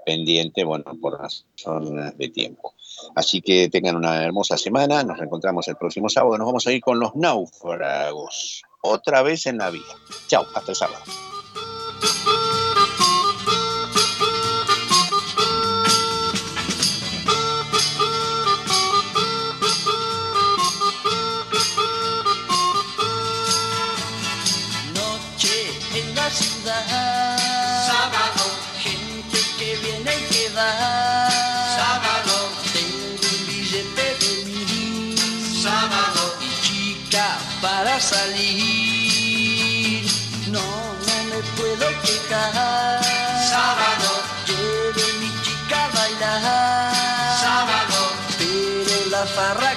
pendiente, 0.06 0.64
bueno, 0.64 0.86
por 1.02 1.20
razones 1.20 2.18
de 2.18 2.30
tiempo. 2.30 2.74
Así 3.16 3.42
que 3.42 3.70
tengan 3.70 3.96
una 3.96 4.24
hermosa 4.24 4.58
semana. 4.58 5.04
Nos 5.04 5.18
reencontramos 5.18 5.68
el 5.68 5.76
próximo 5.76 6.10
sábado. 6.10 6.38
Nos 6.38 6.48
vamos 6.48 6.68
a 6.68 6.72
ir 6.72 6.82
con 6.82 7.00
los 7.00 7.16
náufragos. 7.16 8.64
Otra 8.82 9.22
vez 9.22 9.46
en 9.46 9.58
la 9.58 9.70
vida. 9.70 9.96
Chao, 10.28 10.46
hasta 10.56 10.72
el 10.72 10.76
sábado. 10.76 11.04
salir. 38.02 39.62
No, 40.50 40.60
no 40.60 41.16
me 41.30 41.40
puedo 41.58 41.88
quejar. 42.02 43.04
Sábado, 43.50 44.10
lleve 44.48 45.06
mi 45.20 45.30
chica 45.44 45.86
a 45.86 45.88
bailar. 45.90 47.40
Sábado, 47.40 48.00
pero 48.40 48.96
la 49.12 49.24
farra 49.26 49.71